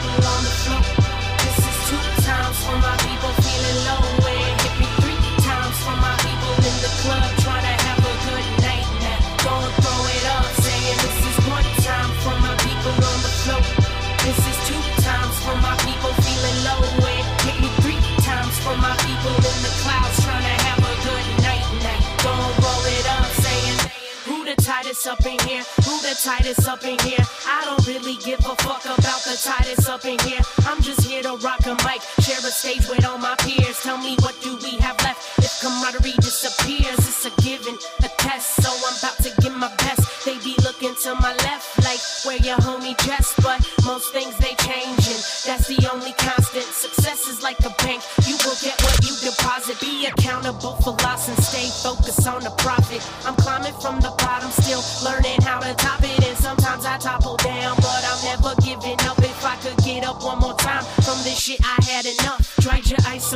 up 25.06 25.24
in 25.24 25.38
here? 25.46 25.62
Who 25.84 25.94
the 26.02 26.18
tightest 26.22 26.66
up 26.68 26.84
in 26.84 26.98
here? 27.00 27.22
I 27.46 27.62
don't 27.64 27.86
really 27.86 28.16
give 28.16 28.40
a 28.40 28.56
fuck 28.56 28.84
about 28.84 29.22
the 29.22 29.38
tightest 29.38 29.88
up 29.88 30.04
in 30.04 30.18
here. 30.20 30.40
I'm 30.66 30.82
just 30.82 31.06
here 31.06 31.22
to 31.22 31.36
rock 31.36 31.64
a 31.66 31.74
mic, 31.86 32.02
share 32.18 32.38
a 32.38 32.50
stage 32.50 32.88
with 32.88 33.04
all 33.06 33.18
my 33.18 33.36
peers. 33.36 33.78
Tell 33.82 33.98
me 33.98 34.16
what 34.20 34.34
do 34.42 34.56
we 34.62 34.78
have 34.78 34.98
left 35.02 35.38
if 35.38 35.60
camaraderie 35.60 36.18
disappears? 36.18 36.98
It's 36.98 37.24
a 37.26 37.30
given, 37.42 37.78
a 38.02 38.08
test, 38.18 38.62
so 38.62 38.70
I'm 38.70 38.96
about 38.98 39.18
to 39.22 39.30
give 39.42 39.54
my 39.54 39.70
best. 39.78 40.24
They 40.24 40.38
be 40.42 40.56
looking 40.64 40.94
to 41.04 41.14
my 41.14 41.34
left, 41.46 41.78
like 41.84 42.02
where 42.26 42.42
your 42.42 42.58
homie 42.58 42.96
dressed, 42.98 43.36
but 43.42 43.62
most 43.86 44.12
things 44.12 44.36
they 44.38 44.54
changing. 44.58 45.22
That's 45.46 45.68
the 45.70 45.78
only 45.92 46.12
constant. 46.18 46.66
Success 46.66 47.28
is 47.28 47.42
like 47.42 47.60
a 47.60 47.70
bank. 47.84 48.02
You 48.26 48.34
will 48.42 48.58
get 48.58 48.74
what 48.82 48.98
you 49.06 49.14
deposit. 49.22 49.78
Be 49.80 50.06
accountable 50.06 50.74
for 50.82 50.98
loss 51.06 51.28
and 51.28 51.38
stay 51.38 51.70
focused 51.86 52.26
on 52.26 52.42
the 52.42 52.50
profit. 52.58 53.06
I'm 53.24 53.36
climbing 53.36 53.74
from 53.78 54.00
the 54.00 54.10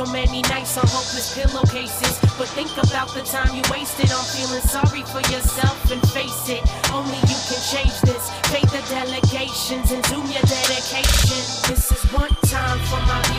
so 0.05 0.11
many 0.11 0.41
nights 0.43 0.77
on 0.77 0.87
hopeless 0.87 1.33
pillowcases. 1.35 2.17
But 2.37 2.47
think 2.49 2.71
about 2.77 3.13
the 3.13 3.21
time 3.21 3.53
you 3.53 3.61
wasted 3.69 4.11
on 4.11 4.23
feeling 4.23 4.61
sorry 4.61 5.03
for 5.03 5.21
yourself 5.29 5.91
and 5.91 6.01
face 6.09 6.49
it. 6.49 6.63
Only 6.91 7.17
you 7.29 7.37
can 7.45 7.61
change 7.69 7.97
this. 8.01 8.29
Fake 8.49 8.69
the 8.71 8.81
delegations 8.89 9.91
and 9.91 10.01
do 10.09 10.17
your 10.33 10.41
dedication. 10.41 11.41
This 11.69 11.91
is 11.91 12.03
one 12.13 12.33
time 12.49 12.79
for 12.89 13.01
my 13.05 13.30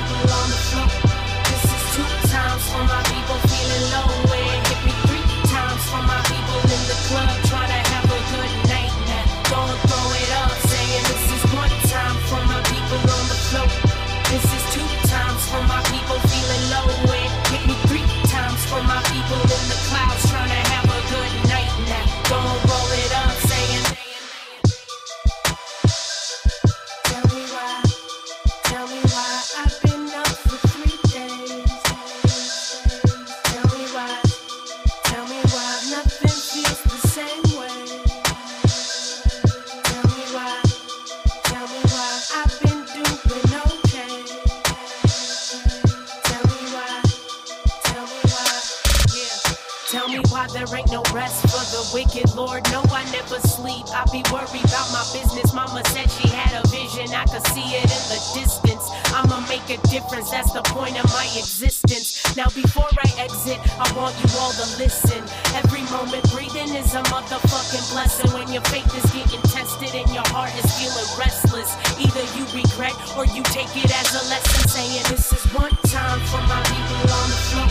I 53.92 54.08
be 54.08 54.24
worried 54.32 54.64
about 54.64 54.88
my 54.88 55.04
business. 55.12 55.52
Mama 55.52 55.84
said 55.92 56.08
she 56.08 56.28
had 56.28 56.56
a 56.56 56.64
vision. 56.72 57.12
I 57.12 57.28
could 57.28 57.44
see 57.52 57.76
it 57.76 57.84
in 57.84 58.02
the 58.08 58.20
distance. 58.32 58.88
I'ma 59.12 59.44
make 59.52 59.68
a 59.68 59.76
difference. 59.92 60.32
That's 60.32 60.52
the 60.52 60.64
point 60.72 60.96
of 60.96 61.04
my 61.12 61.28
existence. 61.36 62.16
Now, 62.36 62.48
before 62.56 62.88
I 62.88 63.08
exit, 63.20 63.60
I 63.76 63.84
want 63.92 64.16
you 64.24 64.28
all 64.40 64.52
to 64.56 64.66
listen. 64.80 65.20
Every 65.52 65.84
moment 65.92 66.24
breathing 66.32 66.72
is 66.72 66.96
a 66.96 67.04
motherfucking 67.12 67.84
blessing. 67.92 68.32
When 68.32 68.48
your 68.48 68.64
faith 68.72 68.88
is 68.96 69.04
getting 69.12 69.44
tested 69.52 69.92
and 69.92 70.08
your 70.08 70.26
heart 70.32 70.56
is 70.56 70.64
feeling 70.80 71.08
restless, 71.20 71.76
either 72.00 72.24
you 72.32 72.48
regret 72.56 72.96
or 73.12 73.28
you 73.28 73.44
take 73.52 73.72
it 73.76 73.92
as 73.92 74.08
a 74.16 74.24
lesson. 74.32 74.68
Saying 74.72 75.04
this 75.12 75.32
is 75.36 75.44
one 75.52 75.76
time 75.92 76.20
for 76.32 76.40
my 76.48 76.60
people 76.64 77.12
on 77.12 77.28
the 77.28 77.40
floor. 77.52 77.68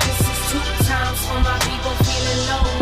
This 0.00 0.20
is 0.24 0.38
two 0.48 0.64
times 0.88 1.20
for 1.28 1.40
my 1.44 1.58
people 1.60 1.92
feeling 2.08 2.40
low. 2.48 2.77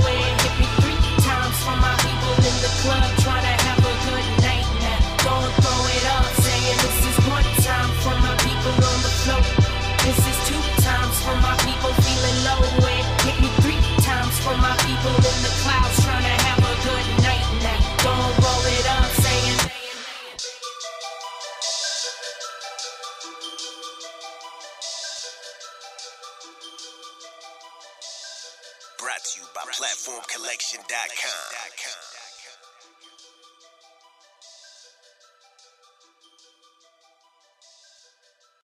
PlatformCollection.com. 29.97 31.86